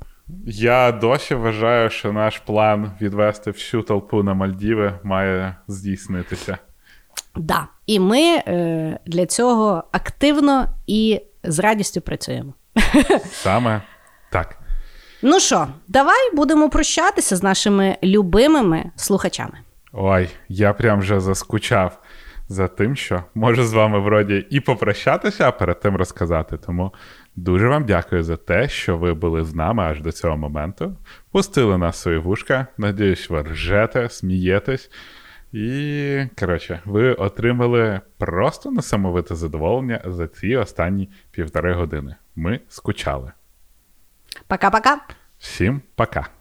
Я 0.45 0.91
досі 0.91 1.35
вважаю, 1.35 1.89
що 1.89 2.11
наш 2.13 2.38
план 2.38 2.91
відвести 3.01 3.51
всю 3.51 3.83
толпу 3.83 4.23
на 4.23 4.33
Мальдіви 4.33 4.99
має 5.03 5.55
здійснитися. 5.67 6.57
Да. 7.35 7.67
І 7.85 7.99
ми 7.99 8.21
е, 8.21 8.99
для 9.05 9.25
цього 9.25 9.83
активно 9.91 10.67
і 10.88 11.21
з 11.43 11.59
радістю 11.59 12.01
працюємо. 12.01 12.53
Саме 13.31 13.81
так. 14.31 14.57
Ну 15.21 15.39
що, 15.39 15.67
давай 15.88 16.35
будемо 16.35 16.69
прощатися 16.69 17.35
з 17.35 17.43
нашими 17.43 17.97
любимими 18.03 18.91
слухачами. 18.95 19.57
Ой, 19.93 20.29
я 20.49 20.73
прям 20.73 20.99
вже 20.99 21.19
заскучав 21.19 22.01
за 22.52 22.68
тим, 22.68 22.95
що 22.95 23.23
можу 23.36 23.64
з 23.64 23.73
вами 23.73 23.99
вроді 23.99 24.45
і 24.49 24.60
попрощатися, 24.60 25.48
а 25.48 25.52
перед 25.52 25.80
тим 25.80 25.95
розказати. 25.95 26.57
Тому 26.57 26.94
дуже 27.36 27.68
вам 27.68 27.86
дякую 27.86 28.23
за 28.23 28.38
те, 28.38 28.69
що 28.69 28.98
ви 28.98 29.14
були 29.14 29.44
з 29.44 29.56
нами 29.56 29.84
аж 29.84 30.02
до 30.02 30.11
цього 30.11 30.38
моменту. 30.38 30.98
Пустили 31.32 31.78
нас 31.78 32.02
свої 32.02 32.18
вушка. 32.18 32.68
Надіюсь, 32.78 33.30
ви 33.30 33.41
ржете, 33.41 34.10
смієтесь. 34.10 34.91
І, 35.52 36.23
коротше, 36.40 36.82
ви 36.86 37.14
отримали 37.14 38.02
просто 38.18 38.72
несамовите 38.72 39.36
задоволення 39.36 40.02
за 40.06 40.28
ці 40.28 40.56
останні 40.56 41.10
півтори 41.32 41.73
години. 41.73 42.15
Ми 42.36 42.60
скучали. 42.68 43.32
Пока-пока. 44.48 44.98
Всім 45.40 45.82
пока! 45.95 46.40